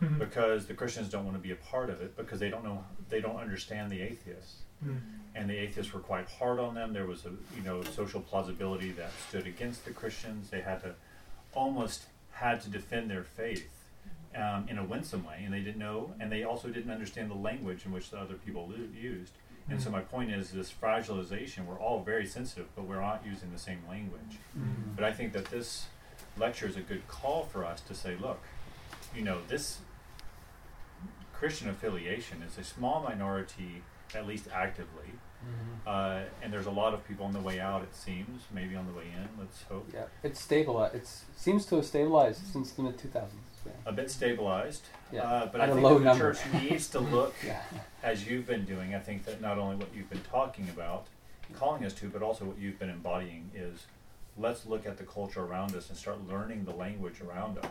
Mhm. 0.00 0.18
because 0.18 0.66
the 0.66 0.74
Christians 0.74 1.08
don't 1.08 1.24
want 1.24 1.36
to 1.36 1.42
be 1.42 1.52
a 1.52 1.56
part 1.56 1.90
of 1.90 2.00
it 2.00 2.16
because 2.16 2.40
they 2.40 2.50
don't 2.50 2.64
know, 2.64 2.84
they 3.08 3.20
don't 3.20 3.36
understand 3.36 3.90
the 3.90 4.00
atheists 4.02 4.62
Mm. 4.84 5.00
and 5.34 5.48
the 5.48 5.56
atheists 5.56 5.92
were 5.92 6.00
quite 6.00 6.28
hard 6.28 6.58
on 6.58 6.74
them. 6.74 6.92
There 6.92 7.06
was 7.06 7.24
a 7.24 7.30
you 7.56 7.62
know 7.64 7.82
social 7.84 8.20
plausibility 8.20 8.90
that 8.92 9.10
stood 9.28 9.46
against 9.46 9.84
the 9.84 9.92
Christians. 9.92 10.50
They 10.50 10.60
had 10.60 10.82
to 10.82 10.94
almost 11.54 12.06
had 12.32 12.60
to 12.62 12.68
defend 12.70 13.08
their 13.10 13.22
faith 13.22 13.70
um, 14.36 14.68
in 14.68 14.78
a 14.78 14.84
winsome 14.84 15.24
way, 15.24 15.42
and 15.44 15.52
they 15.54 15.60
didn't 15.60 15.78
know, 15.78 16.12
and 16.20 16.30
they 16.30 16.44
also 16.44 16.68
didn't 16.68 16.90
understand 16.90 17.30
the 17.30 17.34
language 17.36 17.86
in 17.86 17.92
which 17.92 18.10
the 18.10 18.18
other 18.18 18.34
people 18.34 18.72
used. 19.00 19.32
And 19.68 19.80
so 19.80 19.88
Mhm. 19.88 19.92
my 19.92 20.00
point 20.02 20.30
is 20.30 20.50
this 20.50 20.70
fragilization. 20.72 21.64
We're 21.64 21.78
all 21.78 22.02
very 22.02 22.26
sensitive, 22.26 22.66
but 22.76 22.84
we're 22.84 23.00
not 23.00 23.24
using 23.24 23.50
the 23.52 23.58
same 23.58 23.82
language. 23.88 24.38
Mhm. 24.58 24.94
But 24.94 25.04
I 25.04 25.12
think 25.12 25.32
that 25.32 25.46
this 25.46 25.86
lecture 26.36 26.66
is 26.66 26.76
a 26.76 26.82
good 26.82 27.06
call 27.08 27.44
for 27.44 27.64
us 27.64 27.80
to 27.82 27.94
say, 27.94 28.16
look, 28.16 28.40
you 29.14 29.22
know, 29.22 29.40
this 29.48 29.78
Christian 31.32 31.68
affiliation 31.68 32.42
is 32.42 32.58
a 32.58 32.64
small 32.64 33.02
minority, 33.02 33.82
at 34.14 34.26
least 34.26 34.48
actively. 34.52 35.12
Mhm. 35.44 35.86
Uh, 35.86 36.24
and 36.42 36.52
there's 36.52 36.66
a 36.66 36.70
lot 36.70 36.94
of 36.94 37.06
people 37.06 37.26
on 37.26 37.32
the 37.32 37.40
way 37.40 37.60
out, 37.60 37.82
it 37.82 37.94
seems, 37.94 38.42
maybe 38.50 38.74
on 38.76 38.86
the 38.86 38.92
way 38.92 39.04
in, 39.14 39.28
let's 39.38 39.62
hope. 39.64 39.88
Yeah. 39.92 40.04
It's 40.22 40.40
stabilized. 40.40 40.94
It's 40.94 41.24
seems 41.36 41.66
to 41.66 41.76
have 41.76 41.84
stabilized 41.86 42.46
since 42.46 42.72
the 42.72 42.82
mid 42.82 42.98
two 42.98 43.08
thousands. 43.08 43.42
Yeah. 43.43 43.43
A 43.86 43.92
bit 43.92 44.10
stabilized. 44.10 44.82
Yeah, 45.12 45.22
Uh, 45.22 45.46
but 45.46 45.60
at 45.60 45.68
I 45.70 45.72
think 45.72 45.86
that 45.86 45.94
the 45.94 46.00
number. 46.00 46.32
church 46.34 46.52
needs 46.62 46.88
to 46.90 47.00
look, 47.00 47.34
Yeah. 47.44 47.62
as 48.02 48.26
you've 48.26 48.46
been 48.46 48.64
doing, 48.64 48.94
I 48.94 48.98
think 48.98 49.24
that 49.26 49.40
not 49.40 49.58
only 49.58 49.76
what 49.76 49.88
you've 49.94 50.08
been 50.10 50.22
talking 50.22 50.68
about, 50.70 51.06
calling 51.54 51.84
us 51.84 51.92
to, 51.94 52.08
but 52.08 52.22
also 52.22 52.44
what 52.46 52.58
you've 52.58 52.78
been 52.78 52.88
embodying 52.90 53.50
is 53.54 53.86
let's 54.38 54.66
look 54.66 54.86
at 54.86 54.96
the 54.96 55.04
culture 55.04 55.42
around 55.42 55.76
us 55.76 55.88
and 55.90 55.98
start 55.98 56.26
learning 56.26 56.64
the 56.64 56.72
language 56.74 57.20
around 57.20 57.58
us. 57.58 57.64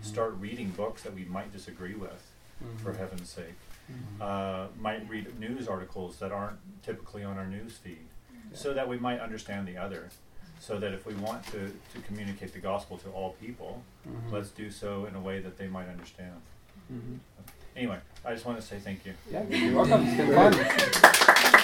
Mhm. 0.00 0.04
Start 0.04 0.34
reading 0.40 0.70
books 0.70 1.02
that 1.02 1.14
we 1.14 1.24
might 1.26 1.52
disagree 1.52 1.94
with, 1.94 2.22
for 2.82 2.92
Mhm. 2.92 2.96
heaven's 2.96 3.28
sake. 3.30 3.54
Mhm. 3.90 4.20
Uh, 4.20 4.68
might 4.80 5.06
read 5.08 5.38
news 5.38 5.68
articles 5.68 6.18
that 6.18 6.32
aren't 6.32 6.58
typically 6.82 7.22
on 7.22 7.36
our 7.36 7.46
news 7.46 7.76
feed, 7.76 8.06
so 8.52 8.72
that 8.72 8.88
we 8.88 8.98
might 8.98 9.20
understand 9.20 9.68
the 9.68 9.76
other. 9.76 10.08
So 10.62 10.78
that 10.78 10.92
if 10.92 11.04
we 11.06 11.14
want 11.14 11.44
to, 11.46 11.58
to 11.92 11.98
communicate 12.06 12.52
the 12.52 12.60
gospel 12.60 12.96
to 12.98 13.08
all 13.10 13.30
people, 13.40 13.82
Mhm. 14.08 14.30
let's 14.30 14.50
do 14.50 14.70
so 14.70 15.06
in 15.06 15.16
a 15.16 15.20
way 15.20 15.40
that 15.40 15.58
they 15.58 15.66
might 15.66 15.88
understand. 15.88 16.40
Mhm. 16.92 17.18
Anyway, 17.76 17.98
I 18.24 18.32
just 18.32 18.46
want 18.46 18.60
to 18.60 18.64
say 18.64 18.78
thank 18.78 19.04
you. 19.04 19.14
Yeah, 19.28 19.42
you're 19.48 19.74
welcome. 19.74 20.06
It's 20.06 20.16
been 20.16 20.32
fun. 20.32 21.58